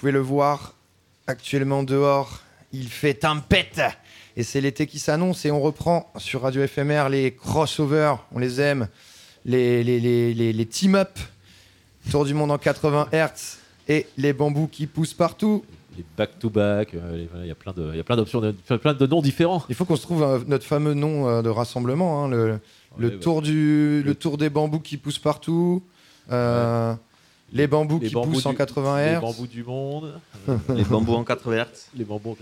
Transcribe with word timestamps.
pouvez 0.00 0.12
le 0.12 0.20
voir, 0.20 0.72
actuellement 1.26 1.82
dehors, 1.82 2.40
il 2.72 2.88
fait 2.88 3.12
tempête. 3.12 3.82
Et 4.34 4.42
c'est 4.42 4.62
l'été 4.62 4.86
qui 4.86 4.98
s'annonce 4.98 5.44
et 5.44 5.50
on 5.50 5.60
reprend 5.60 6.10
sur 6.16 6.40
Radio 6.40 6.66
FMR 6.66 7.10
les 7.10 7.34
crossovers, 7.34 8.14
on 8.32 8.38
les 8.38 8.62
aime, 8.62 8.88
les, 9.44 9.84
les, 9.84 10.00
les, 10.00 10.52
les, 10.54 10.66
team-up, 10.66 11.18
Tour 12.10 12.24
du 12.24 12.32
monde 12.32 12.50
en 12.50 12.56
80 12.56 13.08
Hz 13.12 13.58
et 13.88 14.06
les 14.16 14.32
bambous 14.32 14.68
qui 14.68 14.86
poussent 14.86 15.12
partout. 15.12 15.66
Les 15.98 16.04
back-to-back, 16.16 16.94
euh, 16.94 17.26
il 17.42 17.46
y 17.46 17.50
a 17.50 17.54
plein 17.54 18.16
d'options, 18.16 18.40
plein 18.80 18.94
de 18.94 19.06
noms 19.06 19.20
différents. 19.20 19.62
Il 19.68 19.74
faut 19.74 19.84
qu'on 19.84 19.96
se 19.96 20.02
trouve 20.02 20.22
euh, 20.22 20.38
notre 20.46 20.64
fameux 20.64 20.94
nom 20.94 21.28
euh, 21.28 21.42
de 21.42 21.50
rassemblement, 21.50 22.24
hein, 22.24 22.28
le, 22.30 22.58
le 22.96 23.08
Ouais, 23.08 23.18
tour 23.18 23.42
du, 23.42 24.02
le 24.02 24.14
tour 24.14 24.38
des 24.38 24.48
bambous 24.48 24.80
qui 24.80 24.96
poussent 24.96 25.18
partout, 25.18 25.82
euh, 26.32 26.94
les 27.52 27.66
bambous 27.66 27.98
Les 28.00 28.08
qui 28.08 28.14
bambous 28.14 28.32
poussent 28.32 28.46
en 28.46 28.50
du- 28.50 28.56
80 28.56 28.96
Les 29.04 29.14
Hz. 29.16 29.20
bambous 29.20 29.46
du 29.46 29.64
monde. 29.64 30.20
Les 30.74 30.84
bambous 30.84 31.14
en 31.14 31.24
80 31.24 31.62
Hz. 31.64 31.66
Les 31.96 32.04
bambous. 32.04 32.36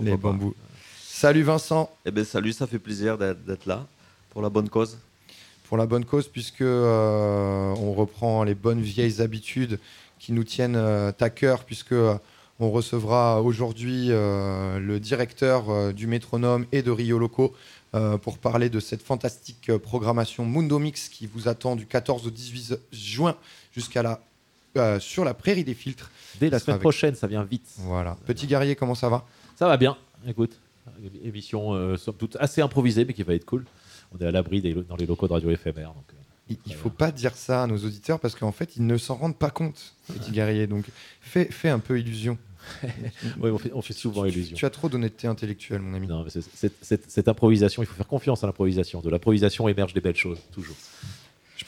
Les 0.00 0.16
bambous. 0.16 0.54
Salut 1.00 1.42
Vincent. 1.42 1.90
Eh 2.06 2.10
ben 2.10 2.24
salut, 2.24 2.52
ça 2.52 2.66
fait 2.66 2.78
plaisir 2.78 3.18
d'être 3.18 3.66
là 3.66 3.86
pour 4.30 4.42
la 4.42 4.48
bonne 4.50 4.68
cause. 4.68 4.98
Pour 5.68 5.76
la 5.76 5.86
bonne 5.86 6.04
cause, 6.04 6.28
puisque 6.28 6.62
euh, 6.62 7.74
on 7.76 7.92
reprend 7.92 8.42
les 8.44 8.54
bonnes 8.54 8.80
vieilles 8.80 9.20
habitudes 9.20 9.78
qui 10.18 10.32
nous 10.32 10.44
tiennent 10.44 10.76
euh, 10.76 11.12
à 11.20 11.30
cœur, 11.30 11.64
puisque 11.64 11.92
euh, 11.92 12.14
on 12.58 12.70
recevra 12.70 13.42
aujourd'hui 13.42 14.06
euh, 14.10 14.78
le 14.78 14.98
directeur 14.98 15.68
euh, 15.70 15.92
du 15.92 16.06
Métronome 16.06 16.64
et 16.72 16.82
de 16.82 16.90
Rio 16.90 17.18
Loco 17.18 17.54
euh, 17.94 18.16
pour 18.16 18.38
parler 18.38 18.70
de 18.70 18.80
cette 18.80 19.02
fantastique 19.02 19.68
euh, 19.68 19.78
programmation 19.78 20.44
Mundo 20.46 20.78
Mix 20.78 21.08
qui 21.08 21.26
vous 21.26 21.48
attend 21.48 21.76
du 21.76 21.86
14 21.86 22.26
au 22.26 22.30
18 22.30 22.78
juin 22.92 23.36
jusqu'à 23.72 24.02
la 24.02 24.20
euh, 24.76 25.00
sur 25.00 25.24
la 25.24 25.34
prairie 25.34 25.64
des 25.64 25.74
filtres. 25.74 26.10
Dès 26.40 26.50
la 26.50 26.58
semaine 26.58 26.74
avec- 26.74 26.82
prochaine, 26.82 27.14
ça 27.14 27.26
vient 27.26 27.42
vite. 27.44 27.66
Voilà. 27.78 28.16
Petit 28.26 28.46
guerrier, 28.46 28.76
comment 28.76 28.94
ça 28.94 29.08
va? 29.08 29.24
Ça 29.56 29.66
va 29.66 29.76
bien. 29.76 29.96
Écoute, 30.26 30.58
émission 31.24 31.72
euh, 31.74 31.96
somme 31.96 32.14
toute 32.16 32.36
assez 32.36 32.60
improvisée, 32.60 33.04
mais 33.04 33.12
qui 33.14 33.22
va 33.22 33.34
être 33.34 33.44
cool. 33.44 33.64
On 34.14 34.18
est 34.22 34.26
à 34.26 34.30
l'abri 34.30 34.60
des 34.60 34.72
dans 34.74 34.96
les 34.96 35.06
locaux 35.06 35.28
de 35.28 35.32
Radio. 35.32 35.50
Donc, 35.50 35.58
euh, 35.66 35.90
Il 36.48 36.56
il 36.66 36.74
faut 36.74 36.90
pas 36.90 37.10
dire 37.12 37.34
ça 37.34 37.64
à 37.64 37.66
nos 37.66 37.76
auditeurs 37.78 38.18
parce 38.20 38.34
qu'en 38.34 38.52
fait, 38.52 38.76
ils 38.76 38.86
ne 38.86 38.96
s'en 38.96 39.14
rendent 39.16 39.36
pas 39.36 39.50
compte, 39.50 39.94
petit 40.08 40.30
guerrier. 40.32 40.66
Donc, 40.66 40.86
fais, 41.20 41.44
fais 41.46 41.68
un 41.68 41.78
peu 41.78 41.98
illusion. 42.00 42.38
oui, 43.40 43.50
on 43.50 43.58
fait, 43.58 43.70
on 43.72 43.80
fait 43.82 43.92
souvent 43.94 44.24
illusion. 44.24 44.56
Tu 44.56 44.64
as 44.66 44.70
trop 44.70 44.88
d'honnêteté 44.88 45.26
intellectuelle, 45.26 45.80
mon 45.80 45.94
ami. 45.94 46.06
Non, 46.06 46.24
mais 46.24 46.30
c'est- 46.30 46.42
c'est- 46.54 46.72
c'est- 46.82 47.10
cette 47.10 47.28
improvisation, 47.28 47.82
il 47.82 47.86
faut 47.86 47.94
faire 47.94 48.06
confiance 48.06 48.42
à 48.44 48.46
l'improvisation. 48.46 49.00
De 49.00 49.08
l'improvisation 49.10 49.68
émergent 49.68 49.94
des 49.94 50.00
belles 50.00 50.16
choses, 50.16 50.38
toujours. 50.52 50.76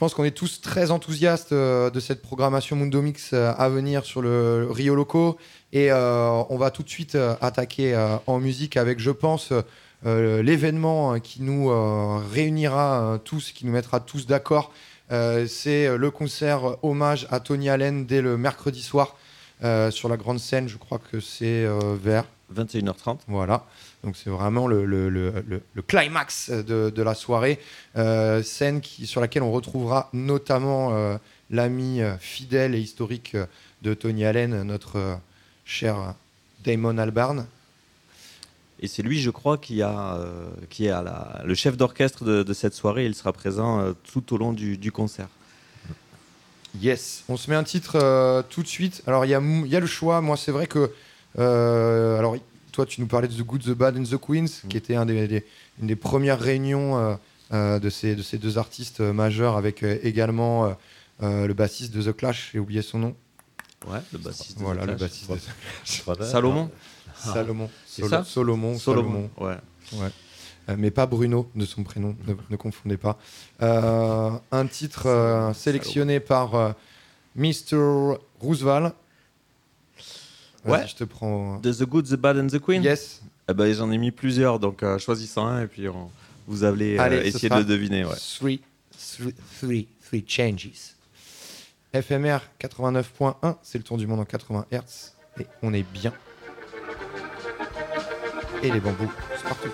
Je 0.01 0.07
pense 0.07 0.15
qu'on 0.15 0.25
est 0.25 0.31
tous 0.31 0.63
très 0.63 0.93
enthousiastes 0.93 1.53
euh, 1.53 1.91
de 1.91 2.01
cette 2.01 2.23
programmation 2.23 2.75
Mundo 2.75 3.03
Mix 3.03 3.35
euh, 3.35 3.53
à 3.59 3.69
venir 3.69 4.07
sur 4.07 4.23
le 4.23 4.67
Rio 4.71 4.95
Loco. 4.95 5.37
Et 5.75 5.93
euh, 5.93 6.43
on 6.49 6.57
va 6.57 6.71
tout 6.71 6.83
de 6.83 6.89
suite 6.89 7.19
attaquer 7.43 7.95
en 8.27 8.39
musique 8.39 8.79
avec, 8.79 8.99
je 8.99 9.11
pense, 9.11 9.53
l'événement 10.03 11.21
qui 11.21 11.43
nous 11.43 11.69
réunira 12.33 13.21
tous, 13.25 13.53
qui 13.53 13.67
nous 13.67 13.73
mettra 13.73 14.01
tous 14.01 14.27
d'accord. 14.27 14.73
C'est 15.11 15.95
le 15.95 16.11
concert 16.11 16.83
hommage 16.83 17.27
à 17.31 17.39
Tony 17.39 17.69
Allen 17.69 18.07
dès 18.07 18.23
le 18.23 18.39
mercredi 18.39 18.81
soir 18.81 19.17
sur 19.91 20.09
la 20.09 20.17
grande 20.17 20.41
scène. 20.41 20.67
Je 20.67 20.79
crois 20.79 20.99
que 20.99 21.21
c'est 21.21 21.67
vers 22.03 22.25
21h30. 22.55 23.19
Voilà. 23.29 23.65
Donc 24.05 24.17
c'est 24.17 24.31
vraiment 24.31 24.67
le, 24.67 24.85
le- 24.85 25.09
le- 25.09 25.45
le- 25.47 25.63
le 25.75 25.83
climax 25.83 26.51
de, 26.51 26.91
de 26.91 27.03
la 27.03 27.15
soirée. 27.15 27.59
Euh, 27.97 28.43
scène 28.43 28.81
qui, 28.81 29.07
sur 29.07 29.21
laquelle 29.21 29.43
on 29.43 29.53
retrouvera 29.53 30.09
notamment 30.13 30.95
euh, 30.95 31.17
l'ami 31.51 32.01
euh, 32.01 32.17
fidèle 32.19 32.75
et 32.75 32.81
historique 32.81 33.37
de 33.83 33.95
Tony 33.95 34.25
Allen, 34.25 34.63
notre 34.63 34.97
euh, 34.97 35.15
cher 35.65 36.15
Damon 36.65 36.99
Albarn. 36.99 37.47
Et 38.83 38.89
c'est 38.89 39.03
lui, 39.03 39.21
je 39.21 39.29
crois, 39.31 39.59
qui, 39.59 39.83
a, 39.83 40.19
qui 40.71 40.87
est 40.87 40.91
à 40.91 41.03
la- 41.03 41.43
le 41.45 41.55
chef 41.55 41.77
d'orchestre 41.77 42.25
de, 42.25 42.43
de 42.43 42.53
cette 42.55 42.73
soirée. 42.75 43.05
Il 43.05 43.15
sera 43.15 43.33
présent 43.35 43.93
tout 44.11 44.33
au 44.35 44.39
long 44.39 44.53
du, 44.55 44.79
du 44.79 44.91
concert. 44.91 45.29
Yes. 46.81 47.25
On 47.29 47.37
se 47.37 47.51
met 47.51 47.57
un 47.57 47.65
titre 47.65 48.43
tout 48.49 48.63
de 48.63 48.69
suite. 48.69 49.03
Alors 49.07 49.25
il 49.27 49.29
y 49.31 49.35
a, 49.35 49.41
mou- 49.41 49.67
il 49.67 49.73
y 49.73 49.77
a 49.77 49.81
le 49.81 49.87
choix. 49.87 50.21
Moi 50.21 50.37
c'est 50.37 50.53
vrai 50.53 50.67
que... 50.67 50.91
euh, 51.39 52.19
alors 52.19 52.37
toi 52.73 52.87
tu 52.87 53.01
nous 53.01 53.07
parlais 53.07 53.29
de 53.29 53.35
The 53.35 53.43
Good, 53.43 53.63
The 53.63 53.71
Bad 53.71 53.97
and 53.97 54.05
The 54.05 54.17
Queens, 54.19 54.69
qui 54.69 54.77
était 54.77 54.95
un 54.97 55.07
des, 55.07 55.27
des- 55.29 55.45
une 55.81 55.87
des 55.87 55.97
premières 55.97 56.39
réunions 56.41 56.99
euh, 56.99 57.15
euh, 57.53 57.79
de, 57.79 57.91
ces, 57.91 58.15
de 58.15 58.23
ces 58.23 58.39
deux 58.39 58.59
artistes 58.59 59.01
euh, 59.01 59.13
majeurs 59.13 59.57
avec 59.57 59.83
euh, 59.83 59.99
également 60.03 60.67
euh, 60.67 60.73
euh, 61.23 61.47
le 61.47 61.55
bassiste 61.55 61.93
de 61.95 62.03
The 62.03 62.17
Clash, 62.17 62.51
j'ai 62.53 62.59
oublié 62.59 62.83
son 62.83 62.99
nom. 62.99 63.17
Ouais, 63.89 63.99
le 64.13 64.19
bassiste. 64.19 64.59
de 64.59 64.63
Voilà, 64.63 64.83
The 64.83 64.87
le 64.91 64.97
Clash. 64.97 65.01
bassiste 65.27 65.31
de. 66.19 66.25
Salomon 66.25 66.71
Salomon. 67.17 67.69
C'est 67.87 68.03
Solo- 68.03 68.11
ça 68.11 68.25
Solomon. 68.25 68.79
Solomon, 68.79 69.31
ouais. 69.39 69.57
Ouais. 69.95 70.09
Euh, 70.69 70.77
mais 70.79 70.91
pas 70.91 71.07
Bruno 71.07 71.51
de 71.55 71.65
son 71.67 71.83
prénom, 71.83 72.17
ne, 72.27 72.35
ne 72.51 72.57
confondez 72.57 72.97
pas. 72.97 73.19
Euh, 73.63 74.31
un 74.53 74.67
titre 74.67 75.07
euh, 75.07 75.53
sélectionné 75.53 76.21
par 76.21 76.55
euh, 76.55 76.73
Mr. 77.37 78.17
Roosevelt. 78.41 78.95
Ouais. 80.65 80.87
Je 80.87 80.95
te 80.95 81.05
prends. 81.05 81.59
De 81.59 81.73
The 81.73 81.85
Good, 81.85 82.07
The 82.09 82.15
Bad 82.17 82.39
and 82.39 82.47
The 82.49 82.59
Queen 82.59 82.83
Yes. 82.83 83.23
Eh 83.49 83.55
ben, 83.55 83.73
J'en 83.73 83.91
ai 83.91 83.99
mis 83.99 84.11
plusieurs, 84.11 84.59
donc 84.59 84.83
euh, 84.83 84.99
choisissez 84.99 85.41
un 85.41 85.63
et 85.63 85.67
puis 85.67 85.89
on- 85.89 86.11
vous 86.47 86.65
allez 86.65 86.97
euh, 86.99 87.03
Allez, 87.03 87.23
ce 87.23 87.37
essayer 87.37 87.49
sera 87.49 87.63
de 87.63 87.69
le 87.69 87.69
deviner. 87.69 88.05
Ouais. 88.05 88.15
Three, 88.39 88.61
three, 88.99 89.35
three, 89.61 89.89
three 90.07 90.25
changes. 90.27 90.71
FMR 91.95 92.39
89.1, 92.61 93.57
c'est 93.63 93.79
le 93.79 93.85
tour 93.85 93.97
du 93.97 94.07
monde 94.07 94.21
en 94.21 94.25
80 94.25 94.67
Hz. 94.73 95.13
Et 95.41 95.47
on 95.63 95.73
est 95.75 95.83
bien. 95.93 96.13
Et 98.63 98.71
les 98.71 98.81
bambous, 98.81 99.11
c'est 99.37 99.43
partout. 99.45 99.71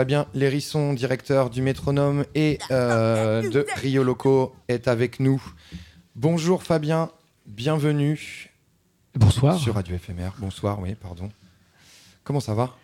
Fabien 0.00 0.24
Lérisson, 0.32 0.94
directeur 0.94 1.50
du 1.50 1.60
métronome 1.60 2.24
et 2.34 2.58
euh, 2.70 3.46
de 3.50 3.66
Rio 3.76 4.02
Loco, 4.02 4.54
est 4.66 4.88
avec 4.88 5.20
nous. 5.20 5.42
Bonjour 6.16 6.62
Fabien, 6.62 7.10
bienvenue 7.44 8.48
Bonsoir. 9.14 9.58
sur 9.58 9.74
Radio 9.74 9.98
FMR. 9.98 10.30
Bonsoir, 10.38 10.80
oui, 10.80 10.94
pardon. 10.94 11.28
Comment 12.24 12.40
ça 12.40 12.54
va? 12.54 12.74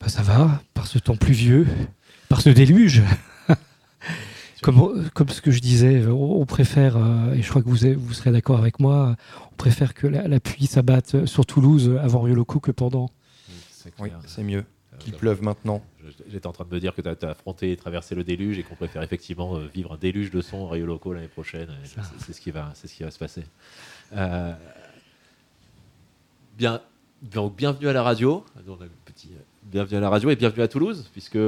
Bah, 0.00 0.10
ça 0.10 0.20
va, 0.20 0.60
par 0.74 0.86
ce 0.86 0.98
temps 0.98 1.16
pluvieux, 1.16 1.66
par 2.28 2.42
ce 2.42 2.50
déluge. 2.50 3.04
comme, 4.62 5.08
comme 5.14 5.30
ce 5.30 5.40
que 5.40 5.52
je 5.52 5.60
disais, 5.60 6.04
on, 6.08 6.44
préfère, 6.44 6.98
euh, 6.98 7.32
et 7.32 7.40
je 7.40 7.48
crois 7.48 7.62
que 7.62 7.70
vous, 7.70 7.78
vous 7.96 8.12
serez 8.12 8.32
d'accord 8.32 8.58
avec 8.58 8.80
moi, 8.80 9.16
on 9.50 9.56
préfère 9.56 9.94
que 9.94 10.06
la, 10.06 10.28
la 10.28 10.40
pluie 10.40 10.66
s'abatte 10.66 11.24
sur 11.24 11.46
Toulouse 11.46 11.98
avant 12.02 12.20
Rio 12.20 12.34
Loco 12.34 12.60
que 12.60 12.70
pendant. 12.70 13.08
C'est 13.70 13.94
Oui, 13.98 14.10
c'est 14.26 14.42
mieux 14.42 14.66
qu'il 14.98 15.14
Euh, 15.14 15.18
pleuve 15.18 15.42
maintenant. 15.42 15.82
J'étais 16.28 16.46
en 16.46 16.52
train 16.52 16.64
de 16.64 16.74
me 16.74 16.80
dire 16.80 16.94
que 16.94 17.02
tu 17.02 17.08
as, 17.08 17.28
affronté 17.30 17.72
et 17.72 17.76
traversé 17.76 18.14
le 18.14 18.24
déluge 18.24 18.58
et 18.58 18.62
qu'on 18.62 18.74
préfère 18.76 19.02
effectivement 19.02 19.56
euh, 19.56 19.66
vivre 19.72 19.92
un 19.92 19.96
déluge 19.96 20.30
de 20.30 20.40
son 20.40 20.68
Rio 20.68 20.86
Loco 20.86 21.12
l'année 21.12 21.28
prochaine. 21.28 21.68
C'est 22.18 22.32
ce, 22.32 22.40
qui 22.40 22.50
va- 22.50 22.70
c'est 22.74 22.86
ce 22.88 22.94
qui 22.94 23.02
va 23.02 23.10
se 23.10 23.18
passer. 23.18 23.42
Euh, 24.16 24.52
bien, 26.58 26.80
donc, 27.22 27.56
bienvenue 27.56 27.88
à 27.88 27.92
la 27.92 28.02
radio. 28.02 28.44
On 28.66 28.72
a 28.80 28.84
le 28.84 28.90
petit, 29.04 29.28
euh, 29.32 29.40
bienvenue 29.64 29.98
à 29.98 30.00
la 30.00 30.08
radio 30.10 30.30
et 30.30 30.36
bienvenue 30.36 30.62
à 30.62 30.68
Toulouse, 30.68 31.08
puisque, 31.12 31.38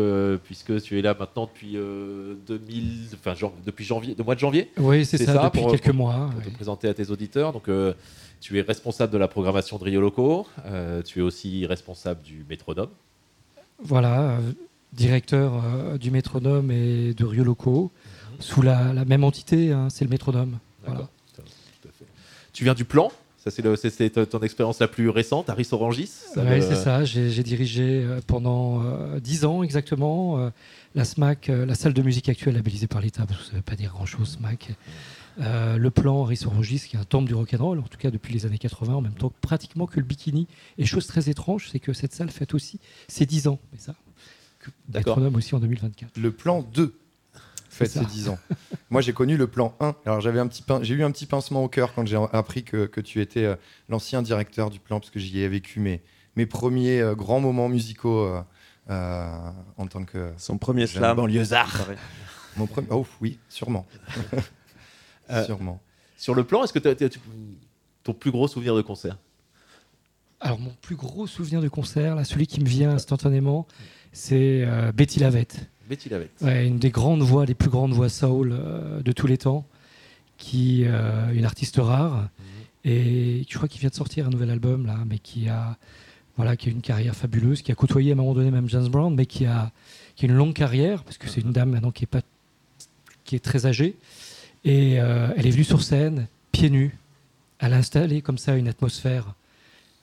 puisque 0.45 0.81
tu 0.83 0.99
es 0.99 1.03
là 1.03 1.15
maintenant 1.19 1.47
depuis, 1.47 1.77
euh, 1.77 2.35
2000, 2.47 3.09
enfin, 3.15 3.35
jan- 3.35 3.55
depuis 3.65 3.85
janvier, 3.85 4.15
le 4.17 4.25
mois 4.25 4.35
de 4.35 4.41
janvier 4.41 4.71
Oui, 4.77 5.05
c'est 5.05 5.19
ça, 5.19 5.33
ça, 5.35 5.45
depuis 5.45 5.61
pour- 5.61 5.71
quelques 5.71 5.89
mois. 5.95 6.31
pour 6.35 6.43
te 6.43 6.51
présenter 6.51 6.89
à 6.89 6.95
tes 6.95 7.11
auditeurs. 7.11 7.53
Donc, 7.53 7.69
euh, 7.69 7.95
tu 8.41 8.59
es 8.59 8.63
responsable 8.63 9.13
de 9.13 9.19
la 9.19 9.29
programmation 9.29 9.79
de 9.79 9.85
Rio 9.85 10.01
Loco. 10.01 10.47
euh, 10.67 11.03
tu 11.03 11.21
es 11.21 11.23
aussi 11.23 11.65
responsable 11.67 12.23
du 12.23 12.45
métronome. 12.49 12.91
Voilà, 13.83 14.21
euh, 14.33 14.39
directeur 14.93 15.63
euh, 15.65 15.99
du 15.99 16.11
métronome 16.11 16.71
et 16.71 17.15
de 17.15 17.25
Rio 17.25 17.45
Loco, 17.45 17.91
sous 18.39 18.63
la, 18.63 18.93
la 18.93 19.05
même 19.05 19.25
entité, 19.25 19.73
hein, 19.73 19.89
c'est 19.91 20.05
le 20.05 20.11
métronome. 20.11 20.59
Voilà. 20.85 21.09
Tu 22.53 22.65
viens 22.65 22.75
du 22.75 22.85
plan. 22.85 23.11
Ça, 23.39 23.51
c'est 23.51 24.11
ton 24.29 24.39
expérience 24.41 24.79
la 24.79 24.87
plus 24.87 25.09
récente, 25.09 25.51
Aris 25.51 25.67
Orangis. 25.73 26.11
Le- 26.37 26.61
c'est 26.61 26.77
ça. 26.77 27.05
J'ai 27.05 27.43
dirigé 27.43 28.05
euh, 28.05 28.21
pendant 28.25 28.85
euh, 28.85 29.19
10 29.19 29.45
ans 29.47 29.63
exactement 29.65 30.39
euh, 30.39 30.51
la 30.95 31.05
SMAC, 31.05 31.49
euh, 31.49 31.67
la 31.67 31.75
salle 31.75 31.93
de 31.93 32.03
musique 32.03 32.29
actuelle 32.29 32.55
labellisée 32.55 32.87
par 32.87 33.01
l'État, 33.01 33.27
parce 33.27 33.41
que 33.41 33.45
ça 33.47 33.51
ne 33.53 33.57
veut 33.57 33.63
pas 33.63 33.75
dire 33.75 33.91
grand-chose, 33.91 34.37
SMAC. 34.39 34.69
Euh, 35.41 35.79
le 35.79 35.91
plan 35.91 36.23
Harris 36.25 36.43
Orangis, 36.47 36.81
qui 36.81 36.97
est 36.97 36.99
un 36.99 37.05
temple 37.05 37.27
du 37.27 37.35
rock'n'roll, 37.35 37.79
en 37.79 37.83
tout 37.89 37.97
cas 37.99 38.11
depuis 38.11 38.35
les 38.35 38.45
années 38.45 38.59
80, 38.59 38.95
en 38.95 39.01
même 39.01 39.15
temps 39.15 39.33
pratiquement 39.41 39.87
que 39.87 39.99
le 39.99 40.05
bikini. 40.05 40.47
Et 40.79 40.85
chose 40.85 41.07
très 41.07 41.31
étrange, 41.31 41.69
c'est 41.73 41.81
que 41.81 41.93
cette 41.95 42.13
salle 42.13 42.31
fête 42.31 42.53
aussi 42.55 42.79
ses 43.09 43.25
10 43.27 43.49
ans. 43.49 43.59
Mais 43.73 43.79
ça. 43.79 43.95
Métronome 44.93 45.35
aussi 45.37 45.55
en 45.55 45.59
2024. 45.61 46.17
Le 46.19 46.31
plan 46.33 46.63
2 46.75 46.95
fête 47.71 47.91
ses 47.91 48.01
ça. 48.01 48.05
10 48.05 48.29
ans. 48.29 48.39
Moi, 48.91 49.01
j'ai 49.01 49.13
connu 49.15 49.37
le 49.39 49.47
plan 49.47 49.75
1. 49.81 49.95
Alors, 50.05 50.21
j'avais 50.21 50.39
un 50.39 50.47
petit 50.47 50.63
pin- 50.63 50.83
j'ai 50.83 50.95
eu 50.95 51.03
un 51.03 51.11
petit 51.11 51.27
pincement 51.27 51.65
au 51.65 51.69
cœur 51.69 51.95
quand 51.95 52.07
j'ai 52.07 52.21
appris 52.33 52.63
que, 52.63 52.85
que 52.87 53.01
tu 53.01 53.21
étais 53.23 53.45
euh, 53.45 53.57
l'ancien 53.89 54.21
directeur 54.23 54.69
du 54.69 54.79
plan, 54.81 55.01
parce 55.01 55.11
que 55.11 55.19
j'y 55.19 55.41
ai 55.41 55.49
vécu 55.49 55.81
mes, 55.81 56.03
mes 56.37 56.45
premiers 56.47 57.01
euh, 57.01 57.15
grands 57.15 57.41
moments 57.41 57.71
musicaux 57.71 58.21
euh, 58.27 58.43
euh, 58.91 59.51
en 59.79 59.87
tant 59.87 60.05
que 60.05 60.31
Son 60.37 60.59
premier 60.59 60.87
slam. 60.87 61.17
banlieusard. 61.17 61.89
Mon 62.59 62.67
premier... 62.67 62.87
Oh 62.91 63.07
oui, 63.23 63.39
sûrement. 63.49 63.87
Euh, 65.31 65.45
sûrement. 65.45 65.81
Sur 66.17 66.35
le 66.35 66.45
plan, 66.45 66.63
est-ce 66.65 66.73
que 66.73 66.79
tu- 66.79 67.19
ton 68.05 68.13
plus 68.15 68.31
gros 68.31 68.49
souvenir 68.49 68.75
de 68.75 68.83
concert? 68.83 69.17
Alors, 70.41 70.59
mon 70.59 70.75
plus 70.83 70.97
gros 70.97 71.27
souvenir 71.27 71.61
de 71.61 71.69
concert, 71.69 72.17
là, 72.17 72.25
celui 72.25 72.47
qui 72.47 72.61
me 72.61 72.67
vient 72.67 72.91
instantanément, 72.91 73.67
c'est 74.13 74.65
euh, 74.67 74.91
Betty 74.93 75.21
Lavette. 75.21 75.69
Betty 75.89 76.09
Lavette. 76.09 76.33
Ouais, 76.41 76.67
une 76.67 76.79
des 76.79 76.91
grandes 76.91 77.23
voix, 77.23 77.45
les 77.47 77.55
plus 77.55 77.71
grandes 77.71 77.93
voix 77.93 78.09
soul 78.09 78.51
euh, 78.53 79.01
de 79.03 79.13
tous 79.13 79.27
les 79.29 79.39
temps, 79.39 79.65
qui 80.39 80.83
euh, 80.85 81.33
une 81.33 81.45
artiste 81.45 81.77
rare 81.77 82.29
et 82.85 83.47
je 83.49 83.55
crois 83.57 83.69
qu'il 83.69 83.81
vient 83.81 83.91
de 83.91 83.95
sortir 83.95 84.27
un 84.27 84.31
nouvel 84.31 84.51
album 84.51 84.87
là, 84.87 84.97
mais 85.07 85.21
qui 85.21 85.49
a 85.49 85.77
voilà, 86.37 86.57
qui 86.57 86.69
a 86.69 86.73
une 86.73 86.81
carrière 86.81 87.15
fabuleuse, 87.15 87.63
qui 87.63 87.71
a 87.71 87.75
côtoyé 87.77 88.11
à 88.11 88.15
un 88.15 88.17
moment 88.17 88.35
donné 88.35 88.51
même 88.51 88.69
James 88.69 88.89
Brown, 88.89 89.15
mais 89.15 89.27
qui 89.27 89.45
a, 89.47 89.71
qui 90.17 90.25
a 90.25 90.29
une 90.29 90.35
longue 90.35 90.55
carrière, 90.55 91.05
parce 91.05 91.19
que 91.19 91.29
c'est 91.29 91.43
une 91.43 91.53
dame 91.53 91.71
maintenant 91.71 91.91
qui 91.93 92.05
est, 92.05 92.07
pas, 92.07 92.23
qui 93.25 93.37
est 93.37 93.39
très 93.41 93.67
âgée. 93.67 93.95
Et 94.65 95.01
euh, 95.01 95.29
elle 95.37 95.47
est 95.47 95.51
venue 95.51 95.65
sur 95.65 95.83
scène, 95.83 96.27
pieds 96.53 96.71
nus. 96.71 96.97
Elle 97.59 97.73
a 97.75 97.77
installé 97.77 98.23
comme 98.23 98.39
ça 98.39 98.57
une 98.57 98.69
atmosphère 98.69 99.35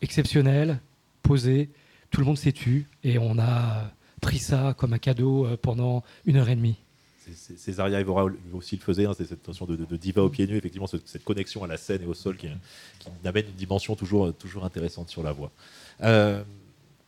exceptionnelle, 0.02 0.80
posée. 1.24 1.70
Tout 2.12 2.22
le 2.22 2.26
monde 2.26 2.38
s'est 2.38 2.52
tu 2.52 2.88
et 3.04 3.18
on 3.20 3.38
a 3.40 3.92
pris 4.22 4.40
ça 4.40 4.74
comme 4.78 4.94
un 4.94 4.98
cadeau 4.98 5.46
euh, 5.46 5.58
pendant 5.62 6.04
une 6.26 6.38
heure 6.38 6.50
et 6.50 6.56
demie. 6.56 6.76
Césaria 7.58 8.00
Evora 8.00 8.26
aussi 8.54 8.76
le 8.76 8.82
faisait, 8.82 9.06
hein, 9.06 9.14
cette 9.14 9.48
notion 9.48 9.68
de, 9.68 9.76
diva 9.96 10.24
au 10.24 10.30
pied 10.30 10.48
nu, 10.48 10.58
effectivement, 10.58 10.88
ce- 10.88 10.98
cette 11.06 11.24
connexion 11.24 11.64
à 11.64 11.68
la 11.68 11.78
scène 11.78 12.02
et 12.02 12.06
au 12.08 12.16
sol 12.16 12.36
qui, 12.38 12.48
qui 12.98 13.08
amène 13.24 13.46
une 13.46 13.54
dimension 13.54 13.96
toujours, 13.96 14.34
toujours 14.34 14.66
intéressante 14.66 15.10
sur 15.10 15.22
la 15.22 15.32
voix. 15.32 15.52
Euh, 16.02 16.42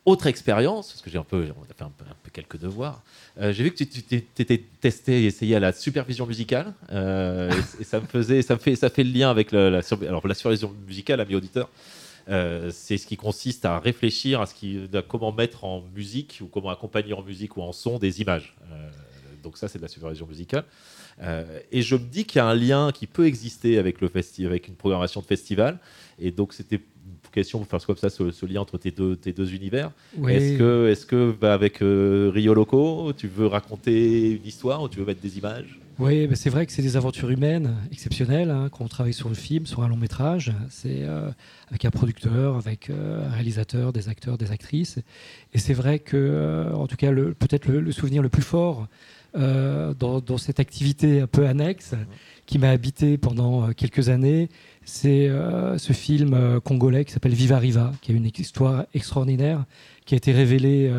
autre 0.06 0.28
expérience, 0.28 0.90
parce 0.90 1.02
que 1.02 1.10
j'ai 1.10 1.18
un 1.20 1.24
peu, 1.24 1.48
on 1.58 1.64
a 1.64 1.74
fait 1.76 1.84
un 1.84 1.92
peu, 2.24 2.32
quelques 2.34 2.58
devoirs. 2.58 3.04
euh, 3.40 3.54
j'ai 3.54 3.64
vu 3.64 3.72
que 3.72 3.84
tu 3.84 3.86
t'étais 3.88 4.64
testé 4.80 5.24
et 5.24 5.26
essayé 5.26 5.56
à 5.56 5.60
la 5.60 5.74
supervision 5.74 6.26
musicale, 6.26 6.74
euh, 6.92 7.52
et, 7.80 7.84
ça 7.84 8.00
me 8.00 8.06
faisait, 8.08 8.42
ça 8.42 8.56
me 8.56 8.60
fait, 8.60 8.76
ça 8.76 8.90
fait 8.90 9.04
le 9.04 9.12
lien 9.12 9.30
avec 9.30 9.52
la, 9.52 9.82
alors 10.08 10.28
la 10.28 10.34
supervision 10.34 10.74
musicale, 10.88 11.20
ami 11.20 11.36
auditeur. 11.36 11.70
euh, 12.30 12.72
c'est 12.72 12.98
ce 12.98 13.06
qui 13.06 13.18
consiste 13.18 13.66
à 13.66 13.80
réfléchir 13.80 14.42
à 14.42 14.46
ce 14.46 14.56
qui, 14.56 14.80
comment 15.08 15.32
mettre 15.32 15.66
en 15.66 15.84
musique 15.96 16.40
ou 16.42 16.48
comment 16.48 16.70
accompagner 16.70 17.14
en 17.14 17.22
musique 17.22 17.58
ou 17.58 17.62
en 17.62 17.72
son 17.72 18.00
des 18.00 18.22
images. 18.22 18.56
Donc 19.44 19.58
ça, 19.58 19.68
c'est 19.68 19.80
de 19.80 19.84
la 19.84 19.90
supervision 19.90 20.28
musicale. 20.28 20.66
Et 21.72 21.82
je 21.82 21.96
me 21.96 22.04
dis 22.04 22.26
qu'il 22.26 22.38
y 22.38 22.42
a 22.42 22.48
un 22.48 22.56
lien 22.56 22.92
qui 22.92 23.06
peut 23.08 23.26
exister 23.26 23.78
avec, 23.78 24.02
le 24.02 24.08
festi 24.08 24.46
avec 24.46 24.68
une 24.68 24.76
programmation 24.76 25.22
de 25.22 25.26
festival. 25.26 25.80
Et 26.20 26.32
donc, 26.32 26.54
c'était 26.54 26.80
question 27.32 27.60
pour 27.60 27.68
faire 27.68 27.86
comme 27.86 27.98
ça 27.98 28.10
ce, 28.10 28.32
ce 28.32 28.46
lien 28.46 28.62
entre 28.62 28.78
tes 28.78 28.92
deux, 28.92 29.16
tes 29.16 29.34
deux 29.34 29.54
univers. 29.54 29.92
Est-ce 30.28 30.58
que, 30.58 30.90
est 30.92 31.08
que 31.08 31.34
bah, 31.40 31.54
avec 31.54 31.82
euh, 31.82 32.32
Rio 32.34 32.54
Loco, 32.54 33.14
tu 33.16 33.28
veux 33.28 33.48
raconter 33.48 34.32
une 34.32 34.46
histoire 34.46 34.84
ou 34.84 34.90
tu 34.90 35.00
veux 35.00 35.06
mettre 35.06 35.22
des 35.22 35.38
images? 35.38 35.80
Oui, 36.00 36.28
c'est 36.34 36.50
vrai 36.50 36.66
que 36.66 36.72
c'est 36.72 36.82
des 36.82 36.98
aventures 36.98 37.30
humaines 37.30 37.76
exceptionnelles 37.92 38.50
hein, 38.50 38.70
quand 38.72 38.84
on 38.84 38.88
travaille 38.88 39.14
sur 39.14 39.30
le 39.30 39.36
film, 39.36 39.68
sur 39.68 39.84
un 39.84 39.88
long 39.88 39.98
métrage. 39.98 40.52
C'est 40.70 41.04
euh, 41.04 41.30
avec 41.70 41.86
un 41.86 41.92
producteur, 41.92 42.56
avec 42.56 42.90
euh, 42.90 43.28
un 43.28 43.30
réalisateur, 43.30 43.94
des 43.94 44.10
acteurs, 44.10 44.38
des 44.38 44.52
actrices. 44.52 44.98
Et 45.54 45.60
c'est 45.60 45.76
vrai 45.76 46.00
que, 46.00 46.72
en 46.74 46.88
tout 46.88 46.96
cas, 46.96 47.12
peut-être 47.12 47.68
le, 47.68 47.82
le 47.82 47.92
souvenir 47.92 48.24
le 48.24 48.30
plus 48.30 48.42
fort 48.42 48.88
euh, 49.38 49.94
dans, 49.94 50.22
dans 50.22 50.38
cette 50.38 50.60
activité 50.60 51.22
un 51.22 51.28
peu 51.28 51.46
annexe 51.46 51.94
qui 52.48 52.58
m'a 52.58 52.72
habité 52.72 53.18
pendant 53.18 53.72
quelques 53.74 54.10
années, 54.10 54.50
c'est 54.94 55.30
euh, 55.30 55.78
ce 55.78 55.94
film 55.94 56.34
euh, 56.34 56.60
congolais 56.60 57.06
qui 57.06 57.14
s'appelle 57.14 57.34
Viva 57.34 57.58
Riva, 57.58 57.94
qui 58.02 58.12
a 58.12 58.16
une 58.16 58.26
histoire 58.26 58.84
extraordinaire, 58.94 59.64
qui 60.06 60.16
a 60.16 60.18
été 60.18 60.34
révélé 60.34 60.92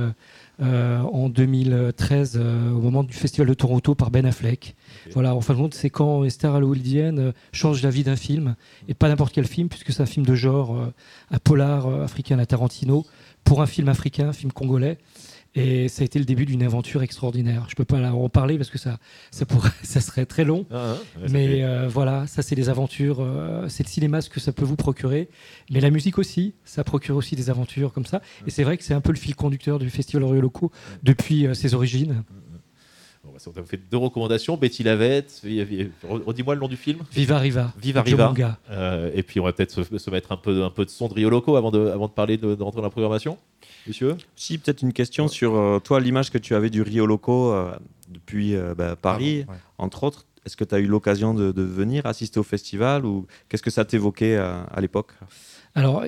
euh, 0.61 1.01
en 1.01 1.29
2013 1.29 2.35
euh, 2.37 2.71
au 2.71 2.81
moment 2.81 3.03
du 3.03 3.15
Festival 3.15 3.49
de 3.49 3.55
Toronto 3.55 3.95
par 3.95 4.11
Ben 4.11 4.25
Affleck. 4.27 4.77
Voilà, 5.13 5.35
en 5.35 5.41
fin 5.41 5.55
de 5.55 5.59
compte, 5.59 5.75
c'est 5.75 5.91
quand 5.91 6.21
hollywoodiennes 6.21 7.19
euh, 7.19 7.33
changent 7.53 7.83
la 7.83 7.91
vie 7.91 8.05
d'un 8.05 8.17
film, 8.17 8.55
et 8.87 8.95
pas 8.95 9.09
n'importe 9.09 9.33
quel 9.33 9.47
film, 9.47 9.69
puisque 9.69 9.93
c'est 9.93 10.03
un 10.03 10.07
film 10.07 10.25
de 10.25 10.35
genre, 10.35 10.77
un 11.31 11.39
polar 11.39 11.89
africain 12.03 12.39
à 12.39 12.47
Tarantino, 12.47 13.05
pour 13.45 13.63
un 13.63 13.67
film 13.67 13.89
africain, 13.89 14.29
un 14.29 14.33
film 14.33 14.53
congolais. 14.53 14.99
Et 15.55 15.89
ça 15.89 16.03
a 16.03 16.05
été 16.07 16.19
le 16.19 16.25
début 16.25 16.47
d'une 16.47 16.63
aventure 16.63 17.03
extraordinaire. 17.03 17.67
Je 17.69 17.75
peux 17.75 17.85
pas 17.85 18.01
en 18.11 18.29
parler 18.31 18.57
parce 18.57 18.71
que 18.71 18.79
ça, 18.79 18.99
ça, 19.31 19.45
pourrait, 19.45 19.71
ça 19.83 20.01
serait 20.01 20.25
très 20.25 20.45
long. 20.45 20.67
Ah, 20.71 20.93
hein 20.93 20.97
Ouais, 21.21 21.29
Mais 21.31 21.63
euh, 21.63 21.89
voilà, 21.89 22.27
ça 22.27 22.43
c'est 22.43 22.55
des 22.55 22.71
aventures, 22.71 23.19
euh, 23.21 23.69
c'est 23.69 23.85
le 23.85 23.89
cinéma 23.89 24.23
ce 24.23 24.31
que 24.31 24.41
ça 24.41 24.53
peut 24.53 24.65
vous 24.65 24.77
procurer, 24.77 25.29
mais 25.71 25.81
la 25.81 25.91
musique 25.91 26.19
aussi, 26.19 26.55
ça 26.65 26.85
procure 26.85 27.17
aussi 27.17 27.37
des 27.37 27.51
aventures 27.51 27.93
comme 27.93 28.07
ça. 28.07 28.23
Et 28.47 28.51
c'est 28.51 28.65
vrai 28.65 28.79
que 28.79 28.85
c'est 28.85 28.95
un 28.95 29.03
peu 29.03 29.13
le 29.13 29.19
fil 29.19 29.37
conducteur 29.37 29.79
du 29.79 29.91
Festival 29.91 30.23
Oriol 30.23 30.43
Locaux 30.43 30.71
depuis 31.03 31.47
euh, 31.47 31.55
ses 31.55 31.75
origines. 31.75 32.23
On 33.47 33.65
fait 33.65 33.81
deux 33.91 33.97
recommandations. 33.97 34.57
Betty 34.57 34.83
Lavette, 34.83 35.41
vi- 35.45 35.65
vi- 35.65 35.91
redis-moi 36.05 36.55
le 36.55 36.61
nom 36.61 36.69
du 36.69 36.77
film. 36.77 37.01
Viva 37.13 37.39
Riva. 37.39 37.73
Viva 37.79 38.03
Riva. 38.03 38.33
Euh, 38.71 39.11
et 39.15 39.23
puis 39.23 39.41
on 39.41 39.45
va 39.45 39.53
peut-être 39.53 39.71
se, 39.85 39.99
se 39.99 40.11
mettre 40.11 40.33
un 40.33 40.37
peu, 40.37 40.63
un 40.65 40.71
peu 40.71 40.85
de 40.85 40.91
son 40.91 41.09
de 41.09 41.15
Rio 41.15 41.31
Loco 41.31 41.57
avant 41.57 41.71
de, 41.71 41.89
avant 41.89 42.07
de 42.09 42.13
parler 42.13 42.37
de, 42.37 42.55
de 42.55 42.63
rentrer 42.63 42.81
dans 42.81 42.87
la 42.87 42.91
programmation. 42.91 43.39
Monsieur? 43.87 44.17
Si, 44.37 44.59
peut-être 44.59 44.83
une 44.83 44.93
question 44.93 45.29
sur 45.29 45.57
euh, 45.57 45.79
toi, 45.81 46.01
l'image 46.01 46.31
que 46.31 46.39
tu 46.39 46.55
avais 46.55 46.71
du 46.71 46.83
Rio 46.83 47.07
Loco 47.07 47.53
euh, 47.53 47.73
depuis 48.09 48.55
euh, 48.55 48.75
bah, 48.75 48.97
Paris, 48.97 49.45
ouais. 49.49 49.55
entre 49.79 50.05
autres. 50.05 50.27
Est-ce 50.45 50.57
que 50.57 50.65
tu 50.65 50.75
as 50.75 50.81
eu 50.81 50.87
l'occasion 50.87 51.35
de, 51.35 51.53
de 51.53 51.63
venir 51.63 52.05
assister 52.05 52.41
au 52.41 52.43
festival 52.43 53.07
ou 53.07 53.27
qu'est-ce 53.49 53.63
que 53.63 53.71
ça 53.71 53.85
t'évoquait 53.85 54.37
euh, 54.37 54.61
à 54.73 54.81
l'époque? 54.81 55.13
Alors, 55.75 56.05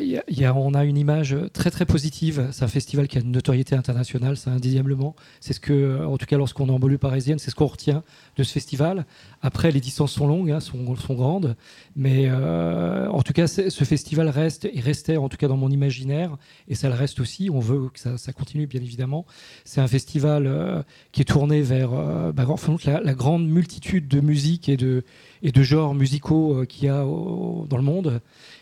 on 0.57 0.75
a 0.75 0.85
une 0.85 0.99
image 0.99 1.35
très 1.55 1.71
très 1.71 1.87
positive. 1.87 2.49
C'est 2.53 2.65
un 2.65 2.69
festival 2.69 3.09
qui 3.09 3.17
a 3.17 3.23
une 3.23 3.33
notoriété 3.33 3.75
internationale, 3.75 4.37
c'est 4.37 4.51
indéniablement. 4.51 5.17
C'est 5.41 5.55
ce 5.55 5.61
que, 5.61 6.05
en 6.05 6.19
tout 6.19 6.27
cas, 6.27 6.37
lorsqu'on 6.37 6.69
est 6.69 6.73
en 6.73 6.79
banlieue 6.79 6.99
parisienne, 6.99 7.39
c'est 7.39 7.51
ce 7.51 7.57
qu'on 7.57 7.67
retient 7.67 8.03
de 8.37 8.43
ce 8.43 8.53
festival. 8.53 9.07
Après, 9.41 9.71
les 9.71 9.81
distances 9.81 10.13
sont 10.13 10.27
longues, 10.27 10.51
hein, 10.51 10.61
sont, 10.61 10.97
sont 10.97 11.15
grandes, 11.15 11.57
mais 11.97 12.25
euh, 12.27 13.09
en 13.09 13.23
tout 13.23 13.33
cas, 13.33 13.47
ce 13.47 13.85
festival 13.85 14.29
reste 14.29 14.69
et 14.71 14.81
restait, 14.81 15.17
en 15.17 15.31
tout 15.31 15.39
cas, 15.39 15.49
dans 15.49 15.57
mon 15.57 15.71
imaginaire, 15.71 16.37
et 16.69 16.75
ça 16.75 16.89
le 16.89 16.95
reste 16.95 17.21
aussi. 17.21 17.49
On 17.51 17.61
veut 17.61 17.89
que 17.89 17.99
ça, 17.99 18.19
ça 18.19 18.33
continue, 18.33 18.67
bien 18.67 18.83
évidemment. 18.83 19.25
C'est 19.65 19.81
un 19.81 19.89
festival 19.89 20.47
euh, 20.47 20.83
qui 21.13 21.23
est 21.23 21.25
tourné 21.25 21.63
vers 21.63 21.93
euh, 21.93 22.33
bah, 22.33 22.47
la, 22.85 23.15
grande 23.15 23.49
multitude 23.49 24.09
de 24.09 24.21
musiques 24.21 24.69
et 24.69 24.77
de, 24.77 25.05
et 25.43 25.53
de 25.53 25.63
genres 25.63 25.95
musicaux 25.95 26.61
euh, 26.61 26.65
qu'il 26.67 26.85
y 26.85 26.89
a 26.89 27.03
dans 27.03 27.77
le 27.77 27.83
monde. 27.83 28.21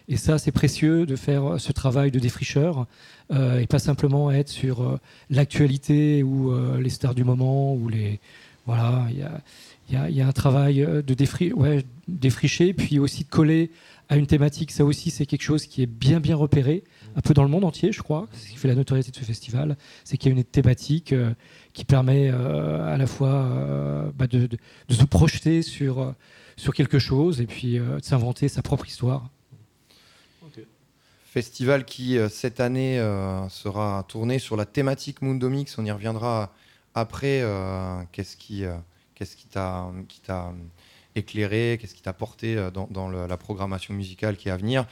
Et 0.09 0.17
ça, 0.17 0.39
c'est 0.39 0.53
précieux 0.53 1.07
de 1.07 1.17
faire 1.17 1.55
euh, 1.55 1.59
ce 1.59 1.73
travail 1.73 2.11
de 2.11 2.19
défricheur 2.19 2.87
euh, 3.33 3.61
et 3.61 3.67
pas 3.67 3.79
simplement 3.79 4.31
être 4.31 4.49
sur 4.49 4.83
euh, 4.83 5.01
l'actualité 5.31 6.23
ou 6.23 6.53
les 6.79 6.91
stars 6.91 7.15
du 7.15 7.25
moment 7.25 7.75
ou 7.75 7.89
les 7.89 8.21
voilà. 8.67 9.09
Il 9.91 10.15
y 10.15 10.21
a, 10.21 10.27
un 10.27 10.33
travail 10.33 10.87
de 10.87 11.15
défricher, 12.07 12.73
puis 12.73 13.01
aussi 13.01 13.25
de 13.25 13.29
coller 13.29 13.71
à 14.09 14.17
une 14.17 14.29
thématique. 14.29 14.71
Ça 14.71 14.85
aussi, 14.85 15.11
c'est 15.11 15.27
quelque 15.27 15.43
chose 15.43 15.67
qui 15.67 15.83
est 15.83 15.87
bien 15.87 16.21
bien 16.21 16.37
repéré, 16.37 16.85
un 17.17 17.21
peu 17.21 17.35
dans 17.35 17.43
le 17.43 17.49
monde 17.49 17.65
entier, 17.65 17.91
je 17.91 18.01
crois. 18.01 18.29
Ce 18.33 18.49
qui 18.51 18.57
fait 18.57 18.69
la 18.69 18.77
notoriété 18.77 19.11
de 19.11 19.17
ce 19.17 19.25
festival, 19.25 19.77
c'est 20.05 20.17
qu'il 20.17 20.31
y 20.31 20.35
a 20.35 20.39
une 20.39 20.45
thématique 20.45 21.13
qui 21.73 21.85
permet 21.85 22.29
à 22.29 22.97
la 22.97 23.07
fois 23.09 24.13
bah, 24.17 24.29
de, 24.29 24.49
se 24.89 25.05
projeter 25.05 25.63
sur 25.63 26.15
quelque 26.73 27.01
chose 27.01 27.41
et 27.41 27.47
puis 27.47 27.75
de 27.81 27.99
s'inventer 28.01 28.47
sa 28.47 28.63
propre 28.63 28.87
histoire. 28.87 29.29
Festival 31.33 31.87
qui, 31.87 32.19
euh, 32.19 32.29
cette 32.29 32.61
année, 32.61 33.01
euh, 33.01 33.49
sera 33.49 34.05
tourné 34.07 34.39
sur 34.39 34.55
la 34.55 34.67
thématique 34.67 35.23
Mundo 35.23 35.49
Mix. 35.49 35.79
On 35.79 35.85
y 35.87 35.91
reviendra 35.91 36.53
après. 36.95 37.41
euh, 37.41 38.03
qu'est-ce 38.13 38.37
qui 38.37 38.65
qu'est-ce 39.15 39.37
qui 39.37 39.47
t'a 39.47 40.53
éclairé 41.15 41.79
Qu'est-ce 41.81 41.95
qui 41.95 42.03
t'a 42.03 42.13
porté 42.13 42.59
dans, 42.75 43.09
la 43.09 43.37
programmation 43.39 43.95
musicale 43.95 44.37
qui 44.37 44.51
est 44.51 44.53
à 44.53 44.59
venir 44.59 44.85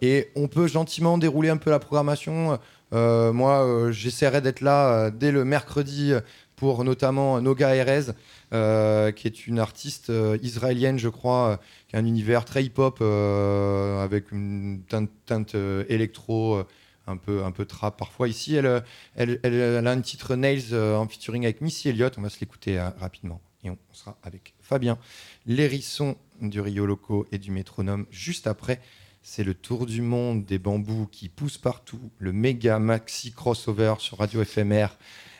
Et 0.00 0.30
on 0.36 0.46
peut 0.46 0.68
gentiment 0.68 1.18
dérouler 1.18 1.48
un 1.48 1.56
peu 1.56 1.70
la 1.70 1.80
programmation. 1.80 2.60
Moi, 2.92 3.90
j'essaierai 3.90 4.40
d'être 4.40 4.60
là 4.60 5.10
dès 5.10 5.32
le 5.32 5.44
mercredi 5.44 6.12
pour 6.58 6.82
notamment 6.82 7.40
Noga 7.40 7.74
Erez, 7.76 8.12
euh, 8.52 9.12
qui 9.12 9.28
est 9.28 9.46
une 9.46 9.60
artiste 9.60 10.10
euh, 10.10 10.38
israélienne, 10.42 10.98
je 10.98 11.08
crois, 11.08 11.48
euh, 11.50 11.56
qui 11.86 11.94
a 11.94 12.00
un 12.00 12.04
univers 12.04 12.44
très 12.44 12.64
hip-hop 12.64 13.00
avec 13.00 14.32
une 14.32 14.82
teinte, 14.88 15.54
électro, 15.88 16.62
un 17.06 17.16
peu, 17.16 17.44
un 17.44 17.52
peu 17.52 17.64
trap 17.64 17.96
parfois. 17.96 18.26
Ici, 18.28 18.56
elle, 18.56 18.82
elle, 19.14 19.38
elle- 19.44 19.86
a 19.86 19.90
un 19.90 20.00
titre 20.00 20.34
Nails 20.34 20.74
en 20.74 21.06
featuring 21.06 21.44
avec 21.44 21.60
Missy 21.60 21.88
Elliott. 21.90 22.16
On 22.18 22.22
va 22.22 22.28
se 22.28 22.40
l'écouter 22.40 22.78
rapidement. 23.00 23.40
Et 23.64 23.70
on 23.70 23.78
sera 23.92 24.16
avec 24.22 24.54
Fabien, 24.60 24.98
l'hérisson 25.46 26.16
du 26.40 26.60
Rio 26.60 26.86
Loco 26.86 27.26
et 27.32 27.38
du 27.38 27.50
métronome 27.50 28.06
juste 28.10 28.46
après. 28.46 28.80
C'est 29.22 29.42
le 29.44 29.54
tour 29.54 29.86
du 29.86 30.00
monde 30.00 30.44
des 30.44 30.58
bambous 30.58 31.08
qui 31.10 31.28
poussent 31.28 31.58
partout, 31.58 32.00
le 32.18 32.32
méga 32.32 32.78
maxi 32.78 33.32
crossover 33.32 33.94
sur 33.98 34.18
Radio 34.18 34.44
FMR. 34.44 34.88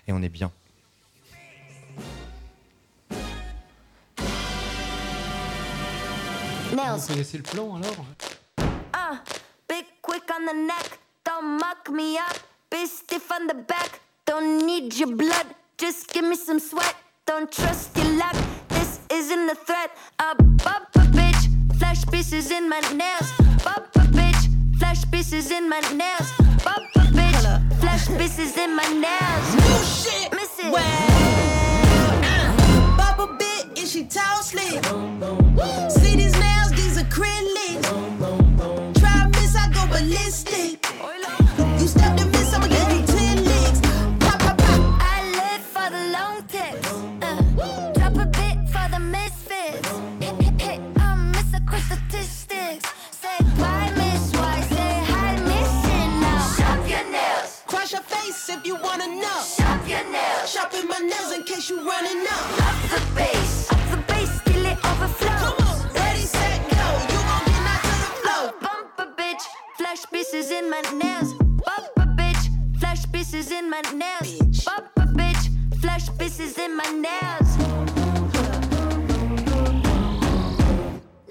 Et 0.08 0.12
on 0.12 0.22
est 0.22 0.28
bien. 0.28 0.50
Vous 6.70 6.76
Nails. 6.76 7.00
connaissez 7.06 7.38
le 7.38 7.42
plan 7.42 7.76
alors 7.76 8.04
Uh, 8.94 9.16
big 9.68 9.84
quick 10.02 10.22
on 10.30 10.44
the 10.46 10.54
neck. 10.66 10.98
Don't 11.24 11.58
muck 11.58 11.88
me 11.90 12.16
up. 12.18 12.36
Be 12.70 12.86
stiff 12.86 13.30
on 13.32 13.46
the 13.46 13.54
back. 13.54 14.00
Don't 14.26 14.66
need 14.66 14.94
your 14.98 15.14
blood. 15.16 15.46
Just 15.78 16.12
give 16.12 16.24
me 16.24 16.36
some 16.36 16.58
sweat. 16.60 16.94
Don't 17.26 17.50
trust 17.50 17.96
your 17.96 18.10
luck. 18.18 18.36
This 18.68 19.00
isn't 19.10 19.48
a 19.50 19.54
threat. 19.54 19.90
I 20.18 20.34
bop 20.64 20.88
a 20.96 21.00
bitch. 21.16 21.48
Flash 21.78 22.04
pieces 22.06 22.50
in 22.50 22.68
my 22.68 22.80
nails. 22.94 23.30
Bop 23.64 23.88
a 23.96 24.00
bitch. 24.00 24.48
Flash 24.78 25.10
pieces 25.10 25.50
in 25.50 25.68
my 25.68 25.80
nails. 25.94 26.30
Bop 26.64 26.82
a 26.96 27.00
bitch. 27.16 27.80
Flash 27.80 28.08
pieces 28.18 28.56
in 28.56 28.74
my 28.76 28.86
nails. 28.88 29.46
shit. 30.04 30.32
Miss 30.32 30.58
it. 30.58 30.70
Bop 30.72 30.76
a 30.76 31.14
bit, 31.14 31.44
is 31.44 31.47
she 33.88 34.04
tall 34.04 34.42
slim. 34.42 34.82
See 35.88 36.14
these 36.16 36.38
nails, 36.38 36.70
these 36.72 36.98
acrylics. 37.02 37.88
Try 39.00 39.26
miss, 39.28 39.56
I 39.56 39.70
go 39.72 39.86
ballistic. 39.86 40.86
You 41.80 41.86
step 41.86 42.14
to 42.18 42.26
miss, 42.26 42.52
I'ma 42.52 42.66
give 42.66 42.92
you 42.92 43.06
ten 43.06 43.44
licks. 43.44 43.80
Pop, 44.20 44.40
pop, 44.40 44.58
pop. 44.58 44.80
I 45.00 45.16
live 45.40 45.62
for 45.74 45.88
the 45.88 46.02
long 46.16 46.42
tips. 46.48 46.92
Uh, 47.22 47.92
drop 47.94 48.14
a 48.16 48.26
bit 48.26 48.58
for 48.68 48.86
the 48.94 49.00
misfits. 49.00 49.88
I'm 51.00 51.32
Mr. 51.32 51.66
Quick 51.66 51.82
Statistics. 51.84 52.84
Say 53.10 53.38
bye, 53.56 53.90
Miss 53.96 54.32
Y. 54.34 54.60
Say 54.68 54.92
hi, 55.10 55.32
Miss 55.48 55.72
Now, 56.20 56.56
Shop 56.58 56.88
your 56.90 57.10
nails. 57.10 57.62
Crush 57.66 57.92
your 57.92 58.02
face 58.02 58.50
if 58.50 58.66
you 58.66 58.76
wanna. 58.76 59.07
Shopping 60.78 60.90
my 60.90 61.08
nails 61.08 61.32
in 61.32 61.42
case 61.42 61.70
you 61.70 61.76
running 61.76 62.24
up. 62.26 62.62
Up 62.62 62.90
the 62.90 63.14
bass. 63.14 63.72
Up 63.72 63.78
the 63.90 63.96
bass 64.06 64.40
till 64.44 64.64
it 64.64 64.78
overflows. 64.84 65.40
Come 65.40 65.66
on, 65.66 65.94
ready, 65.94 66.20
set, 66.20 66.60
go. 66.70 66.86
You 67.10 67.18
gon' 67.28 67.44
get 67.46 67.62
knocked 67.66 67.84
to 67.84 67.96
the 68.04 68.10
floor. 68.22 68.52
Bump 68.60 68.98
a 68.98 69.06
bitch, 69.20 69.42
flash 69.76 70.04
pieces 70.12 70.50
in 70.50 70.70
my 70.70 70.80
nails. 70.94 71.34
Bump 71.34 71.88
a 71.96 72.06
bitch, 72.20 72.78
flash 72.78 73.10
pieces 73.10 73.50
in 73.50 73.68
my 73.70 73.80
nails. 73.92 74.64
Bump 74.64 74.90
a 74.96 75.06
bitch, 75.18 75.80
flash 75.80 76.08
pieces 76.18 76.58
in 76.58 76.76
my 76.76 76.90
nails. 77.06 77.56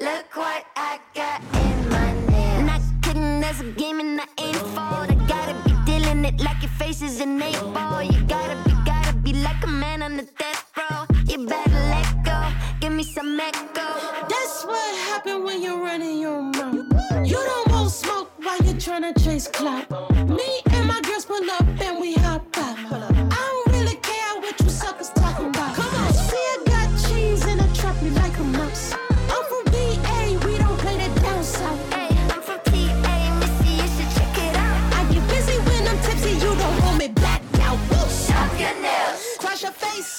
Look 0.02 0.36
what 0.36 0.66
I 0.76 1.00
got 1.16 1.42
in 1.64 1.90
my 1.90 2.12
nails. 2.32 2.64
Not 2.66 2.82
kidding, 3.02 3.44
a 3.44 3.72
game 3.78 4.00
and 4.00 4.20
I 4.20 4.26
ain't 4.40 4.58
fall. 4.76 5.06
I 5.10 5.16
gotta 5.28 5.56
be 5.64 5.74
dealing 5.86 6.26
it 6.26 6.42
like 6.42 6.62
your 6.62 6.72
face 6.72 7.02
is 7.02 7.22
an 7.22 7.42
eight 7.42 7.62
ball. 7.74 8.04
You 8.04 8.22
gotta 8.24 8.58
be 8.66 8.77
like 9.44 9.64
a 9.64 9.68
man 9.68 10.02
on 10.02 10.18
the 10.18 10.24
death 10.24 10.72
row. 10.78 11.06
You 11.26 11.46
better 11.46 11.72
let 11.72 12.24
go, 12.24 12.40
give 12.80 12.94
me 12.94 13.04
some 13.04 13.40
echo. 13.40 13.88
That's 14.30 14.66
what 14.66 14.96
happen 15.10 15.44
when 15.44 15.62
you're 15.62 15.82
running 15.82 16.20
your 16.20 16.42
mouth. 16.42 16.86
You 17.26 17.36
don't 17.36 17.72
want 17.72 17.92
smoke 17.92 18.32
while 18.42 18.58
you're 18.64 18.76
tryna 18.76 19.14
chase 19.24 19.48
clout. 19.48 19.90
Me 20.28 20.62
and 20.72 20.88
my 20.88 21.02
girls 21.02 21.26
pull 21.26 21.50
up 21.52 21.67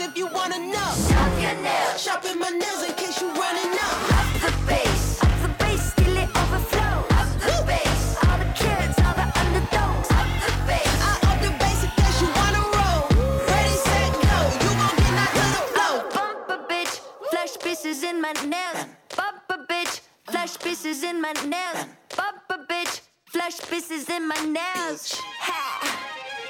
your 0.00 0.08
if 0.08 0.16
you 0.16 0.26
wanna 0.26 0.58
know. 0.58 0.90
shop 1.08 1.32
your 1.40 1.54
nails. 1.62 2.02
Shopping 2.02 2.38
my 2.38 2.50
nails 2.50 2.82
in 2.84 2.94
case 2.94 3.20
you 3.20 3.28
running 3.28 3.72
up. 3.78 3.96
Up 4.18 4.28
the 4.42 4.52
bass, 4.66 5.22
up 5.22 5.42
the 5.42 5.48
bass 5.58 5.92
till 5.96 6.16
it 6.16 6.28
overflows. 6.36 7.06
Up 7.18 7.28
the 7.40 7.64
bass, 7.66 8.16
all 8.24 8.38
the 8.38 8.50
kids, 8.54 8.94
all 9.04 9.14
the 9.14 9.26
underdogs. 9.40 10.10
Up 10.10 10.28
the 10.44 10.52
bass, 10.66 10.92
I 11.02 11.12
up 11.30 11.38
the 11.42 11.50
bass 11.58 11.84
in 11.84 11.90
case 11.98 12.20
you 12.22 12.28
wanna 12.38 12.62
roll. 12.76 13.02
Ready, 13.50 13.76
set, 13.86 14.12
go. 14.24 14.38
You 14.62 14.70
gon' 14.80 14.96
get 15.02 15.12
knocked 15.18 15.36
to 15.38 15.46
the 15.56 15.64
floor. 15.72 15.96
bump 16.14 16.50
a 16.54 16.58
bitch, 16.70 16.94
flash 17.30 17.54
pieces 17.64 18.02
in 18.02 18.20
my 18.20 18.32
nails. 18.44 18.86
Bump 19.16 19.42
a 19.50 19.58
bitch, 19.70 20.00
flash 20.30 20.58
pieces 20.58 21.02
in 21.02 21.20
my 21.20 21.32
nails. 21.44 21.86
Bump 22.16 22.42
a 22.50 22.58
bitch, 22.70 23.00
flash 23.26 23.58
pieces 23.70 24.08
in 24.08 24.28
my 24.28 24.40
nails. 24.58 25.14
Ha! 25.46 25.58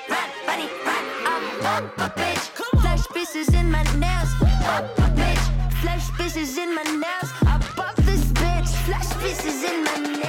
Run, 0.08 0.30
bunny, 0.46 0.68
run, 0.86 1.04
up, 1.32 1.42
bump 1.62 1.98
a 1.98 2.20
bitch, 2.20 2.57
flash 3.18 3.32
pieces 3.34 3.54
in 3.54 3.64
my 3.64 3.82
nails. 3.98 4.30
Bump 4.38 4.98
a 4.98 5.10
bitch, 5.18 5.44
flash 5.80 6.10
pieces 6.16 6.56
in 6.56 6.74
my 6.74 6.84
nails. 6.84 7.30
I 7.42 7.58
bump 7.76 7.96
this 7.96 8.24
bitch, 8.32 8.68
flash 8.86 9.08
pieces 9.20 9.64
in 9.64 9.82
my 9.82 10.00
nails. 10.00 10.28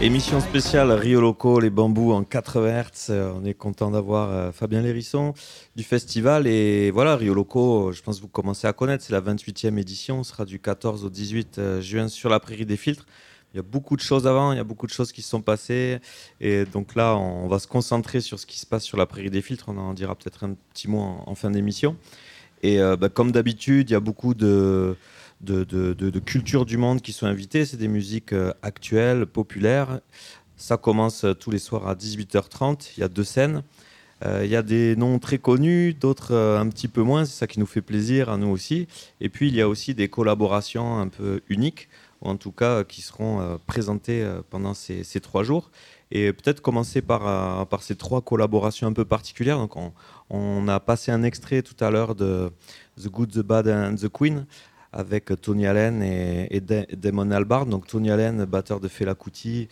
Émission 0.00 0.40
spéciale 0.40 0.90
Rio 0.90 1.20
Loco, 1.20 1.60
les 1.60 1.70
bambous 1.70 2.12
en 2.12 2.24
80 2.24 2.82
Hz. 2.82 3.10
Euh, 3.10 3.32
On 3.36 3.44
est 3.44 3.54
content 3.54 3.92
d'avoir 3.92 4.30
euh, 4.30 4.50
Fabien 4.50 4.82
Lérisson 4.82 5.32
du 5.76 5.84
festival. 5.84 6.48
Et 6.48 6.90
voilà, 6.90 7.14
Rio 7.14 7.34
Loco, 7.34 7.92
je 7.92 8.02
pense 8.02 8.16
que 8.16 8.22
vous 8.22 8.28
commencez 8.28 8.66
à 8.66 8.72
connaître. 8.72 9.04
C'est 9.04 9.12
la 9.12 9.20
28e 9.20 9.78
édition. 9.78 10.24
Ce 10.24 10.32
sera 10.32 10.44
du 10.44 10.58
14 10.58 11.04
au 11.04 11.08
18 11.08 11.58
euh, 11.58 11.80
juin 11.80 12.08
sur 12.08 12.30
la 12.30 12.40
Prairie 12.40 12.66
des 12.66 12.76
Filtres. 12.76 13.06
Il 13.52 13.58
y 13.58 13.60
a 13.60 13.62
beaucoup 13.62 13.96
de 13.96 14.00
choses 14.00 14.26
avant, 14.26 14.52
il 14.52 14.56
y 14.56 14.60
a 14.60 14.64
beaucoup 14.64 14.86
de 14.86 14.92
choses 14.92 15.12
qui 15.12 15.20
se 15.20 15.28
sont 15.28 15.42
passées. 15.42 15.98
Et 16.40 16.64
donc 16.64 16.94
là, 16.94 17.16
on 17.16 17.48
va 17.48 17.58
se 17.58 17.66
concentrer 17.66 18.22
sur 18.22 18.38
ce 18.38 18.46
qui 18.46 18.58
se 18.58 18.64
passe 18.64 18.82
sur 18.82 18.96
la 18.96 19.04
Prairie 19.04 19.28
des 19.28 19.42
Filtres. 19.42 19.68
On 19.68 19.76
en 19.76 19.92
dira 19.92 20.14
peut-être 20.14 20.44
un 20.44 20.54
petit 20.72 20.88
mot 20.88 21.00
en, 21.26 21.34
fin 21.34 21.50
d'émission. 21.50 21.96
Et 22.62 22.80
euh, 22.80 22.96
bah, 22.96 23.10
comme 23.10 23.30
d'habitude, 23.30 23.90
il 23.90 23.92
y 23.92 23.96
a 23.96 24.00
beaucoup 24.00 24.32
de, 24.32 24.96
cultures 26.24 26.64
du 26.64 26.78
monde 26.78 27.02
qui 27.02 27.12
sont 27.12 27.26
invitées. 27.26 27.66
C'est 27.66 27.76
des 27.76 27.88
musiques 27.88 28.32
euh, 28.32 28.54
actuelles, 28.62 29.26
populaires. 29.26 30.00
Ça 30.56 30.78
commence 30.78 31.24
euh, 31.24 31.34
tous 31.34 31.50
les 31.50 31.58
soirs 31.58 31.86
à 31.88 31.94
18h30. 31.94 32.92
Il 32.96 33.00
y 33.00 33.04
a 33.04 33.08
deux 33.08 33.24
scènes. 33.24 33.62
Il 34.24 34.46
y 34.46 34.54
a 34.54 34.62
des 34.62 34.94
noms 34.94 35.18
très 35.18 35.38
connus, 35.38 35.94
d'autres 35.94 36.32
un 36.32 36.68
petit 36.68 36.86
peu 36.86 37.02
moins. 37.02 37.24
C'est 37.24 37.36
ça 37.40 37.48
qui 37.48 37.58
nous 37.58 37.66
fait 37.66 37.80
plaisir 37.80 38.28
à 38.30 38.36
nous 38.36 38.46
aussi. 38.46 38.86
Et 39.20 39.28
puis 39.28 39.48
il 39.48 39.56
y 39.56 39.60
a 39.60 39.68
aussi 39.68 39.94
des 39.94 40.06
collaborations 40.06 41.00
un 41.00 41.08
peu 41.08 41.40
uniques, 41.48 41.88
ou 42.22 42.28
en 42.28 42.36
tout 42.36 42.52
cas 42.52 42.78
euh, 42.78 42.84
qui 42.84 43.02
seront 43.02 43.40
euh, 43.40 43.56
présentées 43.66 44.22
euh, 44.22 44.40
pendant 44.48 44.74
ces, 44.74 45.04
trois 45.20 45.42
jours. 45.42 45.70
Et 46.10 46.32
peut-être 46.32 46.60
commencer 46.60 47.00
par, 47.00 47.66
ces 47.80 47.96
trois 47.96 48.20
collaborations 48.20 48.86
un 48.86 48.92
peu 48.92 49.06
particulières. 49.06 49.56
Donc 49.56 49.76
on, 50.28 50.68
a 50.68 50.78
passé 50.78 51.10
un 51.10 51.22
extrait 51.22 51.62
tout 51.62 51.82
à 51.82 51.90
l'heure 51.90 52.14
de 52.14 52.52
The 53.02 53.08
Good, 53.08 53.32
The 53.32 53.38
Bad 53.38 53.68
and 53.68 53.94
The 53.94 54.08
Queen 54.08 54.46
avec 54.92 55.32
Tony 55.40 55.66
Allen 55.66 56.02
et, 56.02 56.54
et 56.54 56.60
Da- 56.60 56.84
Damon 56.94 57.30
Albarn. 57.30 57.70
Donc 57.70 57.86
Tony 57.86 58.10
Allen, 58.10 58.44
batteur 58.44 58.78
de 58.78 58.88
Fela 58.88 59.14
Kuti, 59.14 59.68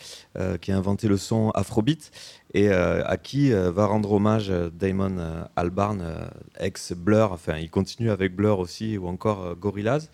qui 0.62 0.72
a 0.72 0.76
inventé 0.78 1.08
le 1.08 1.18
son 1.18 1.50
Afrobeat 1.50 2.10
et 2.54 2.70
à 2.70 3.18
qui 3.18 3.50
va 3.50 3.84
rendre 3.84 4.10
hommage 4.10 4.50
Damon 4.72 5.44
Albarn, 5.56 6.30
ex 6.58 6.94
Blur. 6.94 7.32
Enfin, 7.32 7.58
il 7.58 7.68
continue 7.68 8.10
avec 8.10 8.34
Blur 8.34 8.60
aussi 8.60 8.96
ou 8.96 9.08
encore 9.08 9.56
Gorillaz. 9.56 10.08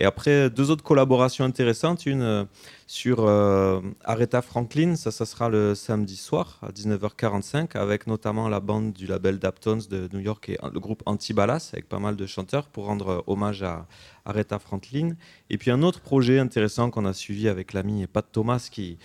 Et 0.00 0.04
après, 0.04 0.48
deux 0.48 0.70
autres 0.70 0.84
collaborations 0.84 1.44
intéressantes. 1.44 2.06
Une 2.06 2.22
euh, 2.22 2.44
sur 2.86 3.26
euh, 3.26 3.80
Aretha 4.04 4.42
Franklin, 4.42 4.94
ça, 4.94 5.10
sera 5.10 5.48
le 5.48 5.74
samedi 5.74 6.16
soir 6.16 6.58
à 6.62 6.70
19h45, 6.70 7.76
avec 7.76 8.06
notamment 8.06 8.48
la 8.48 8.60
bande 8.60 8.92
du 8.92 9.06
label 9.06 9.40
Daptones 9.40 9.82
de 9.90 10.08
New 10.12 10.20
York 10.20 10.48
et 10.50 10.58
le 10.72 10.78
groupe 10.78 11.02
Antibalas, 11.04 11.70
avec 11.72 11.88
pas 11.88 11.98
mal 11.98 12.14
de 12.14 12.26
chanteurs, 12.26 12.68
pour 12.68 12.86
rendre 12.86 13.08
euh, 13.08 13.20
hommage 13.26 13.64
à 13.64 13.88
Aretha 14.24 14.60
Franklin. 14.60 15.16
Et 15.50 15.58
puis 15.58 15.72
un 15.72 15.82
autre 15.82 16.00
projet 16.00 16.38
intéressant 16.38 16.90
qu'on 16.90 17.04
a 17.04 17.12
suivi 17.12 17.48
avec 17.48 17.72
l'ami 17.72 18.06
Pat 18.06 18.26
Thomas, 18.30 18.68
qui 18.70 18.98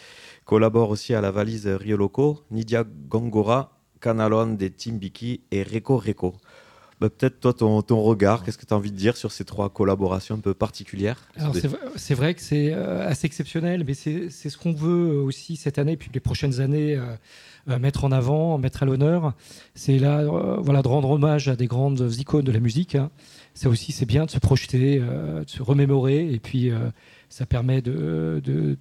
collabore 0.45 0.91
aussi 0.91 1.15
à 1.15 1.21
la 1.21 1.31
valise 1.31 1.67
Rio 1.67 1.97
Loco, 1.97 2.43
Nidia 2.51 2.83
Gongora, 2.83 3.79
Canalon 3.99 4.53
des 4.53 4.69
Timbiki 4.69 5.41
et 5.49 5.63
Reco 5.63 5.97
Reco. 5.97 6.35
Bah, 7.03 7.09
Peut-être 7.09 7.41
toi, 7.41 7.53
ton, 7.53 7.81
ton 7.81 8.01
regard, 8.01 8.43
qu'est-ce 8.43 8.57
que 8.57 8.65
tu 8.65 8.73
as 8.73 8.77
envie 8.77 8.91
de 8.91 8.95
dire 8.97 9.17
sur 9.17 9.33
ces 9.33 9.43
trois 9.43 9.69
collaborations 9.69 10.35
un 10.35 10.39
peu 10.39 10.53
particulières? 10.53 11.19
C'est, 11.97 12.13
vrai- 12.13 12.33
que 12.33 12.41
c'est 12.41 12.71
euh, 12.73 13.05
assez 13.05 13.27
exceptionnel, 13.27 13.83
mais 13.85 13.93
c'est, 13.93 14.29
c'est 14.29 14.49
ce 14.49 14.57
qu'on 14.57 14.71
veut 14.71 15.17
aussi 15.21 15.57
cette 15.57 15.77
année, 15.79 15.97
puis 15.97 16.09
les 16.13 16.21
prochaines 16.21 16.61
années, 16.61 16.95
euh, 16.95 17.01
euh, 17.69 17.77
mettre 17.77 18.05
en 18.05 18.11
avant, 18.13 18.57
mettre 18.57 18.83
à 18.83 18.85
l'honneur. 18.85 19.33
C'est 19.75 19.99
là, 19.99 20.19
euh, 20.19 20.57
voilà, 20.61 20.81
de 20.81 20.87
rendre 20.87 21.09
hommage 21.09 21.49
à 21.49 21.57
des 21.57 21.67
grandes 21.67 22.09
icônes 22.17 22.45
de 22.45 22.51
la 22.53 22.59
musique. 22.61 22.95
hein. 22.95 23.09
Ça 23.53 23.67
aussi, 23.67 23.91
c'est 23.91 24.05
bien 24.05 24.25
de 24.25 24.31
se 24.31 24.39
projeter, 24.39 24.99
euh, 25.01 25.43
de 25.43 25.49
se 25.49 25.61
remémorer, 25.61 26.31
et 26.33 26.39
puis 26.39 26.71
euh, 26.71 26.77
ça 27.33 27.47
permet 27.47 27.81
de, 27.81 28.77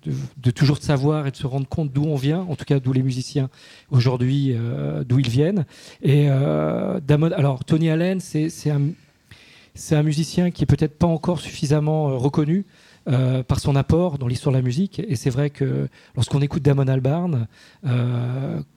toujours 0.55 0.77
de 0.77 0.83
savoir 0.83 1.27
et 1.27 1.31
de 1.31 1.37
se 1.37 1.47
rendre 1.47 1.67
compte 1.67 1.91
d'où 1.91 2.05
on 2.05 2.17
vient, 2.17 2.41
en 2.41 2.55
tout 2.55 2.67
cas 2.67 2.81
d'où 2.81 2.93
les 2.93 3.03
musiciens 3.03 3.49
aujourd'hui, 3.91 4.53
euh, 4.53 5.05
d'où 5.05 5.19
ils 5.19 5.31
viennent. 5.31 5.65
Et 6.03 6.27
euh, 6.29 7.01
alors 7.35 7.65
Tony 7.65 7.89
Allen, 7.89 8.21
c'est, 8.21 8.51
un 8.71 10.03
musicien 10.03 10.51
qui 10.51 10.65
est 10.65 10.67
peut-être 10.67 10.99
pas 10.99 11.07
encore 11.07 11.41
suffisamment 11.41 12.11
euh, 12.11 12.17
reconnu 12.17 12.67
euh, 13.09 13.43
par 13.43 13.59
son 13.59 13.75
apport 13.75 14.19
dans 14.19 14.27
l'histoire 14.27 14.53
de 14.53 14.59
la 14.59 14.63
musique. 14.63 14.99
Et 14.99 15.17
c'est 15.17 15.31
vrai 15.31 15.49
que 15.49 15.89
lorsqu'on 16.15 16.43
écoute 16.43 16.63
Damon 16.63 16.89
Albarn, 16.89 17.47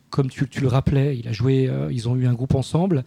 comme 0.10 0.30
tu, 0.30 0.48
le 0.62 0.70
rappelais, 0.70 1.18
il 1.18 1.28
a 1.28 1.34
joué, 1.34 1.70
ils 1.92 2.08
ont 2.08 2.16
eu 2.16 2.28
un 2.28 2.34
groupe 2.34 2.56
ensemble. 2.56 3.04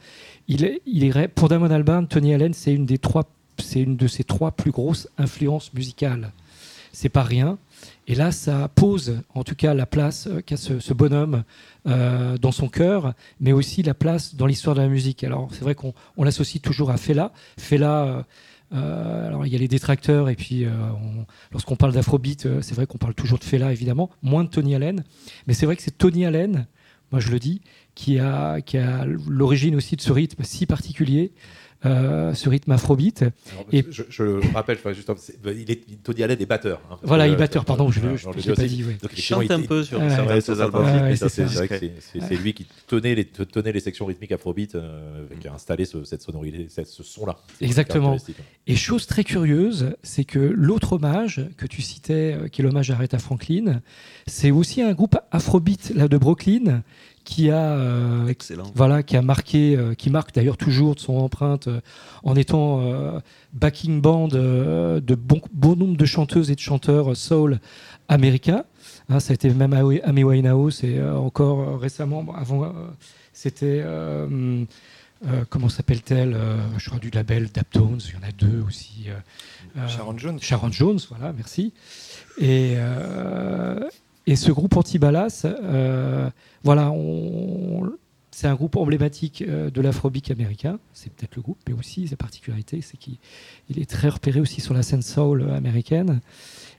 Il 0.48 0.64
est, 0.64 1.28
pour 1.28 1.48
Damon 1.48 1.70
Albarn, 1.70 2.07
Tony 2.09 2.35
Allen, 2.35 2.52
c'est 2.52 2.74
une 2.74 2.87
c'est 3.57 3.81
une 3.81 3.96
de 3.96 4.07
ses 4.07 4.22
trois 4.22 4.50
plus 4.50 4.70
grosses 4.70 5.09
influences 5.16 5.72
musicales. 5.72 6.31
C'est 7.00 7.11
pas 7.11 7.22
rien. 7.22 7.58
Et 8.08 8.16
là, 8.16 8.32
ça 8.32 8.66
pose, 8.74 9.22
en 9.32 9.44
tout 9.44 9.54
cas, 9.54 9.72
la 9.72 9.87
place 9.87 10.26
euh, 10.26 10.40
qu'a 10.40 10.56
ce, 10.56 10.92
bonhomme 10.92 11.44
euh, 11.87 12.37
dans 12.38 12.50
son 12.50 12.68
cœur, 12.68 13.14
mais 13.38 13.52
aussi 13.52 13.84
la 13.84 13.94
place 13.94 14.34
dans 14.34 14.46
l'histoire 14.46 14.74
de 14.74 14.80
la 14.80 14.88
musique. 14.88 15.22
Alors, 15.22 15.48
c'est 15.52 15.61
vrai 15.61 15.76
qu'on 15.76 15.94
on 16.16 16.24
l'associe 16.24 16.61
toujours 16.61 16.90
à 16.90 16.96
Fela. 16.96 17.32
Fela, 17.56 18.26
euh, 18.74 19.28
alors 19.28 19.46
il 19.46 19.52
y 19.52 19.54
a 19.54 19.61
les 19.61 19.68
détracteurs, 19.68 20.28
et 20.28 20.34
puis 20.34 20.66
on- 20.66 21.24
lorsqu'on 21.52 21.76
parle 21.76 21.92
d'Afrobeat, 21.92 22.61
c'est 22.62 22.74
vrai 22.74 22.88
qu'on 22.88 22.98
parle 22.98 23.14
toujours 23.14 23.38
de 23.38 23.44
Fela, 23.44 23.70
évidemment, 23.70 24.11
moins 24.20 24.42
de 24.42 24.48
Tony 24.48 24.74
Allen. 24.74 25.04
Mais 25.46 25.54
c'est 25.54 25.66
vrai 25.66 25.76
que 25.76 25.82
c'est 25.84 25.96
Tony 25.96 26.26
Allen, 26.26 26.66
moi 27.12 27.20
je 27.20 27.30
le 27.30 27.38
dis, 27.38 27.61
qui 27.94 28.18
a, 28.18 28.61
qui 28.61 28.76
a 28.76 29.04
l'origine 29.04 29.76
aussi 29.76 29.94
de 29.94 30.00
ce 30.00 30.11
rythme 30.11 30.42
si 30.42 30.66
particulier. 30.66 31.30
Euh, 31.86 32.34
ce 32.34 32.48
rythme 32.48 32.72
afrobeat. 32.72 33.22
Alors, 33.22 33.64
Et- 33.72 33.84
je, 33.90 34.02
je 34.08 34.22
le 34.24 34.40
rappelle, 34.52 34.78
juste, 34.92 35.10
c'est- 35.16 35.38
il 35.44 35.70
est, 35.70 36.02
Tony 36.02 36.22
Allen 36.24 36.36
est 36.40 36.46
batteur. 36.46 36.80
hein, 36.90 36.96
Voilà, 37.02 37.24
que, 37.26 37.30
il 37.30 37.34
est 37.34 37.36
batteur, 37.36 37.62
euh, 37.62 37.64
pardon, 37.64 37.90
je 37.90 38.00
je 38.00 38.06
le 38.28 38.34
l'ai 38.34 38.54
pas 38.54 38.64
dit. 38.66 38.82
Donc, 38.82 39.10
Il 39.16 39.22
chante 39.22 39.50
un 39.50 39.60
peu 39.62 39.84
sur 39.84 40.00
ses 40.00 40.08
ça, 40.56 40.64
albums. 40.64 40.84
Ouais, 40.84 41.14
c'est 41.16 41.44
vrai 41.44 41.68
que 41.68 41.74
c'est- 42.00 42.36
lui 42.36 42.52
qui 42.54 42.66
tenait 42.86 43.14
les, 43.14 43.24
tenait 43.24 43.72
les 43.72 43.80
sections 43.80 44.06
rythmiques 44.06 44.32
afrobeat, 44.32 44.74
euh, 44.74 45.26
qui 45.40 45.46
a 45.48 45.54
installé 45.54 45.84
ce- 45.84 46.04
cette 46.04 46.22
sonorité, 46.22 46.66
ce 46.68 47.02
son-là. 47.02 47.36
Exactement. 47.60 48.06
caractéristique. 48.16 48.44
Et 48.66 48.74
chose 48.76 49.06
très 49.06 49.24
curieuse, 49.24 49.94
c'est 50.02 50.24
que 50.24 50.38
l'autre 50.38 50.94
hommage 50.94 51.46
que 51.56 51.66
tu 51.66 51.80
citais, 51.82 52.34
euh, 52.34 52.48
qui 52.48 52.60
est 52.60 52.64
l'hommage 52.64 52.90
à 52.90 52.94
Aretha 52.94 53.18
Franklin, 53.18 53.80
c'est 54.26 54.50
aussi 54.50 54.82
un 54.82 54.92
groupe 54.92 55.16
afrobeat 55.30 55.92
là, 55.94 56.08
de 56.08 56.18
Brooklyn 56.18 56.82
qui 57.28 57.50
a 57.50 57.72
euh, 57.72 58.26
Excellent. 58.28 58.72
voilà, 58.74 59.02
qui 59.02 59.14
a 59.14 59.20
marqué, 59.22 59.76
euh, 59.76 59.92
qui 59.94 60.08
marque 60.08 60.34
d'ailleurs 60.34 60.56
toujours 60.56 60.94
de 60.94 61.00
son 61.00 61.18
empreinte 61.18 61.68
euh, 61.68 61.80
en 62.24 62.34
étant 62.36 62.80
euh, 62.80 63.20
backing 63.52 64.00
band 64.00 64.30
euh, 64.32 64.98
de 65.00 65.14
bon, 65.14 65.42
bon 65.52 65.76
nombre 65.76 65.98
de 65.98 66.06
chanteuses 66.06 66.50
et 66.50 66.54
de 66.54 66.60
chanteurs 66.60 67.12
euh, 67.12 67.14
soul 67.14 67.60
américains. 68.08 68.64
Hein, 69.10 69.20
ça 69.20 69.32
a 69.32 69.34
été 69.34 69.50
même 69.50 69.74
Amy 69.74 70.24
Winehouse 70.24 70.82
et 70.84 70.98
euh, 70.98 71.16
encore 71.18 71.60
euh, 71.60 71.76
récemment, 71.76 72.24
avant, 72.34 72.64
euh, 72.64 72.68
c'était 73.34 73.82
euh, 73.84 74.24
hum, 74.26 74.66
euh, 75.26 75.44
comment 75.50 75.68
s'appelle-t-elle 75.68 76.32
euh, 76.34 76.56
Je 76.78 76.88
crois 76.88 76.98
du 76.98 77.10
label 77.10 77.48
Daptones. 77.52 78.00
Il 78.08 78.14
y 78.14 78.24
en 78.24 78.26
a 78.26 78.32
deux 78.32 78.64
aussi. 78.66 79.06
euh, 79.08 79.12
euh, 79.82 79.86
Sharon 79.88 80.16
Jones. 80.16 80.38
Sharon 80.40 80.72
Jones, 80.72 80.98
voilà, 81.10 81.34
merci. 81.34 81.74
Et, 82.38 82.74
euh, 82.76 83.86
et 84.28 84.36
ce 84.36 84.52
groupe 84.52 84.76
Antibalas, 84.76 85.46
euh, 85.46 86.28
voilà, 86.62 86.92
c'est 88.30 88.46
un 88.46 88.54
groupe 88.54 88.76
emblématique 88.76 89.40
euh, 89.40 89.70
de 89.70 89.80
l'afrobeat 89.80 90.30
américain. 90.30 90.78
C'est 90.92 91.10
peut-être 91.10 91.34
le 91.36 91.40
groupe, 91.40 91.56
mais 91.66 91.72
aussi 91.72 92.08
sa 92.08 92.16
particularité, 92.16 92.82
c'est 92.82 92.98
qu'il 92.98 93.16
il 93.70 93.80
est 93.80 93.88
très 93.88 94.10
repéré 94.10 94.38
aussi 94.38 94.60
sur 94.60 94.74
la 94.74 94.82
scène 94.82 95.00
soul 95.00 95.50
américaine. 95.50 96.20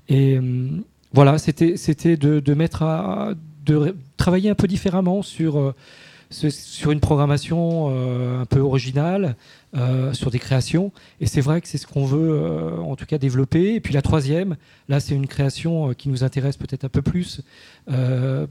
Et 0.10 0.38
hum, 0.38 0.84
voilà, 1.12 1.40
c'était 1.40 1.74
de, 2.18 2.40
de 2.40 2.54
mettre 2.54 2.84
à 2.84 3.34
de 3.66 3.96
travailler 4.16 4.52
un 4.52 4.56
peu 4.56 4.68
différemment 4.68 5.24
sur 5.24 5.58
euh, 5.58 5.74
sur 6.32 6.92
une 6.92 7.00
programmation 7.00 7.88
euh, 7.90 8.42
un 8.42 8.46
peu 8.46 8.60
originale, 8.60 9.36
euh, 9.76 10.14
sur 10.14 10.30
des 10.30 10.40
créations. 10.40 10.92
Et 11.20 11.26
c'est 11.26 11.42
vrai 11.42 11.60
que 11.60 11.68
c'est 11.68 11.80
ce 11.80 11.88
qu'on 11.88 12.06
veut, 12.06 12.32
euh, 12.32 12.78
en 12.78 12.96
tout 12.96 13.06
cas, 13.06 13.18
développer. 13.18 13.76
Et 13.76 13.80
puis 13.80 13.94
la 13.94 14.02
troisième, 14.02 14.56
là, 14.90 15.00
c'est 15.00 15.16
une 15.16 15.28
création 15.28 15.94
qui 15.94 16.10
nous 16.10 16.24
intéresse 16.24 16.58
peut-être 16.58 16.86
un 16.86 16.90
peu 16.90 17.02
plus, 17.02 17.42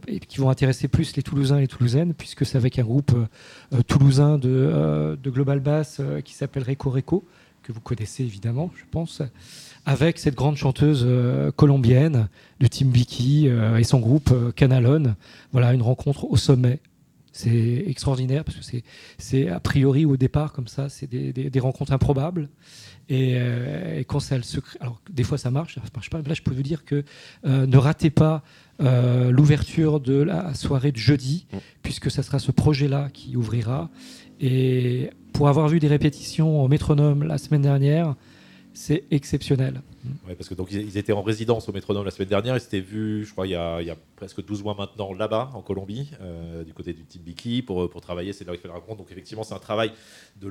et 0.08 0.18
qui 0.20 0.38
vont 0.38 0.50
intéresser 0.50 0.88
plus 0.88 1.14
les 1.14 1.22
Toulousains 1.22 1.58
et 1.58 1.62
les 1.62 1.68
Toulousaines, 1.68 2.14
puisque 2.14 2.44
c'est 2.44 2.56
avec 2.56 2.78
un 2.78 2.82
groupe 2.82 3.12
toulousain 3.86 4.38
de, 4.38 5.16
Global 5.24 5.60
Bass 5.60 6.00
qui 6.24 6.34
s'appelle 6.34 6.64
Reco 6.64 6.90
Reco, 6.90 7.24
que 7.62 7.70
vous 7.70 7.80
connaissez 7.80 8.24
évidemment, 8.24 8.70
je 8.76 8.84
pense, 8.90 9.22
avec 9.86 10.18
cette 10.18 10.34
grande 10.34 10.56
chanteuse 10.56 11.06
colombienne 11.54 12.28
de 12.58 12.66
Tim 12.66 12.90
Vicky 12.90 13.46
et 13.46 13.84
son 13.84 14.00
groupe 14.00 14.54
Canalone. 14.56 15.14
Voilà, 15.52 15.72
une 15.72 15.82
rencontre 15.82 16.24
au 16.24 16.36
sommet. 16.36 16.80
C'est 17.38 17.84
extraordinaire 17.86 18.42
parce 18.44 18.56
que 18.58 18.64
c'est, 18.64 18.82
c'est 19.16 19.48
a 19.48 19.60
priori 19.60 20.04
au 20.04 20.16
départ 20.16 20.52
comme 20.52 20.66
ça, 20.66 20.88
c'est 20.88 21.06
des, 21.08 21.32
des- 21.32 21.50
des 21.50 21.60
rencontres 21.60 21.92
improbables. 21.92 22.48
Et, 23.08 23.34
euh, 23.36 24.00
et 24.00 24.04
quand 24.04 24.18
ça 24.18 24.42
se 24.42 24.58
crée, 24.58 24.76
alors 24.80 25.00
des 25.08 25.22
fois 25.22 25.38
ça 25.38 25.50
marche, 25.52 25.76
ça 25.76 25.80
marche 25.94 26.10
pas. 26.10 26.20
Là, 26.20 26.34
je 26.34 26.42
peux 26.42 26.52
vous 26.52 26.64
dire 26.64 26.84
que 26.84 27.04
euh, 27.46 27.64
ne 27.66 27.76
ratez 27.76 28.10
pas 28.10 28.42
euh, 28.82 29.30
l'ouverture 29.30 30.00
de 30.00 30.14
la 30.20 30.52
soirée 30.54 30.90
de 30.90 30.96
jeudi, 30.98 31.46
Mm. 31.52 31.56
puisque 31.84 32.10
ça 32.10 32.22
sera 32.24 32.38
ce 32.40 32.50
projet-là 32.50 33.08
qui 33.12 33.36
ouvrira. 33.36 33.88
Et 34.40 35.10
pour 35.32 35.48
avoir 35.48 35.68
vu 35.68 35.78
des 35.78 35.88
répétitions 35.88 36.62
au 36.62 36.66
métronome 36.68 37.22
la 37.22 37.38
semaine 37.38 37.62
dernière, 37.62 38.16
c'est 38.78 39.04
exceptionnel. 39.10 39.82
Ouais, 40.26 40.36
parce 40.36 40.48
que 40.48 40.54
donc 40.54 40.70
ils, 40.70 40.96
étaient 40.96 41.12
en 41.12 41.22
résidence 41.22 41.68
au 41.68 41.72
métronome 41.72 42.04
la 42.04 42.12
semaine 42.12 42.28
dernière. 42.28 42.56
Ils 42.56 42.60
s'étaient 42.60 42.78
vus, 42.78 43.24
je 43.24 43.32
crois, 43.32 43.48
il 43.48 43.50
y 43.50 43.56
a, 43.56 43.96
presque 44.14 44.44
12 44.44 44.62
mois 44.62 44.76
maintenant, 44.78 45.12
là-bas, 45.12 45.50
en 45.54 45.62
Colombie, 45.62 46.12
euh, 46.20 46.62
du 46.62 46.72
côté 46.72 46.92
du 46.92 47.04
Team 47.04 47.22
Biki, 47.22 47.62
pour, 47.62 47.90
pour 47.90 48.00
travailler. 48.00 48.32
C'est 48.32 48.44
là 48.44 48.52
où 48.52 48.54
il 48.54 48.60
fait 48.60 48.68
la 48.68 48.74
rencontre. 48.74 48.98
Donc 48.98 49.10
effectivement, 49.10 49.42
c'est 49.42 49.54
un 49.54 49.58
travail 49.58 49.90
de, 50.40 50.48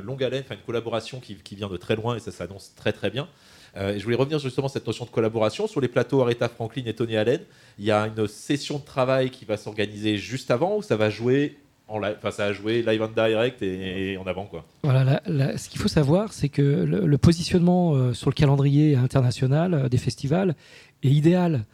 longue 0.00 0.24
haleine, 0.24 0.42
une 0.50 0.56
collaboration 0.66 1.20
qui, 1.20 1.54
vient 1.54 1.68
de 1.68 1.76
très 1.76 1.94
loin 1.94 2.16
et 2.16 2.20
ça 2.20 2.32
s'annonce 2.32 2.74
très 2.74 2.92
très 2.92 3.10
bien. 3.10 3.28
Euh, 3.76 3.94
et 3.94 4.00
je 4.00 4.04
voulais 4.04 4.16
revenir 4.16 4.40
justement 4.40 4.66
sur 4.66 4.74
cette 4.74 4.86
notion 4.86 5.04
de 5.04 5.10
collaboration. 5.10 5.68
Sur 5.68 5.80
les 5.80 5.88
plateaux 5.88 6.20
Aretha 6.20 6.48
Franklin 6.48 6.82
et 6.86 6.94
Tony 6.94 7.16
Allen, 7.16 7.40
il 7.78 7.84
y 7.84 7.92
a 7.92 8.08
une 8.08 8.26
session 8.26 8.78
de 8.78 8.84
travail 8.84 9.30
qui 9.30 9.44
va 9.44 9.56
s'organiser 9.56 10.16
juste 10.16 10.50
avant 10.50 10.78
ou 10.78 10.82
ça 10.82 10.96
va 10.96 11.10
jouer 11.10 11.56
en 11.88 11.98
live, 11.98 12.14
enfin 12.18 12.30
ça 12.30 12.46
va 12.46 12.52
jouer 12.52 12.82
live 12.82 13.02
and 13.02 13.08
direct 13.16 13.62
et, 13.62 14.12
et 14.12 14.16
en 14.18 14.26
avant 14.26 14.44
quoi. 14.44 14.64
Voilà, 14.82 15.20
ce 15.56 15.68
qu'il 15.68 15.80
faut 15.80 15.88
savoir, 15.88 16.32
c'est 16.32 16.48
que 16.48 16.62
le, 16.62 17.06
le 17.06 17.18
positionnement 17.18 17.94
euh, 17.94 18.12
sur 18.12 18.28
le 18.30 18.34
calendrier 18.34 18.94
international 18.96 19.74
euh, 19.74 19.88
des 19.88 19.98
festivals 19.98 20.54
est 21.02 21.08
idéal. 21.10 21.64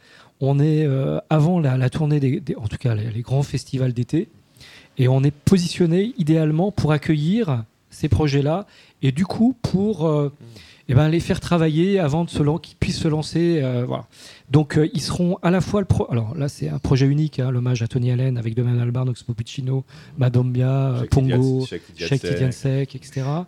On 0.41 0.59
est 0.59 0.85
euh, 0.85 1.19
avant 1.29 1.59
la, 1.59 1.77
la 1.77 1.89
tournée, 1.89 2.19
des, 2.19 2.39
des- 2.39 2.55
en 2.55 2.67
tout 2.67 2.77
cas 2.77 2.95
les, 2.95 3.09
les 3.11 3.21
grands 3.21 3.43
festivals 3.43 3.93
d'été, 3.93 4.27
et 4.97 5.07
on 5.07 5.23
est 5.23 5.31
positionné 5.33 6.13
idéalement 6.17 6.71
pour 6.71 6.91
accueillir 6.91 7.63
ces 7.89 8.09
projets-là 8.09 8.65
et 9.01 9.11
du 9.11 9.25
coup 9.25 9.55
pour 9.61 10.07
euh, 10.07 10.31
eh 10.87 10.93
ben, 10.93 11.09
les 11.09 11.19
faire 11.19 11.39
travailler 11.39 11.99
avant 11.99 12.23
de 12.25 12.29
se 12.29 12.43
lan- 12.43 12.57
qu'ils 12.59 12.75
puissent 12.77 12.99
se 12.99 13.07
lancer. 13.07 13.59
euh, 13.63 13.85
voilà. 13.87 14.05
Donc 14.51 14.77
euh, 14.77 14.87
ils 14.93 15.01
seront 15.01 15.37
à 15.41 15.49
la 15.49 15.59
fois 15.61 15.79
le 15.81 15.85
pro. 15.87 16.07
Alors 16.11 16.35
là 16.37 16.47
c'est 16.47 16.69
un 16.69 16.77
projet 16.79 17.07
unique, 17.07 17.39
hein, 17.39 17.49
l'hommage 17.51 17.81
à 17.81 17.87
Tony 17.87 18.11
Allen 18.11 18.37
avec 18.37 18.53
Demain 18.53 18.77
Albarn, 18.79 19.09
Oxmo 19.09 19.33
Puccino, 19.33 19.83
Madombia, 20.19 21.03
Pongo. 21.09 21.61
Tidiane- 21.61 21.65
Shake 21.67 21.83
Tidiane 21.85 22.09
Cheikh 22.09 22.21
Sek. 22.21 22.31
Tidiane 22.31 22.51
Sek, 22.51 22.95
etc. 22.95 23.21
Un 23.27 23.45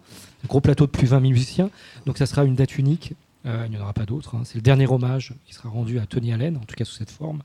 gros 0.47 0.61
plateau 0.61 0.85
de 0.85 0.91
plus 0.91 1.03
de 1.03 1.09
20 1.11 1.19
musiciens. 1.19 1.69
Donc 2.05 2.17
ça 2.17 2.25
sera 2.25 2.43
une 2.43 2.55
date 2.55 2.77
unique. 2.77 3.13
Euh, 3.45 3.63
il 3.67 3.71
n'y 3.71 3.77
en 3.77 3.81
aura 3.81 3.93
pas 3.93 4.05
d'autres. 4.05 4.35
hein. 4.35 4.41
C'est 4.43 4.55
le 4.55 4.61
dernier 4.61 4.87
hommage 4.87 5.33
qui 5.45 5.53
sera 5.53 5.69
rendu 5.69 5.99
à 5.99 6.05
Tony 6.05 6.33
Allen, 6.33 6.57
en 6.57 6.61
tout 6.65 6.75
cas 6.75 6.85
sous 6.85 6.95
cette 6.95 7.11
forme. 7.11 7.41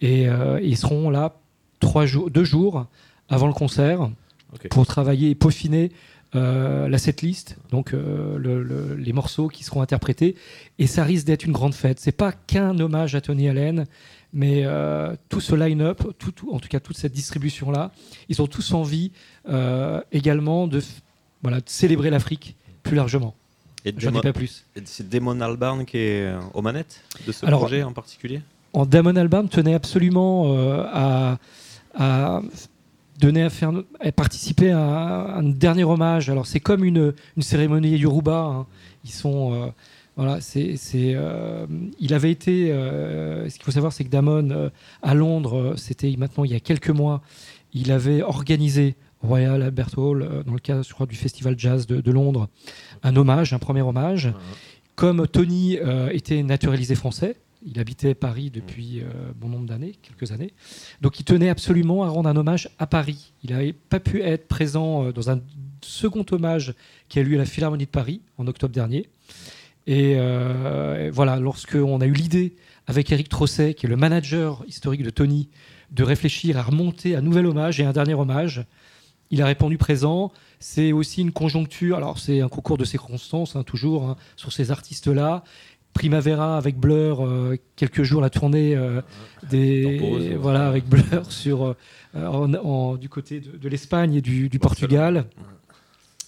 Et 0.00 0.26
ils 0.62 0.76
seront 0.76 1.10
là 1.10 1.34
trois 1.80 2.06
jours, 2.06 2.30
deux 2.30 2.44
jours 2.44 2.86
avant 3.28 3.46
le 3.46 3.52
concert 3.52 4.10
pour 4.70 4.84
travailler 4.86 5.30
et 5.30 5.34
peaufiner 5.34 5.90
euh, 6.34 6.88
la 6.88 6.98
setlist, 6.98 7.56
donc 7.70 7.92
euh, 7.92 8.38
le- 8.38 8.62
le- 8.62 8.94
les 8.96 9.12
morceaux 9.12 9.48
qui 9.48 9.64
seront 9.64 9.82
interprétés. 9.82 10.34
Et 10.78 10.86
ça 10.86 11.04
risque 11.04 11.26
d'être 11.26 11.44
une 11.44 11.52
grande 11.52 11.74
fête. 11.74 12.00
C'est 12.00 12.12
pas 12.12 12.32
qu'un 12.32 12.78
hommage 12.80 13.14
à 13.14 13.20
Tony 13.20 13.48
Allen, 13.48 13.86
mais 14.32 14.62
euh, 14.64 15.14
tout 15.28 15.40
ce 15.40 15.54
line-up, 15.54 16.02
tout, 16.18 16.32
tout- 16.32 16.50
en 16.52 16.58
tout 16.58 16.68
cas 16.68 16.80
toute 16.80 16.96
cette 16.96 17.12
distribution-là, 17.12 17.90
ils 18.30 18.40
ont 18.40 18.46
tous 18.46 18.72
envie 18.72 19.12
également 20.12 20.66
de, 20.66 20.80
f- 20.80 21.00
voilà, 21.42 21.58
de 21.58 21.68
célébrer 21.68 22.10
l'Afrique 22.10 22.56
plus 22.82 22.96
largement. 22.96 23.34
Et 23.84 23.92
J'en 23.98 24.12
dis 24.12 24.20
pas 24.20 24.32
plus. 24.32 24.64
et 24.76 24.80
c'est 24.84 25.08
Damon 25.08 25.40
Albarn 25.40 25.84
qui 25.84 25.98
est 25.98 26.32
aux 26.54 26.62
manettes 26.62 27.02
de 27.26 27.32
ce 27.32 27.44
Alors, 27.44 27.60
projet 27.60 27.82
en 27.82 27.92
particulier? 27.92 28.40
En 28.72 28.86
Damon 28.86 29.16
Albarn 29.16 29.48
tenait 29.48 29.74
absolument 29.74 30.54
à, 30.92 31.38
à 31.94 32.40
donner 33.20 33.42
à 33.42 33.50
faire 33.50 33.72
à 34.00 34.12
participer 34.12 34.70
à 34.72 35.36
un 35.36 35.42
dernier 35.42 35.84
hommage. 35.84 36.30
Alors 36.30 36.46
c'est 36.46 36.60
comme 36.60 36.84
une, 36.84 37.14
une 37.36 37.42
cérémonie 37.42 37.96
Yoruba. 37.96 38.38
hein. 38.38 38.66
Ils 39.04 39.10
sont 39.10 39.52
euh, 39.54 39.66
voilà, 40.16 40.40
c'est 40.40 40.76
euh, 40.96 41.66
il 41.98 42.14
avait 42.14 42.30
été. 42.30 42.70
euh, 42.72 43.48
ce 43.48 43.54
qu'il 43.54 43.64
faut 43.64 43.70
savoir, 43.70 43.92
c'est 43.92 44.04
que 44.04 44.10
Damon 44.10 44.70
à 45.02 45.14
Londres, 45.14 45.74
c'était 45.76 46.14
maintenant 46.18 46.44
il 46.44 46.52
y 46.52 46.56
a 46.56 46.60
quelques 46.60 46.90
mois, 46.90 47.22
il 47.72 47.90
avait 47.92 48.22
organisé 48.22 48.94
Royal 49.22 49.62
Albert 49.62 49.96
Hall, 49.98 50.42
dans 50.44 50.52
le 50.52 50.58
cadre, 50.58 50.84
je 50.84 50.92
crois, 50.92 51.06
du 51.06 51.14
Festival 51.14 51.54
Jazz 51.56 51.86
de, 51.86 52.00
de 52.00 52.10
Londres, 52.10 52.48
un 53.04 53.14
hommage, 53.16 53.52
un 53.52 53.58
premier 53.58 53.82
hommage. 53.82 54.32
Comme 54.96 55.26
Tony 55.26 55.78
était 56.10 56.42
naturalisé 56.42 56.94
français, 56.94 57.36
il 57.64 57.78
habitait 57.78 58.14
Paris 58.14 58.50
depuis 58.50 59.00
euh, 59.00 59.32
bon 59.36 59.48
nombre 59.48 59.66
d'années, 59.66 59.94
quelques 60.02 60.32
années. 60.32 60.52
Donc 61.00 61.20
il 61.20 61.24
tenait 61.24 61.48
absolument 61.48 62.04
à 62.04 62.08
rendre 62.08 62.28
un 62.28 62.36
hommage 62.36 62.68
à 62.78 62.86
Paris. 62.86 63.32
Il 63.42 63.50
n'avait 63.50 63.72
pas 63.72 64.00
pu 64.00 64.22
être 64.22 64.48
présent 64.48 65.04
euh, 65.04 65.12
dans 65.12 65.30
un 65.30 65.40
second 65.80 66.24
hommage 66.30 66.74
qui 67.08 67.18
a 67.18 67.22
eu 67.22 67.24
lieu 67.24 67.36
à 67.36 67.38
la 67.38 67.44
Philharmonie 67.44 67.86
de 67.86 67.90
Paris 67.90 68.20
en 68.38 68.46
octobre 68.46 68.74
dernier. 68.74 69.08
Et 69.86 70.14
euh, 70.16 71.10
voilà, 71.12 71.38
lorsqu'on 71.38 72.00
a 72.00 72.06
eu 72.06 72.12
l'idée 72.12 72.54
avec 72.86 73.10
Eric 73.10 73.28
Trosset, 73.28 73.74
qui 73.74 73.86
est 73.86 73.88
le 73.88 73.96
manager 73.96 74.64
historique 74.66 75.02
de 75.02 75.10
Tony, 75.10 75.48
de 75.90 76.04
réfléchir 76.04 76.56
à 76.56 76.62
remonter 76.62 77.16
un 77.16 77.20
nouvel 77.20 77.46
hommage 77.46 77.80
et 77.80 77.84
un 77.84 77.92
dernier 77.92 78.14
hommage, 78.14 78.64
il 79.30 79.42
a 79.42 79.46
répondu 79.46 79.78
présent. 79.78 80.30
C'est 80.60 80.92
aussi 80.92 81.20
une 81.22 81.32
conjoncture, 81.32 81.96
alors 81.96 82.18
c'est 82.18 82.40
un 82.40 82.48
concours 82.48 82.78
de 82.78 82.84
circonstances, 82.84 83.56
hein, 83.56 83.64
toujours, 83.64 84.04
hein, 84.04 84.16
sur 84.36 84.52
ces 84.52 84.70
artistes-là. 84.70 85.42
Primavera 85.92 86.56
avec 86.56 86.76
Blur, 86.78 87.24
euh, 87.24 87.56
quelques 87.76 88.02
jours 88.02 88.20
la 88.22 88.30
tournée 88.30 88.74
euh, 88.74 89.00
des 89.50 89.98
voilà 90.36 90.66
avec 90.68 90.86
Blur 90.88 91.30
sur 91.30 91.64
euh, 91.64 91.74
en- 92.14 92.52
en- 92.54 92.96
du 92.96 93.08
côté 93.08 93.40
de, 93.40 93.56
de 93.56 93.68
l'Espagne 93.68 94.14
et 94.14 94.20
du, 94.20 94.48
du 94.48 94.58
Portugal. 94.58 95.26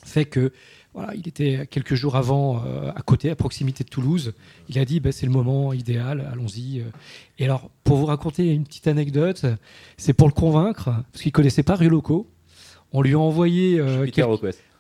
Fait 0.04 0.26
que 0.26 0.52
voilà 0.92 1.14
il 1.14 1.26
était 1.26 1.66
quelques 1.68 1.94
jours 1.94 2.14
avant 2.16 2.62
à 2.94 3.00
côté 3.02 3.30
à 3.30 3.36
proximité 3.36 3.84
de 3.84 3.88
Toulouse. 3.88 4.34
Il 4.68 4.78
a 4.78 4.84
dit 4.84 5.00
bah, 5.00 5.12
c'est 5.12 5.26
le 5.26 5.32
moment 5.32 5.72
idéal 5.72 6.28
allons-y 6.32 6.84
et 7.38 7.44
alors 7.44 7.70
pour 7.84 7.96
vous 7.96 8.06
raconter 8.06 8.52
une 8.52 8.64
petite 8.64 8.86
anecdote 8.86 9.46
c'est 9.96 10.12
pour 10.12 10.28
le 10.28 10.32
convaincre 10.34 10.90
parce 11.10 11.22
qu'il 11.22 11.32
connaissait 11.32 11.62
pas 11.64 11.74
Rio 11.74 11.90
Loco 11.90 12.28
on 12.92 13.02
lui 13.02 13.14
a 13.14 13.18
envoyé 13.18 13.80
quelques-. 14.12 14.14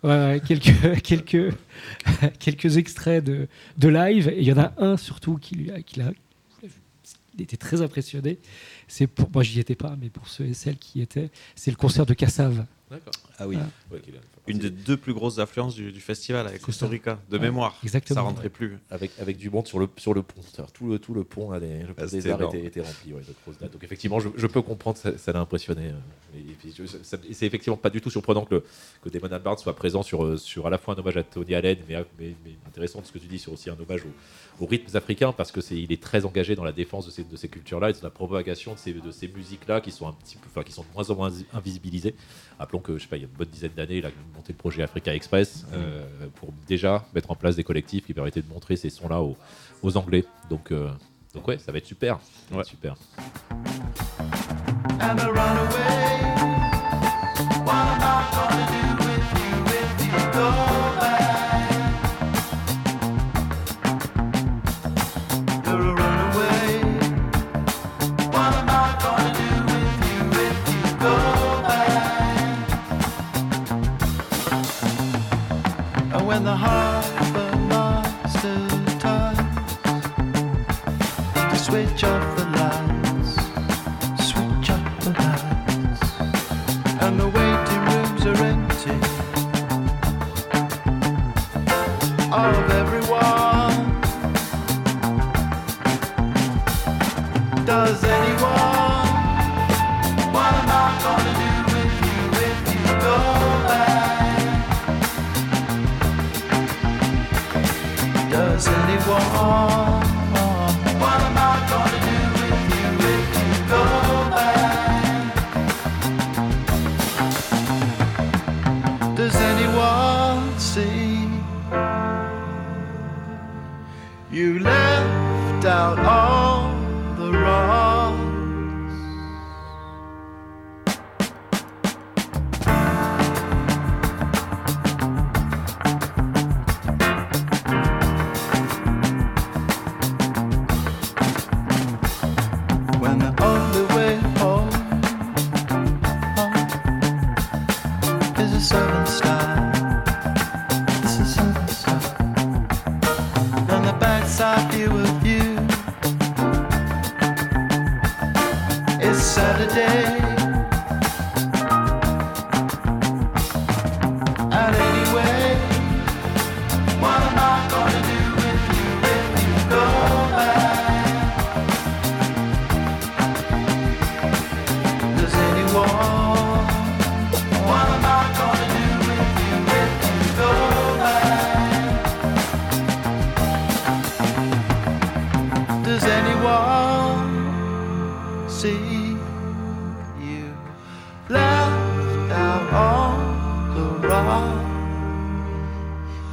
Quelques, 1.02 2.76
extraits 2.76 3.24
de, 3.24 3.48
de 3.78 3.88
live. 3.88 4.32
Il 4.36 4.44
y 4.44 4.52
en 4.52 4.58
a 4.58 4.72
un 4.78 4.96
surtout 4.96 5.36
qui, 5.36 5.54
lui 5.54 5.70
a, 5.70 5.80
qui 5.82 6.00
était 7.38 7.56
très 7.56 7.82
impressionné. 7.82 8.38
C'est 8.86 9.06
pour 9.06 9.30
moi, 9.32 9.42
j'y 9.42 9.60
étais 9.60 9.74
pas, 9.74 9.96
mais 10.00 10.10
pour 10.10 10.28
ceux 10.28 10.44
et 10.46 10.54
celles 10.54 10.76
qui 10.76 10.98
y 10.98 11.02
étaient, 11.02 11.30
c'est 11.54 11.70
le 11.70 11.76
concert 11.76 12.06
de 12.06 12.14
Cassave. 12.14 12.66
D'accord. 12.94 13.12
Ah 13.38 13.48
oui. 13.48 13.56
Ah. 13.60 13.66
Ouais, 13.92 14.00
Une 14.46 14.58
des 14.58 14.70
deux 14.70 14.96
plus 14.96 15.12
grosses 15.14 15.38
affluences 15.38 15.74
du, 15.74 15.90
du 15.90 16.00
festival 16.00 16.46
avec 16.46 16.60
Costa. 16.62 16.86
Rica, 16.86 17.18
de 17.28 17.36
Ouais, 17.36 17.42
mémoire. 17.42 17.76
exactement, 17.82 18.14
Ça 18.14 18.20
rentrait 18.22 18.44
ouais. 18.44 18.48
plus. 18.50 18.78
avec, 18.90 19.10
avec 19.20 19.36
du 19.36 19.50
monde 19.50 19.66
sur 19.66 19.78
le, 19.80 19.88
sur 19.96 20.14
le 20.14 20.22
pont. 20.22 20.40
Tout 20.72 20.88
le, 20.88 20.98
tout 21.00 21.12
le 21.14 21.24
pont, 21.24 21.50
là, 21.50 21.58
les- 21.58 21.80
le 21.80 21.88
pont 21.94 22.02
Ah, 22.04 22.06
des 22.06 22.28
arts 22.30 22.42
était, 22.42 22.64
était 22.64 22.80
rempli 22.80 23.12
ouais, 23.12 23.20
de 23.22 23.34
grosses 23.44 23.58
dates. 23.58 23.72
Donc 23.72 23.82
effectivement, 23.82 24.20
je, 24.20 24.28
je 24.36 24.46
peux 24.46 24.62
comprendre, 24.62 24.96
ça 24.98 25.32
l'a 25.32 25.40
impressionné. 25.40 25.88
euh, 25.88 26.38
c'est 27.32 27.46
effectivement 27.46 27.76
pas 27.76 27.90
du 27.90 28.00
tout 28.00 28.10
surprenant 28.10 28.44
que, 28.44 28.54
le- 28.56 28.64
que 29.02 29.08
Damon 29.08 29.32
Albarn 29.32 29.56
soit 29.58 29.74
présent 29.74 30.02
sur, 30.02 30.24
euh, 30.24 30.36
sur 30.36 30.66
à 30.66 30.70
la 30.70 30.78
fois 30.78 30.94
un 30.94 30.98
hommage 30.98 31.16
à 31.16 31.22
Tony 31.22 31.54
Allen, 31.54 31.78
mais, 31.88 31.96
mais, 32.18 32.34
mais 32.44 32.52
intéressant 32.66 33.02
ce 33.04 33.12
que 33.12 33.18
tu 33.18 33.26
dis 33.26 33.38
sur 33.38 33.52
aussi 33.52 33.70
un 33.70 33.76
hommage 33.78 34.02
aux, 34.04 34.64
aux 34.64 34.66
rythmes 34.66 34.96
africains, 34.96 35.32
parce 35.32 35.52
que 35.52 35.60
c'est 35.60 35.76
il 35.76 35.92
est 35.92 36.02
très 36.02 36.24
engagé 36.24 36.54
dans 36.54 36.64
la 36.64 36.72
défense 36.72 37.06
de 37.06 37.10
ces, 37.10 37.24
de 37.24 37.36
ces 37.36 37.48
cultures-là 37.48 37.90
et 37.90 37.92
de 37.92 37.98
la 38.02 38.10
propagation 38.10 38.74
de 38.74 38.78
ces, 38.78 38.92
de 38.92 39.10
ces 39.10 39.28
musiques-là 39.28 39.80
qui 39.80 39.90
sont 39.90 40.06
un 40.08 40.12
petit 40.12 40.36
peu, 40.36 40.46
enfin, 40.50 40.62
qui 40.62 40.72
sont 40.72 40.82
de 40.82 40.88
moins 40.94 41.08
en 41.10 41.14
moins 41.16 41.32
invisibilisées. 41.52 42.14
Rappelons 42.58 42.80
que 42.84 42.96
je 42.98 43.02
sais 43.02 43.08
pas, 43.08 43.16
il 43.16 43.22
y 43.22 43.24
a 43.24 43.28
une 43.28 43.36
bonne 43.36 43.48
dizaine 43.48 43.72
d'années, 43.76 43.98
il 43.98 44.06
a 44.06 44.10
monté 44.34 44.52
le 44.52 44.58
projet 44.58 44.82
Africa 44.82 45.14
Express 45.14 45.66
euh, 45.72 46.04
pour 46.36 46.52
déjà 46.68 47.04
mettre 47.14 47.30
en 47.30 47.34
place 47.34 47.56
des 47.56 47.64
collectifs 47.64 48.06
qui 48.06 48.14
permettaient 48.14 48.42
de 48.42 48.48
montrer 48.48 48.76
ces 48.76 48.90
sons-là 48.90 49.20
aux, 49.20 49.36
aux 49.82 49.96
Anglais. 49.96 50.24
Donc, 50.50 50.70
euh, 50.70 50.90
donc 51.34 51.48
ouais, 51.48 51.58
ça 51.58 51.72
va 51.72 51.78
être 51.78 51.86
super. 51.86 52.20
Va 52.50 52.60
être 52.60 52.66
super. 52.66 52.94
and 55.00 55.20
a 55.20 55.32
runaway. 55.32 56.23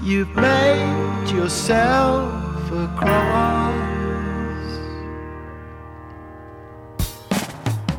You've 0.04 0.36
made 0.36 1.30
yourself 1.30 2.72
a 2.72 2.88
cross. 2.98 3.72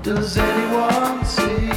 Does 0.03 0.37
anyone 0.37 1.25
see? 1.25 1.72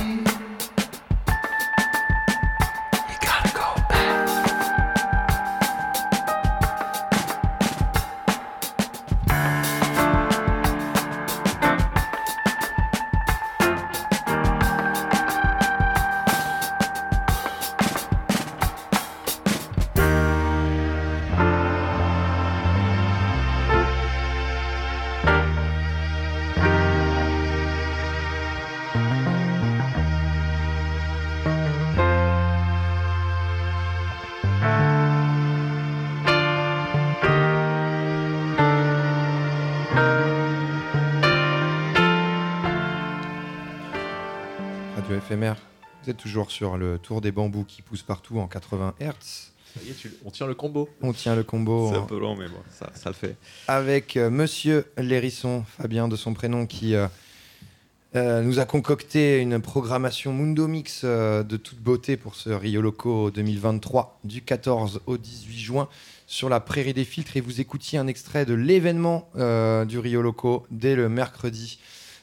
Éphémère. 45.35 45.57
Vous 46.03 46.09
êtes 46.11 46.17
toujours 46.17 46.49
sur 46.51 46.77
le 46.77 46.97
tour 46.97 47.19
des 47.21 47.31
bambous 47.31 47.65
qui 47.65 47.81
poussent 47.81 48.03
partout 48.03 48.39
en 48.39 48.47
80 48.47 48.93
Hz. 49.01 49.05
Ça 49.19 49.81
y 49.85 49.89
est, 49.89 49.93
tu- 49.93 50.13
on 50.23 50.31
tient 50.31 50.47
le 50.47 50.55
combo. 50.55 50.87
On 51.01 51.11
tient 51.11 51.35
le 51.35 51.43
combo 51.43 51.89
C'est 51.91 51.97
un 51.97 52.03
peu 52.03 52.17
long, 52.19 52.35
mais 52.37 52.47
bon, 52.47 52.59
ça, 52.69 52.89
ça 52.95 53.09
le 53.09 53.15
fait. 53.15 53.35
avec 53.67 54.15
euh, 54.15 54.29
Monsieur 54.29 54.85
Lérisson, 54.97 55.65
Fabien 55.77 56.07
de 56.07 56.15
son 56.15 56.33
prénom, 56.33 56.65
qui 56.65 56.95
euh, 56.95 57.07
euh, 58.15 58.41
nous 58.43 58.59
a 58.59 58.65
concocté 58.65 59.39
une 59.41 59.59
programmation 59.59 60.31
Mundo 60.31 60.67
Mix 60.67 61.01
euh, 61.03 61.43
de 61.43 61.57
toute 61.57 61.79
beauté 61.79 62.15
pour 62.15 62.35
ce 62.35 62.49
Rio 62.51 62.79
Loco 62.81 63.31
2023 63.31 64.19
du 64.23 64.41
14 64.41 65.01
au 65.07 65.17
18 65.17 65.57
juin 65.57 65.89
sur 66.27 66.47
la 66.47 66.61
prairie 66.61 66.93
des 66.93 67.03
filtres. 67.03 67.35
Et 67.35 67.41
vous 67.41 67.59
écoutiez 67.59 67.99
un 67.99 68.07
extrait 68.07 68.45
de 68.45 68.53
l'événement 68.53 69.29
euh, 69.35 69.83
du 69.83 69.99
Rio 69.99 70.21
Loco 70.21 70.65
dès 70.71 70.95
le 70.95 71.09
mercredi 71.09 71.79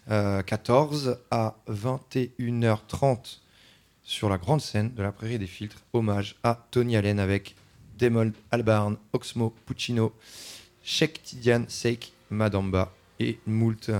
14 0.08 1.18
à 1.30 1.56
21h30 1.68 3.38
sur 4.02 4.28
la 4.28 4.38
grande 4.38 4.60
scène 4.60 4.92
de 4.94 5.02
la 5.02 5.12
prairie 5.12 5.38
des 5.38 5.46
filtres. 5.46 5.82
Hommage 5.92 6.36
à 6.42 6.66
Tony 6.70 6.96
Allen 6.96 7.18
avec 7.20 7.54
Demol 7.98 8.32
Albarn, 8.50 8.96
Oxmo 9.12 9.54
Puccino, 9.66 10.12
Sheikh 10.82 11.22
Tidiane 11.22 11.66
Seik 11.68 12.12
Madamba 12.30 12.92
et 13.20 13.38
moult 13.46 13.90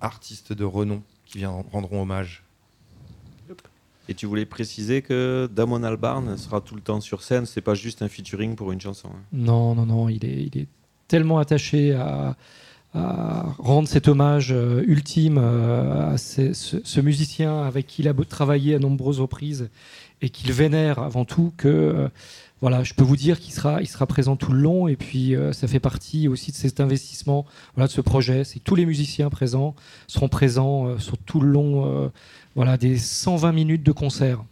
artistes 0.00 0.52
de 0.52 0.64
renom 0.64 1.02
qui 1.26 1.38
viendront, 1.38 1.64
rendront 1.72 2.02
hommage. 2.02 2.42
Et 4.08 4.14
tu 4.14 4.26
voulais 4.26 4.44
préciser 4.44 5.00
que 5.00 5.48
Damon 5.50 5.82
Albarn 5.82 6.36
sera 6.36 6.60
tout 6.60 6.74
le 6.74 6.82
temps 6.82 7.00
sur 7.00 7.22
scène, 7.22 7.46
c'est 7.46 7.62
pas 7.62 7.74
juste 7.74 8.02
un 8.02 8.08
featuring 8.08 8.54
pour 8.54 8.70
une 8.70 8.80
chanson. 8.80 9.08
hein. 9.08 9.22
Non, 9.32 9.74
non, 9.74 9.86
non, 9.86 10.08
il 10.10 10.24
est, 10.26 10.42
il 10.42 10.58
est 10.58 10.68
tellement 11.08 11.38
attaché 11.38 11.94
à, 11.94 12.36
à 12.94 13.46
rendre 13.58 13.88
cet 13.88 14.06
hommage 14.06 14.52
euh, 14.52 14.84
ultime 14.86 15.38
euh, 15.38 16.14
à 16.14 16.18
ce, 16.18 17.00
musicien 17.00 17.62
avec 17.62 17.88
qui 17.88 18.02
il 18.02 18.08
a 18.08 18.14
travaillé 18.14 18.76
à 18.76 18.78
nombreuses 18.78 19.20
reprises 19.20 19.68
et 20.22 20.30
qu'il 20.30 20.52
vénère 20.52 21.00
avant 21.00 21.24
tout 21.24 21.52
que 21.56 21.68
euh, 21.68 22.08
voilà, 22.60 22.84
je 22.84 22.94
peux 22.94 23.02
vous 23.02 23.16
dire 23.16 23.40
qu'il 23.40 23.52
sera, 23.52 23.82
il 23.82 23.88
sera 23.88 24.06
présent 24.06 24.36
tout 24.36 24.52
le 24.52 24.60
long 24.60 24.88
et 24.88 24.96
puis 24.96 25.34
ça 25.52 25.68
fait 25.68 25.80
partie 25.80 26.28
aussi 26.28 26.50
de 26.50 26.56
cet 26.56 26.80
investissement, 26.80 27.44
voilà, 27.74 27.88
de 27.88 27.92
ce 27.92 28.00
projet. 28.00 28.42
C'est 28.44 28.58
tous 28.58 28.74
les 28.74 28.86
musiciens 28.86 29.28
présents 29.28 29.74
seront 30.06 30.28
présents 30.28 30.98
sur 30.98 31.18
tout 31.18 31.40
le 31.40 31.48
long, 31.48 32.10
voilà, 32.54 32.78
des 32.78 32.96
120 32.96 33.52
minutes 33.52 33.82
de 33.82 33.92
concert. 33.92 34.42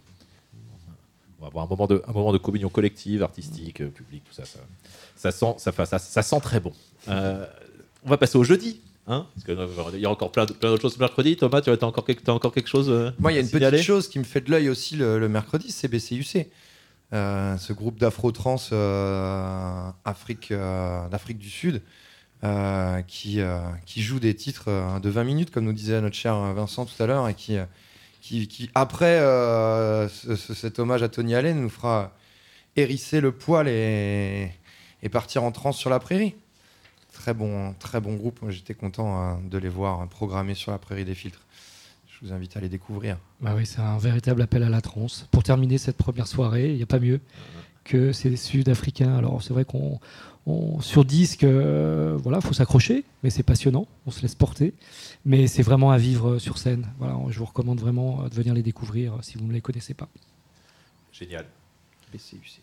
On 1.38 1.44
va 1.44 1.48
avoir 1.48 1.64
un 1.64 1.68
moment 1.68 1.86
de, 1.86 2.02
un 2.06 2.12
moment 2.12 2.32
de 2.34 2.38
communion 2.38 2.68
collective, 2.68 3.22
artistique, 3.22 3.82
publique, 3.94 4.24
tout 4.24 4.34
ça. 4.34 4.42
Ça, 5.16 5.30
sent, 5.30 5.54
ça, 5.56 5.98
ça 5.98 6.22
sent 6.22 6.40
très 6.42 6.60
bon. 6.60 6.72
On 8.04 8.08
va 8.10 8.16
passer 8.16 8.36
au 8.38 8.44
jeudi. 8.44 8.80
Hein 9.08 9.26
Parce 9.34 9.44
que, 9.44 9.52
euh, 9.52 9.90
il 9.94 10.00
y 10.00 10.06
a 10.06 10.10
encore 10.10 10.30
plein, 10.30 10.44
de- 10.44 10.52
plein 10.52 10.70
d'autres 10.70 10.82
choses 10.82 10.98
mercredi. 10.98 11.36
Thomas, 11.36 11.60
tu 11.60 11.70
as 11.70 11.82
encore, 11.84 12.04
quelque- 12.04 12.22
t'as 12.22 12.32
encore 12.32 12.52
quelque 12.52 12.68
chose 12.68 12.88
euh, 12.88 13.10
Moi, 13.18 13.32
il 13.32 13.34
y 13.34 13.38
a 13.38 13.40
une 13.40 13.46
signaler 13.48 13.72
petite 13.78 13.86
chose 13.86 14.08
qui 14.08 14.18
me 14.20 14.24
fait 14.24 14.40
de 14.40 14.50
l'œil 14.50 14.68
aussi 14.68 14.94
le, 14.96 15.18
le 15.18 15.28
mercredi, 15.28 15.72
c'est 15.72 15.88
BCUC. 15.88 16.46
Euh, 17.12 17.56
ce 17.58 17.72
groupe 17.72 17.98
d'afro-trans 17.98 18.56
euh, 18.72 19.90
Afrique, 20.04 20.50
euh, 20.50 21.06
d'Afrique 21.08 21.38
du 21.38 21.50
Sud 21.50 21.82
euh, 22.44 23.02
qui, 23.02 23.40
euh, 23.40 23.58
qui 23.86 24.02
joue 24.02 24.18
des 24.20 24.34
titres 24.34 24.64
euh, 24.68 24.98
de 24.98 25.10
20 25.10 25.24
minutes, 25.24 25.50
comme 25.50 25.64
nous 25.64 25.72
disait 25.72 26.00
notre 26.00 26.16
cher 26.16 26.36
Vincent 26.54 26.86
tout 26.86 27.00
à 27.02 27.06
l'heure, 27.06 27.28
et 27.28 27.34
qui, 27.34 27.56
euh, 27.58 27.64
qui, 28.22 28.46
qui, 28.48 28.70
après 28.74 29.18
euh, 29.18 30.08
ce- 30.08 30.36
ce- 30.36 30.54
cet 30.54 30.78
hommage 30.78 31.02
à 31.02 31.08
Tony 31.08 31.34
Allen, 31.34 31.60
nous 31.60 31.68
fera 31.68 32.12
hérisser 32.76 33.20
le 33.20 33.32
poil 33.32 33.68
et, 33.68 34.50
et 35.02 35.08
partir 35.08 35.42
en 35.44 35.52
transe 35.52 35.76
sur 35.76 35.90
la 35.90 35.98
prairie. 35.98 36.34
Très 37.22 37.34
bon, 37.34 37.72
très 37.78 38.00
bon 38.00 38.16
groupe. 38.16 38.40
J'étais 38.48 38.74
content 38.74 39.22
euh, 39.22 39.34
de 39.48 39.56
les 39.56 39.68
voir 39.68 40.08
programmés 40.08 40.54
sur 40.54 40.72
la 40.72 40.78
prairie 40.78 41.04
des 41.04 41.14
filtres. 41.14 41.42
Je 42.08 42.26
vous 42.26 42.32
invite 42.32 42.56
à 42.56 42.60
les 42.60 42.68
découvrir. 42.68 43.16
Bah 43.40 43.52
oui, 43.56 43.64
c'est 43.64 43.78
un 43.78 43.96
véritable 43.96 44.42
appel 44.42 44.64
à 44.64 44.68
la 44.68 44.80
transe. 44.80 45.28
Pour 45.30 45.44
terminer 45.44 45.78
cette 45.78 45.96
première 45.96 46.26
soirée, 46.26 46.70
il 46.70 46.76
n'y 46.78 46.82
a 46.82 46.86
pas 46.86 46.98
mieux 46.98 47.20
que 47.84 48.10
ces 48.10 48.34
Sud-Africains. 48.34 49.14
Alors 49.16 49.40
c'est 49.40 49.52
vrai 49.52 49.64
qu'on 49.64 50.00
on- 50.46 50.80
sur 50.80 51.04
disque, 51.04 51.44
euh, 51.44 52.18
voilà, 52.20 52.40
faut 52.40 52.54
s'accrocher, 52.54 53.04
mais 53.22 53.30
c'est 53.30 53.44
passionnant, 53.44 53.86
on 54.04 54.10
se 54.10 54.20
laisse 54.22 54.34
porter. 54.34 54.74
Mais 55.24 55.46
c'est 55.46 55.62
vraiment 55.62 55.92
à 55.92 55.98
vivre 55.98 56.40
sur 56.40 56.58
scène. 56.58 56.88
Voilà, 56.98 57.16
je 57.30 57.38
vous 57.38 57.44
recommande 57.44 57.78
vraiment 57.78 58.24
euh, 58.24 58.30
de 58.30 58.34
venir 58.34 58.52
les 58.52 58.64
découvrir 58.64 59.14
euh, 59.14 59.18
si 59.22 59.38
vous 59.38 59.46
ne 59.46 59.52
les 59.52 59.60
connaissez 59.60 59.94
pas. 59.94 60.08
Génial. 61.12 61.46
BCUC. 62.12 62.62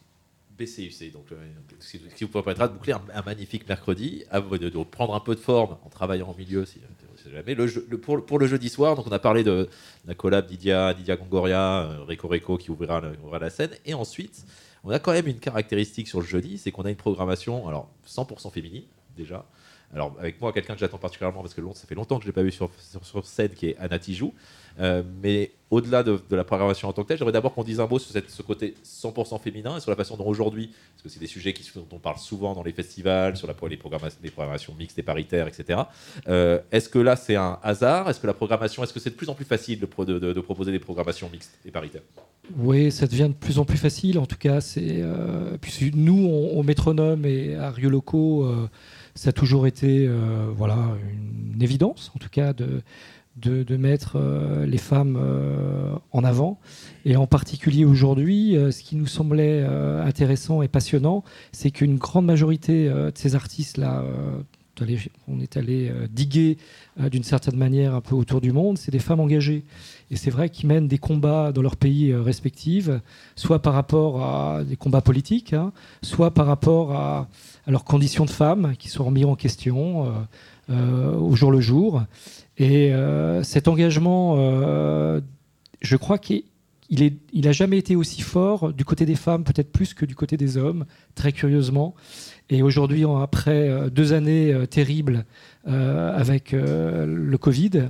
BCUC. 0.59 1.11
Donc, 1.13 1.25
euh, 1.31 1.35
ce 1.79 1.97
qui 1.97 2.23
vous 2.25 2.29
permettra 2.29 2.67
de 2.67 2.73
boucler 2.73 2.93
un, 2.93 3.21
magnifique 3.21 3.67
mercredi, 3.67 4.23
à 4.29 4.41
de, 4.41 4.57
de 4.69 4.83
prendre 4.83 5.15
un 5.15 5.19
peu 5.19 5.35
de 5.35 5.39
forme 5.39 5.77
en 5.83 5.89
travaillant 5.89 6.27
en 6.27 6.35
milieu, 6.35 6.65
si, 6.65 6.79
si 7.15 7.31
jamais. 7.31 7.55
Le 7.55 7.65
le- 7.65 7.97
pour, 7.97 8.39
le 8.39 8.47
jeudi 8.47 8.69
soir, 8.69 8.95
donc 8.95 9.07
on 9.07 9.11
a 9.11 9.19
parlé 9.19 9.43
de, 9.43 9.69
la 10.05 10.13
collab 10.13 10.45
Didia, 10.47 10.93
Didia 10.93 11.15
Gongoria, 11.15 11.83
euh, 11.83 12.03
Rico 12.03 12.27
Rico 12.27 12.57
qui 12.57 12.71
ouvrira, 12.71 13.01
ouvrira 13.23 13.39
la 13.39 13.49
scène. 13.49 13.71
Et 13.85 13.93
ensuite, 13.93 14.45
on 14.83 14.91
a 14.91 14.99
quand 14.99 15.11
même 15.13 15.27
une 15.27 15.39
caractéristique 15.39 16.07
sur 16.07 16.19
le 16.19 16.25
jeudi, 16.25 16.57
c'est 16.57 16.71
qu'on 16.71 16.83
a 16.83 16.89
une 16.89 16.95
programmation, 16.95 17.67
alors 17.67 17.89
100% 18.07 18.51
féminine 18.51 18.83
déjà. 19.17 19.45
Alors 19.93 20.15
avec 20.19 20.39
moi, 20.39 20.53
quelqu'un 20.53 20.73
que 20.75 20.79
j'attends 20.79 20.97
particulièrement 20.99 21.41
parce 21.41 21.53
que 21.53 21.61
ça 21.73 21.87
fait 21.87 21.95
longtemps 21.95 22.17
que 22.17 22.23
je 22.23 22.27
l'ai 22.29 22.33
pas 22.33 22.43
vu 22.43 22.51
sur, 22.51 22.69
sur, 22.79 23.03
sur 23.05 23.25
scène, 23.25 23.49
qui 23.51 23.67
est 23.69 23.77
Anna 23.79 23.97
Tijoux. 23.97 24.33
Euh, 24.79 25.03
mais 25.21 25.51
au-delà 25.71 26.03
de, 26.03 26.21
la 26.31 26.43
programmation 26.43 26.87
en 26.87 26.93
tant 26.93 27.03
que 27.03 27.09
telle, 27.09 27.17
j'aimerais 27.17 27.33
d'abord 27.33 27.53
qu'on 27.53 27.63
dise 27.63 27.79
un 27.81 27.87
mot 27.87 27.99
sur 27.99 28.13
ce 28.27 28.41
côté 28.43 28.75
100% 28.85 29.39
féminin 29.41 29.77
et 29.77 29.79
sur 29.81 29.89
la 29.89 29.97
façon 29.97 30.15
dont 30.15 30.25
aujourd'hui, 30.25 30.67
parce 30.93 31.03
que 31.03 31.09
c'est 31.09 31.19
des 31.19 31.27
sujets 31.27 31.51
qui, 31.53 31.69
dont 31.75 31.87
on 31.91 31.97
parle 31.99 32.17
souvent 32.17 32.53
dans 32.53 32.63
les 32.63 32.71
festivals, 32.71 33.35
sur 33.35 33.47
la, 33.47 33.55
les, 33.67 33.77
programma- 33.77 34.09
les 34.23 34.29
programmations 34.31 34.73
mixtes 34.77 34.97
et 34.99 35.03
paritaires, 35.03 35.47
etc. 35.47 35.81
Euh, 36.27 36.59
est-ce 36.71 36.87
que 36.87 36.99
là 36.99 37.15
c'est 37.15 37.35
un 37.35 37.59
hasard? 37.61 38.09
Est-ce 38.09 38.19
que 38.21 38.27
la 38.27 38.33
programmation, 38.33 38.83
est-ce 38.83 38.93
que 38.93 38.99
c'est 38.99 39.09
de 39.09 39.15
plus 39.15 39.29
en 39.29 39.33
plus 39.35 39.45
facile 39.45 39.79
de, 39.79 39.85
pro- 39.85 40.05
de- 40.05 40.19
de- 40.19 40.33
de 40.33 40.41
proposer 40.41 40.71
des 40.71 40.79
programmations 40.79 41.29
mixtes 41.31 41.57
et 41.65 41.71
paritaires? 41.71 42.03
Oui, 42.57 42.91
ça 42.91 43.05
devient 43.05 43.27
de 43.29 43.33
plus 43.33 43.59
en 43.59 43.65
plus 43.65 43.77
facile. 43.77 44.17
En 44.17 44.25
tout 44.25 44.37
cas, 44.37 44.61
c'est 44.61 45.01
euh, 45.01 45.57
nous, 45.93 46.25
on- 46.25 46.57
au 46.59 46.63
métronome 46.63 47.25
et 47.25 47.55
à 47.55 47.69
Rio 47.69 47.89
Loco, 47.89 48.45
ça 49.19 49.29
a 49.29 49.33
toujours 49.33 49.67
été 49.67 50.07
euh, 50.07 50.49
voilà 50.55 50.77
une 51.53 51.61
évidence, 51.61 52.09
en 52.15 52.19
tout 52.19 52.29
cas 52.29 52.53
de 52.53 52.81
de, 53.35 53.77
mettre 53.77 54.17
euh, 54.17 54.65
les 54.65 54.77
femmes 54.77 55.17
euh, 55.17 55.93
en 56.11 56.25
avant. 56.25 56.59
Et 57.05 57.15
en 57.15 57.25
particulier 57.25 57.85
aujourd'hui, 57.85 58.57
ce 58.71 58.83
qui 58.83 58.97
nous 58.97 59.07
semblait 59.07 59.63
intéressant 59.63 60.61
et 60.61 60.67
passionnant, 60.67 61.23
c'est 61.53 61.71
qu'une 61.71 61.95
grande 61.95 62.25
majorité 62.25 62.89
de 62.89 63.11
ces 63.15 63.35
artistes-là, 63.35 64.03
on 65.29 65.39
est 65.39 65.55
allé 65.55 65.89
diguer 66.11 66.57
d'une 66.97 67.23
certaine 67.23 67.55
manière 67.55 67.95
un 67.95 68.01
peu 68.01 68.13
autour 68.13 68.41
du 68.41 68.51
monde, 68.51 68.77
c'est 68.77 68.91
des 68.91 68.99
femmes 68.99 69.21
engagées. 69.21 69.63
Et 70.11 70.17
c'est 70.17 70.31
vrai 70.31 70.49
qu'ils 70.49 70.67
mènent 70.67 70.89
des 70.89 70.97
combats 70.97 71.53
dans 71.53 71.61
leurs 71.61 71.77
pays 71.77 72.13
respectifs, 72.13 72.89
soit 73.37 73.61
par 73.61 73.73
rapport 73.73 74.21
à 74.21 74.63
des 74.65 74.75
combats 74.75 75.01
politiques, 75.01 75.53
hein, 75.53 75.71
soit 76.01 76.33
par 76.33 76.45
rapport 76.45 76.93
à, 76.93 77.29
à 77.69 77.71
leurs 77.71 77.83
conditions 77.83 78.25
de 78.25 78.31
femmes 78.31 78.73
qui 78.79 78.89
sont 78.89 79.03
remises 79.03 79.25
en 79.25 79.35
question 79.35 80.05
euh, 80.05 80.09
euh, 80.71 81.13
au 81.13 81.35
jour 81.35 81.51
le 81.51 81.61
jour. 81.61 82.01
Et 82.57 82.91
euh, 82.91 83.43
cet 83.43 83.67
engagement, 83.67 84.35
je 85.81 85.95
crois 85.95 86.17
qu'il 86.17 86.43
il 86.89 87.13
il 87.31 87.47
a 87.47 87.51
jamais 87.51 87.77
été 87.77 87.95
aussi 87.95 88.21
fort 88.21 88.73
du 88.73 88.85
côté 88.85 89.05
des 89.05 89.13
femmes, 89.13 89.43
peut-être 89.43 89.71
plus 89.71 89.93
que 89.93 90.07
du 90.07 90.15
côté 90.15 90.35
des 90.35 90.57
hommes, 90.57 90.85
très 91.13 91.31
curieusement. 91.31 91.93
Et 92.49 92.63
aujourd'hui, 92.63 93.05
après 93.21 93.91
deux 93.91 94.13
années 94.13 94.51
terribles 94.71 95.25
avec 95.65 96.53
le 96.53 97.37
Covid, 97.37 97.89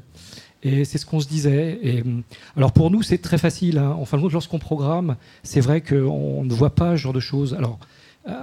et 0.62 0.84
c'est 0.84 0.98
ce 0.98 1.06
qu'on 1.06 1.22
se 1.22 1.30
disait. 1.30 1.80
Et, 1.82 2.02
hum, 2.02 2.24
alors 2.58 2.74
pour 2.74 2.92
nous, 2.92 3.02
c'est 3.02 3.20
très 3.20 3.38
facile. 3.38 3.78
hein. 3.78 3.96
En 3.98 4.04
fin 4.04 4.18
de 4.18 4.24
compte, 4.24 4.34
lorsqu'on 4.34 4.60
programme, 4.60 5.16
c'est 5.44 5.62
vrai 5.62 5.80
qu'on 5.80 6.44
ne 6.44 6.54
voit 6.54 6.76
pas 6.76 6.92
ce 6.92 6.98
genre 6.98 7.14
de 7.14 7.22
choses. 7.22 7.54
Alors 7.54 7.80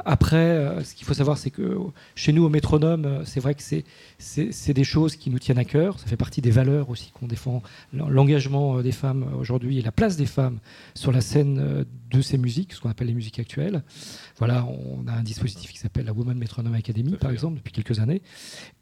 après, 0.05 0.37
euh, 0.37 0.83
ce 0.83 0.95
qu'il 0.95 1.07
faut 1.07 1.15
savoir, 1.15 1.39
c'est 1.39 1.51
que 1.51 1.79
chez 2.15 2.33
nous, 2.33 2.45
au 2.45 2.49
métronome, 2.49 3.05
euh, 3.05 3.25
c'est 3.25 3.41
vrai 3.41 3.55
que 3.55 3.63
c'est 3.63 4.73
des 4.73 4.85
choses 4.85 5.17
qui 5.17 5.31
nous 5.31 5.39
tiennent 5.39 5.59
à 5.59 5.65
cœur. 5.65 5.99
Ça 5.99 6.07
fait 6.07 6.17
partie 6.17 6.41
des 6.41 6.51
valeurs 6.51 6.91
aussi 6.91 7.11
qu'on 7.11 7.27
défend. 7.27 7.63
L'engagement 7.93 8.79
euh, 8.79 8.83
des 8.83 8.93
femmes 8.93 9.25
euh, 9.25 9.37
aujourd'hui 9.37 9.79
et 9.79 9.83
la 9.83 9.93
place 9.93 10.17
des 10.17 10.27
femmes 10.27 10.59
sur 10.95 11.13
la 11.13 11.21
scène 11.21 11.59
euh, 11.59 11.85
de 12.11 12.21
ces 12.21 12.39
musiques, 12.39 12.73
ce 12.73 12.81
qu'on 12.81 12.91
appelle 12.91 13.09
les 13.09 13.15
musiques 13.15 13.39
actuelles. 13.39 13.83
Voilà, 14.39 14.65
on 14.67 15.07
a 15.09 15.13
un 15.13 15.23
dispositif 15.23 15.73
qui 15.73 15.79
s'appelle 15.79 16.07
la 16.07 16.13
Women 16.13 16.39
Metronome 16.39 16.75
Academy, 16.75 17.17
par 17.17 17.31
exemple, 17.31 17.57
depuis 17.57 17.73
quelques 17.73 17.99
années. 18.01 18.23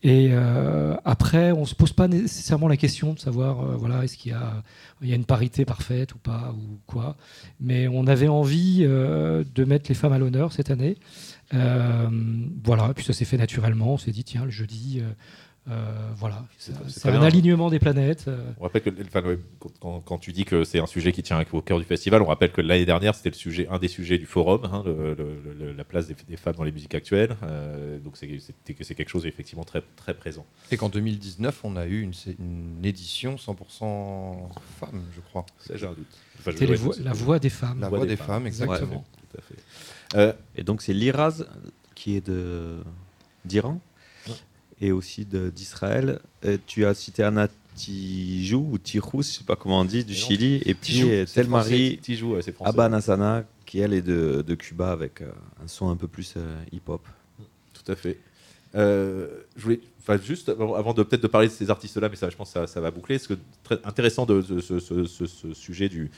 Et 0.03 0.29
euh, 0.31 0.95
après, 1.05 1.53
on 1.53 1.65
se 1.65 1.75
pose 1.75 1.93
pas 1.93 2.09
nécessairement 2.09 2.69
la 2.69 2.77
question 2.77 3.15
de 3.15 3.19
savoir, 3.19 3.61
euh, 3.61 3.77
voilà, 3.77 4.05
est-ce 4.05 4.17
qu'il 4.17 4.33
y 4.33 4.35
a, 4.35 4.63
il 5.05 5.11
y 5.11 5.13
a 5.13 5.17
une 5.17 5.25
parité 5.25 5.65
parfaite 5.65 6.15
ou 6.15 6.19
pas 6.19 6.55
ou 6.57 6.81
quoi. 6.87 7.17
Mais 7.61 7.87
on 7.89 8.07
avait 8.07 8.29
envie 8.29 8.81
euh, 8.83 9.45
de 9.55 9.65
mettre 9.65 9.87
les 9.89 9.95
femmes 9.95 10.13
à 10.13 10.19
l'honneur 10.19 10.53
cette 10.53 10.71
année. 10.71 10.97
Euh, 11.53 12.09
voilà, 12.65 12.93
puis 12.95 13.05
ça 13.05 13.13
s'est 13.13 13.25
fait 13.25 13.37
naturellement. 13.37 13.95
On 13.95 13.99
s'est 13.99 14.13
dit, 14.13 14.25
tiens, 14.25 14.45
le 14.45 14.51
jeudi, 14.51 15.03
euh, 15.71 16.11
voilà, 16.17 16.45
C'est- 16.59 16.73
c'est 16.89 17.01
c'est 17.01 17.09
un 17.09 17.13
bien. 17.13 17.23
alignement 17.23 17.71
des 17.71 17.79
planètes. 17.79 18.27
euh. 18.29 18.39
On 18.61 18.65
rappelle 18.65 18.83
que 18.83 18.91
enfin, 19.07 19.23
ouais, 19.23 19.39
quand, 20.05 20.19
tu 20.19 20.33
dis 20.33 20.45
que 20.45 20.63
c'est 20.65 20.79
un 20.79 20.87
sujet 20.87 21.11
qui 21.13 21.23
tient 21.23 21.43
au 21.53 21.63
cœur 21.63 21.79
du 21.79 21.85
festival, 21.87 22.21
on 22.21 22.27
rappelle 22.27 22.53
que 22.53 22.61
l'année 22.61 22.85
dernière 22.85 23.15
c'était 23.15 23.31
le 23.31 23.35
sujet, 23.35 23.67
un 23.71 23.79
des 23.79 23.89
sujets 23.89 24.19
du 24.19 24.27
forum, 24.27 24.65
hein, 24.71 24.83
le- 24.85 25.15
le- 25.15 25.55
le- 25.59 25.73
la 25.73 25.85
place 25.85 26.07
des, 26.09 26.17
des 26.29 26.37
femmes 26.37 26.55
dans 26.57 26.65
les 26.65 26.73
musiques 26.73 26.95
actuelles. 26.95 27.37
Euh, 27.45 27.99
donc 27.99 28.17
c'est 28.19 28.29
c'est- 28.41 28.55
c'est 28.85 28.95
quelque 28.95 29.09
chose 29.09 29.25
effectivement 29.27 29.65
très 29.65 29.83
très 29.97 30.13
présent. 30.15 30.45
Et 30.71 30.77
qu'en 30.77 30.91
2019, 30.91 31.61
on 31.65 31.77
a 31.77 31.87
eu 31.87 32.03
une, 32.03 32.13
une 32.39 32.85
édition 32.85 33.37
100% 33.37 34.51
femmes, 34.81 35.03
je 35.15 35.21
crois. 35.23 35.47
J'ai 35.75 35.87
un 35.87 35.93
doute. 35.93 36.07
Enfin, 36.41 36.51
je- 36.59 36.75
voix- 36.75 36.95
c'est- 36.95 37.03
la 37.03 37.13
voix 37.15 37.39
des 37.39 37.49
femmes. 37.51 37.81
La 37.81 37.89
voix 37.89 38.05
des 38.07 38.17
femmes, 38.17 38.47
exactement. 38.47 38.97
Ouais, 38.97 39.29
tout 39.31 39.39
à 39.39 39.41
fait. 39.41 40.19
Euh, 40.19 40.33
Et 40.57 40.63
donc 40.63 40.83
c'est 40.83 40.93
l'Iraz 40.93 41.47
qui 41.95 42.17
est 42.17 42.27
de 42.27 42.83
d'Iran? 43.47 43.81
Et 44.87 44.93
aussi 44.93 45.25
d'Israël. 45.27 46.21
Et 46.43 46.59
Tu 46.67 46.85
as 46.85 46.95
cité 46.95 47.23
Anna 47.23 47.49
Tijou 47.77 48.69
ou 48.73 48.79
Tijous, 48.79 49.11
je 49.19 49.23
sais 49.23 49.45
pas 49.45 49.57
comment 49.57 49.81
on 49.81 49.85
dit, 49.85 50.05
du 50.05 50.13
Et 50.13 50.17
Chili, 50.17 50.63
et 50.65 50.75
puis 50.75 50.93
Tijou, 50.95 51.09
euh, 51.11 51.27
français, 51.27 51.99
Tijou, 52.01 52.35
ouais, 52.35 52.43
Nassana, 52.89 53.45
qui 53.67 53.81
elle 53.81 53.93
est 53.93 54.03
de, 54.03 54.45
de 54.47 54.55
Cuba 54.55 54.93
avec 54.93 55.21
euh, 55.23 55.31
un 55.63 55.67
son 55.67 55.89
un 55.89 55.97
peu 55.97 56.07
plus 56.07 56.35
euh, 56.37 56.57
hip-hop. 56.73 57.03
Tout 57.73 57.91
à 57.93 57.97
fait. 57.97 58.19
Euh, 58.77 59.29
je 59.57 59.63
voulais, 59.63 59.81
enfin, 60.01 60.19
juste 60.23 60.49
avant 60.49 60.93
de 60.95 61.03
peut-être 61.05 61.23
de 61.23 61.29
parler 61.29 61.47
de 61.49 61.53
ces 61.53 61.71
artistes-là, 61.71 62.09
mais 62.09 62.17
ça, 62.17 62.29
je 62.31 62.37
pense 62.37 62.49
que 62.53 62.61
ça, 62.61 62.67
ça 62.67 62.81
va 62.81 62.91
boucler. 62.91 63.19
Ce 63.19 63.29
que 63.29 63.35
très 63.63 63.79
intéressant 63.85 64.27
de, 64.27 64.43
de 64.43 64.61
ce, 64.61 64.79
ce- 64.81 65.05
ce- 65.05 65.27
ce 65.27 65.55
sujet 65.55 65.89
du, 65.89 66.11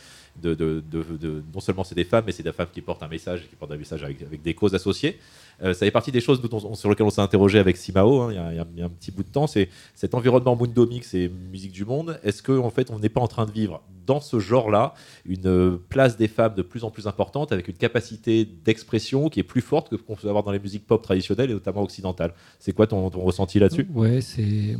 non 0.45 1.61
seulement 1.61 1.85
c'est 1.85 1.95
des 1.95 2.05
femmes, 2.05 2.25
mais 2.27 2.33
c'est 2.33 2.43
des 2.43 2.53
femmes 2.53 2.69
qui 2.73 2.81
portent 2.81 3.03
un 3.03 3.09
message, 3.09 3.47
qui 3.49 3.57
portent 3.57 3.73
un 3.73 3.77
message 3.77 4.03
avec, 4.05 4.43
des 4.43 4.55
causes 4.55 4.75
associées. 4.75 5.19
Euh, 5.63 5.73
ça 5.73 5.87
fait 5.87 5.91
partie 5.91 6.13
des 6.13 6.21
choses 6.21 6.41
sur 6.75 6.91
lesquelles 6.91 7.07
on 7.07 7.11
s'est 7.11 7.21
interrogé 7.21 7.59
avec 7.59 7.77
Simao. 7.77 8.23
hein, 8.23 8.51
il, 8.53 8.57
y 8.57 8.83
a, 8.83 8.85
un 8.85 8.89
petit 8.91 9.11
bout 9.11 9.23
de 9.23 9.29
temps. 9.29 9.47
C'est 9.47 9.69
cet 9.95 10.15
environnement 10.15 10.55
Mundo 10.55 10.87
Mix 10.87 11.15
et 11.15 11.29
musique 11.29 11.73
du 11.73 11.85
monde. 11.85 12.21
Est-ce 12.23 12.43
que 12.43 12.53
en 12.53 12.71
fait, 12.71 12.91
on 12.91 12.99
n'est 12.99 13.09
pas 13.09 13.21
en 13.21 13.29
train 13.29 13.47
de 13.47 13.53
vivre 13.53 13.83
dans 14.07 14.21
ce 14.21 14.39
genre-là 14.39 14.95
une 15.25 15.47
euh, 15.47 15.79
place 15.89 16.17
des 16.17 16.29
femmes 16.29 16.55
de 16.55 16.63
plus 16.63 16.85
en 16.85 16.91
plus 16.91 17.07
importante, 17.07 17.53
avec 17.53 17.69
une 17.69 17.75
capacité 17.75 18.45
d'expression 18.45 19.29
qui 19.29 19.41
est 19.41 19.45
plus 19.45 19.61
forte 19.63 19.89
que 19.89 19.97
ce 19.97 20.03
qu'on 20.03 20.15
peut 20.15 20.29
avoir 20.29 20.45
dans 20.45 20.53
les 20.53 20.61
musiques 20.61 20.87
pop 20.87 21.03
traditionnelles 21.03 21.51
et 21.51 21.55
notamment 21.55 21.83
occidentales? 21.83 22.33
C'est 22.61 22.73
quoi 22.73 22.87
ton, 22.87 23.09
ressenti 23.09 23.59
là-dessus? 23.59 23.89
Ouais, 23.93 24.21
c'est 24.21 24.77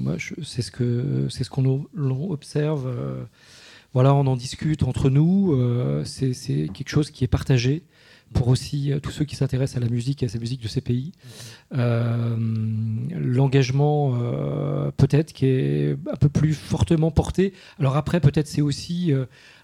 ce 0.63 0.71
que 0.71 1.27
ce 1.29 1.51
qu'on 1.51 1.87
observe. 2.31 2.87
euh, 2.87 3.25
voilà, 3.97 4.13
on 4.15 4.27
en 4.27 4.37
discute 4.37 4.83
entre 4.83 5.09
nous. 5.09 5.55
euh, 5.55 6.05
c'est 6.05 6.69
quelque 6.75 6.91
chose 6.91 7.11
qui 7.11 7.25
est 7.25 7.29
partagé 7.29 7.83
pour 8.35 8.49
aussi 8.49 8.93
euh, 8.93 9.01
tous 9.01 9.11
ceux 9.11 9.25
qui 9.25 9.37
s'intéressent 9.37 9.79
à 9.79 9.81
la 9.81 9.89
musique 9.91 10.23
et 10.23 10.27
à 10.27 10.29
ces 10.29 10.39
musiques 10.39 10.63
de 10.63 10.69
ces 10.69 10.83
pays. 10.83 11.13
Euh, 11.75 12.37
L'engagement, 13.19 14.13
euh, 14.21 14.91
peut-être, 14.99 15.33
qui 15.33 15.47
est 15.47 15.97
un 16.13 16.17
peu 16.17 16.29
plus 16.29 16.53
fortement 16.53 17.11
porté. 17.11 17.55
Alors 17.79 17.97
après, 17.97 18.21
peut-être, 18.21 18.49
c'est 18.49 18.61
aussi 18.61 19.15
euh, 19.15 19.23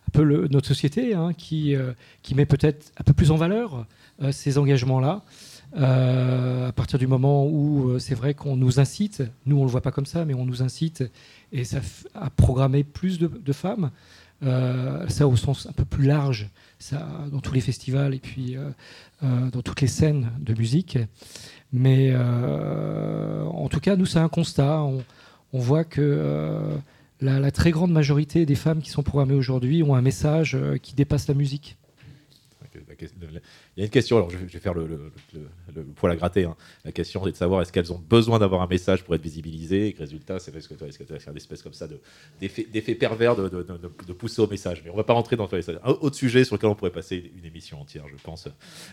un 0.08 0.10
peu 0.12 0.22
le- 0.22 0.48
notre 0.48 0.66
société 0.66 1.12
hein, 1.12 1.34
qui 1.36 1.74
qui 2.22 2.34
met 2.34 2.46
peut-être 2.46 2.90
un 2.96 3.04
peu 3.04 3.12
plus 3.12 3.30
en 3.32 3.36
valeur 3.36 3.86
ces 4.30 4.56
engagements-là. 4.56 5.22
Euh, 5.74 6.68
à 6.68 6.72
partir 6.72 6.98
du 6.98 7.06
moment 7.06 7.46
où 7.46 7.88
euh, 7.90 7.98
c'est 7.98 8.14
vrai 8.14 8.34
qu'on 8.34 8.56
nous 8.56 8.78
incite, 8.78 9.22
nous 9.46 9.58
on 9.58 9.64
le 9.64 9.70
voit 9.70 9.80
pas 9.80 9.90
comme 9.90 10.04
ça, 10.04 10.24
mais 10.26 10.34
on 10.34 10.44
nous 10.44 10.62
incite 10.62 11.02
et 11.50 11.64
ça 11.64 11.78
à 12.14 12.28
programmer 12.28 12.84
plus 12.84 13.18
de, 13.18 13.52
femmes, 13.52 13.90
euh, 14.42 15.08
ça 15.08 15.26
au 15.26 15.34
sens 15.36 15.66
un 15.66 15.72
peu 15.72 15.86
plus 15.86 16.04
large, 16.04 16.50
ça 16.78 17.08
dans 17.30 17.40
tous 17.40 17.54
les 17.54 17.62
festivals 17.62 18.12
et 18.14 18.18
puis 18.18 18.56
dans 19.22 19.62
toutes 19.62 19.80
les 19.80 19.86
scènes 19.86 20.30
de 20.40 20.52
musique. 20.54 20.98
Mais 21.72 22.14
en 22.14 23.68
tout 23.68 23.80
cas, 23.80 23.96
nous 23.96 24.06
c'est 24.06 24.18
un 24.18 24.28
constat. 24.28 24.82
On, 24.82 25.58
voit 25.58 25.84
que 25.84 26.60
la, 27.20 27.38
la 27.38 27.50
très 27.50 27.70
grande 27.70 27.92
majorité 27.92 28.46
des 28.46 28.54
femmes 28.56 28.80
qui 28.82 28.90
sont 28.90 29.02
programmées 29.02 29.34
aujourd'hui 29.34 29.82
ont 29.82 29.94
un 29.94 30.02
message 30.02 30.58
qui 30.82 30.94
dépasse 30.94 31.28
la 31.28 31.34
musique. 31.34 31.76
La 32.60 32.61
question- 32.61 32.61
le- 32.61 32.61
le- 32.61 32.61
Il 32.74 32.80
y 33.76 33.80
a 33.82 33.84
une 33.84 33.90
question, 33.90 34.16
alors 34.16 34.30
je 34.30 34.36
vais 34.38 34.58
faire 34.58 34.74
le, 34.74 34.86
le- 34.86 35.12
le- 35.34 35.48
le 35.74 35.82
poil 35.84 36.12
à 36.12 36.16
gratter. 36.16 36.44
hein. 36.44 36.56
La 36.84 36.92
question 36.92 37.26
est 37.26 37.32
de 37.32 37.36
savoir 37.36 37.62
est-ce 37.62 37.72
qu'elles 37.72 37.92
ont 37.92 37.98
besoin 38.08 38.38
d'avoir 38.38 38.62
un 38.62 38.66
message 38.66 39.04
pour 39.04 39.14
être 39.14 39.22
visibilisées 39.22 39.88
et 39.88 39.92
que 39.92 39.98
résultat, 39.98 40.38
c'est 40.38 40.54
est-ce 40.54 40.68
que 40.68 40.74
tu 40.74 40.84
vas 41.12 41.18
faire 41.18 41.32
des 41.32 41.38
espèces 41.38 41.62
comme 41.62 41.72
ça 41.74 41.86
de- 41.88 42.00
d'effet 42.40 42.94
pervers 42.94 43.36
de, 43.36 44.12
pousser 44.12 44.40
au 44.42 44.46
message. 44.46 44.82
Mais 44.84 44.90
on 44.90 44.96
va 44.96 45.04
pas 45.04 45.12
rentrer 45.12 45.36
dans 45.36 45.48
un 45.52 45.90
autre 46.00 46.16
sujet 46.16 46.44
sur 46.44 46.56
lequel 46.56 46.70
on 46.70 46.74
pourrait 46.74 46.90
passer 46.90 47.32
une 47.36 47.44
émission 47.44 47.80
entière, 47.80 48.04
je 48.08 48.22
pense. 48.22 48.48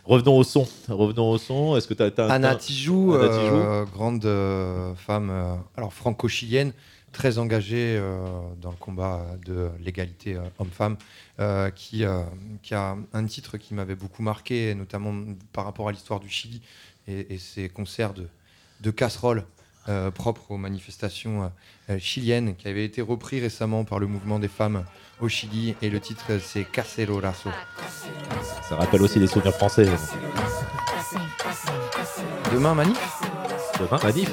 Revenons 0.05 0.37
au 0.37 0.43
son. 0.43 0.67
Revenons 0.87 1.29
au 1.31 1.37
son. 1.37 1.75
Est-ce 1.77 1.87
que 1.87 1.93
tu 1.93 2.03
as, 2.21 2.25
Anna 2.31 2.55
Tijoux, 2.55 3.13
Anna 3.13 3.27
Tijoux. 3.29 3.55
euh, 3.55 3.85
grande 3.85 4.25
euh, 4.25 4.93
femme 4.95 5.29
euh, 5.29 5.55
alors 5.75 5.93
franco-chilienne, 5.93 6.73
très 7.11 7.37
engagée 7.37 7.97
euh, 7.97 8.39
dans 8.61 8.71
le 8.71 8.77
combat 8.77 9.25
de 9.45 9.69
l'égalité 9.79 10.35
euh, 10.35 10.41
homme-femme, 10.59 10.97
euh, 11.39 11.69
qui, 11.71 12.05
euh, 12.05 12.23
qui 12.61 12.73
a 12.73 12.95
un 13.13 13.25
titre 13.25 13.57
qui 13.57 13.73
m'avait 13.73 13.95
beaucoup 13.95 14.21
marqué, 14.23 14.75
notamment 14.75 15.13
par 15.53 15.65
rapport 15.65 15.89
à 15.89 15.91
l'histoire 15.91 16.19
du 16.19 16.29
Chili 16.29 16.61
et, 17.07 17.33
et 17.33 17.37
ses 17.37 17.69
concerts 17.69 18.13
de, 18.13 18.27
de 18.81 18.91
casseroles 18.91 19.43
euh, 19.87 20.11
propres 20.11 20.51
aux 20.51 20.57
manifestations 20.57 21.51
euh, 21.89 21.97
chiliennes, 21.99 22.55
qui 22.55 22.67
avait 22.67 22.85
été 22.85 23.01
repris 23.01 23.39
récemment 23.39 23.83
par 23.85 23.99
le 23.99 24.07
mouvement 24.07 24.37
des 24.37 24.47
femmes 24.49 24.85
au 25.19 25.29
Chili. 25.29 25.75
Et 25.81 25.89
le 25.89 25.99
titre, 25.99 26.39
c'est 26.39 26.63
Cacerolazo. 26.63 27.49
Ça 28.67 28.75
rappelle 28.75 29.01
aussi 29.01 29.19
des 29.19 29.27
souvenirs 29.27 29.55
français. 29.55 29.87
Demain, 32.53 32.75
manif? 32.75 32.99
Demain, 33.79 33.99
manif. 34.03 34.31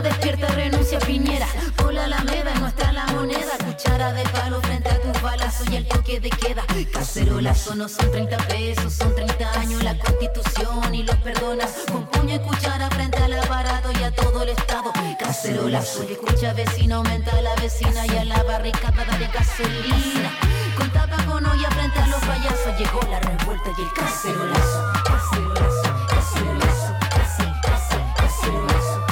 Despierta, 0.00 0.46
renuncia 0.48 0.98
Piñera. 1.00 1.46
Por 1.76 1.92
la 1.92 2.04
Alameda, 2.04 2.54
nuestra 2.60 2.92
la 2.92 3.06
moneda. 3.06 3.58
Cuchara 3.64 4.12
de 4.12 4.24
palo 4.24 4.60
frente 4.62 4.88
a 4.88 5.00
tus 5.00 5.20
balazos 5.20 5.68
y 5.70 5.76
el 5.76 5.86
toque 5.86 6.18
de 6.18 6.30
queda. 6.30 6.64
Cacerolazo 6.92 7.74
no 7.74 7.88
son 7.88 8.10
30 8.10 8.36
pesos, 8.48 8.92
son 8.92 9.14
30 9.14 9.60
años 9.60 9.82
la 9.82 9.98
constitución 9.98 10.94
y 10.94 11.02
los 11.02 11.16
perdonas. 11.16 11.70
Con 11.90 12.06
puño 12.06 12.36
y 12.36 12.38
cuchara 12.40 12.88
frente 12.90 13.18
al 13.18 13.34
aparato 13.34 13.90
y 13.92 14.02
a 14.02 14.10
todo 14.10 14.42
el 14.42 14.48
Estado. 14.48 14.92
Cacerolazo, 15.18 16.04
y 16.08 16.12
escucha 16.12 16.52
vecino, 16.54 16.96
aumenta 16.96 17.36
a 17.36 17.42
la 17.42 17.54
vecina 17.56 18.06
y 18.06 18.16
a 18.16 18.24
la 18.24 18.42
barricada 18.42 19.04
dale 19.04 19.28
gasolina. 19.28 20.30
Con 20.76 20.90
tapa 20.90 21.22
con 21.26 21.44
olla 21.46 21.70
frente 21.70 21.98
a 21.98 22.06
los 22.06 22.20
payasos 22.20 22.78
llegó 22.78 23.00
la 23.10 23.20
revuelta 23.20 23.70
y 23.76 23.82
el 23.82 23.92
cacerolazo. 23.92 24.92
Cacerolazo, 25.04 26.06
cacerolazo, 26.08 26.94
cacerolazo, 27.14 28.14
cacerolazo, 28.16 29.06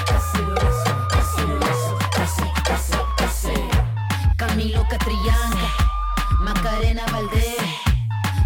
Macarena 6.81 7.05
Valdés, 7.12 7.57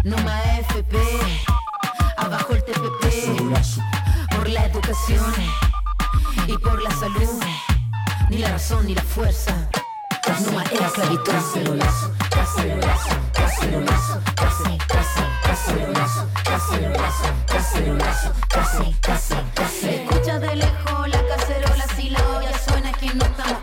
Numa 0.03 0.43
FP, 0.59 0.97
abajo 2.17 2.53
el 2.53 2.65
TPP, 2.65 3.55
por 4.35 4.49
la 4.49 4.65
educación 4.65 5.33
y 6.45 6.57
por 6.57 6.81
la 6.81 6.91
salud, 6.91 7.41
ni 8.29 8.39
la 8.39 8.49
razón 8.51 8.87
ni 8.87 8.93
la 8.93 9.03
fuerza. 9.03 9.55
Numa 10.43 10.63
era 10.63 10.87
esclavitud. 10.87 11.31
Cacerolazo, 11.31 12.11
cacerolazo, 12.29 13.09
cacerolazo, 13.31 14.21
casi, 14.35 14.77
casi, 14.85 15.21
cacerolazo, 15.41 16.27
cacerolazo, 16.43 17.33
cacerolazo, 17.47 18.33
casi, 18.49 18.95
casi, 18.99 19.35
casi. 19.53 19.87
Escucha 19.87 20.39
de 20.39 20.55
lejos 20.57 21.07
la 21.07 21.21
cacerola, 21.25 21.85
si 21.95 22.09
la 22.09 22.27
olla 22.27 22.51
suena 22.67 22.91
que 22.91 23.13
no 23.13 23.23
estamos 23.23 23.59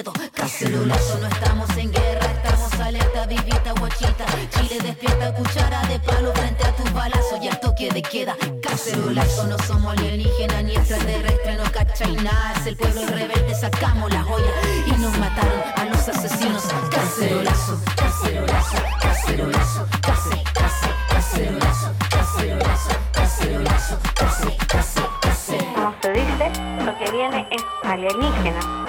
miedo. 0.00 0.12
Cacerolazo, 0.34 1.18
no 1.18 1.26
estamos 1.26 1.76
en 1.76 1.92
guerra, 1.92 2.26
estamos 2.32 2.72
alerta, 2.80 3.26
vivita, 3.26 3.72
guachita. 3.78 4.26
Chile 4.50 4.78
despierta, 4.82 5.34
cuchara 5.34 5.82
de 5.88 5.98
palo 6.00 6.32
frente 6.32 6.66
a 6.66 6.74
tus 6.76 6.92
balazos 6.92 7.38
y 7.42 7.48
al 7.48 7.60
toque 7.60 7.90
de 7.90 8.02
queda. 8.02 8.36
Cacerolazo, 8.62 9.46
no 9.46 9.58
somos 9.66 9.96
alienígenas 9.96 10.64
ni 10.64 10.72
extraterrestres, 10.76 11.58
no 11.58 11.72
cachai 11.72 12.16
nada. 12.16 12.54
Es 12.60 12.66
el 12.66 12.76
pueblo 12.76 13.06
rebelde, 13.06 13.54
sacamos 13.54 14.12
la 14.12 14.22
joya 14.22 14.52
y 14.86 14.90
nos 14.92 15.16
mataron 15.18 15.62
a 15.76 15.84
los 15.84 16.08
asesinos. 16.08 16.64
Cacerolazo, 16.90 17.80
cacerolazo, 17.96 18.76
cacerolazo, 19.00 19.86
casi, 20.02 20.30
casi, 20.54 20.88
cacerolazo, 21.08 21.92
cacerolazo, 22.10 22.90
cacerolazo, 23.12 23.98
casi, 24.14 24.56
casi, 24.66 25.00
casi. 25.20 25.56
Como 25.74 25.94
se 26.02 26.12
dice, 26.12 26.52
lo 26.84 26.98
que 26.98 27.10
viene 27.10 27.48
es 27.50 27.62
alienígena. 27.84 28.79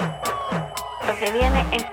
Que 1.22 1.30
viene 1.30 1.64
es 1.70 1.84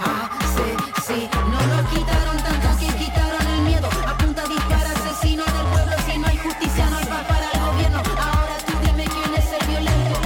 Ah, 0.00 0.28
sí, 0.56 1.02
sí, 1.06 1.30
no 1.32 1.60
nos 1.76 1.88
quitaron 1.92 2.36
tanto 2.38 2.68
que 2.80 2.86
quitaron 2.96 3.46
el 3.46 3.60
miedo. 3.62 3.88
Apunta, 4.08 4.42
dispara, 4.42 4.90
asesino 4.90 5.44
del 5.44 5.66
pueblo. 5.72 5.92
Si 6.04 6.18
no 6.18 6.26
hay 6.26 6.36
justicia, 6.38 6.86
no 6.90 6.96
hay 6.98 7.04
paz 7.04 7.22
para 7.28 7.46
el 7.52 7.60
gobierno. 7.60 7.98
Ahora 8.20 8.56
tú 8.66 8.72
dime 8.82 9.04
quién 9.04 9.34
es 9.36 9.52
el 9.52 9.66
violento. 9.68 10.18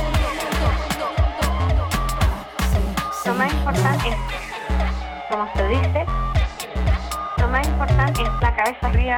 lo 3.26 3.34
más 3.34 3.52
importante 3.52 4.08
es, 4.08 4.16
como 5.30 5.48
se 5.54 5.68
dice, 5.68 6.06
lo 7.36 7.48
más 7.48 7.66
importante 7.68 8.22
es 8.22 8.28
la 8.40 8.56
cabeza 8.56 8.90
fría, 8.90 9.16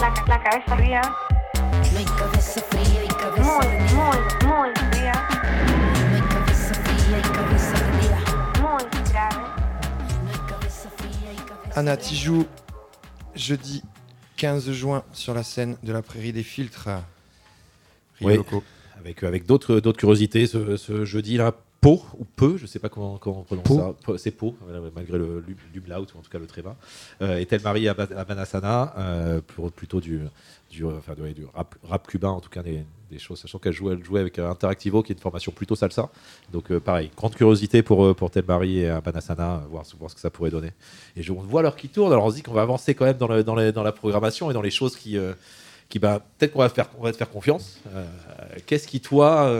la, 0.00 0.12
ca- 0.14 0.24
la 0.26 0.42
cabeza 0.42 0.76
fría, 0.76 1.02
No 1.92 1.98
hay 1.98 2.04
cabeza 2.04 2.60
fría 2.70 3.04
y 3.04 3.08
cabeza 3.08 3.42
muy, 3.42 3.68
muy, 3.94 4.18
muy 4.48 4.70
Anna 11.80 11.96
Tijoux, 11.96 12.44
jeudi 13.34 13.82
15 14.36 14.70
juin 14.70 15.02
sur 15.14 15.32
la 15.32 15.42
scène 15.42 15.78
de 15.82 15.94
la 15.94 16.02
Prairie 16.02 16.34
des 16.34 16.42
Filtres. 16.42 16.90
Oui. 18.20 18.38
Avec, 18.98 19.22
avec 19.22 19.46
d'autres 19.46 19.80
d'autres 19.80 19.98
curiosités 19.98 20.46
ce, 20.46 20.76
ce 20.76 21.06
jeudi-là. 21.06 21.54
Pau 21.80 22.02
ou 22.18 22.26
peu, 22.26 22.58
je 22.58 22.66
sais 22.66 22.78
pas 22.78 22.90
comment, 22.90 23.16
comment 23.16 23.38
on 23.40 23.44
prononce 23.44 23.64
Pau. 24.04 24.12
ça. 24.12 24.18
C'est 24.22 24.30
Pau, 24.30 24.54
malgré 24.94 25.16
le 25.16 25.40
l'um- 25.48 25.56
l'umlaut 25.72 26.06
ou 26.14 26.18
en 26.18 26.20
tout 26.20 26.28
cas 26.30 26.38
le 26.38 26.46
tréma. 26.46 26.76
Euh, 27.22 27.38
Est-elle 27.38 27.62
mariée 27.62 27.88
à, 27.88 27.94
Ba- 27.94 28.08
à 28.14 28.26
Manassana, 28.26 28.92
euh, 28.98 29.40
pour- 29.46 29.72
plutôt 29.72 30.02
du, 30.02 30.20
du, 30.70 30.84
euh, 30.84 30.98
enfin, 30.98 31.14
du 31.14 31.46
rap, 31.54 31.74
rap 31.82 32.06
cubain, 32.06 32.28
en 32.28 32.40
tout 32.40 32.50
cas 32.50 32.62
des, 32.62 32.84
des 33.10 33.18
choses, 33.18 33.38
sachant 33.40 33.58
qu'elle 33.58 33.72
jouait, 33.72 33.96
avec 34.20 34.38
euh, 34.38 34.50
Interactivo, 34.50 35.02
qui 35.02 35.12
est 35.12 35.14
une 35.16 35.20
formation 35.20 35.52
plutôt 35.52 35.74
salsa. 35.76 36.08
Donc 36.52 36.70
euh, 36.70 36.80
pareil, 36.80 37.10
grande 37.16 37.34
curiosité 37.34 37.82
pour, 37.82 38.04
euh, 38.04 38.14
pour 38.14 38.30
Tel 38.30 38.44
Marie 38.46 38.80
et 38.80 38.90
euh, 38.90 39.00
voir, 39.70 39.84
voir 39.98 40.10
ce 40.10 40.14
que 40.14 40.20
ça 40.20 40.30
pourrait 40.30 40.50
donner. 40.50 40.70
Et 41.16 41.22
je, 41.22 41.32
on 41.32 41.40
voit 41.40 41.62
l'heure 41.62 41.76
qui 41.76 41.88
tourne, 41.88 42.12
alors 42.12 42.24
on 42.24 42.30
se 42.30 42.36
dit 42.36 42.42
qu'on 42.42 42.52
va 42.52 42.62
avancer 42.62 42.94
quand 42.94 43.04
même 43.04 43.16
dans, 43.18 43.28
le- 43.28 43.44
dans, 43.44 43.72
dans 43.72 43.82
la 43.82 43.92
programmation 43.92 44.50
et 44.50 44.54
dans 44.54 44.62
les 44.62 44.70
choses 44.70 44.96
qui, 44.96 45.16
qui 45.88 45.98
bah, 45.98 46.20
peut-être 46.38 46.52
qu'on 46.52 46.60
va, 46.60 46.68
faire, 46.68 46.88
on 46.98 47.02
va 47.02 47.12
te 47.12 47.16
faire 47.16 47.30
confiance. 47.30 47.80
Qu'est-ce 48.66 48.86
qui, 48.86 49.00
toi, 49.00 49.50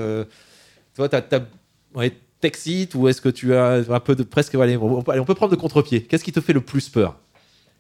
toi, 0.95 1.09
t'as, 1.09 1.23
t'as- 1.23 1.45
ouais, 1.95 2.13
t'excite 2.41 2.95
ou 2.95 3.09
est-ce 3.09 3.21
que 3.21 3.29
tu 3.29 3.55
as 3.55 3.85
un 3.89 4.01
peu 4.01 4.15
de 4.15 4.23
presque. 4.23 4.55
Allez, 4.55 4.77
on, 4.77 5.03
peut- 5.03 5.11
allez, 5.13 5.21
on 5.21 5.25
peut 5.25 5.35
prendre 5.35 5.53
le 5.53 5.59
contre-pied. 5.59 6.03
Qu'est-ce 6.05 6.25
qui 6.25 6.33
te 6.33 6.41
fait 6.41 6.53
le 6.55 6.61
plus 6.63 6.89
peur? 6.89 7.17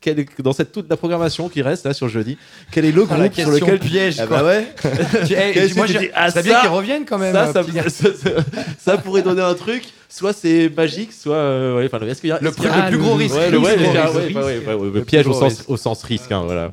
Quel 0.02 0.18
est- 0.20 0.40
dans 0.40 0.54
cette 0.54 0.72
toute 0.72 0.88
la 0.88 0.96
programmation 0.96 1.48
qui 1.50 1.60
reste 1.60 1.84
là 1.84 1.92
sur 1.92 2.06
le 2.06 2.12
jeudi, 2.12 2.38
quel 2.70 2.86
est 2.86 2.90
le 2.92 3.02
Ah, 3.02 3.14
groupe 3.16 3.36
la 3.36 3.42
sur 3.44 3.50
lequel 3.50 3.78
piège, 3.78 4.18
Ah 4.18 4.24
bah 4.26 4.42
ouais. 4.44 4.66
Tu- 5.26 5.34
hey, 5.34 5.52
Qu'est-ce 5.52 5.74
moi, 5.74 5.86
dis 5.86 6.08
Ah, 6.14 6.30
c'est 6.30 6.42
bien 6.42 6.54
ça- 6.54 6.60
qu'ils 6.62 6.70
reviennent 6.70 7.04
quand 7.04 7.18
même. 7.18 7.34
ça, 7.34 7.52
ça, 7.52 7.62
petit- 7.62 7.72
ça- 7.90 8.14
ça- 8.14 8.30
ça 8.78 8.96
pourrait 8.98 9.20
donner 9.22 9.42
un 9.42 9.52
truc. 9.54 9.84
Soit 10.08 10.32
c'est 10.32 10.70
magique, 10.74 11.12
soit. 11.12 11.34
euh, 11.36 11.76
ouais, 11.76 11.86
enfin, 11.92 12.04
est-ce 12.06 12.20
qu'il 12.22 12.30
y 12.30 12.32
a 12.32 12.38
Le 12.40 12.50
plus- 12.50 12.64
le 12.66 12.88
plus 12.88 12.98
gros 12.98 13.14
risque. 13.14 13.36
Le 13.36 15.02
piège 15.04 15.26
au 15.26 15.32
sens, 15.34 15.42
risque. 15.52 15.70
au 15.70 15.76
sens 15.76 16.02
risque. 16.02 16.32
hein, 16.32 16.42
voilà. 16.44 16.70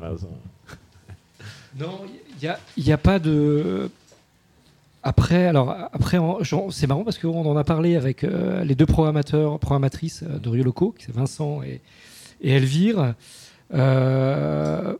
Non, 1.80 2.00
il 2.42 2.44
n'y 2.44 2.48
a, 2.50 2.60
il 2.78 2.88
y 2.88 2.92
a 2.92 2.98
pas 2.98 3.20
de. 3.20 3.90
Après, 5.04 5.46
alors 5.48 5.74
après, 5.94 6.18
c'est 6.72 6.88
marrant 6.88 7.04
parce 7.04 7.18
qu'on 7.18 7.46
en 7.46 7.56
a 7.56 7.64
parlé 7.64 7.96
avec 7.96 8.24
euh, 8.24 8.64
les 8.64 8.76
deux 8.76 8.86
programmateurs, 8.86 9.60
programmatrices 9.60 10.24
euh, 10.24 10.38
de 10.40 10.50
Rio 10.50 10.64
Loco, 10.64 10.94
qui 10.98 11.06
c'est 11.06 11.16
Vincent 11.16 11.62
et, 11.64 11.80
et 12.42 12.52
Elvire. 12.52 13.14
Euh, 13.74 14.94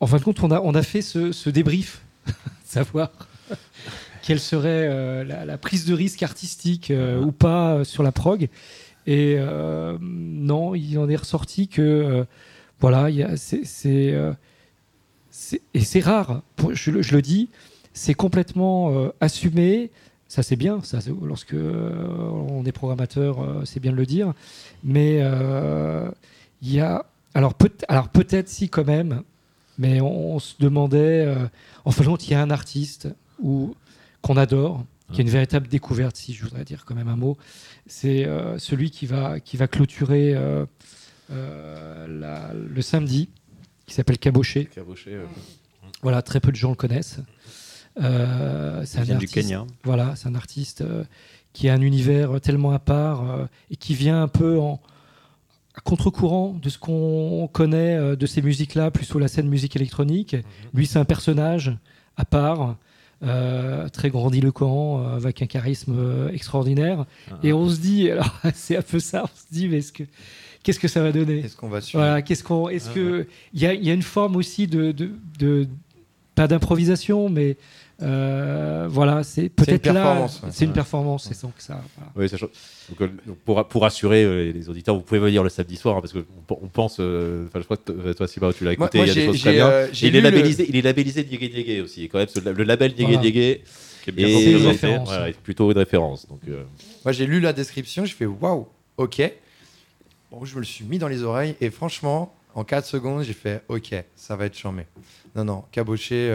en 0.00 0.06
fin 0.06 0.18
de 0.18 0.22
compte, 0.24 0.42
on 0.42 0.50
a, 0.50 0.60
on 0.60 0.74
a 0.74 0.82
fait 0.82 1.02
ce, 1.02 1.32
ce 1.32 1.50
débrief, 1.50 2.02
savoir 2.64 3.10
quelle 4.22 4.40
serait 4.40 4.86
euh, 4.90 5.24
la, 5.24 5.44
la 5.46 5.56
prise 5.58 5.86
de 5.86 5.94
risque 5.94 6.22
artistique 6.22 6.90
euh, 6.90 7.18
ou 7.20 7.32
pas 7.32 7.74
euh, 7.76 7.84
sur 7.84 8.02
la 8.02 8.12
prog. 8.12 8.48
Et 9.06 9.38
non, 10.02 10.74
il 10.74 10.98
en 10.98 11.08
est 11.08 11.16
ressorti 11.16 11.66
que 11.68 12.26
voilà, 12.78 13.08
c'est 13.38 13.62
et 15.72 15.80
c'est 15.80 16.00
rare. 16.00 16.42
pour- 16.56 16.74
je, 16.74 16.90
le- 16.90 17.00
je 17.00 17.14
le 17.16 17.22
dis, 17.22 17.48
c'est 17.94 18.12
complètement 18.12 19.10
assumé. 19.22 19.90
Ça 20.28 20.42
c'est 20.42 20.56
bien. 20.56 20.80
Ça, 20.82 20.98
lorsque 21.22 21.54
on 21.54 22.62
est 22.66 22.72
programmateur, 22.72 23.62
c'est 23.64 23.80
bien 23.80 23.92
de 23.92 23.96
le 23.96 24.04
dire. 24.04 24.34
Mais 24.84 25.22
il 26.62 26.72
y 26.72 26.80
a 26.80 27.04
alors 27.34 27.54
peut 27.54 27.70
alors 27.88 28.08
peut-être 28.08 28.48
si 28.48 28.68
quand 28.68 28.86
même. 28.86 29.22
Mais 29.80 30.00
on, 30.00 30.34
on 30.34 30.38
se 30.40 30.54
demandait. 30.58 31.24
euh, 31.26 31.46
en 31.84 31.92
fait, 31.92 32.02
il 32.04 32.30
y 32.32 32.34
a 32.34 32.42
un 32.42 32.50
artiste 32.50 33.08
ou 33.40 33.74
qu'on 34.22 34.36
adore, 34.36 34.84
qui 35.12 35.20
est 35.20 35.24
une 35.24 35.30
véritable 35.30 35.68
découverte, 35.68 36.16
si 36.16 36.32
je 36.34 36.42
voudrais 36.42 36.64
dire 36.64 36.84
quand 36.84 36.96
même 36.96 37.06
un 37.08 37.14
mot. 37.16 37.36
C'est 37.86 38.26
euh, 38.26 38.58
celui 38.58 38.90
qui 38.90 39.06
va, 39.06 39.38
qui 39.38 39.56
va 39.56 39.68
clôturer 39.68 40.34
euh, 40.34 40.66
euh, 41.30 42.06
la- 42.08 42.52
le 42.54 42.82
samedi, 42.82 43.28
qui 43.86 43.94
s'appelle. 43.94 44.18
Caboché, 44.18 44.68
euh, 45.14 45.24
Voilà, 46.02 46.22
très 46.22 46.40
peu 46.40 46.50
de 46.50 46.56
gens 46.56 46.70
le 46.70 46.74
connaissent. 46.74 47.20
Euh, 48.00 48.82
c'est 48.84 48.98
un 48.98 49.04
artiste, 49.14 49.34
Kenya. 49.34 49.64
Voilà, 49.84 50.14
c'est 50.16 50.28
un 50.28 50.34
artiste 50.34 50.80
euh, 50.82 51.04
qui 51.52 51.68
a 51.68 51.74
un 51.74 51.80
univers 51.80 52.40
tellement 52.40 52.72
à 52.72 52.78
part 52.78 53.30
euh, 53.30 53.46
et 53.70 53.76
qui 53.76 53.94
vient 53.94 54.22
un 54.22 54.28
peu 54.28 54.58
en 54.58 54.80
contre-courant 55.88 56.54
de 56.62 56.68
ce 56.68 56.78
qu'on 56.78 57.48
connaît 57.52 57.96
euh, 57.96 58.14
de 58.16 58.26
ces 58.26 58.42
musiques-là, 58.42 58.90
plus 58.90 59.04
sur 59.06 59.18
la 59.18 59.26
scène 59.28 59.48
musique 59.48 59.74
électronique. 59.74 60.36
Lui, 60.74 60.86
c'est 60.86 60.98
un 60.98 61.04
personnage 61.06 61.76
à 62.16 62.24
part, 62.26 62.76
euh, 63.22 63.88
très 63.88 64.10
grandiloquent, 64.10 65.00
euh, 65.02 65.16
avec 65.16 65.40
un 65.42 65.46
charisme 65.46 65.94
euh, 65.98 66.28
extraordinaire. 66.30 67.06
Et 67.42 67.52
on 67.52 67.68
se 67.70 67.80
dit, 67.80 68.10
alors 68.12 68.32
c'est 68.54 68.76
un 68.76 68.82
peu 68.82 68.98
ça, 69.00 69.24
on 69.24 69.28
se 69.28 69.52
dit, 69.52 69.68
mais 69.68 69.78
est-ce 69.78 69.92
que 69.92 70.02
qu'est-ce 70.62 70.78
que 70.80 70.88
ça 70.88 71.02
va 71.02 71.10
donner? 71.12 71.38
Est-ce 71.40 71.56
qu'on 71.56 71.68
va 71.68 71.80
suivre? 71.80 72.02
Voilà, 72.04 72.20
qu'est-ce 72.22 72.44
qu'on, 72.44 72.68
est-ce 72.68 72.90
Ah, 72.90 72.94
que 72.94 73.26
il 73.54 73.60
y 73.62 73.66
a, 73.66 73.72
il 73.74 73.84
y 73.84 73.90
a 73.90 73.94
une 73.94 74.02
forme 74.02 74.36
aussi 74.36 74.66
de, 74.66 74.92
de, 74.92 75.10
de- 75.38 75.66
pas 76.34 76.46
d'improvisation, 76.48 77.28
mais 77.28 77.56
euh, 78.02 78.86
voilà, 78.88 79.22
c'est 79.24 79.48
peut-être 79.48 79.86
là, 79.86 79.92
performance, 79.92 80.40
ouais. 80.42 80.48
c'est 80.52 80.64
une 80.64 80.70
Ouais. 80.70 80.74
performance, 80.74 81.24
c'est 81.28 81.34
sans 81.34 81.48
que 81.48 81.62
ça. 81.62 81.80
voilà. 81.96 82.12
Oui, 82.16 82.28
sachant- 82.28 82.48
donc, 82.90 83.00
euh, 83.02 83.08
donc, 83.26 83.38
pour, 83.38 83.66
pour 83.66 83.82
rassurer 83.82 84.22
euh, 84.24 84.52
les 84.52 84.68
auditeurs, 84.68 84.94
vous 84.94 85.00
pouvez 85.02 85.18
venir 85.20 85.42
le 85.42 85.48
samedi 85.48 85.76
soir 85.76 85.96
hein, 85.96 86.00
parce 86.00 86.12
qu'on 86.12 86.24
on 86.48 86.68
pense. 86.68 86.98
euh, 87.00 87.46
Enfin, 87.48 87.58
je 87.58 87.64
crois 87.64 87.76
que 87.76 88.12
toi, 88.12 88.28
Simba, 88.28 88.52
tu 88.52 88.64
l'as 88.64 88.72
écouté. 88.74 88.98
moi, 88.98 89.06
il 89.06 89.08
y 89.08 89.10
a 89.10 89.14
des 89.14 89.20
j'ai- 89.20 89.26
choses 89.26 89.40
très 89.40 89.50
j'ai, 89.50 89.56
bien. 89.56 89.70
Et 89.70 89.88
j'ai 89.92 90.06
il 90.06 90.16
est 90.16 90.20
lu 90.20 90.24
le- 90.24 90.30
labellisé, 90.30 90.66
il 90.68 90.76
est 90.76 90.82
labellisé 90.82 91.80
aussi. 91.82 92.04
Et 92.04 92.08
quand 92.08 92.18
même, 92.18 92.28
ce- 92.28 92.38
le 92.40 92.64
label 92.64 92.92
Niégué 92.96 93.04
Voilà. 93.14 93.28
Est 94.06 94.12
bien 94.12 94.26
est 94.28 94.30
C'est 94.32 94.50
une 94.52 94.56
représenté. 94.56 94.68
référence. 94.68 95.08
voilà, 95.08 95.28
est 95.28 95.32
plutôt 95.40 95.70
une 95.70 95.76
référence. 95.78 96.26
Donc, 96.28 96.40
euh, 96.48 96.62
Moi, 97.04 97.12
j'ai 97.12 97.26
lu 97.26 97.40
la 97.40 97.52
description, 97.52 98.04
je 98.06 98.14
fais 98.14 98.24
waouh, 98.26 98.66
ok. 98.96 99.32
Bon, 100.30 100.44
je 100.44 100.54
me 100.54 100.60
le 100.60 100.64
suis 100.66 100.84
mis 100.84 100.98
dans 100.98 101.08
les 101.08 101.22
oreilles 101.24 101.56
et 101.60 101.68
franchement, 101.70 102.34
en 102.54 102.62
4 102.64 102.86
secondes, 102.86 103.22
j'ai 103.24 103.32
fait 103.34 103.62
ok, 103.68 103.94
ça 104.16 104.36
va 104.36 104.46
être 104.46 104.56
charmé. 104.56 104.84
Non, 105.36 105.44
non, 105.44 105.64
caboché. 105.72 106.30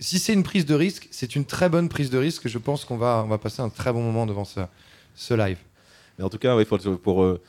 Si 0.00 0.18
c'est 0.18 0.32
une 0.32 0.44
prise 0.44 0.64
de 0.64 0.74
risque, 0.74 1.08
c'est 1.10 1.34
une 1.34 1.44
très 1.44 1.68
bonne 1.68 1.88
prise 1.88 2.10
de 2.10 2.18
risque. 2.18 2.46
Je 2.46 2.58
pense 2.58 2.84
qu'on 2.84 2.96
va, 2.96 3.22
on 3.24 3.28
va 3.28 3.38
passer 3.38 3.62
un 3.62 3.68
très 3.68 3.92
bon 3.92 4.02
moment 4.02 4.26
devant 4.26 4.44
ce, 4.44 5.34
live. 5.34 5.58
Mais 6.18 6.24
en 6.24 6.28
tout 6.28 6.38
cas, 6.38 6.54
ouais, 6.56 6.64
pour, 6.64 7.22
euh, 7.22 7.40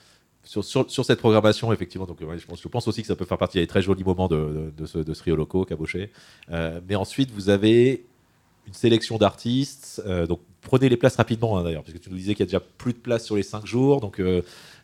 sur, 0.43 1.05
cette 1.05 1.19
programmation, 1.19 1.71
effectivement, 1.71 2.07
donc, 2.07 2.17
je, 2.21 2.67
pense, 2.67 2.87
aussi 2.87 3.01
que 3.01 3.07
ça 3.07 3.15
peut 3.15 3.25
faire 3.25 3.37
partie 3.37 3.59
des 3.59 3.67
très 3.67 3.81
jolis 3.81 4.03
moments 4.03 4.27
de, 4.27 4.71
ce, 4.85 4.97
de 4.97 5.13
Rio 5.23 5.35
Loco, 5.35 5.63
Caboché. 5.63 6.11
Euh, 6.51 6.79
mais 6.87 6.95
ensuite, 6.95 7.31
vous 7.31 7.49
avez 7.49 8.05
une 8.65 8.73
sélection 8.73 9.17
d'artistes. 9.17 10.01
euh, 10.05 10.25
donc, 10.25 10.39
prenez 10.61 10.89
les 10.89 10.97
places 10.97 11.17
rapidement, 11.17 11.57
hein, 11.57 11.63
d'ailleurs, 11.63 11.83
parce 11.83 11.93
que 11.93 11.99
tu 11.99 12.09
nous 12.09 12.17
disais 12.17 12.33
qu'il 12.33 12.41
y 12.41 12.43
a 12.43 12.51
déjà 12.51 12.59
plus 12.59 12.93
de 12.93 12.97
place 12.97 13.25
sur 13.25 13.35
les 13.35 13.43
5 13.43 13.65
jours. 13.65 14.01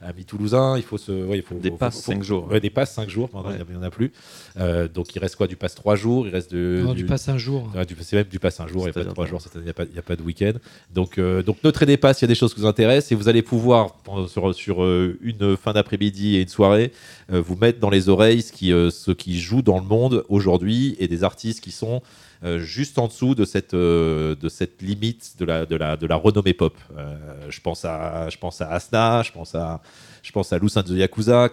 Amis 0.01 0.25
toulousains, 0.25 0.77
il 0.77 0.83
faut 0.83 0.97
se. 0.97 1.11
ouais, 1.11 1.37
il 1.37 1.43
faut, 1.43 1.55
Des 1.55 1.69
faut- 1.69 1.77
passes 1.77 1.95
faut- 2.01 2.11
5 2.11 2.23
jours. 2.23 2.47
Ouais, 2.49 2.59
des 2.59 2.69
passes 2.69 2.93
5 2.93 3.09
jours, 3.09 3.29
il 3.33 3.73
n'y 3.75 3.77
en 3.79 3.83
a 3.83 3.89
plus. 3.89 4.11
Euh, 4.59 4.87
donc, 4.87 5.15
il 5.15 5.19
reste 5.19 5.35
quoi 5.35 5.47
Du 5.47 5.55
pass 5.55 5.75
3 5.75 5.95
jours 5.95 6.27
Il 6.27 6.31
reste 6.33 6.51
de, 6.53 6.81
Non, 6.83 6.93
du 6.93 7.05
passe 7.05 7.27
un 7.29 7.37
jour. 7.37 7.69
Ouais, 7.75 7.85
du- 7.85 7.95
c'est 8.01 8.15
même 8.15 8.25
du 8.25 8.39
pass 8.39 8.59
un 8.59 8.67
jour, 8.67 8.81
il 8.81 8.83
n'y 8.85 8.89
a 8.89 8.93
pas 8.93 8.99
de 8.99 9.05
C'est-à-dire 9.05 9.13
trois 9.13 9.25
pas- 9.25 9.29
jours, 9.29 9.41
c'est-à-dire 9.41 9.61
il 9.61 9.65
n'y 9.65 9.69
a, 9.69 9.73
pas- 9.73 9.83
il 9.89 9.95
y 9.95 9.99
a 9.99 10.01
pas 10.01 10.15
de 10.15 10.21
week-end. 10.23 10.53
Donc, 10.93 11.17
euh, 11.17 11.41
donc 11.43 11.57
notez 11.63 11.85
des 11.85 11.97
passes, 11.97 12.21
il 12.21 12.23
y 12.23 12.25
a 12.25 12.27
des 12.27 12.35
choses 12.35 12.53
qui 12.53 12.59
vous 12.61 12.67
intéressent 12.67 13.11
et 13.11 13.15
vous 13.15 13.29
allez 13.29 13.41
pouvoir, 13.41 13.95
sur, 14.27 14.53
sur 14.53 14.83
euh, 14.83 15.17
une 15.21 15.57
fin 15.57 15.73
d'après-midi 15.73 16.35
et 16.35 16.41
une 16.41 16.47
soirée, 16.47 16.91
euh, 17.31 17.41
vous 17.41 17.55
mettre 17.55 17.79
dans 17.79 17.89
les 17.89 18.09
oreilles 18.09 18.41
ce 18.41 18.51
qui, 18.51 18.71
euh, 18.71 18.89
ce 18.89 19.11
qui 19.11 19.39
joue 19.39 19.61
dans 19.61 19.77
le 19.79 19.85
monde 19.85 20.23
aujourd'hui 20.29 20.95
et 20.99 21.07
des 21.07 21.23
artistes 21.23 21.61
qui 21.61 21.71
sont 21.71 22.01
juste 22.43 22.99
en 22.99 23.07
dessous 23.07 23.35
de 23.35 23.45
cette, 23.45 23.73
euh, 23.73 24.35
de 24.35 24.49
cette 24.49 24.81
limite 24.81 25.35
de 25.39 25.45
la, 25.45 25.65
de 25.65 25.75
la, 25.75 25.97
de 25.97 26.07
la 26.07 26.15
renommée 26.15 26.53
pop. 26.53 26.77
Euh, 26.97 27.15
je, 27.49 27.61
pense 27.61 27.85
à, 27.85 28.29
je 28.29 28.37
pense 28.37 28.61
à 28.61 28.69
Asna, 28.69 29.23
je 29.23 29.31
pense 29.31 29.55
à, 29.55 29.81
je 30.21 30.31
pense 30.31 30.53
à 30.53 30.59
de 30.59 30.95
Yakuza, 30.95 31.49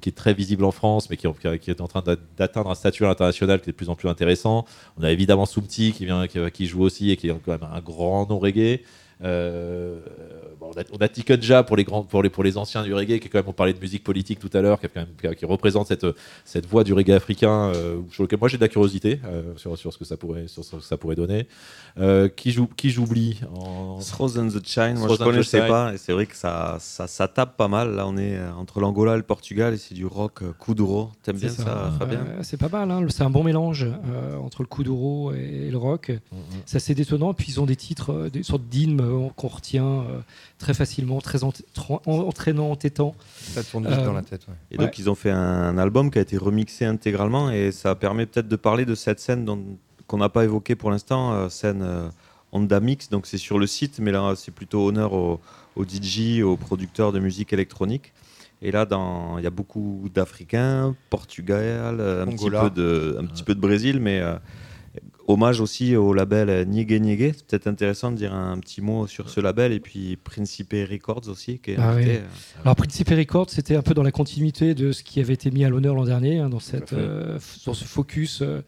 qui 0.00 0.08
est 0.08 0.12
très 0.12 0.34
visible 0.34 0.64
en 0.64 0.70
France, 0.70 1.10
mais 1.10 1.16
qui, 1.16 1.26
est 1.26 1.80
en 1.80 1.88
train 1.88 2.02
d'a- 2.02 2.16
d'atteindre 2.36 2.70
un 2.70 2.74
statut 2.74 3.06
international 3.06 3.60
qui 3.60 3.70
est 3.70 3.72
de 3.72 3.76
plus 3.76 3.88
en 3.88 3.94
plus 3.94 4.08
intéressant. 4.08 4.64
On 4.98 5.02
a 5.02 5.10
évidemment 5.10 5.46
Sumti 5.46 5.92
qui, 5.92 6.06
qui, 6.28 6.50
qui 6.52 6.66
joue 6.66 6.82
aussi 6.82 7.10
et 7.10 7.16
qui 7.16 7.28
est 7.28 7.34
quand 7.44 7.52
même 7.52 7.68
un 7.72 7.80
grand 7.80 8.28
nom 8.28 8.38
reggae. 8.38 8.80
Euh, 9.24 10.00
bon, 10.58 10.70
on, 10.74 10.80
a, 10.80 10.84
on 10.92 10.96
a 10.98 11.08
Tikunja 11.08 11.62
pour 11.62 11.76
les, 11.76 11.84
grands, 11.84 12.02
pour, 12.02 12.22
les, 12.22 12.30
pour 12.30 12.42
les 12.44 12.56
anciens 12.58 12.82
du 12.82 12.92
reggae, 12.94 13.18
qui 13.20 13.26
est 13.26 13.28
quand 13.28 13.38
même, 13.38 13.48
on 13.48 13.52
parlait 13.52 13.72
de 13.72 13.78
musique 13.80 14.02
politique 14.04 14.38
tout 14.38 14.50
à 14.52 14.60
l'heure, 14.60 14.80
qui, 14.80 14.86
a 14.86 14.88
quand 14.88 15.00
même- 15.00 15.08
qui 15.20 15.26
a- 15.26 15.34
qui 15.34 15.44
représente 15.46 15.86
cette, 15.86 16.06
cette 16.44 16.66
voix 16.66 16.84
du 16.84 16.92
reggae 16.92 17.10
africain, 17.10 17.72
euh, 17.74 18.00
sur 18.10 18.22
lequel 18.24 18.38
moi 18.38 18.48
j'ai 18.48 18.56
de 18.56 18.62
la 18.62 18.68
curiosité 18.68 19.20
euh, 19.24 19.52
sur, 19.56 19.76
sur, 19.78 19.92
ce 19.92 19.98
que 19.98 20.04
ça 20.04 20.16
pourrait, 20.16 20.48
sur 20.48 20.64
ce 20.64 20.76
que 20.76 20.82
ça 20.82 20.96
pourrait 20.96 21.16
donner. 21.16 21.46
Euh, 21.98 22.28
qui 22.28 22.50
joue- 22.52 22.68
qui 22.76 22.90
j'oublie 22.90 23.40
en... 23.54 23.98
Throws 24.00 24.38
and 24.38 24.48
the 24.48 24.66
Shine, 24.66 24.94
moi 24.98 25.06
Throws 25.06 25.16
je 25.16 25.22
and 25.22 25.26
the 25.26 25.30
connaissais 25.30 25.68
pas 25.68 25.94
et 25.94 25.98
c'est 25.98 26.12
vrai 26.12 26.26
que 26.26 26.36
ça, 26.36 26.76
ça, 26.80 27.06
ça 27.06 27.28
tape 27.28 27.56
pas 27.56 27.68
mal. 27.68 27.94
Là 27.94 28.06
on 28.06 28.16
est 28.16 28.36
euh, 28.36 28.52
entre 28.54 28.80
l'Angola 28.80 29.14
et 29.14 29.16
le 29.18 29.22
Portugal 29.22 29.74
et 29.74 29.76
c'est 29.76 29.94
du 29.94 30.06
rock 30.06 30.42
euh, 30.42 30.52
kuduro. 30.58 31.10
T'aimes 31.22 31.36
bien 31.36 31.48
C'est 31.48 31.62
ça, 31.62 31.92
Fabien 31.98 32.20
Euh, 32.20 32.38
c'est 32.42 32.56
pas 32.56 32.68
mal, 32.68 32.90
hein. 32.90 33.06
c'est 33.08 33.22
un 33.22 33.30
bon 33.30 33.42
mélange 33.44 33.84
euh, 33.86 34.36
entre 34.38 34.62
le 34.62 34.68
kuduro 34.68 35.32
et, 35.32 35.66
et 35.68 35.70
le 35.70 35.76
rock. 35.78 36.10
Mm, 36.10 36.36
C'est 36.66 36.76
assez 36.78 36.94
détonnant. 36.94 37.34
Puis 37.34 37.46
ils 37.50 37.60
ont 37.60 37.66
des 37.66 37.76
titres, 37.76 38.12
euh, 38.12 38.30
des 38.30 38.42
sortes 38.42 38.64
d'hymnes 38.68 39.00
euh, 39.12 39.28
qu'on 39.36 39.48
retient 39.48 39.86
euh, 39.86 40.20
très 40.58 40.74
facilement, 40.74 41.20
très 41.20 41.44
ent- 41.44 41.50
tra- 41.76 42.00
en- 42.06 42.18
entraînant, 42.28 42.70
entêtant. 42.70 43.14
Ça 43.36 43.62
tourne 43.62 43.86
vite 43.88 43.98
Euh, 43.98 44.04
dans 44.06 44.12
la 44.12 44.22
tête. 44.22 44.46
ouais. 44.48 44.54
Et 44.70 44.76
donc 44.78 44.86
Ouais. 44.88 44.92
ils 44.98 45.08
ont 45.10 45.14
fait 45.14 45.30
un 45.30 45.78
album 45.78 46.10
qui 46.10 46.18
a 46.18 46.22
été 46.22 46.36
remixé 46.36 46.84
intégralement 46.84 47.50
et 47.50 47.72
ça 47.72 47.94
permet 47.94 48.26
peut-être 48.26 48.48
de 48.48 48.56
parler 48.56 48.84
de 48.84 48.94
cette 48.94 49.20
scène 49.20 49.44
dont- 49.44 49.62
qu'on 50.06 50.18
n'a 50.18 50.28
pas 50.28 50.44
évoquée 50.44 50.74
pour 50.74 50.90
l'instant, 50.90 51.32
euh, 51.32 51.48
scène 51.48 51.82
euh, 51.82 52.08
Honda 52.52 52.80
Mix. 52.80 53.08
Donc 53.08 53.26
c'est 53.26 53.38
sur 53.38 53.58
le 53.58 53.66
site, 53.66 53.98
mais 54.00 54.12
là 54.12 54.34
c'est 54.36 54.50
plutôt 54.52 54.86
honneur 54.86 55.12
aux, 55.12 55.40
aux 55.76 55.84
DJ, 55.84 56.42
aux 56.42 56.56
producteurs 56.56 57.12
de 57.12 57.18
musique 57.18 57.52
électronique. 57.52 58.12
Et 58.64 58.70
là, 58.70 58.84
dans- 58.86 59.38
il 59.38 59.44
y 59.44 59.46
a 59.48 59.50
beaucoup 59.50 60.08
d'Africains, 60.14 60.94
Portugal, 61.10 62.00
un, 62.00 62.26
petit 62.26 62.48
peu 62.48 62.70
de, 62.70 63.16
un 63.18 63.24
petit 63.26 63.42
peu 63.42 63.54
de 63.56 63.60
Brésil, 63.60 63.98
mais 64.00 64.20
euh, 64.20 64.36
hommage 65.32 65.60
aussi 65.60 65.96
au 65.96 66.12
label 66.14 66.66
Nigue 66.68 67.00
Nigue. 67.00 67.32
C'est 67.36 67.46
peut-être 67.46 67.66
intéressant 67.66 68.10
de 68.10 68.16
dire 68.16 68.34
un 68.34 68.58
petit 68.58 68.80
mot 68.80 69.06
sur 69.06 69.28
ce 69.30 69.40
label 69.40 69.72
et 69.72 69.80
puis 69.80 70.16
Principe 70.16 70.72
Records 70.72 71.28
aussi, 71.28 71.58
qui 71.58 71.72
est 71.72 71.76
Ah 71.78 71.94
oui. 71.96 72.18
Alors 72.62 72.76
Principe 72.76 73.08
Records, 73.08 73.50
c'était 73.50 73.76
un 73.76 73.82
peu 73.82 73.94
dans 73.94 74.02
la 74.02 74.12
continuité 74.12 74.74
de 74.74 74.92
ce 74.92 75.02
qui 75.02 75.20
avait 75.20 75.34
été 75.34 75.50
mis 75.50 75.64
à 75.64 75.68
l'honneur 75.68 75.94
l'an 75.94 76.04
dernier, 76.04 76.38
hein, 76.38 76.48
dans, 76.48 76.60
cette, 76.60 76.92
euh, 76.92 77.38
dans 77.66 77.74
ce 77.74 77.84
focus 77.84 78.42
euh, 78.42 78.62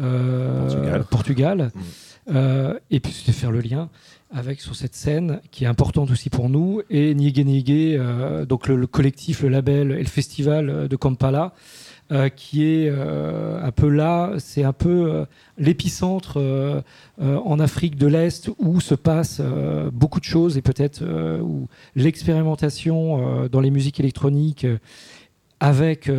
euh, 0.00 0.60
Portugal. 0.60 1.04
Portugal. 1.10 1.72
Mm. 1.74 1.80
Euh, 2.34 2.78
et 2.90 3.00
puis 3.00 3.12
c'était 3.12 3.32
faire 3.32 3.50
le 3.50 3.60
lien 3.60 3.88
avec 4.30 4.60
sur 4.60 4.76
cette 4.76 4.94
scène 4.94 5.40
qui 5.50 5.64
est 5.64 5.66
importante 5.66 6.10
aussi 6.10 6.30
pour 6.30 6.48
nous 6.48 6.82
et 6.90 7.14
Nigue, 7.14 7.70
euh, 7.70 8.44
donc 8.44 8.68
le, 8.68 8.76
le 8.76 8.86
collectif, 8.86 9.42
le 9.42 9.48
label 9.48 9.92
et 9.92 10.02
le 10.02 10.04
festival 10.04 10.70
euh, 10.70 10.88
de 10.88 10.96
Kampala. 10.96 11.54
Euh, 12.12 12.28
qui 12.28 12.64
est 12.64 12.88
euh, 12.90 13.62
un 13.62 13.70
peu 13.70 13.88
là, 13.88 14.32
c'est 14.38 14.64
un 14.64 14.72
peu 14.72 14.88
euh, 15.12 15.24
l'épicentre 15.58 16.82
en 17.20 17.60
Afrique 17.60 17.96
de 17.96 18.08
l'Est 18.08 18.50
où 18.58 18.80
se 18.80 18.96
passe 18.96 19.40
euh, 19.40 19.90
beaucoup 19.92 20.18
de 20.18 20.24
choses 20.24 20.56
et 20.56 20.62
peut-être 20.62 21.04
où 21.40 21.68
l'expérimentation 21.94 23.46
dans 23.48 23.60
les 23.60 23.70
musiques 23.70 24.00
électroniques 24.00 24.66
avec 25.60 26.10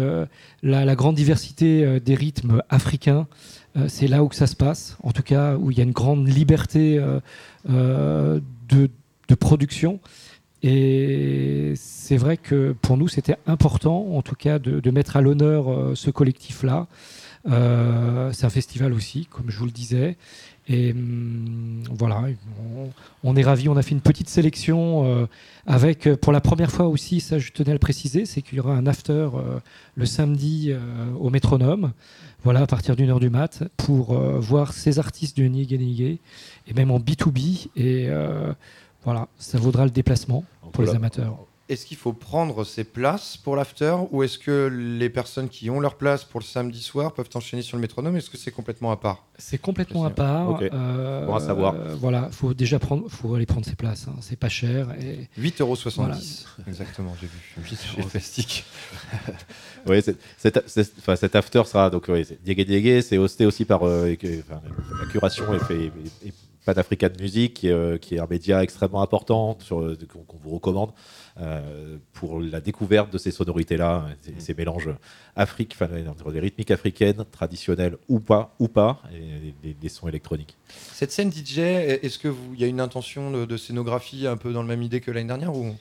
la, 0.61 0.95
grande 0.95 1.15
diversité 1.15 1.99
des 1.99 2.15
rythmes 2.15 2.61
africains, 2.69 3.27
c'est 3.87 4.07
là 4.07 4.23
où 4.23 4.27
que 4.27 4.35
ça 4.35 4.47
se 4.47 4.55
passe, 4.55 4.97
en 5.03 5.11
tout 5.11 5.23
cas 5.23 5.55
où 5.57 5.71
il 5.71 5.77
y 5.77 5.81
a 5.81 5.83
une 5.83 5.91
grande 5.91 6.27
liberté 6.27 7.03
de 7.67 8.39
production. 9.39 9.99
Et 10.63 11.73
c'est 11.75 12.17
vrai 12.17 12.37
que 12.37 12.75
pour 12.81 12.97
nous, 12.97 13.07
c'était 13.07 13.37
important, 13.47 14.15
en 14.15 14.21
tout 14.21 14.35
cas, 14.35 14.59
de, 14.59 14.91
mettre 14.91 15.17
à 15.17 15.21
l'honneur 15.21 15.71
euh, 15.71 15.95
ce 15.95 16.11
collectif-là, 16.11 16.87
Euh, 17.49 18.31
c'est 18.33 18.45
un 18.45 18.49
festival 18.49 18.93
aussi, 18.93 19.25
comme 19.25 19.49
je 19.49 19.57
vous 19.57 19.65
le 19.65 19.71
disais. 19.71 20.17
Et 20.67 20.91
hum, 20.91 21.83
voilà, 21.89 22.23
on, 23.23 23.35
est 23.35 23.41
ravis. 23.41 23.67
On 23.67 23.77
a 23.77 23.81
fait 23.81 23.91
une 23.91 24.01
petite 24.01 24.29
sélection 24.29 25.05
euh, 25.05 25.25
avec, 25.65 26.07
euh, 26.07 26.15
pour 26.15 26.31
la 26.31 26.41
première 26.41 26.71
fois 26.71 26.87
aussi, 26.87 27.19
ça 27.19 27.39
je 27.39 27.51
tenais 27.51 27.71
à 27.71 27.73
le 27.73 27.79
préciser, 27.79 28.25
c'est 28.25 28.41
qu'il 28.41 28.57
y 28.57 28.59
aura 28.59 28.73
un 28.73 28.85
after 28.85 29.29
le 29.95 30.05
samedi 30.05 30.73
au 31.19 31.29
métronome, 31.29 31.93
voilà, 32.43 32.61
à 32.61 32.67
partir 32.67 32.95
d'une 32.95 33.09
heure 33.09 33.19
du 33.19 33.29
mat, 33.29 33.63
pour 33.77 34.13
voir 34.13 34.73
ces 34.73 34.99
artistes 34.99 35.35
du 35.35 35.49
Nigue 35.49 35.73
et 36.67 36.73
même 36.73 36.91
en 36.91 36.99
B2B. 36.99 37.69
Et 37.75 38.07
euh, 38.09 38.53
voilà, 39.03 39.27
ça 39.37 39.57
vaudra 39.57 39.85
le 39.85 39.91
déplacement 39.91 40.43
pour 40.73 40.83
les 40.83 40.91
amateurs. 40.91 41.37
Est-ce 41.69 41.85
qu'il 41.85 41.95
faut 41.95 42.11
prendre 42.11 42.65
ses 42.65 42.83
places 42.83 43.37
pour 43.37 43.55
l'after 43.55 43.95
ou 44.11 44.23
est-ce 44.23 44.37
que 44.37 44.67
les 44.99 45.09
personnes 45.09 45.47
qui 45.47 45.69
ont 45.69 45.79
leur 45.79 45.95
place 45.95 46.25
pour 46.25 46.41
le 46.41 46.45
samedi 46.45 46.81
soir 46.81 47.13
peuvent 47.13 47.29
enchaîner 47.33 47.61
sur 47.61 47.77
le 47.77 47.81
métronome? 47.81 48.17
Est-ce 48.17 48.29
que 48.29 48.35
c'est 48.35 48.51
complètement 48.51 48.91
à 48.91 48.97
part? 48.97 49.23
C'est 49.37 49.57
complètement 49.57 50.03
à 50.03 50.09
part. 50.09 50.49
Ok. 50.49 50.63
euh, 50.63 51.25
Bon 51.25 51.35
à 51.35 51.39
savoir. 51.39 51.73
euh, 51.75 51.95
voilà, 51.97 52.27
faut 52.29 52.53
déjà 52.53 52.77
prendre, 52.77 53.07
faut 53.09 53.35
aller 53.35 53.45
prendre 53.45 53.65
ses 53.65 53.75
places. 53.75 54.05
hein. 54.09 54.15
C'est 54.19 54.35
pas 54.35 54.49
cher. 54.49 54.89
Et 54.99 55.29
8,70€. 55.39 55.95
Voilà. 55.95 56.17
Exactement, 56.67 57.15
j'ai 57.21 57.27
vu. 57.27 57.67
Chez 57.69 58.01
Festic. 58.01 58.65
Oui, 59.87 60.01
c'est- 60.03 60.17
cet, 60.37 60.67
cet- 60.69 60.93
enfin, 60.99 61.15
cet 61.15 61.35
after 61.35 61.63
sera 61.65 61.89
donc 61.89 62.05
oui, 62.09 62.23
c'est 63.01 63.17
hosté 63.17 63.45
aussi 63.45 63.65
par 63.65 63.83
euh, 63.83 64.07
et 64.07 64.17
que- 64.17 64.39
enfin, 64.41 64.61
la 64.99 65.05
curation 65.07 65.53
est 65.53 65.59
fait 65.63 65.85
et, 65.85 65.91
et 66.27 66.33
Pan 66.65 66.73
African 66.73 67.09
Music, 67.19 67.55
qui 67.55 67.67
est, 67.67 67.71
euh, 67.71 67.97
qui 67.97 68.15
est 68.15 68.19
un 68.19 68.27
média 68.29 68.61
extrêmement 68.61 69.01
important 69.01 69.57
sur 69.59 69.81
euh, 69.81 69.97
qu'on 70.07 70.37
vous 70.37 70.51
recommande 70.51 70.91
euh, 71.39 71.97
pour 72.13 72.39
la 72.39 72.61
découverte 72.61 73.11
de 73.11 73.17
ces 73.17 73.31
sonorités-là, 73.31 74.05
ces, 74.21 74.33
ces 74.37 74.53
mélanges 74.53 74.89
Afrique, 75.35 75.75
enfin, 75.75 75.89
entre 76.07 76.31
des 76.31 76.39
rythmiques 76.39 76.71
africaines 76.71 77.25
traditionnelles 77.31 77.97
ou 78.09 78.19
pas, 78.19 78.53
ou 78.59 78.67
pas, 78.67 79.01
et 79.13 79.53
des, 79.63 79.73
des 79.73 79.89
sons 79.89 80.07
électroniques. 80.07 80.57
Cette 80.93 81.11
scène 81.11 81.31
DJ, 81.31 81.59
est-ce 81.59 82.19
qu'il 82.19 82.33
y 82.57 82.63
a 82.63 82.67
une 82.67 82.81
intention 82.81 83.31
de, 83.31 83.45
de 83.45 83.57
scénographie 83.57 84.27
un 84.27 84.37
peu 84.37 84.53
dans 84.53 84.61
la 84.61 84.67
même 84.67 84.83
idée 84.83 85.01
que 85.01 85.09
l'année 85.11 85.27
dernière 85.27 85.55
ou... 85.55 85.73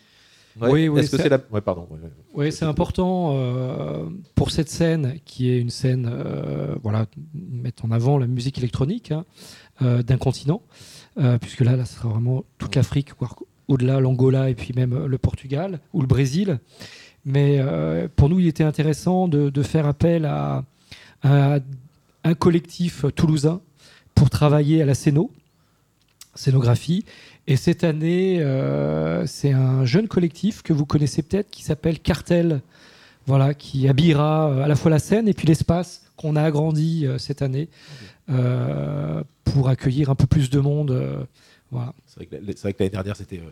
Oui, 0.60 0.88
oui, 0.88 1.08
que 1.08 1.16
c'est 1.16 1.28
la 1.28 1.40
Ouais, 1.52 1.60
pardon. 1.60 1.86
ouais, 1.90 1.98
ouais. 2.02 2.10
Oui, 2.34 2.52
c'est 2.52 2.64
important 2.64 3.34
euh, 3.36 4.06
pour 4.34 4.50
cette 4.50 4.68
scène 4.68 5.20
qui 5.24 5.50
est 5.50 5.58
une 5.58 5.70
scène, 5.70 6.10
euh, 6.12 6.74
voilà, 6.82 7.06
mettre 7.34 7.84
en 7.84 7.90
avant 7.90 8.18
la 8.18 8.26
musique 8.26 8.58
électronique 8.58 9.12
hein, 9.12 9.24
d'un 9.80 10.18
continent, 10.18 10.62
euh, 11.18 11.38
puisque 11.38 11.60
là, 11.60 11.76
là, 11.76 11.84
ce 11.84 11.94
sera 11.94 12.08
vraiment 12.08 12.44
toute 12.58 12.76
l'Afrique, 12.76 13.10
voire 13.18 13.36
au-delà 13.68 14.00
l'Angola 14.00 14.50
et 14.50 14.54
puis 14.54 14.72
même 14.74 14.92
euh, 14.92 15.06
le 15.06 15.18
Portugal 15.18 15.80
ou 15.92 16.00
le 16.00 16.06
Brésil. 16.06 16.58
Mais 17.24 17.58
euh, 17.60 18.08
pour 18.14 18.28
nous, 18.28 18.40
il 18.40 18.46
était 18.46 18.64
intéressant 18.64 19.28
de, 19.28 19.50
de 19.50 19.62
faire 19.62 19.86
appel 19.86 20.24
à, 20.24 20.64
à 21.22 21.58
un 22.24 22.34
collectif 22.34 23.04
toulousain 23.14 23.60
pour 24.14 24.30
travailler 24.30 24.82
à 24.82 24.86
la 24.86 24.94
scéno, 24.94 25.30
scénographie. 26.34 27.04
Et 27.46 27.56
cette 27.56 27.84
année, 27.84 28.40
euh, 28.40 29.26
c'est 29.26 29.52
un 29.52 29.84
jeune 29.84 30.08
collectif 30.08 30.62
que 30.62 30.72
vous 30.72 30.86
connaissez 30.86 31.22
peut-être 31.22 31.50
qui 31.50 31.62
s'appelle 31.62 31.98
Cartel, 32.00 32.60
voilà, 33.26 33.54
qui 33.54 33.88
habillera 33.88 34.50
euh, 34.50 34.64
à 34.64 34.68
la 34.68 34.76
fois 34.76 34.90
la 34.90 34.98
scène 34.98 35.28
et 35.28 35.34
puis 35.34 35.46
l'espace 35.46 36.10
qu'on 36.16 36.36
a 36.36 36.42
agrandi 36.42 37.06
euh, 37.06 37.18
cette 37.18 37.42
année 37.42 37.68
euh, 38.30 39.22
pour 39.52 39.68
accueillir 39.68 40.10
un 40.10 40.14
peu 40.14 40.26
plus 40.26 40.50
de 40.50 40.60
monde. 40.60 40.90
euh, 40.90 41.24
voilà. 41.70 41.94
C'est 42.06 42.16
vrai 42.26 42.72
que 42.72 42.82
l'année 42.82 42.90
dernière, 42.90 43.14
c'était 43.14 43.38
euh, 43.38 43.50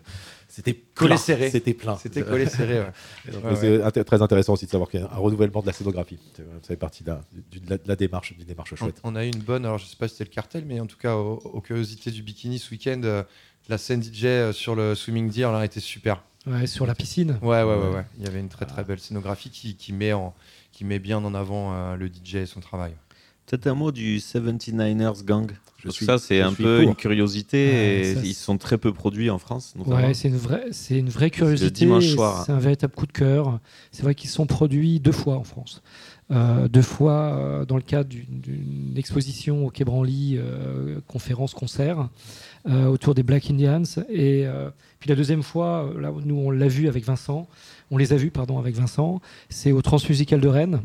c'était 0.48 0.74
Collé 0.74 1.10
plein. 1.10 1.16
serré. 1.16 1.50
C'était 1.50 1.74
plein. 1.74 1.96
C'était 1.96 2.22
collé 2.22 2.46
serré, 2.46 2.80
ouais. 2.80 3.80
C'est 3.92 4.04
très 4.04 4.20
intéressant 4.22 4.54
aussi 4.54 4.66
de 4.66 4.70
savoir 4.70 4.90
qu'il 4.90 5.00
y 5.00 5.02
a 5.04 5.06
un 5.12 5.16
renouvellement 5.18 5.60
de 5.60 5.66
la 5.66 5.72
scénographie. 5.72 6.18
C'est- 6.36 6.42
Ça 6.42 6.68
fait 6.68 6.76
partie 6.76 7.04
de 7.04 7.10
la, 7.10 7.20
du- 7.50 7.60
de 7.60 7.70
la- 7.70 7.78
de 7.78 7.86
la 7.86 7.94
démarche, 7.96 8.34
d'une 8.36 8.44
démarche 8.46 8.72
On, 8.72 8.76
chouette. 8.76 9.00
on 9.04 9.14
a 9.14 9.24
eu 9.24 9.28
une 9.28 9.38
bonne, 9.42 9.64
alors 9.64 9.78
je 9.78 9.86
sais 9.86 9.94
pas 9.96 10.08
si 10.08 10.14
c'était 10.16 10.28
le 10.30 10.34
cartel, 10.34 10.64
mais 10.66 10.80
en 10.80 10.86
tout 10.86 10.96
cas, 10.96 11.14
aux, 11.14 11.34
aux 11.36 11.60
curiosités 11.60 12.10
du 12.10 12.22
bikini 12.22 12.58
ce 12.58 12.70
week-end, 12.72 13.00
euh, 13.04 13.22
la 13.68 13.78
scène 13.78 14.02
DJ 14.02 14.24
euh, 14.24 14.52
sur 14.52 14.74
le 14.74 14.94
Swimming 14.96 15.30
Deer 15.30 15.52
là, 15.52 15.64
était 15.64 15.78
super. 15.80 16.22
Ouais, 16.46 16.66
sur 16.66 16.86
la 16.86 16.94
piscine. 16.96 17.38
Ouais, 17.42 17.62
ouais, 17.62 17.76
ouais, 17.76 17.88
ouais. 17.94 18.04
Il 18.18 18.24
y 18.24 18.26
avait 18.26 18.40
une 18.40 18.48
très 18.48 18.64
très 18.66 18.82
belle 18.82 18.98
scénographie 18.98 19.50
qui, 19.50 19.76
qui 19.76 19.92
met, 19.92 20.12
en, 20.12 20.34
qui 20.72 20.84
met 20.84 20.98
bien 20.98 21.22
en 21.24 21.34
avant 21.34 21.72
euh, 21.74 21.94
le 21.96 22.08
DJ 22.08 22.36
et 22.36 22.46
son 22.46 22.60
travail. 22.60 22.94
Peut-être 23.48 23.66
un 23.66 23.74
mot 23.74 23.92
du 23.92 24.18
79ers 24.18 25.24
Gang. 25.24 25.50
Je 25.78 25.84
Parce 25.84 25.94
que 25.94 25.98
suis- 25.98 26.06
ça, 26.06 26.18
c'est 26.18 26.40
un 26.40 26.52
peu 26.52 26.80
pour. 26.80 26.88
une 26.90 26.94
curiosité 26.96 27.56
Ouais, 27.68 28.00
et 28.00 28.14
ça, 28.14 28.20
ils 28.24 28.34
sont 28.34 28.58
très 28.58 28.78
peu 28.78 28.92
produits 28.92 29.30
en 29.30 29.38
France. 29.38 29.74
Ouais, 29.86 30.12
c'est 30.12 30.28
une 30.28 30.36
vraie, 30.36 30.66
c'est 30.72 30.98
une 30.98 31.08
vraie 31.08 31.30
curiosité. 31.30 31.70
dimanche 31.70 32.06
soir. 32.08 32.42
C'est 32.44 32.52
un 32.52 32.58
véritable 32.58 32.94
coup 32.94 33.06
de 33.06 33.12
cœur. 33.12 33.60
C'est 33.92 34.02
vrai 34.02 34.14
qu'ils 34.16 34.28
sont 34.30 34.44
produits 34.46 34.98
deux 35.00 35.12
fois 35.12 35.36
en 35.36 35.44
France. 35.44 35.82
Euh, 36.30 36.68
deux 36.68 36.82
fois 36.82 37.12
euh, 37.38 37.64
dans 37.64 37.76
le 37.76 37.82
cadre 37.82 38.08
d'une- 38.10 38.92
exposition 38.96 39.64
au 39.66 39.70
Quai 39.70 39.84
Branly, 39.84 40.36
euh, 40.36 40.98
conférence, 41.06 41.54
concert, 41.54 42.08
euh, 42.68 42.86
autour 42.86 43.14
des 43.14 43.22
Black 43.22 43.48
Indians. 43.50 43.82
Et 44.10 44.46
euh, 44.46 44.68
puis 44.98 45.08
la 45.08 45.14
deuxième 45.16 45.42
fois, 45.44 45.90
là, 45.98 46.12
nous 46.24 46.34
on 46.36 46.50
l'a 46.50 46.68
vu 46.68 46.88
avec 46.88 47.04
Vincent, 47.04 47.48
on 47.92 47.96
les 47.96 48.12
a 48.12 48.16
vus 48.16 48.30
pardon 48.30 48.58
avec 48.58 48.74
Vincent, 48.74 49.20
c'est 49.48 49.70
au 49.72 49.80
Transmusical 49.80 50.40
de 50.40 50.48
Rennes. 50.48 50.80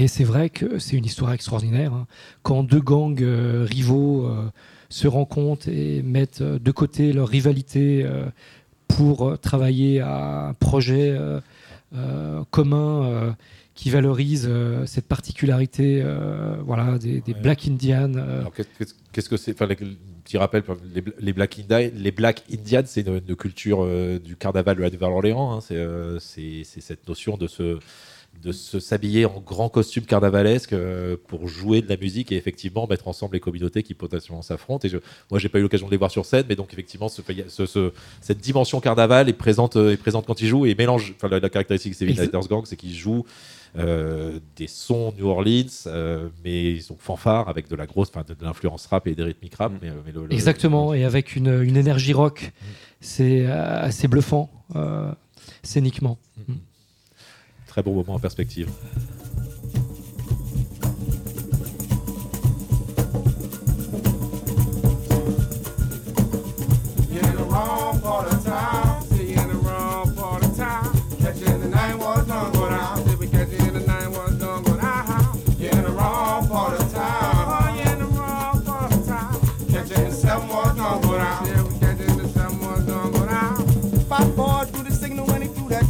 Et 0.00 0.06
c'est 0.06 0.24
vrai 0.24 0.48
que 0.48 0.78
c'est 0.78 0.96
une 0.96 1.04
histoire 1.04 1.32
extraordinaire. 1.32 1.92
hein. 1.92 2.06
Quand 2.42 2.62
deux 2.62 2.80
gangs 2.80 3.20
euh, 3.20 3.66
rivaux 3.68 4.26
euh, 4.26 4.44
se 4.88 5.08
rencontrent 5.08 5.68
et 5.68 6.02
mettent 6.02 6.40
euh, 6.40 6.58
de 6.58 6.70
côté 6.70 7.12
leur 7.12 7.28
rivalité 7.28 8.06
pour 8.86 9.38
travailler 9.40 10.00
à 10.00 10.48
un 10.48 10.54
projet 10.54 11.16
commun 12.50 13.36
qui 13.74 13.90
valorise 13.90 14.46
euh, 14.48 14.86
cette 14.86 15.06
particularité 15.06 16.00
euh, 16.02 16.56
voilà, 16.64 16.98
des, 16.98 17.20
des 17.20 17.32
Ouais. 17.32 17.40
Black 17.40 17.68
Indians. 17.68 18.12
euh, 18.16 18.42
qu'est-ce 19.12 19.28
que 19.28 19.36
c'est 19.36 19.52
enfin, 19.52 19.68
Petit 20.24 20.36
rappel, 20.36 20.62
les, 20.94 21.02
les 21.20 21.32
Black 21.32 21.58
Indians, 21.60 21.90
les 21.94 22.10
Black 22.10 22.42
Indians, 22.52 22.82
c'est 22.86 23.06
une, 23.06 23.20
une 23.26 23.36
culture 23.36 23.86
du 24.20 24.36
carnaval 24.36 24.76
de 24.76 24.82
la 24.82 24.90
Nouvelle-Orléans. 24.90 25.52
hein. 25.52 25.60
C'est 26.20 26.64
cette 26.64 27.06
notion 27.08 27.36
de 27.36 27.46
se 27.46 27.78
de 28.42 28.52
se 28.52 28.78
s'habiller 28.80 29.24
en 29.26 29.40
grand 29.40 29.68
costume 29.68 30.04
carnavalesque 30.04 30.72
euh, 30.72 31.16
pour 31.26 31.48
jouer 31.48 31.82
de 31.82 31.88
la 31.88 31.96
musique 31.96 32.30
et 32.32 32.36
effectivement 32.36 32.86
mettre 32.86 33.08
ensemble 33.08 33.34
les 33.34 33.40
communautés 33.40 33.82
qui 33.82 33.94
potentiellement 33.94 34.42
s'affrontent. 34.42 34.86
Et 34.86 34.90
je, 34.90 34.98
moi, 35.30 35.38
j'ai 35.40 35.48
pas 35.48 35.58
eu 35.58 35.62
l'occasion 35.62 35.86
de 35.86 35.90
les 35.92 35.96
voir 35.96 36.10
sur 36.10 36.24
scène, 36.24 36.44
mais 36.48 36.56
donc 36.56 36.72
effectivement, 36.72 37.08
ce, 37.08 37.20
ce- 37.48 37.66
ce- 37.66 37.92
cette 38.20 38.38
dimension 38.38 38.80
carnaval 38.80 39.28
est 39.28 39.32
présente, 39.32 39.76
euh, 39.76 39.92
est 39.92 39.96
présente 39.96 40.26
quand 40.26 40.40
ils 40.40 40.46
jouent 40.48 40.66
et 40.66 40.74
mélange. 40.74 41.14
Enfin, 41.16 41.28
la, 41.28 41.40
la 41.40 41.48
caractéristique 41.48 41.92
de 41.92 41.96
Seven 42.14 42.40
Gang, 42.48 42.62
c'est 42.66 42.76
qu'ils 42.76 42.94
jouent 42.94 43.24
euh, 43.76 44.38
des 44.56 44.66
sons 44.66 45.12
New 45.18 45.26
Orleans, 45.26 45.64
euh, 45.86 46.28
mais 46.44 46.72
ils 46.72 46.82
sont 46.82 46.96
fanfares 46.98 47.48
avec 47.48 47.68
de 47.68 47.76
la 47.76 47.86
grosse, 47.86 48.10
de, 48.12 48.34
de 48.34 48.44
l'influence 48.44 48.86
rap 48.86 49.06
et 49.06 49.14
des 49.14 49.22
rythmiques 49.22 49.54
rap. 49.56 49.72
Mais, 49.82 49.88
euh, 49.88 49.92
mais 50.06 50.12
le- 50.12 50.26
le- 50.26 50.32
Exactement, 50.32 50.94
et 50.94 51.04
avec 51.04 51.36
une, 51.36 51.62
une 51.62 51.76
énergie 51.76 52.12
rock. 52.12 52.52
C'est 53.00 53.46
euh, 53.46 53.82
assez 53.82 54.08
bluffant, 54.08 54.50
euh, 54.76 55.12
scéniquement. 55.62 56.18
Très 57.78 57.84
bon 57.84 57.94
moment 57.94 58.14
en 58.14 58.18
perspective. 58.18 58.68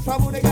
Trouble. 0.09 0.48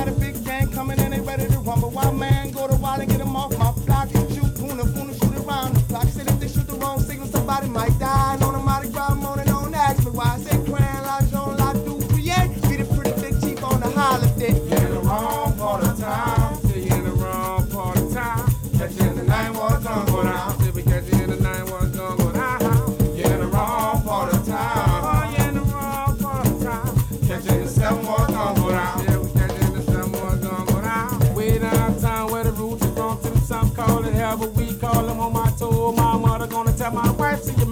I 7.58 7.66
might 7.68 7.98
die. 7.98 8.45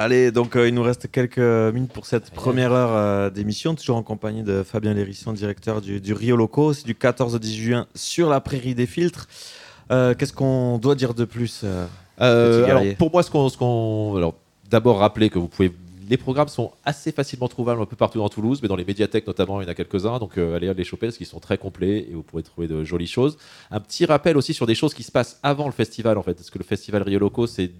Allez, 0.00 0.30
donc 0.30 0.54
euh, 0.54 0.68
il 0.68 0.74
nous 0.74 0.82
reste 0.84 1.10
quelques 1.10 1.38
minutes 1.38 1.92
pour 1.92 2.06
cette 2.06 2.30
première 2.30 2.70
heure 2.72 2.92
euh, 2.92 3.30
d'émission, 3.30 3.74
toujours 3.74 3.96
en 3.96 4.04
compagnie 4.04 4.44
de 4.44 4.62
Fabien 4.62 4.94
Lérisson, 4.94 5.32
directeur 5.32 5.80
du, 5.80 6.00
du 6.00 6.12
Rio 6.12 6.36
Loco. 6.36 6.72
C'est 6.72 6.86
du 6.86 6.94
14 6.94 7.34
au 7.34 7.38
10 7.40 7.56
juin 7.56 7.86
sur 7.96 8.30
la 8.30 8.40
prairie 8.40 8.76
des 8.76 8.86
filtres. 8.86 9.26
Euh, 9.90 10.14
Qu'est-ce 10.14 10.32
qu'on 10.32 10.78
doit 10.78 10.94
dire 10.94 11.14
de 11.14 11.24
plus 11.24 11.64
alors, 12.64 12.82
pour 12.96 13.10
moi, 13.10 13.24
ce 13.24 13.30
qu'on, 13.32 13.48
ce 13.48 13.58
qu'on- 13.58 14.14
alors, 14.16 14.34
d'abord 14.70 14.98
rappeler 15.00 15.30
que 15.30 15.38
vous 15.40 15.48
pouvez. 15.48 15.72
Les 16.08 16.16
programmes 16.16 16.48
sont 16.48 16.72
assez 16.84 17.12
facilement 17.12 17.48
trouvables 17.48 17.82
un 17.82 17.86
peu 17.86 17.96
partout 17.96 18.18
dans 18.18 18.28
Toulouse, 18.28 18.60
mais 18.62 18.68
dans 18.68 18.76
les 18.76 18.84
médiathèques 18.84 19.26
notamment, 19.26 19.60
il 19.60 19.64
y 19.64 19.66
en 19.68 19.70
a 19.70 19.74
quelques-uns. 19.74 20.18
Donc 20.18 20.38
euh, 20.38 20.56
allez 20.56 20.72
les 20.72 20.84
choper 20.84 21.08
parce 21.08 21.18
qu'ils 21.18 21.26
sont 21.26 21.40
très 21.40 21.58
complets 21.58 22.06
et 22.10 22.14
vous 22.14 22.22
pourrez 22.22 22.42
trouver 22.42 22.66
de 22.66 22.82
jolies 22.84 23.06
choses. 23.06 23.36
Un 23.70 23.80
petit 23.80 24.06
rappel 24.06 24.36
aussi 24.36 24.54
sur 24.54 24.66
des 24.66 24.74
choses 24.74 24.94
qui 24.94 25.02
se 25.02 25.12
passent 25.12 25.38
avant 25.42 25.66
le 25.66 25.72
festival 25.72 26.16
en 26.16 26.22
fait, 26.22 26.34
parce 26.34 26.50
que 26.50 26.58
le 26.58 26.64
festival 26.64 27.02
Rio 27.02 27.18
Loco 27.18 27.46
c'est 27.46 27.72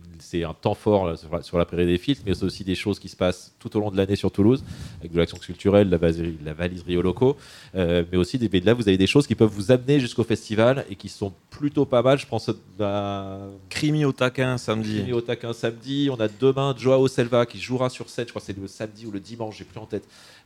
un 0.45 0.53
temps 0.53 0.74
fort 0.74 1.07
là, 1.07 1.16
sur, 1.16 1.33
la, 1.35 1.43
sur 1.43 1.59
la 1.59 1.64
prairie 1.64 1.87
des 1.87 1.97
filtres, 1.97 2.22
mais 2.26 2.35
c'est 2.35 2.45
aussi 2.45 2.64
des 2.64 2.74
choses 2.74 2.99
qui 2.99 3.09
se 3.09 3.16
passent 3.16 3.55
tout 3.59 3.74
au 3.76 3.81
long 3.81 3.91
de 3.91 3.97
l'année 3.97 4.16
sur 4.16 4.31
Toulouse, 4.31 4.62
avec 5.01 5.12
de 5.12 5.18
l'action 5.18 5.39
culturelle, 5.39 5.89
la, 5.89 5.97
valise- 5.97 6.35
la 6.45 6.53
valise 6.53 6.83
Rio 6.83 7.01
Loco, 7.03 7.37
euh, 7.76 8.05
mais 8.11 8.18
aussi 8.18 8.37
des, 8.37 8.51
mais 8.53 8.61
là 8.61 8.74
vous 8.74 8.89
avez 8.89 8.99
des 8.99 9.07
choses 9.07 9.26
qui 9.26 9.35
peuvent 9.35 9.49
vous 9.51 9.70
amener 9.72 10.01
jusqu'au 10.01 10.24
festival 10.24 10.85
et 10.91 10.97
qui 10.97 11.09
sont 11.09 11.33
plutôt 11.51 11.87
pas 11.87 12.03
mal. 12.03 12.18
Je 12.18 12.26
pense 12.26 12.51
à 12.81 13.39
Crimi 13.70 14.05
au 14.05 14.12
taquin 14.12 14.59
samedi. 14.59 14.97
Crimi 14.97 15.12
au 15.12 15.20
taquin 15.20 15.53
samedi. 15.53 16.11
On 16.12 16.20
a 16.20 16.29
demain 16.29 16.74
Joao 16.76 17.09
Selva 17.09 17.47
qui 17.47 17.59
jouera 17.59 17.89
sur 17.89 18.09
Je 18.27 18.31
crois 18.31 18.41
que 18.41 18.47
c'est 18.47 18.59
le 18.59 18.66
samedi 18.66 19.07
ou 19.07 19.11
le 19.11 19.21
dimanche, 19.21 19.59
j'ai 19.59 19.64
plus 19.64 19.79
en 19.79 19.87
tête. 19.87 20.05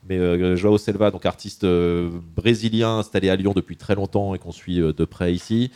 Mais 0.08 0.18
euh, 0.18 0.56
Joao 0.56 0.78
Selva, 0.78 1.10
donc 1.10 1.26
artiste 1.26 1.64
euh, 1.64 2.10
brésilien 2.36 2.98
installé 2.98 3.28
à 3.30 3.36
Lyon 3.36 3.52
depuis 3.54 3.76
très 3.76 3.94
longtemps 3.94 4.34
et 4.34 4.38
qu'on 4.38 4.50
suit 4.50 4.80
euh, 4.80 4.92
de 4.92 5.04
près 5.04 5.32
ici, 5.32 5.70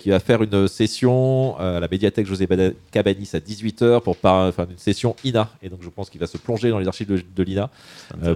qui 0.00 0.10
va 0.10 0.20
faire 0.20 0.42
une 0.42 0.68
session 0.68 1.56
à 1.58 1.80
la 1.80 1.88
médiathèque 1.88 2.26
José 2.26 2.46
Cabanis 2.90 3.30
à 3.32 3.38
18h 3.38 4.02
pour 4.02 4.16
enfin, 4.22 4.66
une 4.70 4.78
session 4.78 5.16
INA. 5.24 5.48
Et 5.62 5.68
donc 5.68 5.80
je 5.82 5.88
pense 5.88 6.10
qu'il 6.10 6.20
va 6.20 6.26
se 6.26 6.38
plonger 6.38 6.70
dans 6.70 6.78
les 6.78 6.86
archives 6.86 7.08
de, 7.08 7.22
de 7.34 7.42
l'INA 7.42 7.70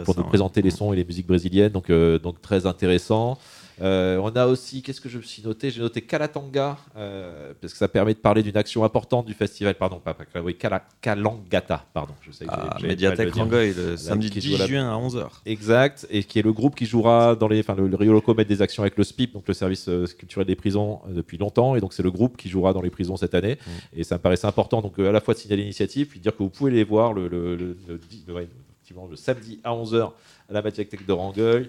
pour 0.05 0.17
nous 0.17 0.23
ouais. 0.23 0.29
présenter 0.29 0.63
les 0.63 0.71
sons 0.71 0.93
et 0.93 0.97
les 0.97 1.05
musiques 1.05 1.27
brésiliennes. 1.27 1.73
Donc, 1.73 1.91
donc 1.91 2.41
très 2.41 2.67
intéressant. 2.67 3.39
Euh, 3.83 4.17
on 4.23 4.35
a 4.37 4.47
aussi, 4.47 4.81
qu'est-ce 4.83 5.01
que 5.03 5.09
je 5.09 5.19
me 5.19 5.23
suis 5.23 5.43
noté 5.43 5.71
J'ai 5.71 5.81
noté 5.83 6.01
Kalatanga, 6.01 6.79
euh, 6.97 7.53
parce 7.61 7.73
que 7.75 7.79
ça 7.79 7.89
permet 7.89 8.15
de 8.15 8.19
parler 8.19 8.43
d'une 8.43 8.57
action 8.57 8.85
importante 8.85 9.27
du 9.27 9.35
festival. 9.35 9.75
Pardon, 9.75 9.99
pas, 9.99 10.15
pas 10.15 10.25
oui, 10.41 10.55
Kala- 10.57 10.85
Kalangata, 11.03 11.85
pardon. 11.93 12.15
Je 12.23 12.31
sais 12.33 12.47
que 12.47 12.51
Ah, 12.53 12.79
médiathèque 12.83 13.35
le. 13.35 13.41
Rangueil, 13.43 13.75
le 13.75 13.97
samedi 13.97 14.31
qui 14.31 14.39
10 14.41 14.49
joue 14.49 14.55
à 14.55 14.59
la- 14.59 14.67
juin 14.67 14.91
à 14.91 14.97
11h. 14.97 15.43
Exact, 15.45 16.07
et 16.11 16.25
qui 16.25 16.39
est 16.39 16.43
le 16.43 16.53
groupe 16.53 16.75
qui 16.75 16.87
jouera 16.87 17.35
dans 17.37 17.49
les. 17.49 17.61
Enfin, 17.61 17.75
le, 17.75 17.87
le 17.87 17.97
Rio 17.97 18.13
Loco 18.13 18.33
met 18.35 18.45
des 18.47 18.63
actions 18.63 18.83
avec 18.83 18.97
le 18.97 19.05
SPIP, 19.05 19.35
donc 19.35 19.47
le 19.47 19.55
service 19.55 19.89
euh, 19.89 20.07
culturel 20.07 20.47
des 20.47 20.57
prisons, 20.57 21.01
euh, 21.09 21.13
depuis 21.13 21.37
longtemps, 21.37 21.77
et 21.77 21.81
donc 21.81 21.93
c'est 21.93 22.03
le 22.03 22.11
groupe 22.11 22.37
qui 22.37 22.49
jouera 22.49 22.73
dans 22.73 22.83
les 22.83 22.91
prisons 22.91 23.17
cette 23.17 23.35
année. 23.35 23.59
Et 23.95 24.05
ça 24.05 24.17
me 24.17 24.21
paraissait 24.23 24.47
important, 24.47 24.81
donc 24.81 24.99
euh, 24.99 25.11
à 25.11 25.13
la 25.13 25.21
fois 25.21 25.35
de 25.35 25.39
signaler 25.39 25.63
l'initiative, 25.63 26.07
puis 26.07 26.19
de 26.19 26.23
dire 26.23 26.33
que 26.33 26.43
vous 26.43 26.49
pouvez 26.51 26.71
les 26.71 26.85
voir 26.85 27.13
le, 27.13 27.29
le 27.29 29.17
samedi 29.17 29.61
à 29.65 29.73
11h 29.73 30.11
à 30.49 30.53
la 30.53 30.63
médiathèque 30.63 31.05
de 31.07 31.13
Rangueil. 31.13 31.69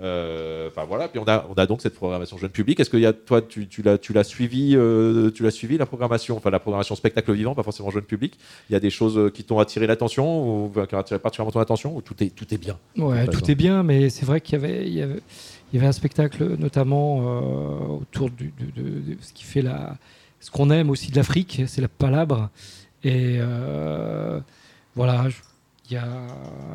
Euh, 0.00 0.68
Enfin 0.68 0.84
voilà, 0.84 1.08
puis 1.08 1.18
on 1.18 1.24
a, 1.28 1.46
on 1.48 1.54
a 1.54 1.66
donc 1.66 1.80
cette 1.80 1.94
programmation 1.94 2.36
jeune 2.38 2.50
public. 2.50 2.78
Est-ce 2.80 2.90
que 2.90 2.96
y 2.98 3.06
a, 3.06 3.12
toi, 3.14 3.40
tu, 3.40 3.66
tu 3.66 3.82
l'as, 3.82 3.96
tu 3.98 4.12
l'as 4.12 4.24
suivi, 4.24 4.74
euh, 4.76 5.30
tu 5.30 5.42
l'as 5.42 5.50
suivi 5.50 5.78
la 5.78 5.86
programmation, 5.86 6.36
enfin 6.36 6.50
la 6.50 6.58
programmation 6.60 6.94
spectacle 6.96 7.32
vivant, 7.32 7.54
pas 7.54 7.62
forcément 7.62 7.90
jeune 7.90 8.02
public. 8.04 8.36
Il 8.68 8.74
y 8.74 8.76
a 8.76 8.80
des 8.80 8.90
choses 8.90 9.16
euh, 9.16 9.30
qui 9.30 9.44
t'ont 9.44 9.58
attiré 9.58 9.86
l'attention 9.86 10.64
ou 10.66 10.70
qui 10.86 10.94
ont 10.94 10.98
attiré 10.98 11.18
particulièrement 11.18 11.52
ton 11.52 11.60
attention 11.60 11.96
ou 11.96 12.02
tout 12.02 12.14
est, 12.22 12.28
tout 12.28 12.52
est 12.52 12.58
bien? 12.58 12.76
Ouais, 12.98 13.26
tout 13.28 13.50
est 13.50 13.54
bien, 13.54 13.82
mais 13.82 14.10
c'est 14.10 14.26
vrai 14.26 14.40
qu'il 14.42 14.60
y 14.60 14.64
avait, 14.64 14.86
il 14.86 14.92
y 14.94 15.02
avait, 15.02 15.20
il 15.72 15.76
y 15.76 15.78
avait 15.78 15.86
un 15.88 15.92
spectacle 15.92 16.56
notamment 16.58 17.20
euh, 17.22 17.94
autour 18.02 18.28
du, 18.30 18.52
de, 18.58 18.82
de- 18.82 18.88
de 19.00 19.16
ce 19.22 19.32
qui 19.32 19.44
fait 19.44 19.62
la, 19.62 19.96
ce 20.40 20.50
qu'on 20.50 20.68
aime 20.70 20.90
aussi 20.90 21.10
de 21.10 21.16
l'Afrique, 21.16 21.62
c'est 21.66 21.80
la 21.80 21.88
palabre. 21.88 22.50
Et 23.02 23.36
euh, 23.38 24.40
voilà, 24.94 25.28
je- 25.30 25.36
il 25.90 25.94
y 25.94 25.96
a, 25.96 26.08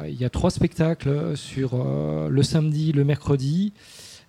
il 0.08 0.14
y 0.20 0.26
a 0.26 0.30
trois 0.30 0.52
spectacles 0.52 1.36
sur 1.38 1.72
euh, 1.76 2.30
le 2.30 2.44
samedi, 2.44 2.92
le 2.92 3.04
mercredi. 3.04 3.74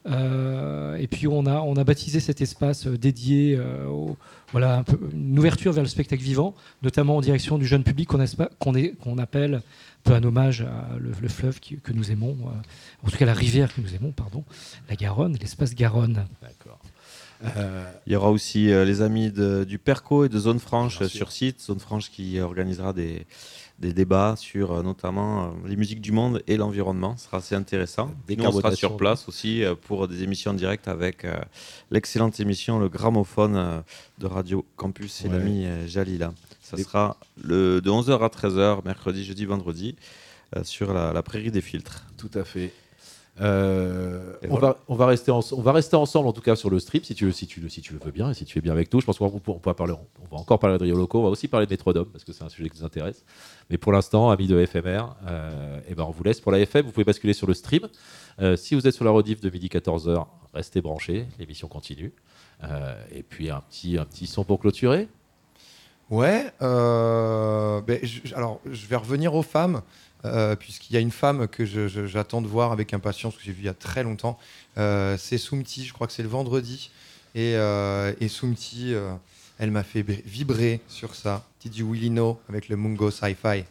Euh, 0.04 0.96
et 0.96 1.06
puis 1.06 1.28
on 1.28 1.46
a, 1.46 1.60
on 1.60 1.76
a 1.76 1.84
baptisé 1.84 2.18
cet 2.18 2.40
espace 2.40 2.88
euh, 2.88 2.98
dédié, 2.98 3.54
euh, 3.56 3.86
au- 3.86 4.16
voilà, 4.50 4.78
un 4.78 4.82
peu, 4.82 4.98
une 5.12 5.38
ouverture 5.38 5.72
vers 5.72 5.84
le 5.84 5.88
spectacle 5.88 6.22
vivant, 6.24 6.54
notamment 6.82 7.16
en 7.16 7.20
direction 7.20 7.56
du 7.56 7.66
jeune 7.66 7.84
public 7.84 8.08
qu'on 8.08 8.18
espa- 8.18 8.48
qu'on 8.58 8.74
est- 8.74 8.96
qu'on 9.00 9.16
appelle, 9.18 9.54
un 9.54 9.60
peu 10.02 10.12
un 10.14 10.24
hommage 10.24 10.62
à 10.62 10.96
le, 10.98 11.12
le 11.20 11.28
fleuve 11.28 11.60
qui- 11.60 11.76
que 11.78 11.92
nous 11.92 12.10
aimons, 12.10 12.36
euh, 12.46 13.06
en 13.06 13.10
tout 13.10 13.16
cas 13.16 13.26
la 13.26 13.32
rivière 13.34 13.72
que 13.72 13.80
nous 13.80 13.94
aimons, 13.94 14.10
pardon, 14.10 14.42
la 14.88 14.96
Garonne, 14.96 15.36
l'espace 15.40 15.72
Garonne. 15.76 16.26
D'accord. 16.42 16.80
Il 18.06 18.12
y 18.12 18.14
aura 18.16 18.30
aussi 18.30 18.70
euh, 18.70 18.84
les 18.84 19.02
amis 19.02 19.30
de- 19.32 19.64
du 19.64 19.78
Perco 19.78 20.24
et 20.24 20.28
de 20.28 20.38
Zone 20.38 20.60
Franche 20.60 21.02
euh, 21.02 21.08
sur 21.08 21.32
site. 21.32 21.60
Zone 21.60 21.80
Franche 21.80 22.08
qui 22.10 22.38
organisera 22.40 22.92
des, 22.92 23.26
des 23.78 23.92
débats 23.92 24.34
sur 24.36 24.72
euh, 24.72 24.82
notamment 24.82 25.44
euh, 25.44 25.48
les 25.66 25.76
musiques 25.76 26.00
du 26.00 26.12
monde 26.12 26.42
et 26.46 26.56
l'environnement. 26.56 27.16
Ce 27.16 27.24
sera 27.26 27.38
assez 27.38 27.54
intéressant. 27.54 28.12
Nous, 28.28 28.44
on 28.44 28.52
sera 28.52 28.74
sur 28.76 28.96
place 28.96 29.28
aussi 29.28 29.64
euh, 29.64 29.74
pour 29.74 30.06
des 30.08 30.22
émissions 30.22 30.52
en 30.52 30.54
direct 30.54 30.88
avec 30.88 31.26
l'excellente 31.90 32.38
émission 32.40 32.78
Le 32.78 32.88
Gramophone 32.88 33.82
de 34.18 34.26
Radio 34.26 34.64
Campus 34.76 35.24
et 35.24 35.28
Ouais. 35.28 35.38
l'ami 35.38 35.66
Jalila. 35.86 36.32
Ça 36.60 36.76
sera 36.76 37.16
le, 37.42 37.80
de 37.80 37.90
11h 37.90 38.22
à 38.22 38.28
13h, 38.28 38.84
mercredi, 38.84 39.24
jeudi, 39.24 39.44
vendredi, 39.44 39.96
sur 40.62 40.92
la, 40.92 41.12
la 41.12 41.22
prairie 41.22 41.50
des 41.50 41.60
filtres. 41.60 42.06
Tout 42.16 42.30
à 42.34 42.44
fait. 42.44 42.72
Euh, 43.40 44.34
on, 44.44 44.48
voilà. 44.48 44.66
va, 44.68 44.78
on, 44.88 44.94
va 44.94 45.06
rester 45.06 45.30
ense- 45.30 45.52
on 45.54 45.62
va 45.62 45.72
rester 45.72 45.96
ensemble 45.96 46.28
en 46.28 46.32
tout 46.34 46.42
cas 46.42 46.54
sur 46.54 46.68
le 46.68 46.78
strip 46.78 47.06
si 47.06 47.14
tu, 47.14 47.24
le- 47.24 47.32
si 47.32 47.46
tu, 47.46 47.60
le- 47.60 47.70
si 47.70 47.80
tu 47.80 47.94
le 47.94 47.98
veux 47.98 48.10
bien 48.10 48.30
et 48.30 48.34
si 48.34 48.44
tu 48.44 48.58
es 48.58 48.60
bien 48.60 48.72
avec 48.72 48.92
nous. 48.92 49.00
Je 49.00 49.06
pense 49.06 49.16
qu'on 49.18 49.26
va, 49.28 49.38
on 49.46 49.60
va 49.64 49.72
parler, 49.74 49.94
on 50.20 50.34
va 50.34 50.40
encore 50.40 50.58
parler 50.58 50.76
de 50.76 50.82
Rio 50.84 50.96
Loco, 50.96 51.18
on 51.20 51.22
va 51.24 51.28
aussi 51.30 51.48
parler 51.48 51.64
de 51.66 51.70
Métrodome 51.72 52.06
parce 52.12 52.24
que 52.24 52.32
c'est 52.32 52.44
un 52.44 52.50
sujet 52.50 52.68
qui 52.68 52.78
nous 52.78 52.84
intéresse. 52.84 53.24
Mais 53.70 53.78
pour 53.78 53.90
l'instant, 53.92 54.28
amis 54.30 54.46
de 54.48 54.64
FMR, 54.66 55.16
euh, 55.26 55.80
eh 55.88 55.94
ben 55.94 56.04
on 56.04 56.10
vous 56.10 56.22
laisse 56.24 56.40
pour 56.40 56.52
la 56.52 56.58
FM. 56.60 56.84
Vous 56.84 56.92
pouvez 56.92 57.04
basculer 57.04 57.32
sur 57.32 57.46
le 57.46 57.54
stream. 57.54 57.88
Euh, 58.40 58.54
si 58.56 58.74
vous 58.74 58.86
êtes 58.86 58.94
sur 58.94 59.04
la 59.04 59.10
rediff 59.10 59.40
de 59.40 59.48
midi 59.48 59.68
14h, 59.68 60.26
restez 60.52 60.82
branchés, 60.82 61.26
l'émission 61.38 61.68
continue. 61.68 62.12
Euh, 62.64 62.94
et 63.10 63.22
puis 63.22 63.48
un 63.50 63.60
petit, 63.60 63.96
un 63.96 64.04
petit 64.04 64.26
son 64.26 64.44
pour 64.44 64.60
clôturer. 64.60 65.08
Ouais, 66.10 66.52
euh, 66.60 67.80
ben, 67.80 67.98
je- 68.02 68.34
alors 68.34 68.60
je 68.70 68.86
vais 68.86 68.96
revenir 68.96 69.34
aux 69.34 69.40
femmes, 69.42 69.80
euh, 70.24 70.56
puisqu'il 70.56 70.94
y 70.94 70.96
a 70.96 71.00
une 71.00 71.10
femme 71.10 71.48
que 71.48 71.64
j'attends 72.06 72.42
de 72.42 72.46
voir 72.46 72.72
avec 72.72 72.94
impatience, 72.94 73.36
que 73.36 73.42
j'ai 73.42 73.52
vue 73.52 73.62
il 73.62 73.66
y 73.66 73.68
a 73.68 73.74
très 73.74 74.02
longtemps. 74.02 74.38
Euh, 74.78 75.16
c'est 75.18 75.38
Soumti, 75.38 75.84
je 75.84 75.92
crois 75.92 76.06
que 76.06 76.12
c'est 76.12 76.22
le 76.22 76.28
vendredi. 76.28 76.90
Et, 77.34 77.56
euh, 77.56 78.12
Soumti, 78.28 78.94
elle 79.58 79.70
m'a 79.70 79.82
fait 79.82 80.02
br- 80.02 80.22
vibrer 80.24 80.80
sur 80.88 81.14
ça. 81.14 81.44
Really 81.64 82.10
know 82.10 82.40
avec 82.48 82.68
le 82.68 82.76
Mungo 82.76 83.10
Sci-Fi? 83.10 83.64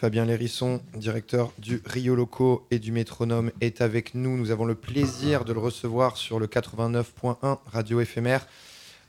Fabien 0.00 0.24
Lérisson, 0.24 0.80
directeur 0.96 1.52
du 1.58 1.82
Rio 1.84 2.14
Loco 2.14 2.66
et 2.70 2.78
du 2.78 2.90
Métronome, 2.90 3.50
est 3.60 3.82
avec 3.82 4.14
nous. 4.14 4.38
Nous 4.38 4.50
avons 4.50 4.64
le 4.64 4.74
plaisir 4.74 5.44
de 5.44 5.52
le 5.52 5.58
recevoir 5.58 6.16
sur 6.16 6.38
le 6.38 6.46
89.1 6.46 7.58
Radio 7.66 8.00
éphémère 8.00 8.46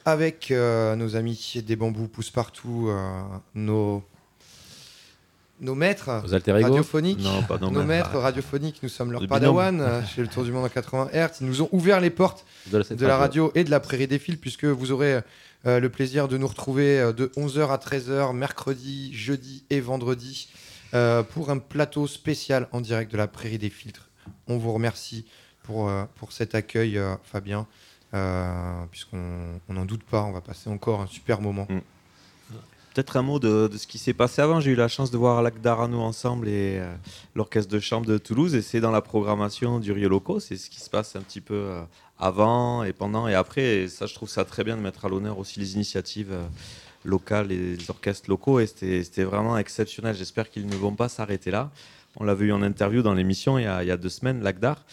avec 0.04 0.52
euh, 0.52 0.98
nos 0.98 1.16
amis 1.16 1.64
des 1.66 1.78
bambous 1.78 2.10
poussent 2.10 2.30
partout, 2.30 2.88
euh, 2.90 3.22
nos, 3.56 4.04
nos 5.62 5.76
maîtres 5.76 6.10
radiophoniques. 6.10 7.22
Non, 7.22 7.42
pas 7.44 7.58
nos 7.58 7.84
maîtres. 7.84 8.18
radiophoniques, 8.18 8.84
nous 8.84 8.90
sommes 8.90 9.14
leurs 9.14 9.22
Le 9.22 9.28
padawan 9.28 9.80
euh, 9.80 10.04
chez 10.04 10.22
le 10.22 10.28
Tour 10.28 10.44
du 10.44 10.52
Monde 10.52 10.66
en 10.66 10.70
80 10.70 11.12
Hz. 11.14 11.38
Ils 11.40 11.48
nous 11.48 11.62
ont 11.62 11.70
ouvert 11.72 12.02
les 12.02 12.10
portes 12.10 12.44
de 12.70 12.80
la, 12.80 12.84
de 12.84 13.06
la 13.06 13.16
radio 13.16 13.50
et 13.56 13.64
de 13.64 13.72
la 13.72 13.80
Prairie 13.80 14.08
des 14.08 14.20
Fils, 14.20 14.36
puisque 14.36 14.66
vous 14.66 14.92
aurez 14.92 15.22
euh, 15.66 15.80
le 15.80 15.88
plaisir 15.88 16.28
de 16.28 16.38
nous 16.38 16.48
retrouver 16.48 17.14
de 17.16 17.28
11h 17.38 17.70
à 17.70 17.78
13h, 17.78 18.36
mercredi, 18.36 19.14
jeudi 19.14 19.64
et 19.70 19.80
vendredi, 19.80 20.50
euh, 20.94 21.24
pour 21.24 21.50
un 21.50 21.58
plateau 21.58 22.06
spécial 22.06 22.68
en 22.74 22.82
direct 22.82 23.12
de 23.12 23.18
la 23.18 23.28
Prairie 23.28 23.58
des 23.58 23.70
Filtres. 23.70 24.10
On 24.48 24.58
vous 24.58 24.74
remercie 24.74 25.26
pour, 25.64 25.88
euh, 25.88 26.04
pour 26.16 26.34
cet 26.34 26.54
accueil, 26.54 26.98
euh, 26.98 27.16
Fabien, 27.24 27.66
puisqu'on 28.92 29.60
on 29.70 29.74
n'en 29.74 29.86
doute 29.86 30.04
pas, 30.04 30.24
on 30.24 30.34
va 30.34 30.42
passer 30.42 30.70
encore 30.70 31.00
un 31.00 31.08
super 31.08 31.40
moment. 31.40 31.66
Peut-être 32.94 33.16
un 33.16 33.22
mot 33.22 33.40
de, 33.40 33.70
de 33.72 33.78
ce 33.78 33.88
qui 33.88 33.98
s'est 33.98 34.14
passé 34.14 34.42
avant. 34.42 34.60
J'ai 34.60 34.72
eu 34.72 34.76
la 34.76 34.90
chance 34.90 35.12
de 35.12 35.18
voir 35.18 35.42
Lac 35.42 35.62
d'Arano 35.62 36.02
ensemble 36.02 36.50
et 36.50 36.82
l'orchestre 37.36 37.72
de 37.72 37.80
chambre 37.80 38.06
de 38.06 38.18
Toulouse. 38.18 38.54
Et 38.54 38.62
c'est 38.62 38.82
dans 38.82 38.92
la 38.92 39.00
programmation 39.00 39.80
du 39.80 39.94
Rio 39.94 40.10
Loco. 40.10 40.42
C'est 40.42 40.58
ce 40.58 40.70
qui 40.70 40.82
se 40.82 40.90
passe 40.90 41.16
un 41.16 41.22
petit 41.22 41.40
peu 41.40 41.72
avant 42.20 42.84
et 42.84 42.92
pendant 42.92 43.30
et 43.30 43.34
après. 43.34 43.64
Et 43.78 43.88
ça, 43.88 44.08
je 44.08 44.14
trouve 44.14 44.28
ça 44.28 44.44
très 44.44 44.66
bien 44.66 44.76
de 44.76 44.82
mettre 44.82 45.06
à 45.06 45.10
l'honneur 45.10 45.40
aussi 45.40 45.62
les 45.62 45.76
initiatives 45.76 46.36
locales 47.06 47.52
et 47.52 47.58
les 47.58 47.90
orchestres 47.90 48.30
locaux. 48.30 48.60
Et 48.60 48.68
c'était 48.68 49.24
vraiment 49.24 49.58
exceptionnel. 49.58 50.16
J'espère 50.16 50.50
qu'ils 50.50 50.68
ne 50.68 50.76
vont 50.76 50.96
pas 50.96 51.10
s'arrêter 51.10 51.52
là. 51.52 51.72
On 52.18 52.26
l'avait 52.26 52.46
eu 52.46 52.52
en 52.52 52.62
interview 52.62 53.02
dans 53.02 53.14
l'émission 53.14 53.58
il, 53.58 53.64
il 53.82 53.88
y 53.88 53.92
a 53.92 53.98
deux 53.98 54.10
semaines, 54.10 54.42
Lac 54.44 54.60
d'Ar. 54.60 54.84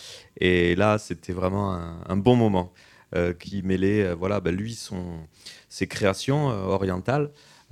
Et 0.40 0.76
là, 0.76 0.98
c'était 0.98 1.32
vraiment 1.32 1.72
un, 1.72 2.16
bon 2.16 2.36
moment 2.36 2.72
euh, 3.16 3.32
qui 3.32 3.62
mêlait, 3.62 4.04
euh, 4.04 4.14
voilà, 4.14 4.40
ben, 4.40 4.54
lui, 4.54 4.74
son, 4.74 5.18
ses 5.68 5.86
créations 5.86 6.50
euh, 6.50 6.64
orientales 6.64 7.30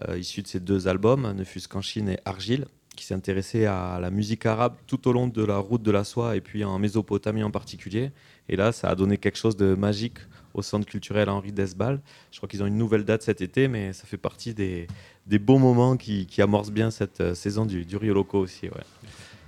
euh, 0.08 0.18
issu 0.18 0.42
de 0.42 0.48
ces 0.48 0.60
deux 0.60 0.88
albums, 0.88 1.32
Ne 1.32 1.44
fût-ce 1.44 1.68
qu'en 1.68 1.80
Chine 1.80 2.08
et 2.08 2.18
Argile, 2.24 2.66
qui 2.96 3.04
s'est 3.04 3.14
intéressé 3.14 3.66
à 3.66 3.98
la 4.00 4.10
musique 4.10 4.46
arabe 4.46 4.74
tout 4.86 5.08
au 5.08 5.12
long 5.12 5.26
de 5.26 5.44
la 5.44 5.58
route 5.58 5.82
de 5.82 5.90
la 5.90 6.04
soie 6.04 6.36
et 6.36 6.40
puis 6.40 6.64
en 6.64 6.78
Mésopotamie 6.78 7.42
en 7.42 7.50
particulier. 7.50 8.10
Et 8.48 8.56
là, 8.56 8.72
ça 8.72 8.88
a 8.88 8.94
donné 8.94 9.18
quelque 9.18 9.38
chose 9.38 9.56
de 9.56 9.74
magique 9.74 10.18
au 10.56 10.62
centre 10.62 10.86
culturel 10.86 11.28
Henri 11.28 11.52
Desbal. 11.52 12.00
Je 12.32 12.38
crois 12.38 12.48
qu'ils 12.48 12.62
ont 12.62 12.66
une 12.66 12.78
nouvelle 12.78 13.04
date 13.04 13.22
cet 13.22 13.40
été, 13.40 13.68
mais 13.68 13.92
ça 13.92 14.04
fait 14.06 14.16
partie 14.16 14.54
des, 14.54 14.88
des 15.26 15.38
beaux 15.38 15.58
moments 15.58 15.96
qui, 15.96 16.26
qui 16.26 16.42
amorcent 16.42 16.72
bien 16.72 16.90
cette 16.90 17.20
euh, 17.20 17.34
saison 17.34 17.66
du, 17.66 17.84
du 17.84 17.96
Rio 17.96 18.14
Loco 18.14 18.38
aussi. 18.38 18.66
Ouais. 18.66 18.84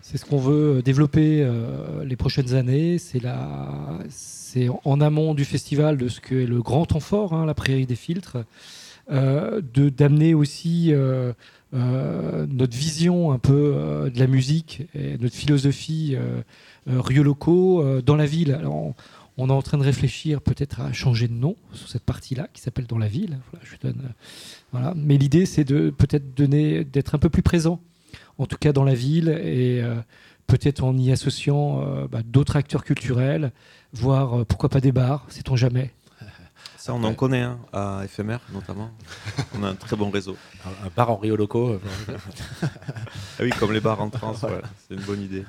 C'est 0.02 0.18
ce 0.18 0.24
qu'on 0.24 0.38
veut 0.38 0.80
développer 0.82 1.42
euh, 1.42 2.04
les 2.04 2.16
prochaines 2.16 2.54
années. 2.54 2.98
C'est 2.98 3.22
la, 3.22 3.98
en 4.84 5.00
amont 5.00 5.34
du 5.34 5.44
festival 5.44 5.96
de 5.98 6.08
ce 6.08 6.20
que 6.20 6.34
est 6.34 6.46
le 6.46 6.62
grand 6.62 6.86
temps 6.86 7.00
fort, 7.00 7.32
hein, 7.34 7.44
la 7.44 7.54
Prairie 7.54 7.86
des 7.86 7.96
Filtres, 7.96 8.38
euh, 9.10 9.60
d'amener 9.62 10.34
aussi 10.34 10.92
euh, 10.92 11.32
euh, 11.74 12.46
notre 12.48 12.76
vision 12.76 13.32
un 13.32 13.38
peu 13.38 13.72
euh, 13.74 14.10
de 14.10 14.18
la 14.18 14.26
musique 14.26 14.86
et 14.94 15.18
notre 15.18 15.34
philosophie 15.34 16.14
euh, 16.14 16.40
euh, 16.88 17.00
Rio 17.00 17.22
Loco 17.22 17.82
euh, 17.82 18.00
dans 18.00 18.16
la 18.16 18.26
ville. 18.26 18.58
On 19.38 19.48
est 19.48 19.52
en 19.52 19.62
train 19.62 19.78
de 19.78 19.84
réfléchir 19.84 20.42
peut-être 20.42 20.80
à 20.80 20.92
changer 20.92 21.28
de 21.28 21.32
nom 21.32 21.56
sur 21.72 21.88
cette 21.88 22.04
partie-là 22.04 22.48
qui 22.52 22.60
s'appelle 22.60 22.86
Dans 22.86 22.98
la 22.98 23.08
ville. 23.08 23.38
Voilà, 23.50 23.64
je 23.64 23.76
donne, 23.80 24.02
euh, 24.04 24.12
voilà. 24.72 24.92
Mais 24.96 25.16
l'idée, 25.16 25.46
c'est 25.46 25.64
de 25.64 25.90
peut-être 25.90 26.34
donner, 26.34 26.84
d'être 26.84 27.14
un 27.14 27.18
peu 27.18 27.30
plus 27.30 27.42
présent 27.42 27.80
en 28.38 28.46
tout 28.46 28.56
cas 28.56 28.72
dans 28.72 28.84
la 28.84 28.94
ville, 28.94 29.28
et 29.28 29.82
euh, 29.82 29.96
peut-être 30.46 30.84
en 30.84 30.96
y 30.96 31.12
associant 31.12 31.82
euh, 31.82 32.06
bah, 32.08 32.20
d'autres 32.24 32.56
acteurs 32.56 32.84
culturels, 32.84 33.52
voire 33.92 34.40
euh, 34.40 34.44
pourquoi 34.44 34.68
pas 34.68 34.80
des 34.80 34.92
bars, 34.92 35.26
sait-on 35.28 35.56
jamais. 35.56 35.92
Ça, 36.76 36.94
on 36.94 37.02
en 37.02 37.14
connaît 37.14 37.42
hein, 37.42 37.58
à 37.72 38.02
Éphémère 38.04 38.40
notamment. 38.52 38.90
on 39.58 39.64
a 39.64 39.68
un 39.68 39.74
très 39.74 39.96
bon 39.96 40.10
réseau. 40.10 40.36
Un, 40.64 40.86
un 40.86 40.90
bar 40.94 41.10
en 41.10 41.16
Rio 41.16 41.36
Loco. 41.36 41.80
Ah 43.40 43.44
oui, 43.44 43.50
comme 43.50 43.72
les 43.72 43.80
bars 43.80 44.00
en 44.00 44.10
France, 44.10 44.42
ouais, 44.42 44.60
c'est 44.88 44.94
une 44.94 45.02
bonne 45.02 45.22
idée. 45.22 45.44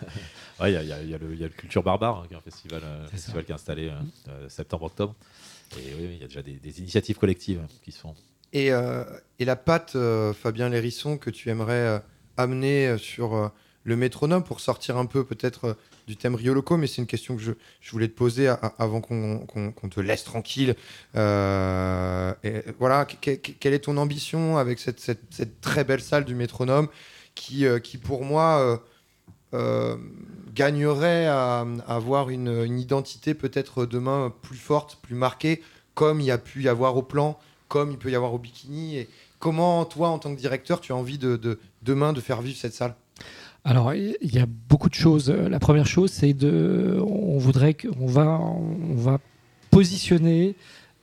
Ouais, 0.61 0.71
il 0.71 0.73
y, 0.73 0.77
a- 0.77 1.01
il 1.01 1.07
y 1.07 1.11
y 1.11 1.13
a 1.13 1.17
le 1.17 1.33
il 1.33 1.39
y 1.39 1.43
a 1.43 1.47
le 1.47 1.53
Culture 1.53 1.83
Barbare, 1.83 2.17
hein, 2.19 2.25
qui 2.27 2.33
est 2.33 2.37
un 2.37 2.41
festival, 2.41 2.81
euh, 2.83 3.07
festival 3.07 3.45
qui 3.45 3.51
est 3.51 3.55
installé 3.55 3.89
euh, 3.89 3.93
euh, 4.29 4.49
septembre-octobre. 4.49 5.15
Et 5.77 5.93
oui, 5.97 6.05
oui, 6.07 6.13
il 6.15 6.21
y 6.21 6.23
a 6.23 6.27
déjà 6.27 6.41
des, 6.41 6.53
des 6.53 6.79
initiatives 6.79 7.17
collectives 7.17 7.61
qui 7.83 7.91
se 7.91 7.99
font. 7.99 8.15
Et, 8.53 8.71
euh, 8.71 9.03
et 9.37 9.45
la 9.45 9.55
patte, 9.55 9.95
euh, 9.95 10.33
Fabien 10.33 10.69
Lérisson, 10.69 11.17
que 11.17 11.29
tu 11.29 11.49
aimerais 11.49 11.73
euh, 11.73 11.99
amener 12.37 12.97
sur 12.97 13.35
euh, 13.35 13.47
le 13.83 13.95
métronome 13.95 14.43
pour 14.43 14.59
sortir 14.59 14.97
un 14.97 15.05
peu 15.05 15.23
peut-être 15.23 15.65
euh, 15.65 15.73
du 16.07 16.17
thème 16.17 16.33
Rio 16.33 16.55
Loco, 16.55 16.75
mais 16.75 16.87
c'est 16.87 17.01
une 17.01 17.07
question 17.07 17.35
que 17.35 17.41
je, 17.43 17.51
je 17.81 17.91
voulais 17.91 18.07
te 18.07 18.15
poser 18.15 18.47
a- 18.47 18.53
a- 18.55 18.73
avant 18.79 18.99
qu'on 19.01 19.89
te 19.91 19.99
laisse 19.99 20.23
tranquille. 20.23 20.75
Euh, 21.15 22.33
et 22.43 22.63
voilà, 22.79 23.05
que- 23.05 23.35
que- 23.35 23.51
quelle 23.51 23.73
est 23.73 23.79
ton 23.85 23.97
ambition 23.97 24.57
avec 24.57 24.79
cette, 24.79 24.99
cette- 24.99 25.21
cette 25.29 25.61
très 25.61 25.83
belle 25.83 26.01
salle 26.01 26.25
du 26.25 26.33
métronome 26.35 26.87
qui, 27.35 27.65
euh, 27.65 27.79
qui 27.79 27.97
pour 27.97 28.23
moi 28.25 28.83
euh, 29.53 29.57
euh, 29.59 29.95
gagnerait 30.53 31.27
à, 31.27 31.65
avoir 31.87 32.29
une, 32.29 32.77
identité 32.77 33.33
peut-être 33.33 33.85
demain 33.85 34.33
plus 34.41 34.57
forte, 34.57 34.97
plus 35.01 35.15
marquée, 35.15 35.61
comme 35.93 36.19
il 36.19 36.25
y 36.25 36.31
a 36.31 36.37
pu 36.37 36.63
y 36.63 36.67
avoir 36.67 36.97
au 36.97 37.01
plan, 37.01 37.39
comme 37.67 37.91
il 37.91 37.97
peut 37.97 38.11
y 38.11 38.15
avoir 38.15 38.33
au 38.33 38.39
bikini. 38.39 38.97
Et 38.97 39.09
comment 39.37 39.85
toi, 39.85 40.09
en 40.09 40.19
tant 40.19 40.33
que 40.33 40.39
directeur, 40.39 40.81
tu 40.81 40.91
as 40.91 40.95
envie 40.95 41.17
de, 41.17 41.37
de- 41.37 41.59
demain 41.83 42.13
de 42.13 42.19
faire 42.19 42.41
vivre 42.41 42.57
cette 42.57 42.73
salle? 42.73 42.95
Alors, 43.63 43.93
il 43.93 44.15
y 44.21 44.39
a 44.39 44.47
beaucoup 44.47 44.89
de 44.89 44.95
choses. 44.95 45.29
La 45.29 45.59
première 45.59 45.87
chose, 45.87 46.11
c'est 46.11 46.33
de. 46.33 46.97
On 47.05 47.37
voudrait 47.37 47.73
qu'on 47.73 48.07
va, 48.07 48.39
on 48.39 48.95
va 48.95 49.19
positionner 49.69 50.55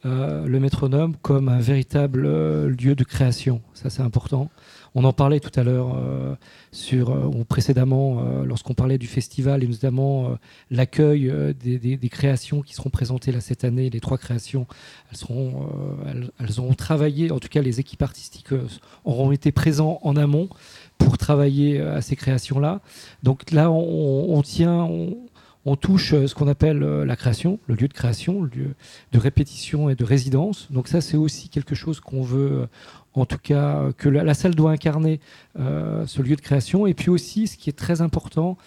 euh, 0.04 0.46
le 0.46 0.60
métronome 0.60 1.16
comme 1.22 1.48
un 1.48 1.58
véritable 1.58 2.26
euh, 2.26 2.68
lieu 2.68 2.94
de 2.94 3.04
création. 3.04 3.60
Ça, 3.74 3.90
c'est 3.90 4.02
important. 4.02 4.50
On 4.98 5.04
en 5.04 5.12
parlait 5.12 5.40
tout 5.40 5.50
à 5.60 5.62
l'heure 5.62 5.94
euh, 5.94 6.34
sur 6.72 7.10
euh, 7.10 7.26
ou 7.26 7.44
précédemment 7.44 8.18
euh, 8.18 8.46
lorsqu'on 8.46 8.72
parlait 8.72 8.96
du 8.96 9.06
festival 9.06 9.62
et 9.62 9.66
notamment 9.66 10.38
l'accueil 10.70 11.30
des, 11.62 12.08
créations 12.08 12.62
qui 12.62 12.72
seront 12.72 12.88
présentées 12.88 13.30
là 13.30 13.42
cette 13.42 13.64
année. 13.64 13.90
Les 13.90 14.00
trois 14.00 14.16
créations, 14.16 14.66
elles 15.10 15.18
seront, 15.18 15.68
elles, 16.40 16.60
auront 16.60 16.72
travaillé. 16.72 17.30
En 17.30 17.38
tout 17.38 17.48
cas, 17.48 17.60
les 17.60 17.78
équipes 17.78 18.00
artistiques 18.00 18.48
auront 19.04 19.32
été 19.32 19.52
présents 19.52 19.98
en 20.02 20.16
amont 20.16 20.48
pour 20.96 21.18
travailler 21.18 21.78
à 21.78 22.00
ces 22.00 22.16
créations-là. 22.16 22.80
Donc 23.22 23.50
là, 23.50 23.70
on, 23.70 24.40
tient, 24.40 24.88
on 25.66 25.74
touche 25.74 26.14
euh, 26.14 26.28
ce 26.28 26.34
qu'on 26.34 26.46
appelle 26.46 26.82
euh, 26.82 27.04
la 27.04 27.16
création, 27.16 27.58
le 27.66 27.74
lieu 27.74 27.88
de 27.88 27.92
création, 27.92 28.40
le 28.40 28.48
lieu 28.48 28.74
de 29.12 29.18
répétition 29.18 29.90
et 29.90 29.96
de 29.96 30.04
résidence. 30.04 30.68
Donc 30.70 30.86
ça, 30.86 31.00
c'est 31.00 31.16
aussi 31.16 31.48
quelque 31.48 31.74
chose 31.74 31.98
qu'on 31.98 32.22
veut, 32.22 32.52
euh, 32.52 32.66
en 33.14 33.26
tout 33.26 33.38
cas, 33.42 33.90
que 33.98 34.08
la, 34.08 34.34
salle 34.34 34.54
doit 34.54 34.70
incarner 34.70 35.20
ce 35.56 36.20
lieu 36.20 36.36
de 36.36 36.40
création. 36.42 36.86
Et 36.86 36.92
puis 36.92 37.08
aussi, 37.08 37.46
ce 37.46 37.56
qui 37.56 37.70
est 37.70 37.72
très 37.72 38.02
important, 38.02 38.58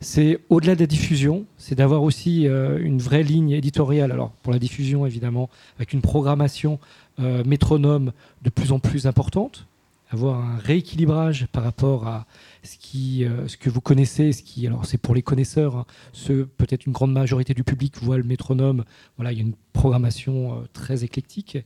c'est 0.00 0.40
au-delà 0.48 0.74
de 0.74 0.80
la 0.80 0.88
diffusion, 0.88 1.44
c'est 1.56 1.76
d'avoir 1.76 2.02
aussi 2.02 2.46
une 2.46 2.98
vraie 2.98 3.22
ligne 3.22 3.50
éditoriale. 3.50 4.10
Alors 4.10 4.32
pour 4.42 4.52
la 4.52 4.58
diffusion, 4.58 5.06
évidemment, 5.06 5.48
avec 5.76 5.92
une 5.92 6.00
programmation 6.00 6.80
métronome 7.18 8.10
de 8.42 8.50
plus 8.50 8.72
en 8.72 8.80
plus 8.80 9.06
importante, 9.06 9.68
avoir 10.10 10.40
un 10.40 10.58
rééquilibrage 10.58 11.46
par 11.52 11.62
rapport 11.62 12.08
à 12.08 12.26
euh, 12.94 13.48
ce 13.48 13.56
que 13.56 13.70
vous 13.70 13.80
connaissez, 13.80 14.32
ce 14.32 14.42
qui, 14.42 14.66
alors 14.66 14.86
c'est 14.86 14.98
pour 14.98 15.14
les 15.14 15.22
connaisseurs, 15.22 15.76
hein, 15.76 15.86
peut-être 16.56 16.86
une 16.86 16.92
grande 16.92 17.12
majorité 17.12 17.54
du 17.54 17.64
public 17.64 17.98
voit 18.00 18.16
le 18.16 18.22
métronome, 18.22 18.84
voilà, 19.16 19.32
il 19.32 19.38
y 19.38 19.40
a 19.40 19.44
une 19.44 19.54
programmation 19.72 20.52
euh, 20.52 20.64
très 20.72 21.02
éclectique, 21.02 21.58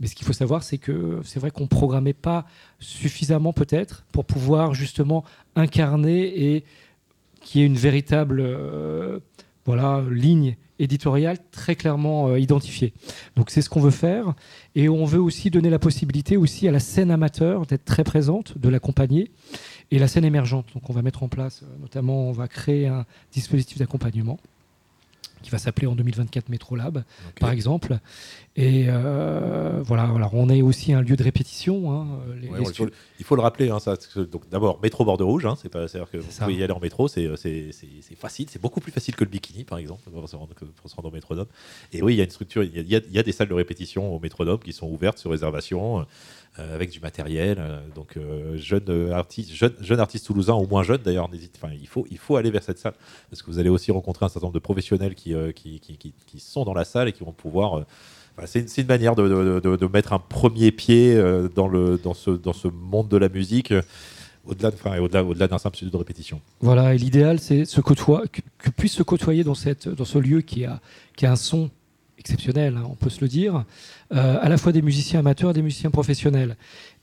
mais 0.00 0.06
ce 0.06 0.14
qu'il 0.14 0.26
faut 0.26 0.32
savoir, 0.32 0.62
c'est 0.62 0.78
que 0.78 1.20
c'est 1.24 1.38
vrai 1.38 1.50
qu'on 1.50 1.64
ne 1.64 1.68
programmait 1.68 2.12
pas 2.12 2.46
suffisamment 2.80 3.52
peut-être 3.52 4.04
pour 4.12 4.24
pouvoir 4.24 4.74
justement 4.74 5.24
incarner 5.54 6.54
et 6.54 6.64
qu'il 7.40 7.60
y 7.60 7.64
ait 7.64 7.66
une 7.66 7.76
véritable 7.76 8.40
euh, 8.40 9.20
voilà, 9.64 10.02
ligne 10.10 10.56
éditoriale 10.78 11.38
très 11.52 11.76
clairement 11.76 12.34
identifiée. 12.34 12.92
Donc 13.36 13.50
c'est 13.50 13.62
ce 13.62 13.70
qu'on 13.70 13.80
veut 13.80 13.90
faire. 13.92 14.34
Et 14.74 14.88
on 14.88 15.04
veut 15.04 15.20
aussi 15.20 15.50
donner 15.50 15.70
la 15.70 15.78
possibilité 15.78 16.36
aussi 16.36 16.66
à 16.66 16.72
la 16.72 16.80
scène 16.80 17.12
amateur 17.12 17.66
d'être 17.66 17.84
très 17.84 18.02
présente, 18.02 18.58
de 18.58 18.68
l'accompagner, 18.68 19.30
et 19.94 19.98
la 20.00 20.08
scène 20.08 20.24
émergente. 20.24 20.66
Donc 20.74 20.90
on 20.90 20.92
va 20.92 21.02
mettre 21.02 21.22
en 21.22 21.28
place, 21.28 21.62
euh, 21.62 21.66
notamment, 21.80 22.28
on 22.28 22.32
va 22.32 22.48
créer 22.48 22.88
un 22.88 23.06
dispositif 23.32 23.78
d'accompagnement 23.78 24.38
qui 25.42 25.50
va 25.50 25.58
s'appeler 25.58 25.88
en 25.88 25.96
2024 25.96 26.48
MetroLab, 26.50 27.02
par 27.40 27.50
exemple. 27.50 27.98
Et 28.54 28.84
euh, 28.86 29.80
voilà, 29.84 30.04
alors 30.04 30.34
on 30.34 30.48
est 30.48 30.62
aussi 30.62 30.92
un 30.92 31.02
lieu 31.02 31.16
de 31.16 31.24
répétition. 31.24 31.90
hein, 31.90 32.06
les- 32.40 32.48
Ouais, 32.48 32.60
les 32.60 32.64
on- 32.66 32.70
il, 32.70 32.74
faut, 32.76 32.84
le- 32.84 32.92
il 33.18 33.24
faut 33.24 33.34
le 33.34 33.42
rappeler. 33.42 33.68
hein, 33.70 33.80
ça, 33.80 33.96
donc 34.30 34.48
d'abord, 34.50 34.78
métro 34.84 35.04
bord 35.04 35.16
de 35.18 35.24
rouge. 35.24 35.44
hein, 35.44 35.56
c'est 35.60 35.68
pas, 35.68 35.88
c'est-à-dire 35.88 36.12
que 36.12 36.18
vous 36.18 36.30
ça. 36.30 36.44
pouvez 36.44 36.56
y 36.58 36.62
aller 36.62 36.72
en 36.72 36.78
métro. 36.78 37.08
C'est, 37.08 37.28
c'est, 37.36 37.72
c'est- 37.72 37.88
c'est 38.02 38.14
facile. 38.14 38.46
C'est 38.50 38.62
beaucoup 38.62 38.80
plus 38.80 38.92
facile 38.92 39.16
que 39.16 39.24
le 39.24 39.30
bikini, 39.30 39.64
par 39.64 39.78
exemple, 39.78 40.08
pour 40.10 40.28
se 40.28 40.36
rendre, 40.36 40.54
pour 40.54 40.88
se 40.88 40.94
rendre 40.94 41.08
au 41.08 41.12
métronome. 41.12 41.46
Et 41.92 42.02
oui, 42.02 42.14
il 42.14 42.18
y 42.18 42.20
a 42.20 42.24
une 42.24 42.30
structure. 42.30 42.62
Y 42.62 42.78
a- 42.78 43.00
il 43.04 43.12
y 43.12 43.18
a 43.18 43.22
des 43.24 43.32
salles 43.32 43.48
de 43.48 43.54
répétition 43.54 44.14
au 44.14 44.20
métronome 44.20 44.60
qui 44.60 44.72
sont 44.72 44.86
ouvertes 44.86 45.18
sur 45.18 45.32
réservation. 45.32 46.06
Euh, 46.58 46.74
avec 46.74 46.90
du 46.90 47.00
matériel, 47.00 47.56
euh, 47.58 47.80
donc 47.94 48.16
euh, 48.16 48.56
jeune 48.58 49.10
artiste, 49.12 49.52
jeune, 49.52 49.72
jeune 49.80 50.00
artiste 50.00 50.26
toulousain 50.26 50.54
ou 50.54 50.66
moins 50.66 50.82
jeune 50.82 51.00
d'ailleurs, 51.02 51.30
n'hésite. 51.30 51.58
Enfin, 51.60 51.72
il 51.80 51.88
faut, 51.88 52.06
il 52.10 52.18
faut 52.18 52.36
aller 52.36 52.50
vers 52.50 52.62
cette 52.62 52.78
salle 52.78 52.92
parce 53.30 53.40
que 53.42 53.50
vous 53.50 53.58
allez 53.58 53.70
aussi 53.70 53.90
rencontrer 53.90 54.26
un 54.26 54.28
certain 54.28 54.46
nombre 54.46 54.54
de 54.54 54.58
professionnels 54.58 55.14
qui, 55.14 55.34
qui, 55.54 55.80
qui, 55.80 56.40
sont 56.40 56.64
dans 56.64 56.74
la 56.74 56.84
salle 56.84 57.08
et 57.08 57.12
qui 57.12 57.24
vont 57.24 57.32
pouvoir 57.32 57.84
Enfin, 58.36 58.46
c'est 58.46 58.60
une, 58.60 58.68
une 58.82 58.86
manière 58.86 59.14
de, 59.14 59.60
de- 59.60 59.76
de- 59.76 59.86
mettre 59.86 60.14
un 60.14 60.18
premier 60.18 60.72
pied 60.72 61.14
dans, 61.54 61.68
le, 61.68 61.98
dans, 62.02 62.14
ce, 62.14 62.30
dans 62.30 62.54
ce 62.54 62.68
monde 62.68 63.08
de 63.08 63.18
la 63.18 63.28
musique, 63.28 63.74
au-delà 64.46 64.70
de- 64.70 64.76
enfin, 64.76 64.98
au-delà, 65.00 65.22
au-delà 65.22 65.48
d'un 65.48 65.58
simple 65.58 65.76
studio 65.76 65.92
de 65.92 65.96
répétition. 65.98 66.40
Voilà, 66.60 66.94
et 66.94 66.98
l'idéal, 66.98 67.40
c'est 67.40 67.66
se 67.66 67.80
que, 67.82 67.92
que 68.58 68.70
puisse 68.70 68.92
se 68.94 69.02
côtoyer 69.02 69.44
dans, 69.44 69.54
cette, 69.54 69.88
dans 69.88 70.06
ce 70.06 70.18
lieu 70.18 70.40
qui 70.40 70.64
a, 70.64 70.80
qui 71.14 71.26
a 71.26 71.32
un 71.32 71.36
son 71.36 71.70
exceptionnel, 72.22 72.76
hein, 72.76 72.86
on 72.88 72.94
peut 72.94 73.10
se 73.10 73.20
le 73.20 73.28
dire, 73.28 73.64
euh, 74.14 74.38
à 74.40 74.48
la 74.48 74.56
fois 74.56 74.70
des 74.70 74.82
musiciens 74.82 75.20
amateurs 75.20 75.50
et 75.50 75.54
des 75.54 75.62
musiciens 75.62 75.90
professionnels. 75.90 76.56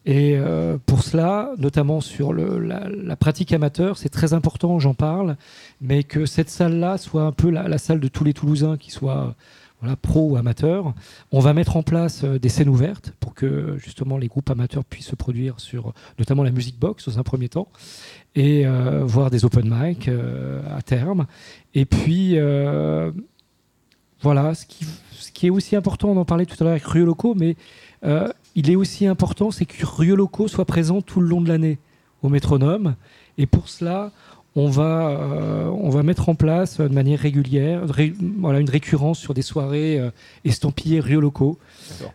Et 0.06 0.38
euh, 0.38 0.78
pour 0.86 1.04
cela, 1.04 1.52
notamment 1.58 2.00
sur 2.00 2.34
la, 2.34 3.16
pratique 3.18 3.52
amateur, 3.52 3.98
c'est 3.98 4.10
très 4.10 4.34
important, 4.34 4.80
j'en 4.80 4.94
parle, 4.94 5.36
mais 5.82 6.04
que 6.04 6.26
cette 6.26 6.50
salle-là 6.50 6.98
soit 6.98 7.24
un 7.24 7.34
peu 7.34 7.50
la, 7.50 7.78
salle 7.78 8.00
de 8.00 8.08
tous 8.08 8.24
les 8.24 8.34
Toulousains, 8.34 8.78
qui 8.78 8.92
soient 8.92 9.36
pro 10.02 10.32
ou 10.32 10.38
amateurs. 10.38 10.94
On 11.32 11.40
va 11.40 11.54
mettre 11.54 11.76
en 11.78 11.84
place 11.84 12.24
euh, 12.24 12.40
des 12.40 12.50
scènes 12.50 12.70
ouvertes 12.70 13.14
pour 13.20 13.34
que 13.34 13.78
justement 13.78 14.18
les 14.18 14.28
groupes 14.28 14.50
amateurs 14.50 14.86
puissent 14.86 15.08
se 15.08 15.16
produire 15.16 15.60
sur 15.60 15.94
notamment 16.18 16.44
la 16.44 16.52
music 16.52 16.80
box 16.80 17.08
dans 17.08 17.20
un 17.20 17.24
premier 17.24 17.50
temps 17.50 17.68
et 18.36 18.66
voir 19.04 19.32
des 19.32 19.44
open 19.44 19.68
mic 19.68 20.08
à 20.08 20.82
terme. 20.84 21.26
Et 21.74 21.86
puis 21.86 22.38
voilà, 24.22 24.54
ce 24.56 24.66
qui, 24.66 24.86
ce 25.12 25.32
qui 25.32 25.48
est 25.48 25.50
aussi 25.50 25.76
important, 25.76 26.10
on 26.10 26.18
en 26.18 26.26
parlait 26.26 26.46
tout 26.46 26.56
à 26.60 26.64
l'heure 26.64 26.72
avec 26.72 26.84
Rio 26.86 27.06
Loco, 27.06 27.36
mais 27.36 27.56
euh, 28.04 28.28
il 28.56 28.70
est 28.70 28.76
aussi 28.76 29.06
important, 29.08 29.52
c'est 29.52 29.66
que 29.66 29.86
Rio 29.86 30.16
Loco 30.16 30.48
soit 30.48 30.66
présent 30.66 31.02
tout 31.02 31.22
le 31.22 31.28
long 31.28 31.42
de 31.42 31.48
l'année 31.50 31.78
au 32.22 32.30
métronome. 32.30 32.96
Et 33.38 33.46
pour 33.46 33.70
cela, 33.70 34.12
on 34.56 34.70
va, 34.70 35.10
euh, 35.10 35.66
on 35.68 35.90
va 35.90 36.04
mettre 36.04 36.28
en 36.28 36.36
place 36.36 36.80
de 36.80 36.88
manière 36.88 37.20
régulière 37.20 37.88
ré- 37.88 38.14
voilà, 38.40 38.60
une 38.60 38.70
récurrence 38.70 39.20
sur 39.20 39.34
des 39.34 39.42
soirées 39.42 40.00
euh, 40.00 40.12
estampillées 40.44 41.00
Rio 41.00 41.22
Loco 41.22 41.58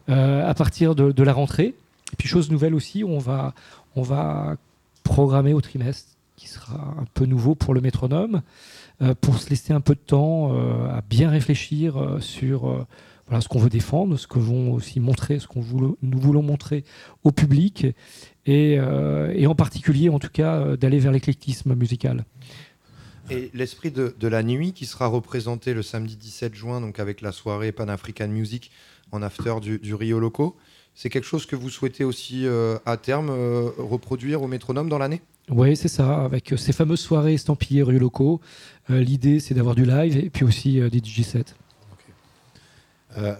à 0.08 0.52
partir 0.54 0.94
de, 0.94 1.12
de 1.12 1.22
la 1.22 1.32
rentrée. 1.32 1.74
Et 2.12 2.16
puis 2.18 2.28
chose 2.28 2.50
nouvelle 2.50 2.74
aussi, 2.74 3.02
on 3.04 3.18
va, 3.18 3.54
on 3.96 4.02
va 4.02 4.56
programmer 5.04 5.54
au 5.54 5.60
trimestre, 5.60 6.08
qui 6.36 6.48
sera 6.48 6.74
un 7.00 7.06
peu 7.14 7.24
nouveau 7.24 7.54
pour 7.54 7.72
le 7.74 7.80
métronome, 7.80 8.42
pour 9.20 9.38
se 9.38 9.50
laisser 9.50 9.72
un 9.72 9.80
peu 9.80 9.94
de 9.94 10.00
temps 10.00 10.52
euh, 10.52 10.88
à 10.88 11.02
bien 11.02 11.30
réfléchir 11.30 11.96
euh, 11.96 12.20
sur 12.20 12.68
euh, 12.68 12.86
voilà, 13.26 13.40
ce 13.40 13.48
qu'on 13.48 13.58
veut 13.58 13.70
défendre, 13.70 14.16
ce 14.16 14.26
que 14.26 14.38
vont 14.38 14.72
aussi 14.72 15.00
montrer, 15.00 15.38
ce 15.38 15.48
que 15.48 15.58
nous 15.58 16.18
voulons 16.18 16.42
montrer 16.42 16.84
au 17.22 17.32
public, 17.32 17.86
et, 18.46 18.76
euh, 18.78 19.32
et 19.34 19.46
en 19.46 19.54
particulier, 19.54 20.10
en 20.10 20.18
tout 20.18 20.28
cas, 20.28 20.56
euh, 20.56 20.76
d'aller 20.76 20.98
vers 20.98 21.12
l'éclectisme 21.12 21.74
musical. 21.74 22.24
Et 23.30 23.50
l'esprit 23.54 23.90
de, 23.90 24.14
de 24.18 24.28
la 24.28 24.42
nuit 24.42 24.72
qui 24.72 24.84
sera 24.84 25.06
représenté 25.06 25.72
le 25.72 25.82
samedi 25.82 26.16
17 26.16 26.54
juin, 26.54 26.82
donc 26.82 26.98
avec 26.98 27.22
la 27.22 27.32
soirée 27.32 27.72
Pan 27.72 27.88
African 27.88 28.28
Music 28.28 28.70
en 29.12 29.22
after 29.22 29.54
du, 29.62 29.78
du 29.78 29.94
Rio 29.94 30.20
Loco, 30.20 30.56
c'est 30.94 31.08
quelque 31.08 31.26
chose 31.26 31.46
que 31.46 31.56
vous 31.56 31.70
souhaitez 31.70 32.04
aussi 32.04 32.46
euh, 32.46 32.78
à 32.84 32.96
terme 32.96 33.30
euh, 33.30 33.70
reproduire 33.78 34.42
au 34.42 34.46
métronome 34.46 34.88
dans 34.88 34.98
l'année? 34.98 35.22
Oui, 35.50 35.76
c'est 35.76 35.88
ça, 35.88 36.24
avec 36.24 36.52
euh, 36.52 36.56
ces 36.56 36.72
fameuses 36.72 37.00
soirées 37.00 37.34
estampillées 37.34 37.82
rue 37.82 37.98
locaux. 37.98 38.40
Euh, 38.90 39.00
L'idée, 39.00 39.40
c'est 39.40 39.54
d'avoir 39.54 39.74
du 39.74 39.84
live 39.84 40.16
et 40.16 40.30
puis 40.30 40.44
aussi 40.44 40.80
euh, 40.80 40.90
des 40.90 40.98
DJ 40.98 41.22
sets. 41.22 41.54
Euh, 43.16 43.34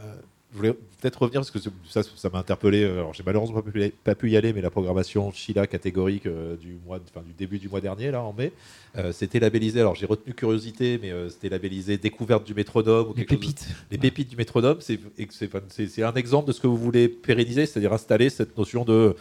je 0.55 0.59
voulais 0.59 0.73
peut-être 0.73 1.21
revenir 1.21 1.41
parce 1.41 1.51
que 1.51 1.59
ça, 1.89 2.03
ça 2.05 2.31
m'a 2.31 2.39
interpellé. 2.39 2.85
Alors, 2.85 3.13
j'ai 3.13 3.25
malheureusement 3.27 3.61
pas 4.05 4.15
pu, 4.15 4.31
y 4.31 4.37
aller, 4.37 4.53
mais 4.53 4.61
la 4.61 4.71
programmation 4.71 5.33
Sheila 5.33 5.67
catégorique 5.67 6.27
euh, 6.27 6.57
du, 6.57 6.79
mois, 6.87 7.01
enfin, 7.11 7.27
du 7.27 7.33
début 7.33 7.59
du 7.59 7.69
mois 7.69 7.81
dernier, 7.81 8.13
là, 8.13 8.23
en 8.23 8.33
mai, 8.33 8.53
euh, 8.97 9.11
c'était 9.13 9.41
labellisé. 9.41 9.81
Alors, 9.81 9.97
j'ai 9.97 10.07
retenu 10.07 10.33
curiosité, 10.33 11.01
mais 11.03 11.11
euh, 11.11 11.29
c'était 11.29 11.49
labellisé 11.49 11.99
découverte 11.99 12.47
du 12.47 12.55
métronome. 12.55 13.09
Ou 13.09 13.15
Les 13.15 13.23
chose 13.23 13.31
pépites. 13.31 13.69
les 13.91 13.99
pépites 13.99 14.31
du 14.31 14.37
métronome, 14.37 14.79
c'est 14.81 16.03
un 16.05 16.15
exemple 16.15 16.47
de 16.47 16.53
ce 16.53 16.61
que 16.61 16.69
vous 16.69 16.79
voulez 16.79 17.09
pérenniser, 17.09 17.67
c'est-à-dire 17.67 17.93
installer 17.93 18.31
cette 18.31 18.57
notion 18.57 18.85
de 18.85 19.17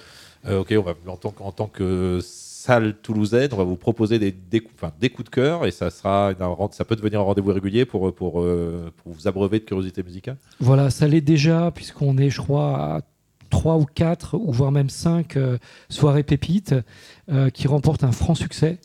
ok, 0.48 0.74
on 0.78 0.82
va 0.82 0.94
en 1.08 1.18
tant, 1.18 1.34
en 1.40 1.52
tant 1.52 1.68
que 1.68 2.20
salle 2.64 2.96
toulousaine, 3.02 3.50
on 3.52 3.58
va 3.58 3.64
vous 3.66 3.76
proposer 3.76 4.20
des, 4.20 4.32
des, 4.32 4.62
coups- 4.62 4.92
des 5.00 5.10
coups 5.10 5.26
de 5.26 5.36
cœur 5.36 5.66
et 5.66 5.72
ça 5.72 5.90
sera 5.90 6.32
ça 6.72 6.86
peut 6.86 6.96
devenir 6.96 7.20
un 7.20 7.24
rendez-vous 7.24 7.52
régulier 7.52 7.82
euh, 7.82 8.12
pour 8.16 8.42
vous 8.42 9.28
abreuver 9.28 9.60
de 9.60 9.66
curiosité 9.66 10.02
musicale. 10.02 10.38
Voilà, 10.62 10.90
ça 10.90 11.08
l'est 11.08 11.20
déjà, 11.22 11.72
puisqu'on 11.72 12.18
est, 12.18 12.30
je 12.30 12.40
crois, 12.40 12.96
à 12.96 13.02
3 13.50 13.78
ou 13.78 13.86
4, 13.86 14.38
ou 14.38 14.52
voire 14.54 14.72
même 14.72 14.90
5 14.90 15.38
soirées 15.90 16.24
pépites 16.24 16.74
euh, 17.30 17.50
qui 17.50 17.68
remportent 17.68 18.06
un 18.06 18.14
franc 18.14 18.34
succès. 18.36 18.80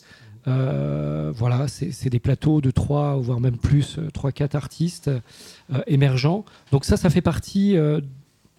Euh, 0.47 1.31
voilà, 1.33 1.67
c'est 1.67 2.09
des 2.09 2.19
plateaux 2.19 2.59
de 2.61 2.71
3, 2.71 3.17
ou 3.17 3.21
voire 3.21 3.39
même 3.39 3.57
plus, 3.57 3.97
3-4 4.13 4.55
artistes 4.57 5.07
euh, 5.09 5.81
émergents. 5.87 6.43
Donc 6.71 6.85
ça, 6.85 6.97
ça 6.97 7.09
fait 7.09 7.21
partie 7.21 7.77
euh, 7.77 8.01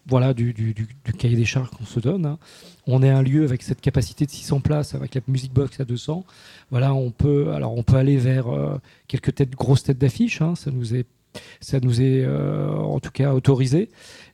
voilà, 0.07 0.35
du, 0.35 0.53
du- 0.53 0.75
cahier 1.19 1.37
des 1.37 1.45
charges 1.45 1.71
qu'on 1.71 1.85
se 1.85 2.01
donne. 2.01 2.27
hein. 2.27 2.39
On 2.87 3.03
est 3.03 3.09
un 3.11 3.23
lieu 3.23 3.45
avec 3.45 3.63
cette 3.63 3.81
capacité 3.81 4.27
de 4.27 4.31
600 4.31 4.61
places, 4.61 4.95
avec 4.95 5.15
la 5.15 5.21
music 5.29 5.53
box 5.53 5.79
à 5.81 5.85
200. 5.85 6.25
Voilà, 6.71 6.95
on 6.95 7.11
peut, 7.11 7.53
alors 7.53 7.77
on 7.77 7.83
peut 7.83 7.97
aller 7.97 8.17
vers 8.17 8.49
euh, 8.49 8.79
quelques 9.07 9.35
têtes, 9.35 9.51
grosses 9.53 9.83
têtes 9.85 9.99
d'affiche. 9.99 10.41
hein, 10.43 10.55
ça 10.57 10.71
nous 10.71 10.95
est, 10.95 11.07
ça 11.61 11.79
nous 11.81 12.01
est 12.01 12.25
euh, 12.25 12.75
en 12.75 12.99
tout 13.01 13.11
cas 13.13 13.33
autorisé. 13.35 13.91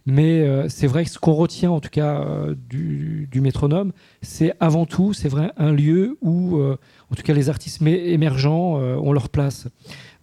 Mais 0.07 0.43
euh, 0.43 0.69
c'est 0.69 0.87
vrai 0.87 1.05
que 1.05 1.11
ce 1.11 1.19
qu'on 1.19 1.35
retient 1.35 1.73
en 1.73 1.81
tout 1.81 1.91
cas 1.91 2.25
du, 2.71 3.29
métronome, 3.35 3.93
c'est 4.23 4.55
avant 4.61 4.87
tout, 4.87 5.13
c'est 5.13 5.29
vrai, 5.29 5.51
un 5.57 5.73
lieu 5.73 6.17
où, 6.23 6.63
en 6.63 7.15
tout 7.15 7.23
cas, 7.23 7.35
les 7.35 7.49
artistes 7.51 7.83
émergents 7.83 8.77
ont 8.79 9.13
leur 9.13 9.29
place. 9.29 9.69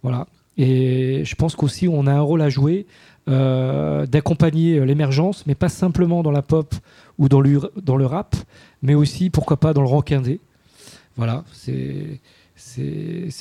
Voilà. 0.02 0.26
Et 0.56 1.22
je 1.24 1.34
pense 1.34 1.56
qu'aussi, 1.56 1.88
on 1.88 2.06
a 2.06 2.12
un 2.12 2.20
rôle 2.20 2.40
à 2.42 2.48
jouer 2.48 2.86
euh, 3.28 4.06
d'accompagner 4.06 4.78
euh, 4.78 4.84
l'émergence, 4.84 5.46
mais 5.46 5.54
pas 5.54 5.68
simplement 5.68 6.22
dans 6.22 6.30
la 6.30 6.42
pop 6.42 6.74
ou 7.18 7.28
dans 7.28 7.40
le, 7.40 7.60
dans 7.82 7.96
le 7.96 8.06
rap, 8.06 8.34
mais 8.82 8.94
aussi, 8.94 9.30
pourquoi 9.30 9.56
pas, 9.58 9.72
dans 9.72 9.82
le 9.82 9.88
rock 9.88 10.12
indé. 10.12 10.40
Voilà, 11.16 11.44
c'est 11.52 12.20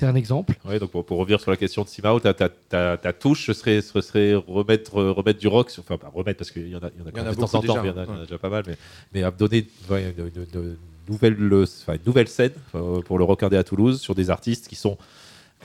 un 0.04 0.16
exemple. 0.16 0.56
Ouais, 0.66 0.80
donc 0.80 0.92
pour, 0.92 1.06
pour 1.06 1.18
revenir 1.18 1.40
sur 1.42 1.52
la 1.52 1.58
question 1.58 1.84
de 1.84 1.88
Simao, 1.88 2.20
ta, 2.20 2.34
ta, 2.34 2.50
ta, 2.50 2.98
ta 2.98 3.14
touche, 3.14 3.48
ce 3.48 3.54
serait, 3.54 3.82
ce 3.82 4.02
serait 4.02 4.36
remettre, 4.36 4.98
euh, 5.00 5.12
remettre 5.12 5.40
du 5.40 5.48
rock, 5.48 5.70
sur- 5.70 5.84
enfin 5.84 5.98
pas 5.98 6.12
remettre 6.14 6.38
parce 6.38 6.52
qu'il 6.52 6.68
y 6.70 6.76
en 6.76 6.80
a, 6.80 6.90
il 6.96 7.00
y 7.00 7.04
en 7.04 7.08
a, 7.08 7.10
Il 7.10 7.10
y 7.10 7.10
en 7.10 7.12
quand 7.14 7.20
a 7.22 7.24
même 7.24 7.36
de 7.36 7.40
temps 7.40 7.46
en 7.46 7.48
temps, 7.48 7.62
déjà, 7.62 7.82
mais 7.82 7.90
il 7.90 7.92
y 7.92 7.94
en 7.94 7.98
a, 8.02 8.04
il 8.04 8.08
y 8.08 8.12
en 8.12 8.14
a 8.14 8.18
ouais. 8.20 8.26
déjà 8.26 8.38
pas 8.38 8.50
mal, 8.50 8.64
mais, 8.68 8.78
mais 9.14 9.24
à 9.24 9.32
donner 9.32 9.68
ouais, 9.90 10.14
une, 10.18 10.26
une- 10.26 10.60
une 10.62 10.78
nouvelle, 11.10 11.38
enfin, 11.64 11.94
une 11.96 12.00
nouvelle 12.06 12.28
scène 12.28 12.52
euh, 12.76 13.02
pour 13.02 13.18
le 13.18 13.24
rock 13.24 13.44
indé 13.44 13.58
à 13.58 13.64
Toulouse 13.64 14.00
sur 14.00 14.16
des 14.16 14.30
artistes 14.30 14.68
qui 14.68 14.76
sont 14.76 14.98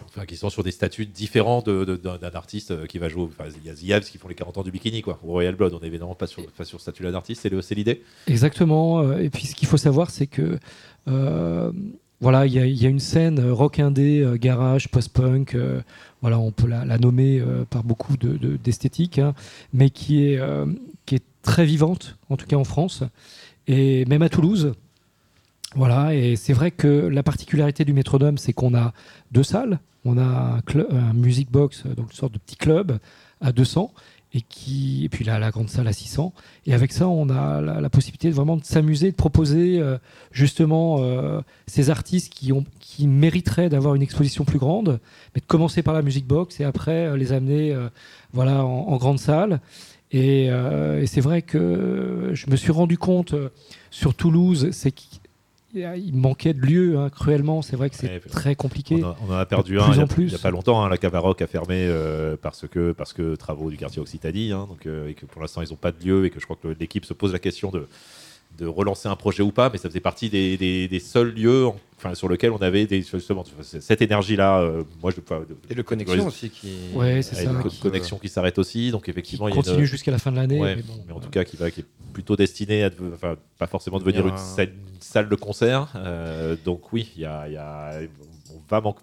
Enfin, 0.07 0.27
qui 0.27 0.37
sont 0.37 0.51
sur 0.51 0.63
des 0.63 0.71
statuts 0.71 1.07
différents 1.07 1.63
d'un 1.63 2.31
artiste 2.35 2.71
euh, 2.71 2.87
qui 2.87 2.99
va 2.99 3.09
jouer. 3.09 3.25
Enfin, 3.25 3.45
il 3.65 3.87
y 3.87 3.93
a 3.93 4.01
The 4.01 4.05
qui 4.05 4.19
font 4.19 4.29
les 4.29 4.35
40 4.35 4.59
ans 4.59 4.63
du 4.63 4.71
bikini, 4.71 5.03
quoi. 5.03 5.19
Ou 5.25 5.33
Royal 5.33 5.55
Blood, 5.55 5.75
on 5.75 5.81
est 5.81 5.87
évidemment 5.87 6.15
pas 6.15 6.27
sur, 6.27 6.47
pas 6.53 6.65
sur 6.65 6.79
ce 6.79 6.83
statut-là 6.83 7.11
d'artiste, 7.13 7.49
c'est 7.63 7.75
l'idée. 7.75 8.03
Exactement. 8.27 9.01
euh, 9.01 9.19
Et 9.19 9.31
puis 9.31 9.47
ce 9.47 9.55
qu'il 9.55 9.69
faut 9.69 9.77
savoir, 9.77 10.11
c'est 10.11 10.27
que 10.27 10.59
euh, 11.09 11.73
voilà, 12.21 12.47
il 12.47 12.53
y, 12.53 12.59
a- 12.59 12.67
il 12.67 12.83
y 12.83 12.87
a 12.87 12.89
une 12.89 12.99
scène 13.01 13.39
rock 13.51 13.79
indé, 13.79 14.21
euh, 14.21 14.37
garage, 14.37 14.89
post-punk. 14.89 15.55
euh, 15.55 15.81
voilà, 16.21 16.39
on 16.39 16.51
peut 16.51 16.67
la, 16.67 16.85
la 16.85 16.99
nommer 16.99 17.41
par 17.71 17.85
beaucoup 17.85 18.17
de- 18.17 18.37
de- 18.37 18.57
d'esthétiques, 18.57 19.19
hein, 19.21 19.35
mais 19.73 19.89
qui 19.91 20.25
est 20.25 20.41
qui 21.07 21.15
est 21.15 21.23
très 21.43 21.65
vivante, 21.65 22.17
en 22.29 22.37
tout 22.37 22.47
cas 22.47 22.57
en 22.57 22.65
France 22.65 23.05
et 23.69 24.05
même 24.07 24.23
à 24.23 24.29
Toulouse. 24.29 24.73
Voilà, 25.75 26.15
et 26.15 26.35
c'est 26.37 26.55
vrai 26.55 26.71
que 26.71 26.89
la 26.89 27.23
particularité 27.23 27.85
du 27.85 27.93
métronome, 27.93 28.39
c'est 28.39 28.55
qu'on 28.55 28.75
a 28.75 28.95
deux 29.33 29.43
salles. 29.43 29.79
On 30.05 30.17
a 30.17 30.23
un, 30.23 30.63
un 30.91 31.13
music 31.13 31.51
box, 31.51 31.85
euh, 31.85 31.95
donc 31.95 32.11
une 32.11 32.17
sorte 32.17 32.33
de 32.33 32.39
petit 32.39 32.57
club 32.57 32.99
à 33.41 33.53
200, 33.53 33.93
et, 34.35 34.43
qui, 34.43 35.05
et 35.05 35.09
puis 35.09 35.25
là, 35.25 35.39
la 35.39 35.51
grande 35.51 35.69
salle 35.69 35.89
à 35.89 35.93
600. 35.93 36.33
Et 36.67 36.75
avec 36.75 36.93
ça, 36.93 37.09
on 37.09 37.29
a 37.31 37.61
la, 37.61 37.91
possibilité 37.91 38.29
de 38.29 38.35
vraiment 38.35 38.57
de 38.57 38.65
s'amuser, 38.65 39.11
de 39.11 39.17
proposer 39.17 39.81
euh, 39.81 39.99
justement 40.33 40.99
euh, 41.01 41.41
ces 41.67 41.91
artistes 41.91 42.33
qui, 42.33 42.53
ont, 42.53 42.65
qui 42.79 43.07
mériteraient 43.07 43.69
d'avoir 43.69 43.95
une 43.95 44.03
exposition 44.03 44.45
plus 44.45 44.59
grande, 44.59 45.01
mais 45.35 45.41
de 45.41 45.47
commencer 45.47 45.83
par 45.83 45.95
la 45.95 46.03
music 46.03 46.27
box 46.27 46.61
et 46.61 46.65
après 46.65 47.17
les 47.17 47.33
amener 47.33 47.77
voilà, 48.33 48.65
en, 48.65 48.97
grande 48.97 49.19
salle. 49.19 49.61
Et, 50.11 50.51
c'est 51.07 51.21
vrai 51.21 51.43
que 51.43 52.31
je 52.35 52.51
me 52.51 52.57
suis 52.57 52.73
rendu 52.73 52.99
compte 52.99 53.35
sur 53.91 54.15
Toulouse, 54.15 54.69
c'est 54.73 54.93
il 55.75 56.15
manquait 56.17 56.55
de 56.55 56.61
lieux 56.61 56.97
hein, 56.99 57.11
cruellement. 57.11 57.63
C'est 57.63 57.77
vrai 57.77 57.91
que 57.91 57.97
c'est 57.97 58.09
Ouais, 58.11 58.21
très 58.21 58.55
compliqué. 58.55 59.03
On, 59.05 59.09
a- 59.09 59.17
on 59.29 59.33
en 59.33 59.37
a 59.37 59.47
perdu 59.47 59.75
De 59.75 59.81
un 59.81 59.91
il 59.93 59.97
y 59.97 60.01
a, 60.01 60.05
en 60.05 60.07
plus. 60.07 60.25
il 60.25 60.33
y 60.33 60.35
a 60.35 60.39
pas 60.39 60.51
longtemps. 60.51 60.83
hein, 60.83 60.89
la 60.89 60.97
Cavaroc 60.99 61.41
a 61.43 61.47
fermé 61.47 61.77
euh, 61.87 62.37
parce, 62.41 62.67
que, 62.67 62.93
parce 62.93 63.13
que 63.13 63.35
travaux 63.37 63.71
du 63.71 63.77
quartier 63.77 64.01
Occitanie. 64.01 64.53
hein, 64.53 64.67
donc, 64.69 64.87
euh, 64.87 65.09
et 65.09 65.15
que 65.15 65.27
pour 65.27 65.43
l'instant, 65.43 65.61
ils 65.63 65.71
n'ont 65.71 65.77
pas 65.77 65.93
de 65.93 66.03
lieu 66.05 66.25
et 66.25 66.31
que 66.31 66.41
je 66.41 66.45
crois 66.45 66.57
que 66.61 66.69
l'équipe 66.81 67.05
se 67.05 67.13
pose 67.15 67.33
la 67.33 67.39
question 67.39 67.71
de, 67.71 67.87
de 68.59 68.67
relancer 68.67 69.09
un 69.09 69.17
projet 69.17 69.43
ou 69.43 69.53
pas. 69.53 69.71
Mais 69.71 69.79
ça 69.79 69.89
faisait 69.89 70.01
partie 70.01 70.29
des, 70.29 70.57
des- 70.57 70.89
des 70.89 71.01
seuls 71.01 71.33
lieux 71.33 71.67
en- 71.67 71.77
enfin, 71.97 72.15
sur 72.15 72.29
lesquels 72.29 72.51
on 72.51 72.59
avait 72.59 72.87
des, 72.87 73.03
justement 73.03 73.45
cette 73.63 74.03
énergie-là. 74.03 74.61
euh, 74.61 74.83
moi, 75.03 75.11
je, 75.15 75.21
enfin, 75.21 75.41
de- 75.49 75.57
Et 75.71 75.75
le 75.75 75.83
connexion 75.83 76.27
aussi 76.27 76.51
qui. 76.51 76.73
Ouais, 76.95 77.23
c'est 77.23 77.37
ça. 77.37 77.51
qui- 77.69 77.79
connexion 77.81 78.19
qui 78.19 78.29
s'arrête 78.29 78.59
aussi. 78.59 78.91
Donc, 78.91 79.09
effectivement, 79.09 79.49
il 79.49 79.53
y 79.53 79.55
a 79.55 79.57
continue 79.57 79.79
une- 79.81 79.85
jusqu'à 79.85 80.11
la 80.11 80.19
fin 80.19 80.31
de 80.33 80.37
l'année. 80.37 80.61
Ouais, 80.61 80.77
mais 80.77 80.83
bon, 80.83 80.95
mais 81.07 81.13
en 81.13 81.21
tout 81.21 81.31
cas 81.31 81.45
qui, 81.45 81.57
va, 81.57 81.71
qui 81.71 81.81
est 81.81 81.87
plutôt 82.13 82.37
destiné 82.37 82.85
à, 82.85 82.91
enfin, 83.15 83.37
pas 83.59 83.67
forcément 83.67 83.99
devenir 83.99 84.27
une, 84.27 84.35
un- 84.35 84.37
scène- 84.37 84.71
une 84.95 85.01
salle 85.01 85.29
de 85.29 85.37
concert. 85.37 85.93
Euh, 85.97 86.57
donc 86.65 86.93
oui, 86.93 87.11
il 87.17 87.23
y 87.23 87.25
a, 87.27 87.47
il 87.49 87.55
y 87.55 87.57
a- 87.57 88.01
on 88.55 88.61
va 88.69 88.81
manquer. 88.81 89.01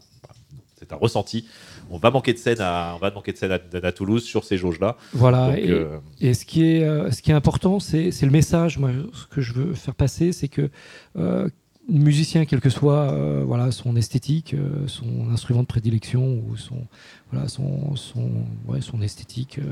C'est 0.77 0.91
un 0.91 0.97
ressenti. 0.97 1.47
On 1.89 1.97
va 1.97 2.11
manquer 2.11 2.33
de 2.33 2.37
scène 2.37 2.59
à, 2.59 2.93
on 2.95 2.99
va 2.99 3.11
manquer 3.11 3.31
de 3.31 3.37
scène 3.37 3.51
à, 3.51 3.59
à 3.87 3.91
Toulouse 3.91 4.23
sur 4.23 4.43
ces 4.43 4.57
jauges-là. 4.57 4.97
Voilà. 5.13 5.47
Donc, 5.49 5.57
et, 5.59 5.69
euh, 5.71 5.97
et 6.19 6.33
ce 6.33 6.45
qui 6.45 6.65
est, 6.65 6.83
euh, 6.83 7.11
ce 7.11 7.21
qui 7.21 7.31
est 7.31 7.35
important, 7.35 7.79
c'est 7.79 8.11
le 8.21 8.29
message. 8.31 8.77
Moi, 8.77 8.91
ce 9.13 9.27
que 9.27 9.41
je 9.41 9.53
veux 9.53 9.73
faire 9.73 9.95
passer, 9.95 10.31
c'est 10.31 10.47
que 10.47 10.69
euh, 11.17 11.47
musicien, 11.87 12.45
quel 12.45 12.61
que 12.61 12.69
soit 12.71 13.11
euh, 13.11 13.43
voilà, 13.45 13.71
son 13.71 13.95
esthétique, 13.95 14.55
euh, 14.55 14.87
son 14.87 15.29
instrument 15.31 15.61
de 15.61 15.67
prédilection 15.67 16.41
ou 16.49 16.57
son, 16.57 16.87
voilà, 17.31 17.47
son, 17.47 17.95
son, 17.95 18.29
ouais, 18.67 18.81
son 18.81 19.01
esthétique, 19.03 19.59
euh, 19.59 19.71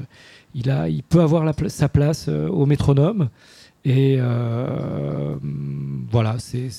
il, 0.54 0.70
a, 0.70 0.90
il 0.90 1.02
peut 1.04 1.22
avoir 1.22 1.44
la 1.44 1.54
pla- 1.54 1.70
sa 1.70 1.90
place 1.90 2.28
au 2.28 2.66
métronome. 2.68 3.30
Et 3.86 4.16
euh, 4.18 5.36
voilà, 6.10 6.38
c'est 6.40 6.70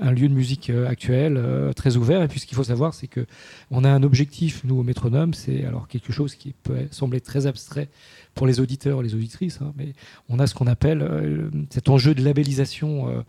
un 0.00 0.10
lieu 0.10 0.28
de 0.28 0.34
musique 0.34 0.68
euh, 0.70 0.88
actuel, 0.88 1.36
euh, 1.36 1.72
très 1.72 1.96
ouvert. 1.96 2.22
Et 2.22 2.28
puis 2.28 2.40
ce 2.40 2.46
qu'il 2.46 2.56
faut 2.56 2.64
savoir, 2.64 2.92
c'est 2.92 3.06
que 3.06 3.24
on 3.70 3.84
a 3.84 3.88
un 3.88 4.02
objectif, 4.02 4.62
nous, 4.64 4.80
au 4.80 4.82
métronome, 4.82 5.32
c'est 5.32 5.64
alors 5.64 5.86
quelque 5.86 6.12
chose 6.12 6.34
qui 6.34 6.52
peut 6.52 6.88
sembler 6.90 7.20
très 7.20 7.46
abstrait 7.46 7.88
pour 8.34 8.48
les 8.48 8.58
auditeurs 8.58 9.00
et 9.00 9.04
les 9.04 9.14
auditrices, 9.14 9.60
hein, 9.60 9.72
mais 9.76 9.92
on 10.28 10.40
a 10.40 10.46
ce 10.46 10.54
qu'on 10.54 10.66
appelle 10.66 11.50
cet 11.68 11.88
enjeu 11.88 12.14
de 12.14 12.22
labellisation 12.22 13.24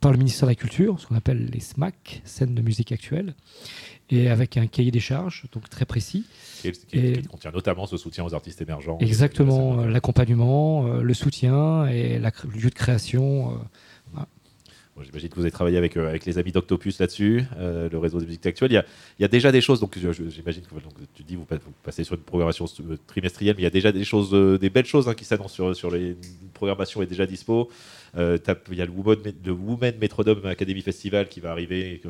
par 0.00 0.12
le 0.12 0.18
ministère 0.18 0.46
de 0.46 0.52
la 0.52 0.54
Culture, 0.54 0.98
ce 0.98 1.06
qu'on 1.06 1.14
appelle 1.14 1.50
les 1.52 1.60
SMAC, 1.60 2.22
scènes 2.24 2.54
de 2.54 2.62
musique 2.62 2.90
actuelle, 2.90 3.34
et 4.10 4.28
avec 4.28 4.56
un 4.56 4.66
cahier 4.66 4.90
des 4.90 5.00
charges, 5.00 5.44
donc 5.52 5.68
très 5.68 5.84
précis. 5.84 6.24
qui- 6.62 6.68
Et- 6.92 7.12
qui 7.12 7.22
contient 7.28 7.50
notamment 7.52 7.86
ce 7.86 7.96
soutien 7.96 8.22
aux 8.24 8.34
artistes 8.34 8.60
émergents. 8.60 8.98
Exactement, 9.00 9.80
euh, 9.80 9.88
l'accompagnement, 9.88 10.86
euh, 10.86 11.02
le 11.02 11.14
soutien 11.14 11.86
et 11.86 12.18
la 12.18 12.30
le 12.44 12.60
lieu 12.60 12.68
de 12.70 12.74
création. 12.74 13.52
euh, 13.52 13.54
Bon, 14.96 15.02
J'imagine 15.04 15.28
que 15.28 15.36
vous 15.36 15.42
avez 15.42 15.52
travaillé 15.52 15.78
avec, 15.78 15.96
euh, 15.96 16.08
avec 16.08 16.26
les 16.26 16.36
amis 16.36 16.50
d'Octopus 16.52 16.98
là-dessus, 16.98 17.44
euh, 17.58 17.88
le 17.88 17.96
réseau 17.98 18.18
de 18.20 18.26
musique 18.26 18.44
actuelle. 18.44 18.72
Il 18.72 18.74
y 18.74 18.76
a, 18.78 18.84
il 19.18 19.22
y 19.22 19.24
a 19.24 19.28
déjà 19.28 19.52
des 19.52 19.60
choses, 19.60 19.78
donc 19.80 19.96
j'imagine 19.96 20.62
que 20.62 20.74
donc, 20.74 20.92
tu 21.14 21.22
dis 21.22 21.36
vous, 21.36 21.44
pa- 21.44 21.56
vous 21.56 21.72
passez 21.84 22.02
sur 22.02 22.16
une 22.16 22.20
programmation 22.22 22.66
trimestrielle, 23.06 23.54
mais 23.56 23.62
il 23.62 23.64
y 23.64 23.68
a 23.68 23.70
déjà 23.70 23.92
des 23.92 24.02
choses, 24.04 24.34
euh, 24.34 24.58
des 24.58 24.68
belles 24.68 24.84
choses 24.86 25.08
hein, 25.08 25.14
qui 25.14 25.24
s'annoncent 25.24 25.54
sur, 25.54 25.74
sur 25.76 25.90
les 25.92 26.08
une 26.10 26.48
programmation 26.52 27.00
est 27.02 27.06
déjà 27.06 27.24
dispo. 27.24 27.70
Il 28.16 28.20
y 28.72 28.82
a 28.82 28.84
le 28.84 28.90
Women, 28.90 29.32
le 29.46 29.52
Women 29.52 29.94
Metrodome 30.00 30.44
Academy 30.44 30.82
Festival 30.82 31.28
qui 31.28 31.38
va 31.40 31.52
arriver. 31.52 32.02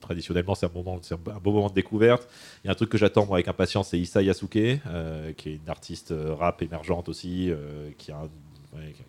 Traditionnellement, 0.00 0.54
c'est 0.54 0.66
un, 0.66 0.70
moment, 0.74 0.98
c'est 1.02 1.14
un 1.14 1.38
beau 1.42 1.52
moment 1.52 1.68
de 1.68 1.74
découverte. 1.74 2.28
Il 2.62 2.66
y 2.66 2.70
a 2.70 2.72
un 2.72 2.74
truc 2.74 2.90
que 2.90 2.98
j'attends 2.98 3.30
avec 3.32 3.48
impatience, 3.48 3.88
c'est 3.88 3.98
Issa 3.98 4.22
Yasuke, 4.22 4.56
euh, 4.56 5.32
qui 5.36 5.50
est 5.50 5.54
une 5.54 5.68
artiste 5.68 6.12
euh, 6.12 6.34
rap 6.34 6.62
émergente 6.62 7.08
aussi, 7.08 7.50
euh, 7.50 7.90
qui, 7.98 8.12
a 8.12 8.16
un, 8.18 8.28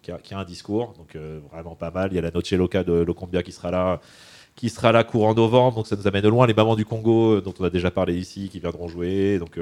qui, 0.02 0.34
a, 0.34 0.40
un 0.40 0.44
discours, 0.46 0.94
donc 0.98 1.16
vraiment 1.52 1.76
pas 1.76 1.92
mal. 1.92 2.12
Il 2.12 2.16
y 2.16 2.20
a 2.20 2.22
la 2.22 2.32
Noche 2.32 2.52
Loca 2.52 2.84
de 2.84 2.94
Locombia 2.94 3.44
qui 3.44 3.52
sera 3.52 3.72
là 3.72 4.00
qui 4.56 4.68
sera 4.68 4.92
là 4.92 5.06
courant 5.06 5.34
novembre, 5.34 5.78
donc 5.78 5.88
ça 5.88 5.96
nous 5.96 6.06
amène 6.06 6.28
loin. 6.28 6.46
Les 6.46 6.54
Mamans 6.54 6.76
du 6.76 6.84
Congo, 6.84 7.40
dont 7.40 7.54
on 7.60 7.64
a 7.64 7.70
déjà 7.70 7.92
parlé 7.92 8.18
ici, 8.18 8.50
qui 8.50 8.60
viendront 8.60 8.90
jouer. 8.90 9.40
Donc, 9.40 9.58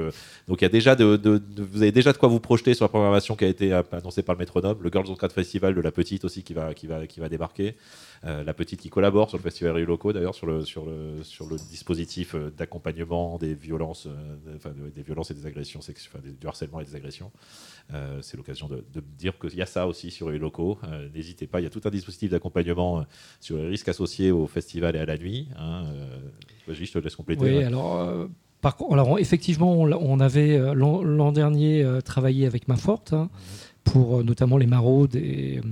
donc 0.48 0.60
y 0.60 0.64
a 0.64 0.68
déjà 0.68 0.96
de, 0.96 1.14
de- 1.16 1.38
de- 1.38 1.62
vous 1.62 1.82
avez 1.82 1.92
déjà 1.92 2.12
de 2.12 2.18
quoi 2.18 2.28
vous 2.28 2.40
projeter 2.40 2.74
sur 2.74 2.84
la 2.84 2.88
programmation 2.88 3.36
qui 3.36 3.44
a 3.44 3.48
été 3.48 3.72
annoncée 3.92 4.24
par 4.24 4.34
le 4.34 4.40
Métronome. 4.40 4.76
Le 4.82 4.90
Girls 4.90 5.06
on 5.08 5.14
Cat 5.14 5.28
Festival 5.28 5.76
de 5.76 5.80
la 5.80 5.92
Petite 5.92 6.24
aussi 6.24 6.42
qui 6.42 6.52
va, 6.52 6.74
qui 6.74 6.88
va, 6.88 7.06
qui 7.06 7.20
va 7.20 7.28
débarquer. 7.28 7.76
Euh, 8.24 8.42
la 8.42 8.54
Petite 8.54 8.80
qui 8.80 8.90
collabore 8.90 9.28
sur 9.28 9.38
le 9.38 9.42
festival 9.42 9.74
Rio 9.74 9.86
Locaux 9.86 10.12
d'ailleurs 10.12 10.34
sur 10.34 10.46
le, 10.46 10.64
sur, 10.64 10.84
le, 10.86 11.22
sur 11.22 11.46
le 11.46 11.56
dispositif 11.56 12.34
euh, 12.34 12.50
d'accompagnement 12.56 13.38
des 13.38 13.54
violences, 13.54 14.06
euh, 14.06 14.56
enfin, 14.56 14.70
des 14.94 15.02
violences 15.02 15.30
et 15.30 15.34
des 15.34 15.46
agressions 15.46 15.80
sexuelles, 15.80 16.20
enfin, 16.20 16.28
du 16.28 16.46
harcèlement 16.46 16.80
et 16.80 16.84
des 16.84 16.96
agressions. 16.96 17.30
Euh, 17.94 18.18
c'est 18.20 18.36
l'occasion 18.36 18.68
de, 18.68 18.84
de 18.92 19.02
dire 19.16 19.38
qu'il 19.38 19.54
y 19.54 19.62
a 19.62 19.66
ça 19.66 19.86
aussi 19.86 20.10
sur 20.10 20.30
les 20.30 20.38
locaux. 20.38 20.78
Euh, 20.84 21.08
N'hésitez 21.14 21.46
pas, 21.46 21.60
il 21.60 21.64
y 21.64 21.66
a 21.66 21.70
tout 21.70 21.80
un 21.84 21.90
dispositif 21.90 22.30
d'accompagnement 22.30 23.04
sur 23.40 23.56
les 23.56 23.68
risques 23.68 23.88
associés 23.88 24.30
au 24.30 24.46
festival 24.46 24.96
et 24.96 24.98
à 24.98 25.06
la 25.06 25.16
nuit. 25.16 25.48
hein. 25.56 25.84
Euh, 25.86 26.74
je 26.74 26.92
te 26.92 26.98
laisse 26.98 27.16
compléter. 27.16 27.44
Oui, 27.44 27.56
ouais. 27.56 27.64
alors, 27.64 28.28
par 28.60 28.76
alors, 28.90 29.18
effectivement, 29.18 29.72
on, 29.72 30.20
avait 30.20 30.58
l'an 30.74 31.32
dernier 31.32 31.86
travaillé 32.04 32.46
avec 32.46 32.68
Maforte 32.68 33.14
hein, 33.14 33.30
pour 33.84 34.22
notamment 34.22 34.58
les 34.58 34.66
maraudes 34.66 35.16
et, 35.16 35.62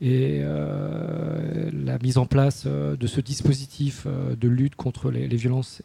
et 0.00 0.40
euh, 0.42 1.70
la 1.72 1.98
mise 1.98 2.18
en 2.18 2.26
place 2.26 2.64
euh, 2.66 2.96
de 2.96 3.06
ce 3.06 3.20
dispositif 3.20 4.04
euh, 4.06 4.34
de 4.36 4.48
lutte 4.48 4.74
contre 4.76 5.10
les, 5.10 5.28
les 5.28 5.36
violences, 5.36 5.82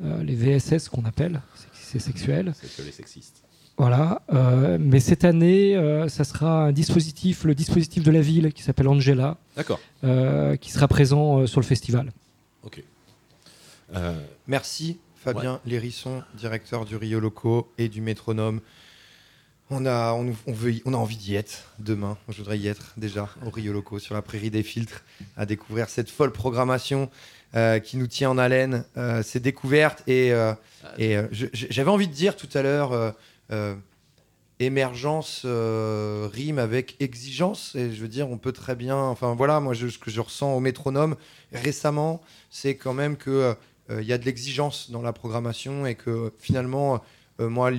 les 0.00 0.34
VSS 0.34 0.88
qu'on 0.88 1.04
appelle, 1.04 1.40
c'est 1.72 1.98
sexuel. 1.98 2.52
C'est 2.60 2.76
que 2.76 2.82
les 2.86 2.92
sexistes. 2.92 3.42
Voilà. 3.76 4.22
euh, 4.32 4.76
mais 4.80 5.00
cette 5.00 5.24
année, 5.24 5.76
euh, 5.76 6.08
ça 6.08 6.24
sera 6.24 6.64
un 6.66 6.72
dispositif, 6.72 7.44
le 7.44 7.54
dispositif 7.54 8.02
de 8.04 8.10
la 8.10 8.20
ville 8.20 8.52
qui 8.52 8.62
s'appelle 8.62 8.88
Angela, 8.88 9.38
D'accord. 9.56 9.80
euh, 10.04 10.56
qui 10.56 10.70
sera 10.72 10.86
présent 10.88 11.38
euh, 11.40 11.46
sur 11.46 11.60
le 11.60 11.66
festival. 11.66 12.12
Ok. 12.64 12.82
Euh, 13.94 14.20
Merci 14.46 14.98
Fabien 15.16 15.60
Lérisson, 15.66 16.22
directeur 16.36 16.84
du 16.84 16.96
Rio 16.96 17.18
Loco 17.20 17.70
et 17.78 17.88
du 17.88 18.00
Métronome. 18.00 18.60
On 19.70 19.84
a, 19.84 20.12
on, 20.14 20.34
on 20.46 20.52
veut, 20.52 20.72
y- 20.72 20.82
on 20.86 20.94
a 20.94 20.96
envie 20.96 21.16
d'y 21.16 21.34
être 21.34 21.64
demain. 21.78 22.16
Je 22.28 22.38
voudrais 22.38 22.58
y 22.58 22.68
être 22.68 22.92
déjà 22.96 23.28
au 23.44 23.50
Rio 23.50 23.72
Loco, 23.72 23.98
sur 23.98 24.14
la 24.14 24.22
prairie 24.22 24.50
des 24.50 24.62
filtres, 24.62 25.02
à 25.36 25.44
découvrir 25.44 25.88
cette 25.90 26.08
folle 26.10 26.32
programmation 26.32 27.10
euh, 27.54 27.78
qui 27.78 27.96
nous 27.98 28.06
tient 28.06 28.30
en 28.30 28.38
haleine, 28.38 28.84
euh, 28.96 29.22
ces 29.22 29.40
découvertes. 29.40 30.02
Et, 30.06 30.32
euh, 30.32 30.54
et 30.96 31.16
je- 31.32 31.46
j'avais 31.52 31.90
envie 31.90 32.08
de 32.08 32.14
dire 32.14 32.34
tout 32.36 32.48
à 32.54 32.62
l'heure, 32.62 33.14
émergence 34.60 35.44
rime 35.44 36.58
avec 36.58 36.96
exigence. 37.00 37.74
Et 37.74 37.92
je 37.92 38.00
veux 38.00 38.08
dire, 38.08 38.28
on 38.30 38.38
peut 38.38 38.52
très 38.52 38.74
bien. 38.74 38.96
Enfin 38.96 39.34
voilà, 39.34 39.60
moi, 39.60 39.74
je- 39.74 39.88
ce 39.88 39.98
que 39.98 40.10
je 40.10 40.20
ressens 40.20 40.54
au 40.54 40.60
métronome 40.60 41.14
récemment, 41.52 42.22
c'est 42.50 42.74
quand 42.76 42.94
même 42.94 43.16
que 43.16 43.54
euh, 43.90 44.00
il 44.02 44.06
y 44.06 44.12
a 44.12 44.18
de 44.18 44.24
l'exigence 44.24 44.90
dans 44.90 45.00
la 45.02 45.12
programmation 45.12 45.86
et 45.86 45.94
que 45.94 46.32
finalement, 46.38 47.02
moi, 47.38 47.70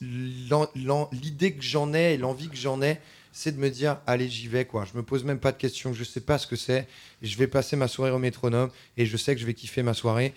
l'idée 0.00 1.52
que 1.54 1.62
j'en 1.62 1.94
ai 1.94 2.14
et 2.14 2.16
l'envie 2.18 2.48
que 2.48 2.56
j'en 2.56 2.82
ai, 2.82 3.00
c'est 3.32 3.52
de 3.52 3.58
me 3.58 3.70
dire 3.70 3.98
allez 4.06 4.28
j'y 4.28 4.48
vais 4.48 4.64
quoi. 4.64 4.84
Je 4.90 4.96
me 4.96 5.02
pose 5.02 5.24
même 5.24 5.38
pas 5.38 5.52
de 5.52 5.58
questions, 5.58 5.92
je 5.92 6.04
sais 6.04 6.20
pas 6.20 6.38
ce 6.38 6.46
que 6.46 6.56
c'est. 6.56 6.86
Je 7.22 7.36
vais 7.36 7.46
passer 7.46 7.76
ma 7.76 7.88
soirée 7.88 8.10
au 8.12 8.18
métronome 8.18 8.70
et 8.96 9.06
je 9.06 9.16
sais 9.16 9.34
que 9.34 9.40
je 9.40 9.46
vais 9.46 9.54
kiffer 9.54 9.82
ma 9.82 9.94
soirée. 9.94 10.34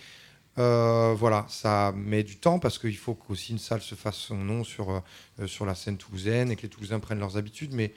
Euh, 0.58 1.14
voilà, 1.16 1.46
ça 1.48 1.92
met 1.96 2.22
du 2.22 2.36
temps 2.36 2.58
parce 2.58 2.78
qu'il 2.78 2.96
faut 2.96 3.14
qu'aussi 3.14 3.52
une 3.52 3.58
salle 3.58 3.80
se 3.80 3.94
fasse 3.94 4.16
son 4.16 4.36
nom 4.36 4.64
sur, 4.64 4.90
euh, 4.90 5.46
sur 5.46 5.64
la 5.64 5.74
scène 5.74 5.96
toulousaine 5.96 6.50
et 6.50 6.56
que 6.56 6.62
les 6.62 6.68
Toulousains 6.68 6.98
prennent 7.00 7.20
leurs 7.20 7.36
habitudes. 7.36 7.72
Mais 7.72 7.94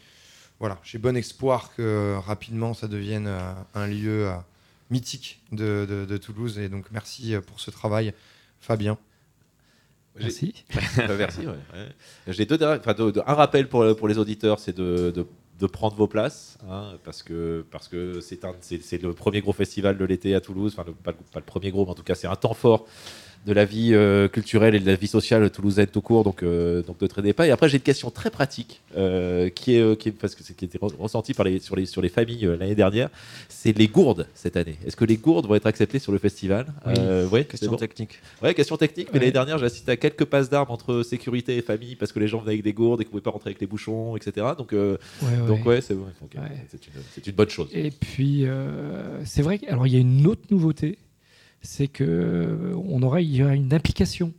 voilà, 0.59 0.79
j'ai 0.83 0.99
bon 0.99 1.17
espoir 1.17 1.73
que 1.75 1.81
euh, 1.81 2.19
rapidement 2.19 2.73
ça 2.73 2.87
devienne 2.87 3.29
un 3.73 3.87
lieu 3.87 4.31
mythique 4.91 5.41
de, 5.51 6.05
de- 6.07 6.17
Toulouse. 6.17 6.59
Et 6.59 6.69
donc 6.69 6.85
merci 6.91 7.33
pour 7.47 7.59
ce 7.59 7.71
travail, 7.71 8.13
Fabien. 8.61 8.97
Merci. 10.19 10.65
Bah, 10.97 11.15
merci. 11.17 11.41
ouais. 11.47 11.53
J'ai 12.27 12.45
deux 12.45 12.57
un 12.61 13.33
rappel 13.33 13.67
pour, 13.67 13.95
pour 13.95 14.07
les 14.07 14.17
auditeurs, 14.17 14.59
c'est 14.59 14.75
de, 14.75 15.11
de- 15.11 15.25
de 15.59 15.67
prendre 15.67 15.95
vos 15.95 16.07
places, 16.07 16.57
hein, 16.69 16.93
parce 17.03 17.21
que 17.23 17.63
parce 17.71 17.87
que 17.87 18.19
c'est 18.21 18.43
un- 18.43 18.55
c'est 18.59 18.81
c'est 18.81 19.01
le 19.01 19.13
premier 19.13 19.39
gros 19.41 19.53
festival 19.53 19.97
de 19.97 20.03
l'été 20.05 20.33
à 20.35 20.41
Toulouse. 20.41 20.73
Enfin, 20.77 20.83
le- 20.87 20.93
pas, 20.93 21.11
le- 21.11 21.17
pas 21.31 21.39
le 21.39 21.45
premier 21.45 21.71
gros, 21.71 21.85
mais 21.85 21.91
en 21.91 21.95
tout 21.95 22.03
cas, 22.03 22.15
c'est 22.15 22.27
un 22.27 22.35
temps 22.35 22.53
fort 22.55 22.85
de 23.45 23.51
la 23.53 23.65
vie 23.65 23.93
euh, 23.93 24.27
culturelle 24.29 24.73
et 24.73 24.79
de 24.79 24.85
la 24.85 24.95
vie 24.95 25.07
sociale 25.07 25.49
toulousaine 25.49 25.87
tout 25.87 26.01
court. 26.01 26.23
Donc, 26.23 26.43
euh, 26.43 26.81
donc 26.83 27.01
ne 27.01 27.07
traînez 27.07 27.33
pas. 27.33 27.45
Et 27.47 27.51
après, 27.51 27.67
j'ai 27.69 27.77
une 27.77 27.83
question 27.83 28.09
très 28.09 28.29
pratique 28.29 28.81
euh, 28.95 29.49
qui 29.49 29.75
est 29.75 29.81
euh, 29.81 29.95
qui 29.95 30.09
est 30.09 30.11
parce 30.13 30.33
que 30.35 30.43
c'est 30.43 30.55
qui 30.55 30.65
était 30.65 30.77
re- 30.77 30.95
ressentie 30.97 31.33
par 31.33 31.45
les 31.45 31.59
sur 31.59 31.75
les 31.75 31.85
sur 31.85 32.01
les 32.01 32.09
familles 32.09 32.45
l'année 32.57 32.75
dernière. 32.75 33.09
C'est 33.49 33.77
les 33.77 33.87
gourdes 33.87 34.27
cette 34.33 34.55
année. 34.55 34.77
Est-ce 34.85 34.95
que 34.95 35.05
les 35.05 35.17
gourdes 35.17 35.45
vont 35.47 35.55
être 35.55 35.65
acceptées 35.67 35.99
sur 35.99 36.11
le 36.11 36.19
festival? 36.19 36.67
Oui. 36.85 36.93
Ouais, 37.31 37.43
Question 37.45 37.71
bon 37.71 37.77
technique. 37.77 38.19
Ouais, 38.41 38.53
question 38.53 38.77
technique, 38.77 39.07
mais 39.11 39.15
Ouais. 39.15 39.19
l'année 39.25 39.31
dernière, 39.33 39.57
j'ai 39.57 39.65
assisté 39.65 39.91
à 39.91 39.97
quelques 39.97 40.25
passes 40.25 40.49
d'armes 40.49 40.71
entre 40.71 41.03
sécurité 41.03 41.57
et 41.57 41.61
famille 41.61 41.95
parce 41.95 42.11
que 42.11 42.19
les 42.19 42.27
gens 42.27 42.39
venaient 42.39 42.51
avec 42.53 42.63
des 42.63 42.73
gourdes 42.73 43.01
et 43.01 43.03
qu'ils 43.03 43.11
pouvaient 43.11 43.21
pas 43.21 43.31
rentrer 43.31 43.49
avec 43.49 43.59
les 43.61 43.67
bouchons, 43.67 44.15
etc. 44.15 44.47
Donc, 44.57 44.71
Ouais, 44.73 44.97
ouais. 45.21 45.47
donc 45.47 45.65
ouais, 45.65 45.81
c'est 45.81 45.93
une, 45.95 46.01
une 47.25 47.31
bonne 47.33 47.49
chose. 47.49 47.67
Et 47.73 47.91
puis, 47.91 48.45
c'est 49.25 49.41
vrai 49.41 49.59
alors 49.67 49.87
il 49.87 49.93
y 49.93 49.97
a 49.97 49.99
une 49.99 50.27
autre 50.27 50.43
nouveauté, 50.51 50.97
c'est 51.63 51.87
que 51.87 52.03
euh, 52.03 52.75
on 52.87 53.01
aura, 53.01 53.21
il 53.21 53.35
y 53.35 53.43
aura 53.43 53.55
une 53.55 53.73
application 53.73 54.31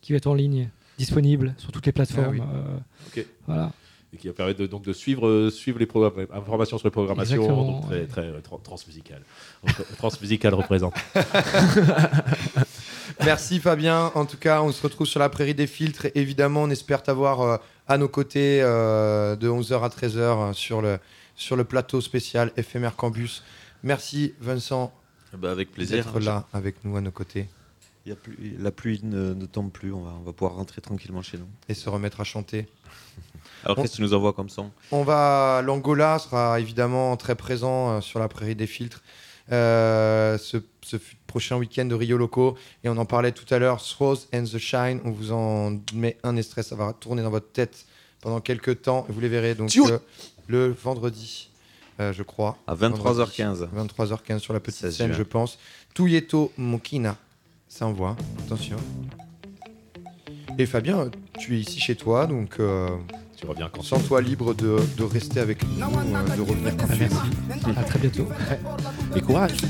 qui 0.00 0.12
va 0.12 0.16
être 0.16 0.26
en 0.26 0.34
ligne, 0.34 0.68
disponible 0.98 1.54
sur 1.58 1.70
toutes 1.70 1.86
les 1.86 1.92
plateformes. 1.92 2.40
Ah 2.40 3.18
euh, 3.18 3.22
voilà. 3.46 3.72
Et 4.12 4.16
qui 4.16 4.28
va 4.28 4.34
permettre 4.34 4.60
de, 4.60 4.66
donc 4.66 4.82
de 4.84 4.92
suivre, 4.92 5.26
euh, 5.28 5.50
suivre 5.50 5.78
les 5.78 5.86
programmes, 5.86 6.26
informations 6.32 6.78
sur 6.78 6.86
les 6.86 6.92
programmations, 6.92 7.46
donc 7.46 7.86
très, 7.86 8.00
ouais. 8.00 8.06
très 8.06 8.32
représente. 10.54 10.94
Merci 13.24 13.60
Fabien. 13.60 14.12
En 14.14 14.26
tout 14.26 14.36
cas, 14.36 14.62
on 14.62 14.72
se 14.72 14.82
retrouve 14.82 15.06
sur 15.06 15.20
la 15.20 15.28
prairie 15.28 15.54
des 15.54 15.66
filtres. 15.66 16.06
Évidemment, 16.14 16.62
on 16.64 16.70
espère 16.70 17.02
t'avoir 17.02 17.40
euh, 17.40 17.56
à 17.88 17.98
nos 17.98 18.08
côtés 18.08 18.60
euh, 18.62 19.36
de 19.36 19.48
11h 19.48 19.82
à 19.82 19.88
13h 19.88 20.18
euh, 20.18 20.52
sur, 20.52 20.82
le, 20.82 20.98
sur 21.34 21.56
le 21.56 21.64
plateau 21.64 22.00
spécial 22.00 22.52
éphémère 22.56 22.96
Campus. 22.96 23.42
Merci 23.82 24.34
Vincent 24.40 24.92
Bah, 25.36 25.50
avec 25.50 25.72
plaisir. 25.72 25.96
d'être 26.04 26.20
là 26.20 26.46
avec 26.52 26.76
nous 26.84 26.96
à 26.96 27.00
nos 27.00 27.10
côtés 27.10 27.48
Il 28.06 28.10
y 28.10 28.12
a 28.12 28.16
plus- 28.16 28.56
la 28.58 28.70
pluie 28.70 29.00
ne, 29.02 29.34
ne 29.34 29.46
tombe 29.46 29.70
plus, 29.70 29.92
on 29.92 30.02
va, 30.02 30.12
on 30.20 30.22
va 30.22 30.32
pouvoir 30.32 30.54
rentrer 30.56 30.80
tranquillement 30.80 31.22
chez 31.22 31.36
nous. 31.38 31.48
et 31.68 31.74
se 31.74 31.88
remettre 31.88 32.20
à 32.20 32.24
chanter. 32.24 32.66
Alors 33.64 33.76
qu'est-ce 33.76 33.92
que 33.92 33.96
tu 33.96 34.02
nous 34.02 34.14
envoies 34.14 34.32
comme 34.32 34.48
son 34.48 34.70
On 34.92 35.02
va, 35.02 35.60
l'Angola 35.64 36.18
sera 36.18 36.60
évidemment 36.60 37.16
très 37.16 37.34
présent 37.34 37.90
euh, 37.92 38.00
sur 38.00 38.18
la 38.20 38.28
prairie 38.28 38.54
des 38.54 38.66
filtres. 38.66 39.02
euh, 39.52 40.38
ce, 40.38 40.58
prochain 41.26 41.56
week-end 41.56 41.84
de 41.84 41.94
Rio 41.94 42.16
Loco 42.16 42.56
et 42.84 42.88
on 42.88 42.96
en 42.96 43.04
parlait 43.04 43.32
tout 43.32 43.52
à 43.52 43.58
l'heure 43.58 43.82
Throws 43.82 44.18
and 44.34 44.44
the 44.44 44.58
Shine 44.58 45.00
on 45.04 45.10
vous 45.10 45.32
en 45.32 45.78
met 45.94 46.16
un 46.22 46.36
extrait 46.36 46.62
ça 46.62 46.74
va 46.76 46.92
tourner 46.92 47.22
dans 47.22 47.30
votre 47.30 47.50
tête 47.52 47.86
pendant 48.20 48.40
quelques 48.40 48.82
temps 48.82 49.04
vous 49.08 49.20
les 49.20 49.28
verrez 49.28 49.54
donc 49.54 49.76
euh, 49.76 49.98
le 50.48 50.68
vendredi 50.72 51.48
euh, 52.00 52.12
je 52.12 52.22
crois 52.22 52.56
À 52.66 52.74
Vendredi, 52.74 53.20
23h15. 53.20 53.68
23h15 53.74 54.38
sur 54.38 54.52
la 54.52 54.60
petite 54.60 54.80
16 54.80 54.96
scène 54.96 55.06
juin. 55.08 55.16
je 55.18 55.22
pense 55.22 55.58
Tuyeto 55.94 56.52
Mokina 56.58 57.16
ça 57.68 57.86
envoie 57.86 58.16
attention 58.44 58.76
et 60.58 60.66
Fabien 60.66 61.10
tu 61.38 61.56
es 61.56 61.60
ici 61.60 61.80
chez 61.80 61.96
toi 61.96 62.26
donc 62.26 62.56
euh, 62.60 62.88
tu 63.36 63.46
reviens 63.46 63.68
quand 63.72 63.82
Sens-toi 63.82 64.20
libre 64.22 64.54
de, 64.54 64.78
de 64.96 65.04
rester 65.04 65.40
avec 65.40 65.62
nous, 65.62 65.84
euh, 65.84 66.36
de 66.36 66.40
revenir 66.40 66.74
quand 66.76 66.86
Ah, 66.90 66.94
merci. 66.98 67.16
À 67.78 67.82
très 67.84 67.98
bientôt. 67.98 68.26
Et 69.14 69.20
courage. 69.20 69.52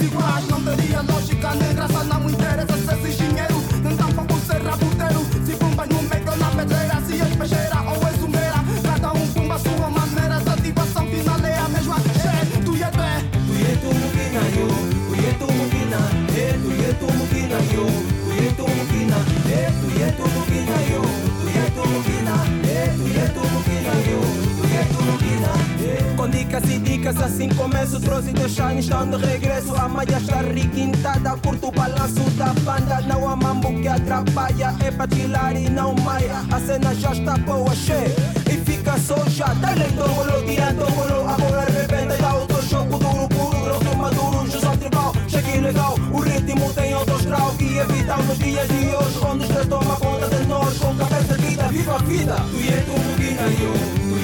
desiguais 0.00 0.48
Não 0.48 0.62
teria 0.62 1.02
lógica 1.02 1.54
nem 1.54 1.74
graça 1.74 2.04
Não 2.04 2.20
me 2.20 2.32
interessa 2.32 2.76
se 2.78 3.06
és 3.06 3.18
dinheiros. 3.18 3.49
Dicas 26.60 26.70
e 26.70 26.78
dicas 26.78 27.20
assim 27.20 27.48
começo 27.50 28.00
Trouxe 28.00 28.32
teu 28.32 28.48
shine, 28.48 28.80
estão 28.80 29.08
de 29.08 29.16
regresso. 29.16 29.74
A 29.74 29.88
malha 29.88 30.18
está 30.18 30.40
requintada 30.40 31.36
Curto 31.38 31.68
o 31.68 31.72
balanço 31.72 32.20
da 32.36 32.52
banda. 32.64 33.00
Não 33.02 33.28
há 33.28 33.36
mambo 33.36 33.68
que 33.80 33.88
atrapalha 33.88 34.74
É 34.84 34.90
pra 34.90 35.06
tirar 35.06 35.56
e 35.56 35.68
não 35.68 35.94
maia. 35.94 36.44
A 36.50 36.60
cena 36.60 36.94
já 36.94 37.12
está 37.12 37.36
boa, 37.38 37.70
che 37.74 37.92
E 38.50 38.56
fica 38.64 38.98
só 38.98 39.16
já 39.28 39.52
Dale 39.54 39.84
tongolo, 39.96 40.42
tira 40.46 40.74
tongolo 40.74 41.28
Agora 41.28 41.62
arrebenta 41.62 42.14
e 42.14 42.18
dá 42.18 42.34
outro 42.34 42.68
jogo 42.68 42.98
Duro, 42.98 43.28
puro, 43.28 43.64
grosso, 43.64 43.96
maduro. 43.96 44.50
Jusão 44.50 44.76
tribal, 44.76 45.12
chegue 45.28 45.60
legal 45.60 45.94
O 46.12 46.20
ritmo 46.20 46.72
tem 46.72 46.94
outro 46.94 47.18
grau 47.24 47.50
Que 47.56 47.78
é 47.78 47.84
vital 47.84 48.22
nos 48.22 48.38
dias 48.38 48.68
de 48.68 48.86
hoje. 48.94 49.20
Onde 49.24 49.44
os 49.44 49.66
toma 49.66 49.96
conta 49.96 50.28
de 50.28 50.46
nós 50.46 50.78
Com 50.78 50.94
cabeça 50.96 51.32
erguida, 51.32 51.68
viva 51.68 51.94
a 51.94 51.98
vida. 51.98 52.36
Tu 52.50 52.56
e 52.56 52.66
yo 52.66 52.82
Tu 53.16 53.22
e 53.22 53.34
tu 53.36 53.44
e 53.44 53.94
tu 53.94 53.99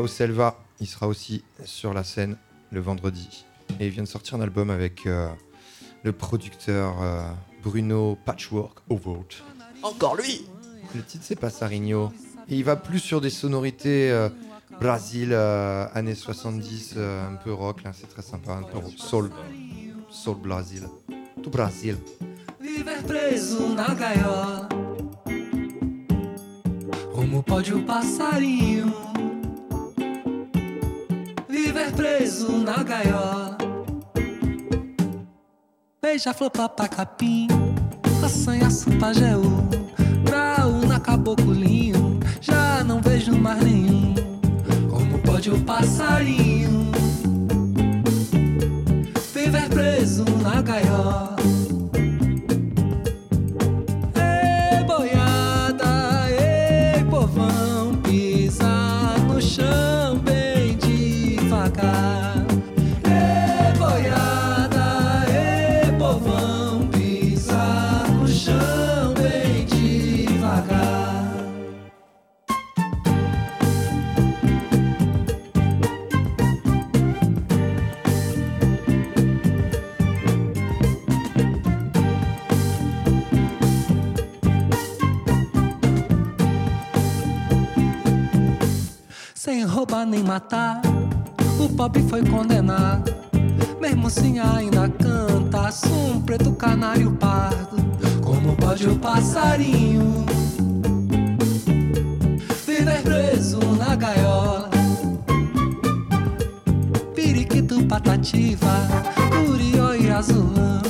Joao 0.00 0.08
Selva, 0.08 0.56
il 0.80 0.86
sera 0.86 1.06
aussi 1.06 1.44
sur 1.66 1.92
la 1.92 2.04
scène 2.04 2.38
le 2.70 2.80
vendredi. 2.80 3.44
Et 3.78 3.88
il 3.88 3.90
vient 3.90 4.02
de 4.02 4.08
sortir 4.08 4.36
un 4.36 4.40
album 4.40 4.70
avec 4.70 5.04
euh, 5.04 5.28
le 6.04 6.12
producteur 6.12 7.02
euh, 7.02 7.20
Bruno 7.62 8.16
Patchwork 8.24 8.78
Overt. 8.88 9.44
Encore 9.82 10.16
lui 10.16 10.46
Le 10.94 11.02
titre 11.02 11.22
c'est 11.26 11.38
Passarinho. 11.38 12.12
Et 12.48 12.56
il 12.56 12.64
va 12.64 12.76
plus 12.76 12.98
sur 12.98 13.20
des 13.20 13.28
sonorités 13.28 14.10
euh, 14.10 14.30
Brésil, 14.80 15.32
euh, 15.32 15.86
années 15.92 16.14
70, 16.14 16.94
euh, 16.96 17.28
un 17.28 17.34
peu 17.34 17.52
rock, 17.52 17.82
là, 17.82 17.92
c'est 17.92 18.08
très 18.08 18.22
sympa, 18.22 18.52
un 18.52 18.62
peu 18.62 18.78
soul, 18.96 19.28
soul 20.08 20.38
Brésil. 20.38 20.84
Tout 21.42 21.50
Brésil. 21.50 21.98
Viver 22.58 23.02
preso 23.06 23.74
na 23.74 23.94
gaiola 23.94 24.66
Como 27.14 27.42
pode 27.42 27.74
o 27.74 27.82
passarinho 27.82 29.09
Viver 31.70 31.92
preso 31.92 32.50
na 32.50 32.82
gaiola. 32.82 33.56
Beija-flor, 36.02 36.50
papacapim 36.50 37.46
Assanhaço, 38.24 38.90
pajeú 38.98 39.68
Graúna, 40.24 40.98
caboclinho 40.98 42.18
Já 42.40 42.82
não 42.82 43.00
vejo 43.00 43.38
mais 43.38 43.62
nenhum. 43.62 44.16
Como 44.90 45.20
pode 45.20 45.48
o 45.52 45.60
passarinho 45.60 46.90
Viver 49.32 49.68
preso 49.68 50.24
na 50.42 50.60
gaiola 50.62 51.29
roubar 89.90 90.06
nem 90.06 90.22
matar, 90.22 90.80
o 91.58 91.68
pobre 91.68 92.00
foi 92.04 92.24
condenado. 92.24 93.12
Mesmo 93.80 94.06
assim 94.06 94.38
ainda 94.38 94.88
canta, 94.88 95.72
sou 95.72 96.12
um 96.12 96.20
preto 96.20 96.52
canário 96.52 97.10
pardo. 97.16 97.76
Como 98.22 98.54
pode 98.54 98.88
o 98.88 98.96
passarinho 98.96 100.24
viver 102.64 103.02
preso 103.02 103.58
na 103.76 103.96
gaiola? 103.96 104.70
Periquito, 107.12 107.84
patativa, 107.86 108.86
curió 109.44 109.94
e 109.96 110.08
azulão. 110.08 110.82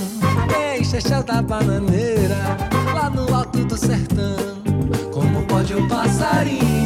Ei, 0.74 0.84
chechel 0.84 1.22
da 1.22 1.40
bananeira, 1.40 2.58
lá 2.94 3.08
no 3.08 3.34
alto 3.34 3.64
do 3.64 3.78
sertão. 3.78 4.60
Como 5.10 5.42
pode 5.46 5.74
o 5.74 5.88
passarinho 5.88 6.79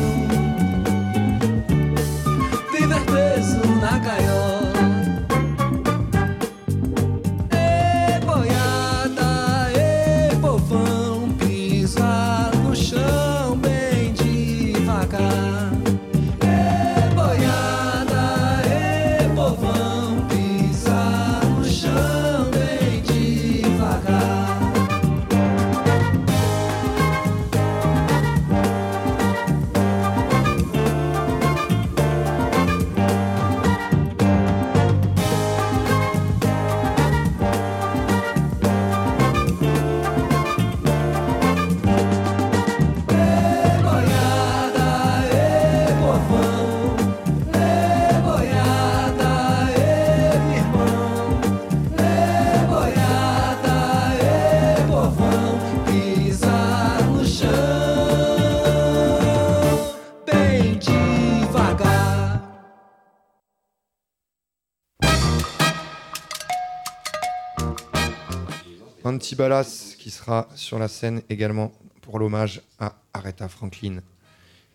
Antibalas 69.25 69.97
qui 69.99 70.11
sera 70.11 70.49
sur 70.55 70.79
la 70.79 70.87
scène 70.87 71.23
également 71.31 71.73
pour 72.03 72.19
l'hommage 72.19 72.61
à 72.79 72.97
Aretha 73.15 73.49
Franklin. 73.49 74.03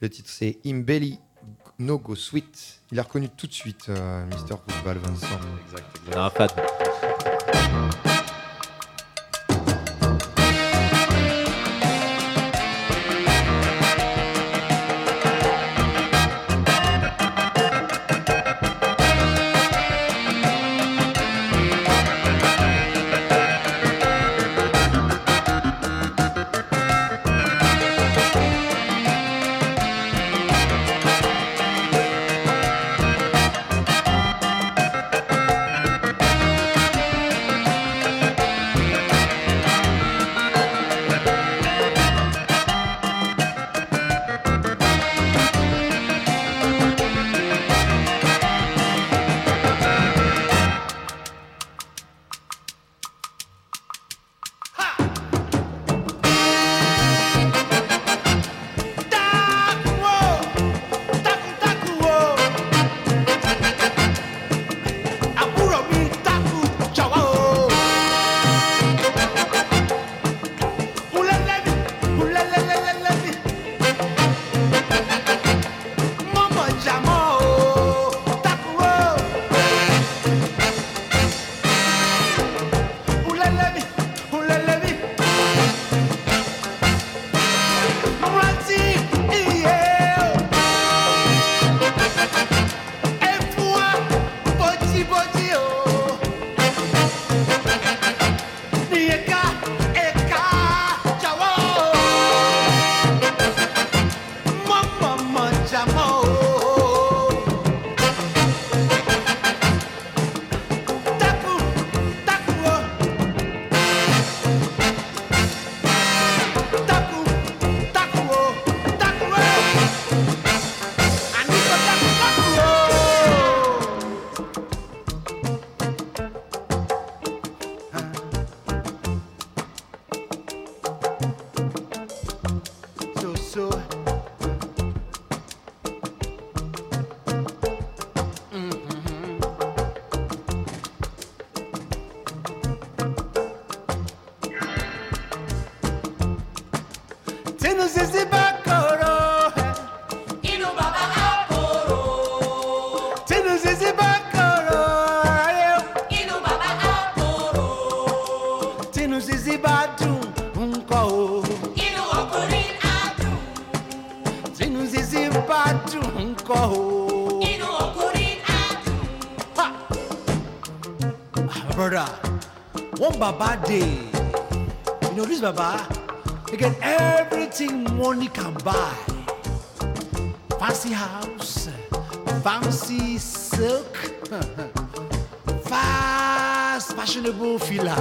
Le 0.01 0.09
titre 0.09 0.27
c'est 0.31 0.57
Imbelli 0.65 1.19
No 1.77 1.99
Go 1.99 2.15
Sweet. 2.15 2.81
Il 2.91 2.99
a 2.99 3.03
reconnu 3.03 3.29
tout 3.29 3.45
de 3.45 3.53
suite 3.53 3.89
euh, 3.89 4.25
Mr. 4.25 4.55
Roosevelt 4.67 5.05
Vincent. 5.05 5.39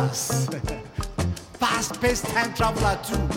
us. 0.09 0.49
Fast-paced 1.59 2.25
time 2.27 2.55
traveler 2.55 2.99
too. 3.05 3.29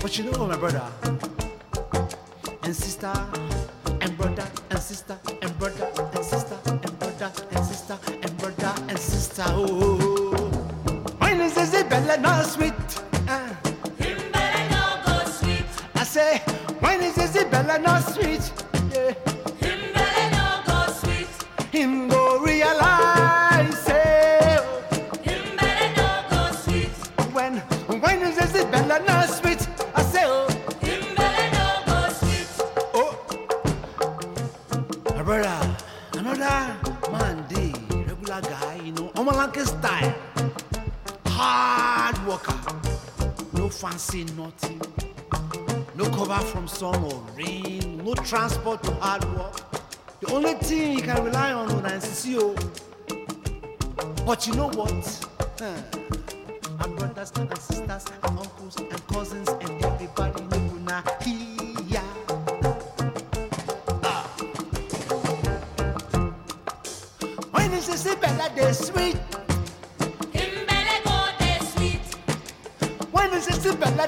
But 0.00 0.18
you 0.18 0.24
know, 0.30 0.46
my 0.46 0.56
brother, 0.56 0.82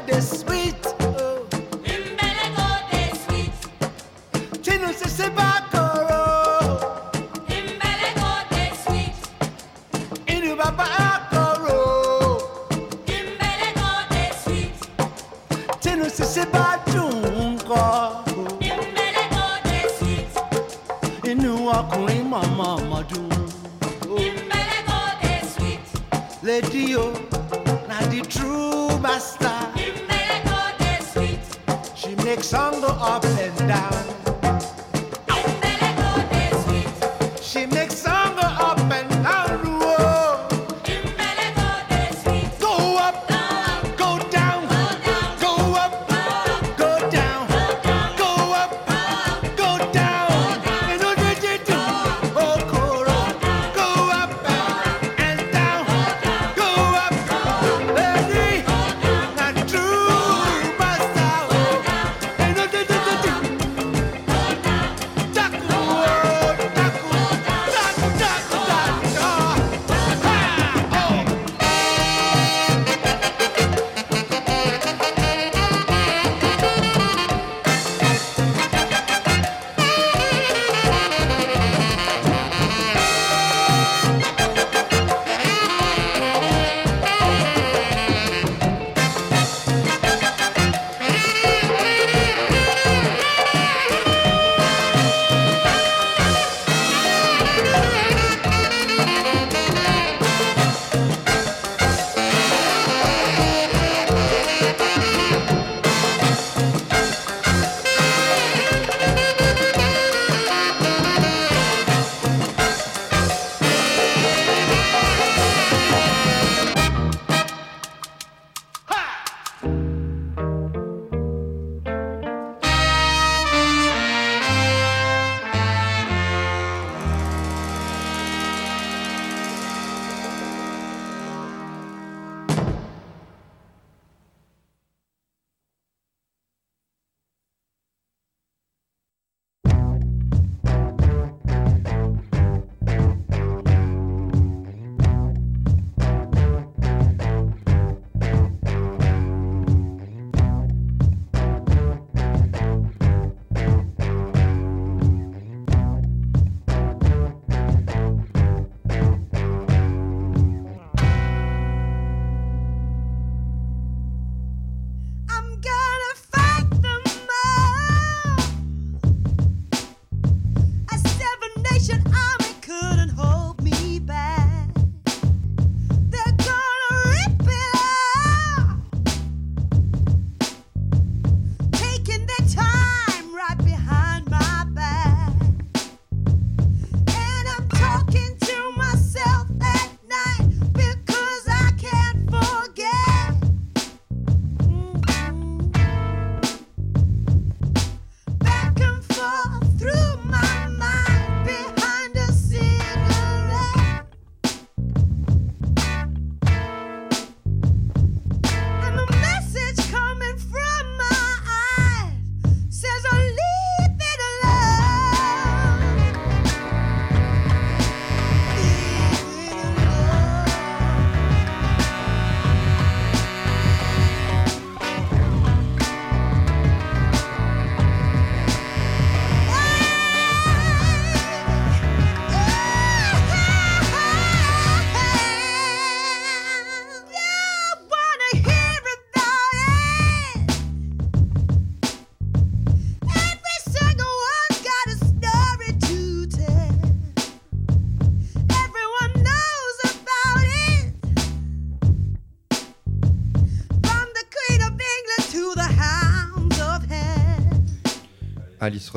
this 0.08 0.40
sweet? 0.40 0.57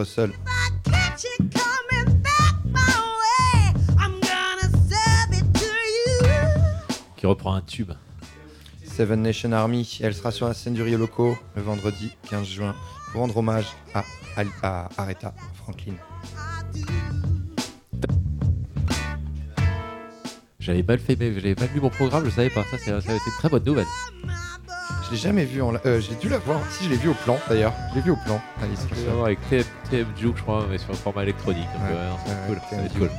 You. 0.04 0.32
Qui 7.18 7.28
reprend 7.28 7.54
un 7.54 7.62
tube. 7.62 7.92
Seven 8.84 9.22
Nation 9.22 9.52
Army. 9.52 10.00
Elle 10.02 10.16
sera 10.16 10.32
sur 10.32 10.48
la 10.48 10.54
scène 10.54 10.74
du 10.74 10.82
Rio 10.82 10.98
Loco 10.98 11.38
le 11.56 11.62
vendredi 11.62 12.16
15 12.30 12.48
juin 12.48 12.76
pour 13.12 13.22
rendre 13.22 13.38
hommage 13.38 13.68
à, 13.94 14.04
Aretha 14.98 15.34
Franklin. 15.54 15.94
J'avais 20.60 20.84
pas 20.84 20.94
le 20.94 21.00
fait, 21.00 21.16
mais 21.16 21.34
j'avais 21.34 21.56
pas 21.56 21.66
lu 21.68 21.82
mon 21.82 21.90
programme, 21.90 22.26
je 22.26 22.30
savais 22.32 22.50
pas. 22.50 22.64
Ça, 22.64 22.78
c'est 22.78 22.90
ça, 22.90 23.02
c'est 23.02 23.12
une 23.12 23.38
très 23.38 23.50
bonne 23.50 23.64
nouvelle. 23.64 23.88
Je 25.12 25.16
l'ai 25.18 25.22
jamais 25.24 25.44
vu 25.44 25.62
en. 25.62 25.72
la- 25.72 25.82
euh, 25.86 26.00
J'ai 26.00 26.16
dû 26.16 26.30
la 26.30 26.38
voir. 26.38 26.62
Si, 26.72 26.86
je 26.86 26.90
l'ai 26.90 26.96
vu 26.96 27.10
au 27.10 27.14
plan 27.14 27.38
d'ailleurs. 27.50 27.74
Je 27.90 27.96
l'ai 27.96 28.02
vu 28.02 28.12
au 28.12 28.16
plan. 28.16 28.42
Alice 28.64 28.80
Russell. 28.90 29.06
vraiment 29.08 29.26
avec 29.26 29.40
TM, 29.50 29.64
TM 29.90 30.08
Juke, 30.18 30.38
je 30.38 30.42
crois, 30.42 30.66
mais 30.70 30.78
sur 30.78 30.92
un 30.92 30.94
format 30.94 31.24
électronique. 31.24 31.68
Donc, 31.74 31.82
Ouais, 31.90 31.98
c'est 32.26 32.32
ouais, 32.32 32.38
cool. 32.48 32.60
TM 32.70 32.90
cool. 32.98 33.10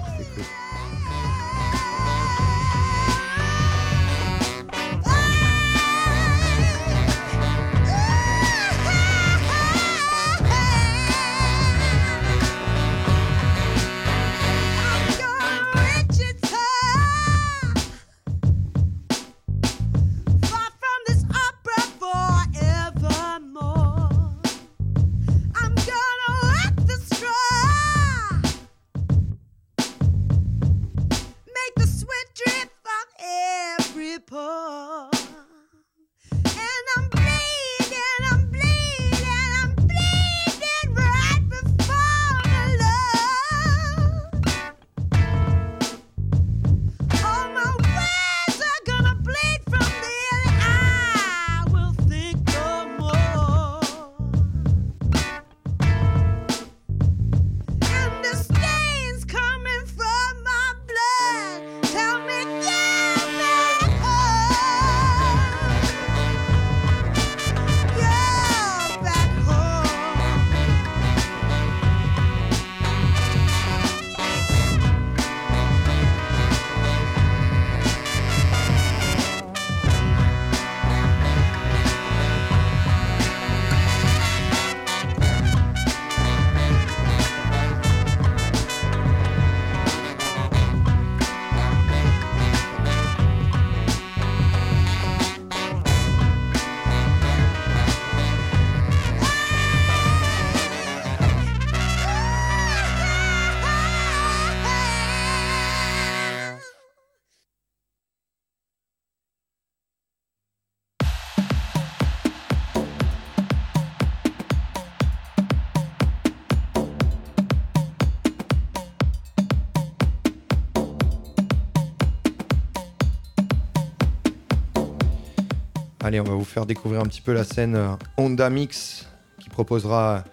Allez, 126.12 126.20
on 126.20 126.24
va 126.24 126.34
vous 126.34 126.44
faire 126.44 126.66
découvrir 126.66 127.01
un 127.01 127.06
petit 127.06 127.22
peu 127.22 127.32
la 127.32 127.43
scène 127.43 127.74
euh, 127.74 127.94
Honda 128.18 128.51
Mix 128.51 129.06
qui 129.40 129.48
proposera 129.48 130.24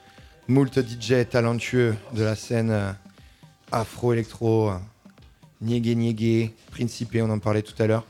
moult 0.50 0.78
DJ 0.78 1.26
talentueux 1.30 1.96
de 2.14 2.22
la 2.22 2.36
scène 2.36 2.70
euh, 2.70 2.92
afro-électro, 3.72 4.72
euh, 4.72 4.78
Niégué 5.62 5.96
Niégué, 5.96 6.54
Principé, 6.72 7.22
on 7.22 7.30
en 7.30 7.40
parlait 7.40 7.62
tout 7.62 7.82
à 7.82 7.88
l'heure. 7.88 8.04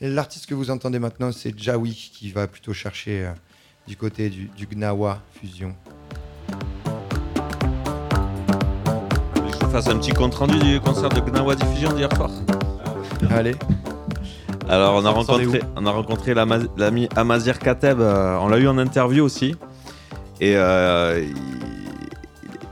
L'artiste 0.00 0.46
que 0.46 0.54
vous 0.54 0.70
entendez 0.70 0.98
maintenant, 0.98 1.30
c'est 1.30 1.56
Jawi 1.56 2.10
qui 2.12 2.32
va 2.32 2.48
plutôt 2.48 2.72
chercher 2.72 3.30
du 3.86 3.96
côté 3.96 4.28
du, 4.28 4.50
du 4.56 4.66
Gnawa 4.66 5.22
Fusion. 5.34 5.76
Je 9.36 9.64
vous 9.64 9.70
fasse 9.70 9.86
un 9.86 9.96
petit 9.96 10.12
compte 10.12 10.34
rendu 10.34 10.58
du 10.58 10.80
concert 10.80 11.10
de 11.10 11.20
Gnawa 11.20 11.54
Diffusion 11.54 11.92
d'hier 11.92 12.12
soir. 12.16 12.32
Allez. 13.30 13.54
Alors 14.72 14.94
on 14.94 15.04
a 15.04 15.10
rencontré, 15.10 15.60
on 15.76 15.86
a 15.86 15.90
rencontré 15.90 16.34
l'ama- 16.34 16.58
l'ami 16.76 17.08
Amazir 17.14 17.58
Kateb, 17.58 18.00
euh, 18.00 18.36
on 18.40 18.48
l'a 18.48 18.58
eu 18.58 18.66
en 18.68 18.78
interview 18.78 19.22
aussi. 19.24 19.54
Et 20.40 20.54
euh, 20.56 21.24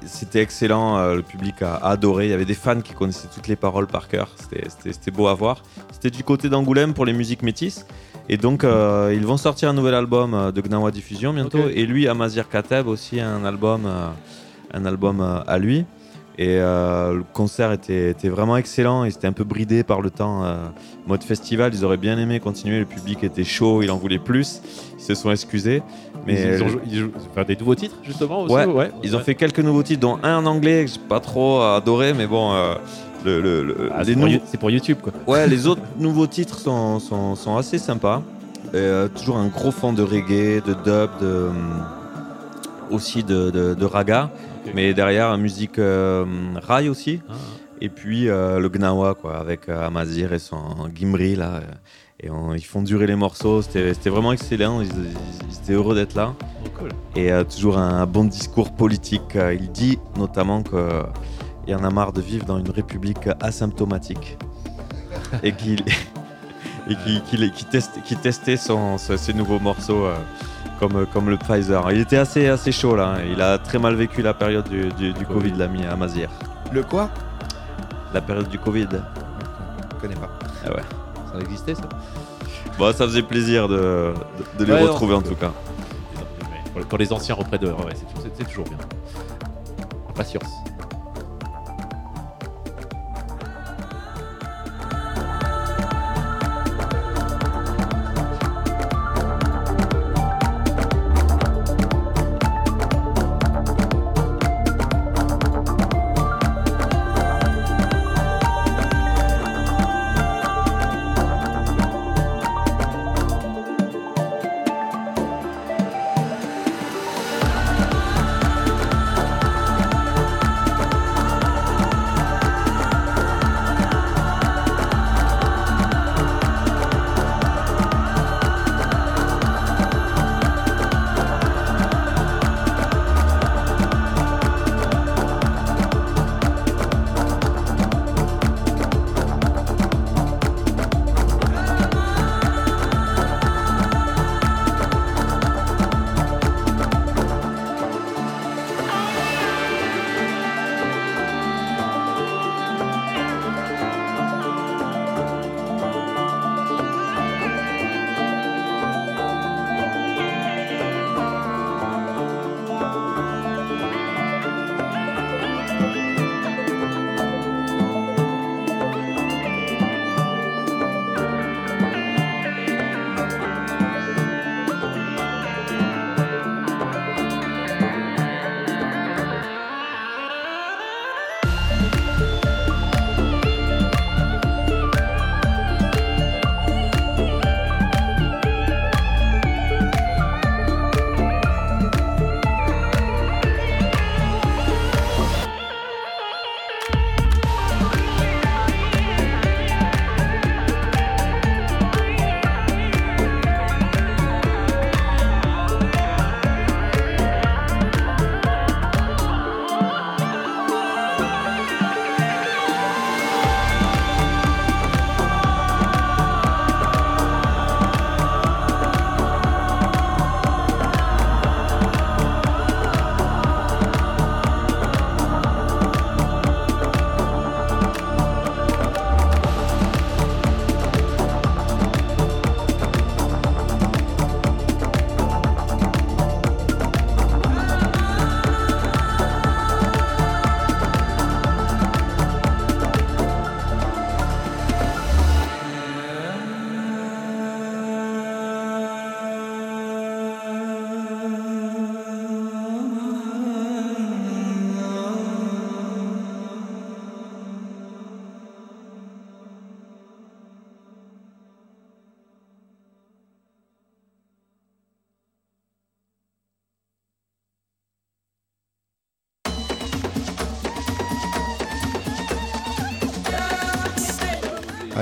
c'était 0.06 0.40
excellent, 0.40 0.97
euh, 0.98 1.16
le 1.16 1.22
public 1.22 1.60
a 1.62 1.77
adoré. 1.77 2.27
Il 2.27 2.31
y 2.31 2.32
avait 2.32 2.44
des 2.47 2.55
fans 2.55 2.81
qui 2.81 2.94
connaissaient 2.94 3.28
toutes 3.32 3.48
les 3.48 3.56
paroles 3.56 3.86
par 3.86 4.09
cœur. 4.09 4.28
C'était- 4.36 5.10
beau 5.10 5.27
à 5.28 5.35
voir. 5.35 5.62
C'était 5.93 6.10
du 6.10 6.24
côté 6.24 6.48
d'Angoulême 6.48 6.94
pour 6.94 7.05
les 7.05 7.12
musiques 7.12 7.43
métisses. 7.43 7.86
Et 8.28 8.36
donc 8.36 8.62
ils 8.64 9.27
vont 9.27 9.36
sortir 9.36 9.68
un 9.68 9.72
nouvel 9.74 9.94
album 9.94 10.52
de 10.55 10.60
Gnawa 10.60 10.90
Diffusion 10.93 11.32
bientôt. 11.35 11.59
Et 11.74 11.85
lui, 11.85 12.09
Amazir 12.09 12.48
Kateb 12.48 12.86
aussi 12.86 13.20
un 13.20 13.44
album, 13.44 13.82
un 14.72 14.85
album 14.86 15.43
à 15.47 15.59
lui. 15.59 15.85
Et 16.43 16.57
euh, 16.59 17.17
le 17.17 17.23
concert 17.35 17.71
était, 17.71 18.09
était 18.11 18.31
vraiment 18.31 18.57
excellent. 18.57 19.05
Il 19.05 19.09
était 19.11 19.27
un 19.27 19.33
peu 19.33 19.45
bridé 19.45 19.83
par 19.85 20.01
le 20.01 20.09
temps. 20.09 20.43
euh, 20.43 20.57
mode 21.07 21.23
festival, 21.23 21.71
ils 21.75 21.85
auraient 21.85 21.99
bien 21.99 22.17
aimé 22.19 22.41
continuer. 22.41 22.79
Le 22.79 22.87
public 22.87 23.23
était 23.23 23.45
chaud, 23.45 23.83
il 23.83 23.91
en 23.91 23.99
voulait 23.99 24.19
plus. 24.19 24.62
Ils 24.99 25.05
se 25.05 25.15
sont 25.15 25.31
excusés. 25.31 25.83
Mais 26.27 26.57
ils, 26.57 26.62
ont 26.62 26.69
jou- 26.69 26.81
ils 26.87 26.99
jouent- 26.99 27.12
enfin, 27.31 27.45
des 27.45 27.57
nouveaux 27.57 27.75
titres, 27.75 27.97
justement 28.03 28.43
aussi, 28.43 28.55
Ouais, 28.55 28.65
ils 29.03 29.15
ont 29.15 29.19
ouais. 29.19 29.25
fait 29.25 29.35
quelques 29.35 29.59
nouveaux 29.61 29.83
titres, 29.83 30.01
dont 30.01 30.19
un 30.23 30.39
en 30.39 30.47
anglais 30.47 30.87
que 30.87 30.91
j'ai 30.93 30.99
pas 31.09 31.21
trop 31.21 31.61
adoré, 31.61 32.12
mais 32.15 32.27
bon, 32.27 32.53
euh, 32.55 32.75
le, 33.25 33.41
le- 33.41 33.62
le- 33.62 33.91
Ah, 33.95 34.03
c'est 34.05 34.15
pour 34.15 34.29
c'est 34.69 34.73
YouTube, 34.73 34.99
quoi. 35.03 35.12
Ouais, 35.27 35.47
les 35.47 35.67
autres 35.67 35.83
nouveaux 35.99 36.27
titres 36.27 36.59
sont, 36.59 37.01
sont, 37.01 37.35
sont 37.37 37.57
assez 37.59 37.77
sympas. 37.79 38.23
Et, 38.73 38.77
euh, 38.77 39.09
toujours 39.09 39.37
un 39.39 39.49
gros 39.49 39.71
fond 39.73 39.93
de 39.93 40.03
reggae, 40.03 40.62
de 40.65 40.75
dub, 40.75 41.11
de, 41.21 41.49
hum, 41.49 41.85
aussi 42.91 43.23
de, 43.25 43.51
de, 43.51 43.75
de 43.75 43.85
raga, 43.85 44.31
mais 44.74 44.95
derrière 44.95 45.37
musique 45.39 45.78
euh, 45.78 46.24
rail 46.62 46.89
aussi. 46.89 47.20
Ah, 47.28 47.35
Et 47.81 47.89
puis 47.89 48.28
euh, 48.28 48.59
le 48.59 48.69
Gnawa, 48.69 49.15
quoi, 49.15 49.39
avec 49.39 49.69
euh, 49.69 49.87
Amazir 49.87 50.32
et 50.32 50.39
son 50.39 50.89
Gimri, 50.95 51.37
là. 51.37 51.57
euh, 51.57 51.61
Et 52.23 52.31
on- 52.31 52.53
ils 52.55 52.65
font 52.65 52.82
durer 52.82 53.07
les 53.07 53.16
morceaux. 53.16 53.62
C'était 53.62 54.11
vraiment 54.11 54.32
excellent. 54.32 54.81
Ils, 54.82 54.89
ils- 54.89 55.49
ils 55.51 55.57
étaient 55.62 55.73
heureux 55.73 55.95
d'être 55.95 56.15
là. 56.15 56.35
Oh, 56.65 56.69
cool. 56.78 56.91
Et 57.16 57.31
toujours 57.49 57.78
un 57.78 58.05
bon 58.07 58.24
discours 58.24 58.73
politique. 58.74 59.37
Il 59.59 59.70
dit 59.73 59.99
notamment 60.19 60.62
qu'il 60.62 60.78
y 61.69 61.74
en 61.74 61.82
a 61.82 61.91
marre 61.91 62.12
de 62.12 62.20
vivre 62.20 62.45
dans 62.45 62.59
une 62.59 62.70
république 62.70 63.27
asymptomatique. 63.41 64.37
et 65.43 65.53
qu'il 65.53 65.82
et 66.91 66.95
qu'il 68.05 68.19
testait 68.19 68.57
son, 68.57 68.99
ses 68.99 69.32
nouveaux 69.32 69.59
morceaux 69.61 70.05
euh, 70.07 70.15
comme, 70.81 71.07
comme 71.12 71.31
le 71.31 71.36
Pfizer. 71.36 71.93
Il 71.93 72.01
était 72.01 72.16
assez, 72.16 72.48
assez 72.48 72.73
chaud 72.73 72.97
là. 72.97 73.15
hein. 73.16 73.23
Il 73.31 73.40
a 73.40 73.59
très 73.59 73.78
mal 73.78 73.94
vécu 73.94 74.23
la 74.23 74.35
période 74.35 74.69
du, 74.69 74.89
du, 74.94 75.12
du 75.12 75.27
Covid, 75.27 75.52
l'ami 75.52 75.85
Amazir. 75.86 76.28
Le 76.73 76.82
quoi? 76.82 77.11
La 78.12 78.20
période 78.20 78.48
du 78.48 78.59
Covid. 78.59 78.89
Je 78.90 80.01
connais 80.01 80.16
pas. 80.16 80.31
Ah 80.66 80.70
ouais. 80.74 80.82
Ça 81.32 81.39
existait, 81.40 81.74
ça? 81.77 81.82
Bon, 82.78 82.93
ça 82.93 83.05
faisait 83.05 83.23
plaisir 83.23 83.69
de, 83.69 83.77
de, 83.77 84.59
de 84.59 84.65
les 84.65 84.73
Ouais, 84.73 84.81
non, 84.81 84.86
retrouver 84.86 85.15
en 85.15 85.23
tout 85.23 85.35
cas. 85.36 85.52
Pour, 86.89 86.98
les 86.98 87.12
anciens 87.12 87.36
auprès 87.39 87.59
de. 87.59 87.66
Ouais, 87.69 87.94
c'est 87.94 88.07
toujours- 88.15 88.32
c'est 88.36 88.44
toujours 88.44 88.65
bien. 88.65 88.78
Patience. 90.15 90.44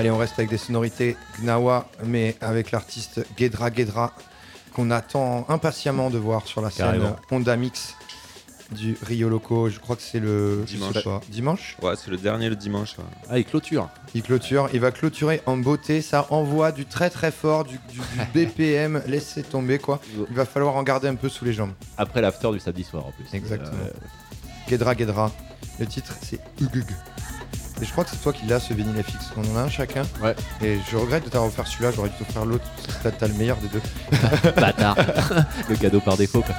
Allez, 0.09 0.17
on 0.17 0.19
reste 0.19 0.39
avec 0.39 0.49
des 0.51 0.57
sonorités 0.57 1.17
Gnawa, 1.43 1.87
mais 2.05 2.35
avec 2.41 2.71
l'artiste 2.71 3.27
Gedra 3.37 3.71
Gedra, 3.71 4.15
qu'on 4.73 4.91
attend 4.91 5.45
impatiemment 5.51 6.09
de 6.09 6.17
voir 6.17 6.47
sur 6.47 6.63
la 6.63 6.71
scène 6.71 6.87
Carrément. 6.87 7.17
Honda 7.31 7.57
Mix 7.57 7.95
du 8.71 8.97
Rio 9.03 9.29
Loco. 9.29 9.69
Je 9.69 9.79
crois 9.79 9.97
que 9.97 10.03
c'est 10.03 10.19
le 10.21 10.65
Dimanche. 10.67 11.05
pas, 11.05 11.21
dimanche. 11.29 11.77
Ouais, 11.83 11.93
c'est 12.03 12.11
le 12.11 12.17
dernier 12.17 12.49
le 12.49 12.57
dimanche. 12.57 12.97
ouais. 12.99 13.05
Ah, 13.29 13.39
il 13.39 13.45
clôture. 13.45 13.91
Il 14.15 14.23
clôture, 14.23 14.71
il 14.73 14.81
va 14.81 14.93
clôturer 14.93 15.43
en 15.45 15.59
beauté. 15.59 16.01
Ça 16.01 16.27
envoie 16.31 16.73
du 16.73 16.87
très 16.87 17.11
très 17.11 17.31
fort, 17.31 17.65
du, 17.67 17.79
du- 17.93 17.99
du 18.01 18.25
BPM. 18.47 19.03
Laissez 19.07 19.43
tomber 19.43 19.79
quoi. 19.79 20.01
Il 20.31 20.35
va 20.37 20.47
falloir 20.47 20.75
en 20.77 20.83
garder 20.85 21.09
un 21.09 21.17
peu 21.17 21.29
sous 21.29 21.45
les 21.45 21.53
jambes. 21.53 21.73
Après 21.99 22.23
l'after 22.23 22.51
du 22.53 22.61
samedi 22.61 22.83
soir 22.85 23.05
en 23.07 23.13
plus. 23.13 23.27
Exactement. 23.37 23.73
Euh, 23.85 23.91
Gedra 24.71 24.97
Gedra. 24.97 25.31
Le 25.79 25.87
titre 25.87 26.15
c'est 26.23 26.41
Ugug. 26.63 26.87
Et 27.81 27.85
je 27.85 27.93
crois 27.93 28.05
que 28.05 28.11
c'est 28.11 28.23
toi 28.23 28.33
qui 28.33 28.47
l'as 28.47 28.61
ce 28.61 28.75
vinyle 28.75 29.03
FX. 29.03 29.33
On 29.37 29.55
en 29.55 29.57
a 29.57 29.63
un 29.63 29.69
chacun. 29.69 30.03
Ouais. 30.23 30.35
Et 30.63 30.79
je 30.91 30.97
regrette 30.97 31.25
de 31.25 31.29
t'avoir 31.29 31.49
offert 31.49 31.67
celui-là. 31.67 31.93
J'aurais 31.93 32.09
dû 32.09 32.17
t'offrir 32.17 32.45
l'autre. 32.45 32.65
T'as 33.03 33.11
t'as 33.13 33.29
le 33.29 33.35
meilleur 33.35 33.57
des 33.59 33.69
deux. 33.69 33.83
Bâtard. 34.61 34.97
le 35.69 35.77
cadeau 35.77 36.01
par 36.01 36.17
défaut 36.17 36.43
quoi. 36.43 36.55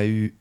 A 0.00 0.06
eu 0.06 0.34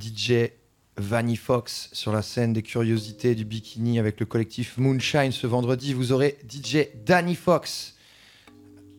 DJ 0.00 0.50
Vanny 0.96 1.36
Fox 1.36 1.90
sur 1.92 2.10
la 2.10 2.22
scène 2.22 2.54
des 2.54 2.62
curiosités 2.62 3.34
du 3.34 3.44
bikini 3.44 3.98
avec 3.98 4.18
le 4.18 4.24
collectif 4.24 4.78
Moonshine 4.78 5.30
ce 5.30 5.46
vendredi. 5.46 5.92
Vous 5.92 6.12
aurez 6.12 6.38
DJ 6.48 6.88
Danny 7.04 7.34
Fox, 7.34 7.96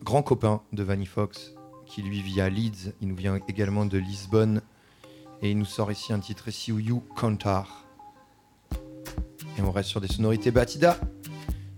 grand 0.04 0.22
copain 0.22 0.62
de 0.74 0.84
Vanny 0.84 1.08
Fox, 1.08 1.54
qui 1.88 2.04
lui 2.04 2.22
vit 2.22 2.40
à 2.40 2.50
Leeds. 2.50 2.94
Il 3.02 3.08
nous 3.08 3.16
vient 3.16 3.40
également 3.48 3.86
de 3.86 3.98
Lisbonne. 3.98 4.62
Et 5.42 5.52
il 5.52 5.58
nous 5.58 5.66
sort 5.66 5.92
ici 5.92 6.14
un 6.14 6.20
titre 6.20 6.52
See 6.52 6.72
You 6.72 7.04
Cantar. 7.16 7.86
Et 9.58 9.62
on 9.62 9.72
reste 9.72 9.90
sur 9.90 10.02
des 10.02 10.08
sonorités 10.08 10.52
Batida. 10.52 11.00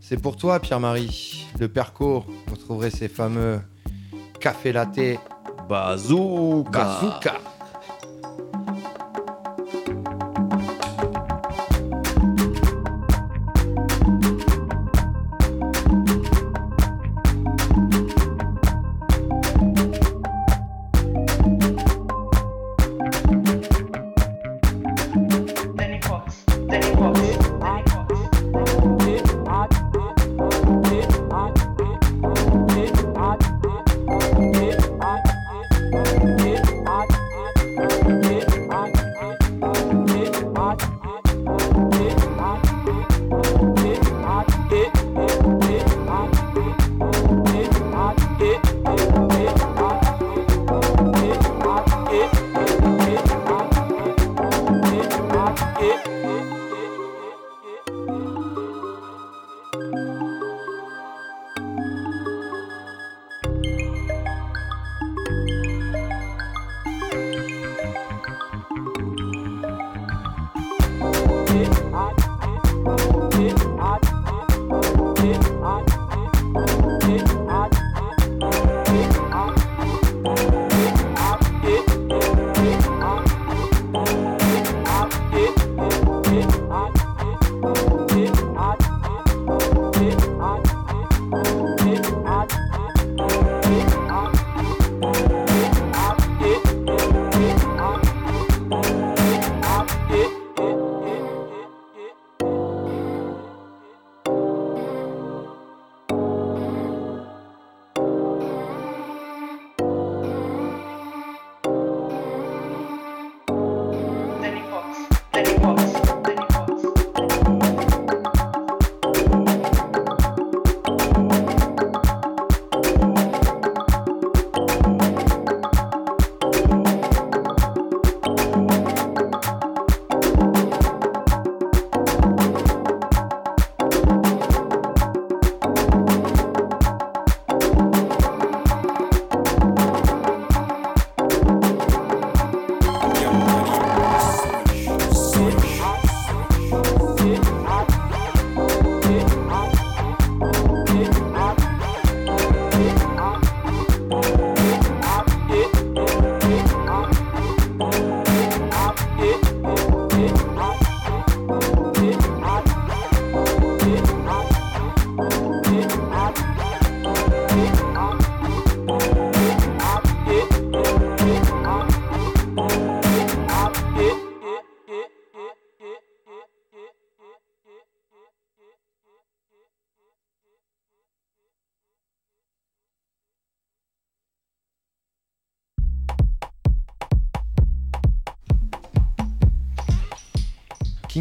C'est 0.02 0.18
pour 0.18 0.36
toi, 0.36 0.60
Pierre-Marie. 0.60 1.46
Le 1.60 1.70
perco, 1.70 2.26
vous 2.48 2.56
retrouverez 2.56 2.92
ces 2.92 3.08
fameux 3.08 3.62
café 4.40 4.74
latte 4.74 5.00
Bazooka. 5.70 6.72
bazooka. 6.72 7.61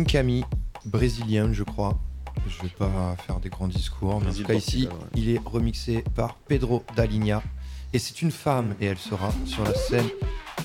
King 0.00 0.06
Kami, 0.06 0.44
brésilien, 0.86 1.52
je 1.52 1.62
crois. 1.62 1.98
Je 2.48 2.62
vais 2.62 2.70
pas 2.70 3.16
faire 3.26 3.38
des 3.38 3.50
grands 3.50 3.68
discours, 3.68 4.18
mais 4.22 4.30
en 4.30 4.32
tout 4.32 4.44
cas 4.44 4.54
ici, 4.54 4.88
ouais. 4.90 4.96
il 5.14 5.28
est 5.28 5.38
remixé 5.44 6.02
par 6.14 6.36
Pedro 6.36 6.84
Dalinha. 6.96 7.42
Et 7.92 7.98
c'est 7.98 8.22
une 8.22 8.30
femme, 8.30 8.74
et 8.80 8.86
elle 8.86 8.96
sera 8.96 9.30
sur 9.44 9.62
la 9.62 9.74
scène 9.74 10.06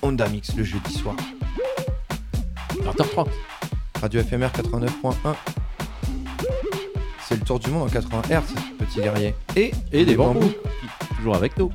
Honda 0.01 0.29
Mix 0.29 0.55
le 0.55 0.63
jeudi 0.63 0.93
soir. 0.93 1.17
20h30. 2.75 3.27
Radio 3.99 4.23
FMR 4.23 4.47
89.1. 4.47 5.35
C'est 7.27 7.35
le 7.35 7.41
tour 7.41 7.59
du 7.59 7.69
monde 7.71 7.89
en 7.89 7.91
80 7.91 8.21
Hz, 8.29 8.53
petit 8.77 9.01
guerrier. 9.01 9.35
Et, 9.57 9.73
Et 9.91 10.05
des 10.05 10.15
bambous. 10.15 10.53
Toujours 11.17 11.35
avec 11.35 11.57
nous. 11.57 11.73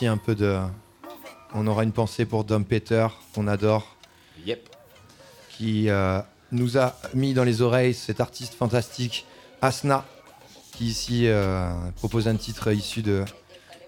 Aussi 0.00 0.06
un 0.06 0.16
peu 0.16 0.34
de. 0.34 0.58
On 1.52 1.66
aura 1.66 1.84
une 1.84 1.92
pensée 1.92 2.24
pour 2.24 2.44
Dom 2.44 2.64
Peter, 2.64 3.06
qu'on 3.34 3.46
adore. 3.46 3.96
Yep. 4.46 4.68
Qui 5.50 5.90
euh, 5.90 6.20
nous 6.52 6.78
a 6.78 6.94
mis 7.12 7.34
dans 7.34 7.44
les 7.44 7.60
oreilles 7.60 7.92
cet 7.92 8.20
artiste 8.20 8.54
fantastique, 8.54 9.26
Asna, 9.60 10.04
qui 10.72 10.86
ici 10.86 11.26
euh, 11.26 11.72
propose 11.96 12.28
un 12.28 12.36
titre 12.36 12.72
issu 12.72 13.02
de, 13.02 13.24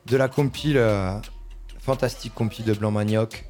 de 0.07 0.17
la 0.17 0.29
compile, 0.29 0.77
euh, 0.77 1.19
fantastique 1.81 2.35
compile 2.35 2.65
de 2.65 2.75
Blanc 2.75 2.91
Manioc. 2.91 3.47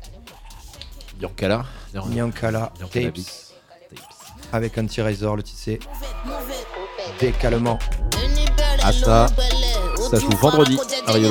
Yankala. 1.21 1.65
Nyankala 1.95 2.15
Nyankala 2.15 2.73
Tapes. 2.93 3.15
Beats. 3.15 3.55
Avec 4.53 4.77
Anti-Razor, 4.79 5.37
le 5.37 5.43
titre 5.43 5.61
c'est 5.61 5.79
Décalement. 7.19 7.79
Asna, 8.83 9.27
ça 10.11 10.19
joue 10.19 10.31
vendredi 10.41 10.79
à 11.07 11.13
Rio 11.13 11.29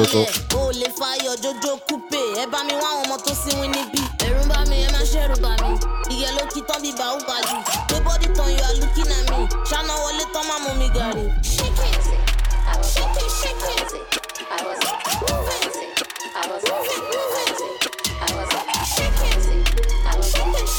Loco. 1.44 1.50
ó 1.50 1.50
lè 1.50 1.50
fàyọ 1.50 1.54
jójó 1.62 1.76
kúpè 1.88 2.22
ẹ 2.42 2.46
bá 2.52 2.64
mi 2.64 2.74
wá 2.74 2.88
àwọn 2.90 3.04
ọmọ 3.04 3.18
tó 3.26 3.32
wí 3.62 3.68
níbí. 3.68 4.00
ẹ̀rù 4.26 4.40
ń 4.44 4.48
bá 4.50 4.60
mi 4.70 4.76
ẹ 4.86 4.88
má 4.94 5.00
ṣẹ̀rù 5.12 5.36
bá 5.44 5.50
mi 5.62 5.70
ìyẹn 6.16 6.36
ló 6.38 6.44
kí 6.54 6.60
tán 6.68 6.82
bí 6.84 6.92
bá 7.00 7.06
ó 7.06 7.18
ga 7.28 7.38
jù 7.48 7.58
pé 7.90 7.96
bọ́dí 8.06 8.28
tán 8.38 8.50
yóò 8.58 8.66
alùkí 8.70 9.02
náà 9.10 9.22
mi 9.30 9.38
ṣáná 9.70 9.94
wọlé 10.04 10.24
tán 10.34 10.44
má 10.50 10.56
mú 10.64 10.70
mi 10.80 10.88
gàrí. 10.96 11.24
Shake 11.44 11.86
it, 11.88 12.04
shake 12.94 13.20
it, 13.22 13.32
shake 13.40 13.70
it. 13.76 13.90
Move 15.22 15.50
it, 15.56 15.74
move 15.92 16.90
it, 16.90 17.04
move 17.12 17.38
it. 17.42 17.58
Shake 18.94 19.24
it, 19.28 19.42
shake 19.42 20.42
it, 20.42 20.76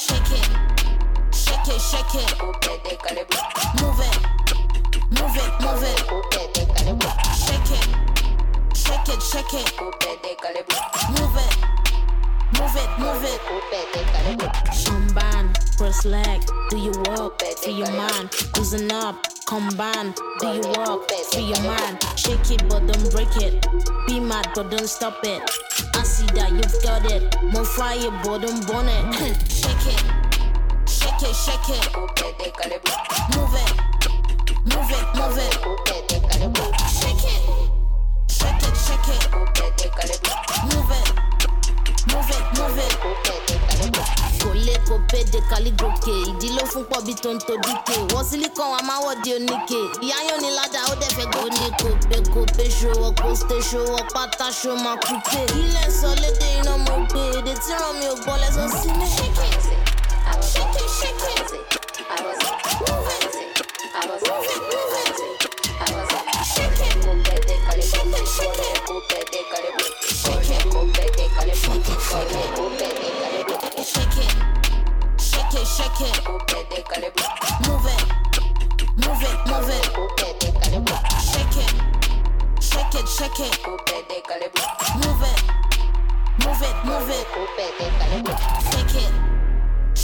shake 0.00 0.32
it. 0.32 0.46
Shake 1.32 1.68
it, 1.68 1.80
shake 1.80 1.80
it, 1.80 1.88
shake 1.90 2.14
it. 2.14 2.30
Move 2.42 2.82
it, 2.84 3.10
move 3.80 4.00
it, 4.00 4.43
move 5.10 5.36
it, 5.36 5.52
move 5.60 5.82
it. 5.82 5.98
Shake 7.34 7.70
it, 7.70 7.88
shake 8.76 9.08
it, 9.08 9.22
shake 9.22 9.54
it. 9.54 9.72
Move 11.10 11.36
it, 11.36 11.54
move 12.58 12.76
it, 12.76 12.90
move 12.98 13.24
it. 13.24 13.40
Shambhan, 14.72 15.54
first 15.78 16.04
leg, 16.04 16.40
do 16.70 16.76
you 16.78 16.92
walk 17.06 17.42
for 17.42 17.70
your 17.70 17.90
mind? 17.92 18.30
Loosen 18.56 18.90
up, 18.92 19.26
combine, 19.46 20.14
do 20.40 20.48
you 20.48 20.62
walk 20.76 21.10
for 21.10 21.40
your 21.40 21.60
mind? 21.62 21.98
Shake 22.16 22.50
it 22.50 22.68
but 22.68 22.86
don't 22.86 23.10
break 23.12 23.36
it. 23.36 23.66
Be 24.06 24.20
mad 24.20 24.48
but 24.54 24.70
don't 24.70 24.88
stop 24.88 25.18
it. 25.24 25.42
I 25.94 26.02
see 26.02 26.26
that 26.34 26.52
you've 26.52 26.82
got 26.82 27.04
it. 27.10 27.36
More 27.52 27.64
fire 27.64 28.10
but 28.24 28.38
don't 28.42 28.66
burn 28.66 28.88
it. 28.88 29.14
shake 29.50 29.86
it, 29.86 30.02
shake 30.88 31.22
it, 31.22 31.34
shake 31.34 31.68
it. 31.70 31.96
Move 33.36 33.54
it, 33.54 33.93
move 34.64 34.90
it, 34.90 35.06
move 35.14 35.38
it. 35.38 35.52
Shake 36.88 37.24
it, 37.32 37.42
shake 38.30 38.62
it, 38.62 38.76
shake 38.76 39.08
it. 39.14 39.22
Move 40.70 40.90
it, 40.90 41.08
move 42.12 42.30
it, 42.30 42.44
move 42.58 42.78
it. 42.78 42.94
kò 44.44 44.52
lè 44.52 44.74
kó 44.88 44.96
péde 45.10 45.40
kálígòkè 45.50 46.12
ìdí 46.30 46.48
ló 46.56 46.64
fún 46.72 46.84
pọ́bí 46.90 47.14
tó 47.22 47.30
ń 47.34 47.38
to 47.46 47.54
díkè 47.64 47.96
wọ́n 48.12 48.24
sílíkàn 48.28 48.68
wa 48.72 48.80
máa 48.88 49.00
wọ́ọ̀dì 49.04 49.30
oníke. 49.36 49.80
Ìyá 50.04 50.16
yóò 50.28 50.36
ní 50.42 50.50
ládà 50.58 50.80
ó 50.92 50.94
dẹ̀ 51.00 51.10
fẹ́ 51.16 51.26
gbó 51.32 51.42
ní 51.56 51.66
kò 51.80 51.88
pé 52.08 52.16
kò 52.32 52.40
pé. 52.56 52.64
Ṣòwò 52.78 53.08
pósítè 53.20 53.56
ṣòwò 53.70 53.98
pátá 54.14 54.46
ṣó 54.60 54.72
máa 54.84 54.96
kú 55.04 55.14
pé. 55.30 55.40
Ilé 55.60 55.84
sọ 56.00 56.08
lédè 56.22 56.48
iná 56.60 56.74
mo 56.86 56.94
gbé. 57.08 57.22
Èdè 57.38 57.54
tí 57.62 57.72
ràn 57.80 57.92
mí 57.98 58.06
ò 58.12 58.14
gbọ́ 58.22 58.34
lẹ́sọ̀ 58.42 58.68
sí 58.80 58.88
mi. 58.98 59.06
ṣékè 59.16 59.46
ṣékè 60.52 60.82
ṣékè 60.98 61.32
move 61.48 61.83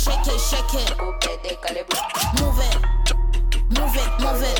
shake 0.00 0.26
it, 0.26 0.40
shake 0.40 0.74
it. 0.74 0.98
Move 2.40 2.58
it, 2.58 3.19
move 3.70 3.94
it, 3.94 4.20
move 4.20 4.42
it. 4.42 4.50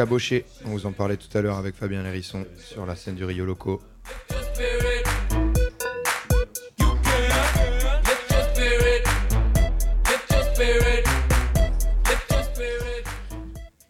On 0.00 0.70
vous 0.70 0.86
en 0.86 0.92
parlait 0.92 1.16
tout 1.16 1.36
à 1.36 1.40
l'heure 1.40 1.56
avec 1.56 1.74
Fabien 1.74 2.04
Lérisson 2.04 2.46
sur 2.56 2.86
la 2.86 2.94
scène 2.94 3.16
du 3.16 3.24
Rio 3.24 3.44
Loco. 3.44 3.80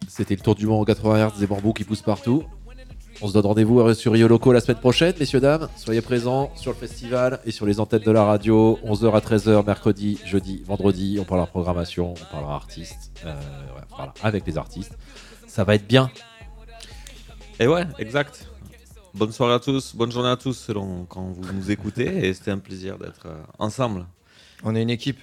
C'était 0.09 0.35
le 0.35 0.41
tour 0.41 0.55
du 0.55 0.67
monde 0.67 0.81
en 0.81 0.85
80 0.85 1.29
Hz 1.29 1.39
des 1.41 1.47
bambous 1.47 1.75
qui 1.75 1.85
poussent 1.85 2.01
partout. 2.01 2.43
On 3.21 3.29
se 3.29 3.35
donne 3.35 3.45
rendez-vous 3.45 3.93
sur 3.93 4.13
Rio 4.13 4.29
Loco 4.29 4.53
la 4.53 4.61
semaine 4.61 4.79
prochaine, 4.79 5.13
messieurs, 5.21 5.41
dames. 5.41 5.69
Soyez 5.77 6.01
présents 6.01 6.51
sur 6.57 6.71
le 6.71 6.77
festival 6.79 7.41
et 7.45 7.51
sur 7.51 7.67
les 7.67 7.81
antennes 7.81 8.03
de 8.03 8.11
la 8.11 8.25
radio, 8.25 8.79
11h 8.83 9.13
à 9.13 9.19
13h, 9.19 9.67
mercredi, 9.67 10.19
jeudi, 10.25 10.63
vendredi. 10.65 11.19
On 11.21 11.25
parlera 11.25 11.47
programmation, 11.47 12.15
on 12.15 12.33
parlera 12.33 12.55
artistes. 12.55 13.11
Euh, 13.27 13.35
ouais, 13.35 14.09
avec 14.23 14.47
les 14.47 14.57
artistes. 14.57 14.97
Ça 15.49 15.65
va 15.65 15.75
être 15.75 15.87
bien. 15.89 16.11
Et 17.59 17.67
ouais, 17.67 17.85
exact. 17.99 18.47
Bonne 19.15 19.33
soirée 19.33 19.55
à 19.55 19.59
tous, 19.59 19.97
bonne 19.97 20.13
journée 20.13 20.29
à 20.29 20.37
tous 20.37 20.55
selon 20.55 21.05
quand 21.07 21.23
vous 21.23 21.53
nous 21.53 21.71
écoutez. 21.71 22.29
Et 22.29 22.35
c'était 22.35 22.53
un 22.53 22.59
plaisir 22.59 22.99
d'être 22.99 23.27
euh, 23.27 23.43
ensemble. 23.59 24.07
On 24.63 24.77
est 24.77 24.83
une 24.83 24.91
équipe. 24.91 25.19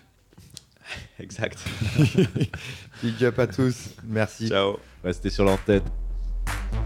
Exact. 1.20 1.64
Big 3.04 3.24
up 3.24 3.40
à 3.40 3.48
tous. 3.48 3.92
Merci. 4.04 4.50
Ciao. 4.50 4.78
Restez 5.04 5.30
sur 5.30 5.46
l'antenne. 5.46 5.84
Hell 6.48 6.85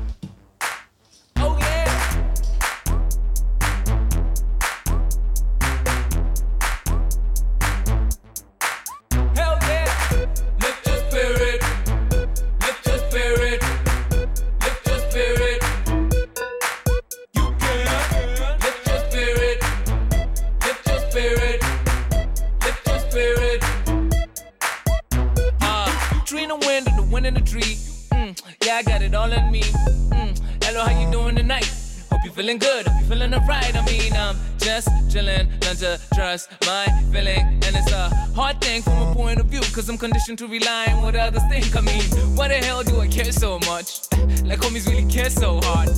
trust 36.30 36.51
my 36.68 36.85
feeling. 37.11 37.45
And 37.65 37.76
it's 37.76 37.91
a 37.91 38.10
hard 38.35 38.61
thing 38.61 38.81
from 38.84 38.97
a 39.07 39.15
point 39.15 39.39
of 39.39 39.47
view, 39.47 39.61
cause 39.73 39.89
I'm 39.89 39.97
conditioned 39.97 40.38
to 40.39 40.47
rely 40.47 40.85
on 40.93 41.01
what 41.01 41.15
others 41.15 41.41
think. 41.49 41.76
I 41.76 41.81
mean, 41.81 42.03
why 42.35 42.47
the 42.49 42.56
hell 42.56 42.84
do 42.84 42.99
I 42.99 43.07
care 43.07 43.31
so 43.31 43.57
much? 43.72 44.01
Like 44.43 44.60
homies 44.60 44.88
really 44.88 45.10
care 45.10 45.30
so 45.30 45.60
hard. 45.64 45.89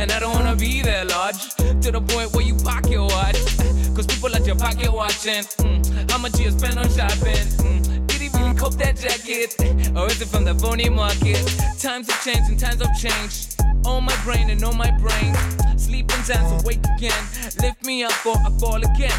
And 0.00 0.10
I 0.12 0.20
don't 0.20 0.32
wanna 0.32 0.56
be 0.56 0.82
there 0.82 1.04
large, 1.04 1.54
to 1.84 1.88
the 1.92 2.00
point 2.00 2.32
where 2.32 2.44
you 2.44 2.56
pocket 2.56 3.00
watch. 3.00 3.40
Cause 3.94 4.06
people 4.06 4.34
at 4.34 4.46
your 4.46 4.56
pocket 4.56 4.92
watching. 4.92 5.44
Mm, 5.60 6.10
how 6.10 6.18
much 6.18 6.38
you 6.38 6.50
spend 6.50 6.78
on 6.78 6.88
shopping? 6.88 7.46
Mm, 7.60 8.05
that 8.74 8.96
jacket? 8.96 9.54
Or 9.96 10.06
is 10.06 10.20
it 10.20 10.28
from 10.28 10.44
the 10.44 10.54
phony 10.54 10.88
market? 10.88 11.38
Times 11.78 12.10
have 12.10 12.22
changed 12.24 12.50
and 12.50 12.58
times 12.58 12.82
have 12.82 12.98
changed. 12.98 13.60
On 13.86 14.04
my 14.04 14.16
brain 14.24 14.50
and 14.50 14.62
on 14.64 14.76
my 14.76 14.90
brain. 14.90 15.34
Sleeping 15.78 16.22
times 16.24 16.62
awake 16.62 16.84
again. 16.96 17.24
Lift 17.62 17.84
me 17.86 18.04
up 18.04 18.26
or 18.26 18.36
I 18.36 18.50
fall 18.58 18.82
again. 18.82 19.18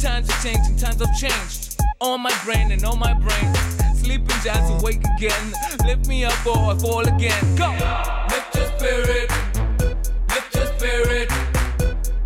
Times 0.00 0.30
have 0.30 0.42
changed 0.42 0.70
and 0.70 0.78
times 0.78 1.00
have 1.00 1.16
changed. 1.18 1.80
On 2.00 2.20
my 2.20 2.32
brain 2.44 2.70
and 2.70 2.84
on 2.84 2.98
my 2.98 3.14
brain. 3.14 3.54
Sleeping 3.96 4.36
giants 4.44 4.70
awake 4.70 5.02
again. 5.16 5.52
Lift 5.84 6.06
me 6.06 6.24
up 6.24 6.46
or 6.46 6.72
I 6.72 6.78
fall 6.78 7.06
again. 7.08 7.56
Go! 7.56 7.70
Lift 8.30 8.54
your 8.54 8.66
spirit. 8.78 9.30
Lift 10.28 10.54
your 10.54 10.66
spirit. 10.78 11.30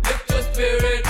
Lift 0.03 0.31
your 0.31 0.41
spirit. 0.53 1.00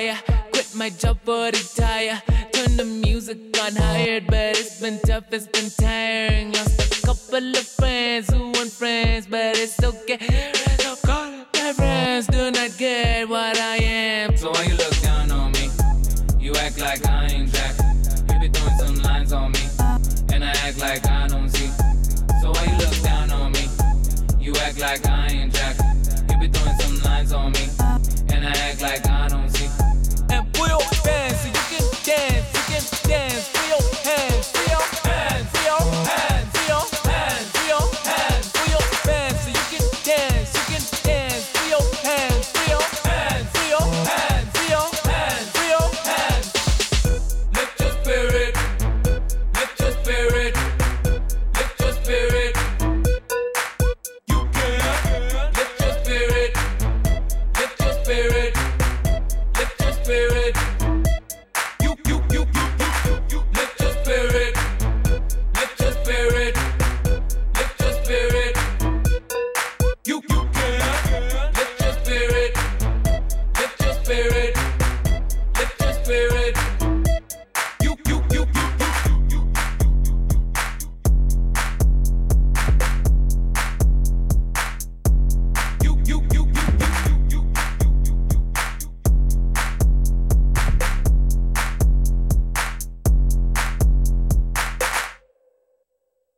fire. 0.00 0.18
Quit 0.52 0.74
my 0.74 0.90
job 0.90 1.18
or 1.26 1.46
retire. 1.46 2.22
Turn 2.52 2.76
the 2.76 2.84
music 2.84 3.38
on 3.62 3.76
higher, 3.76 4.20
but 4.20 4.58
it's 4.58 4.80
been 4.80 4.98
tough, 5.00 5.32
it's 5.32 5.46
been 5.46 5.70
tiring. 5.70 6.52
Lost 6.52 6.98
a 6.98 7.06
couple 7.06 7.50
of 7.50 7.66
friends 7.66 8.32
who 8.32 8.50
weren't 8.52 8.72
friends, 8.72 9.26
but 9.26 9.58
it's 9.58 9.82
okay. 9.82 10.52
So 10.78 10.96
call 11.06 11.30
my 11.54 11.72
friends, 11.72 12.26
do 12.26 12.50
not 12.50 12.76
get 12.78 13.28
what 13.28 13.58
I 13.58 13.76
am. 13.76 14.36
So 14.36 14.50
why 14.50 14.64
you 14.64 14.76
love 14.76 14.89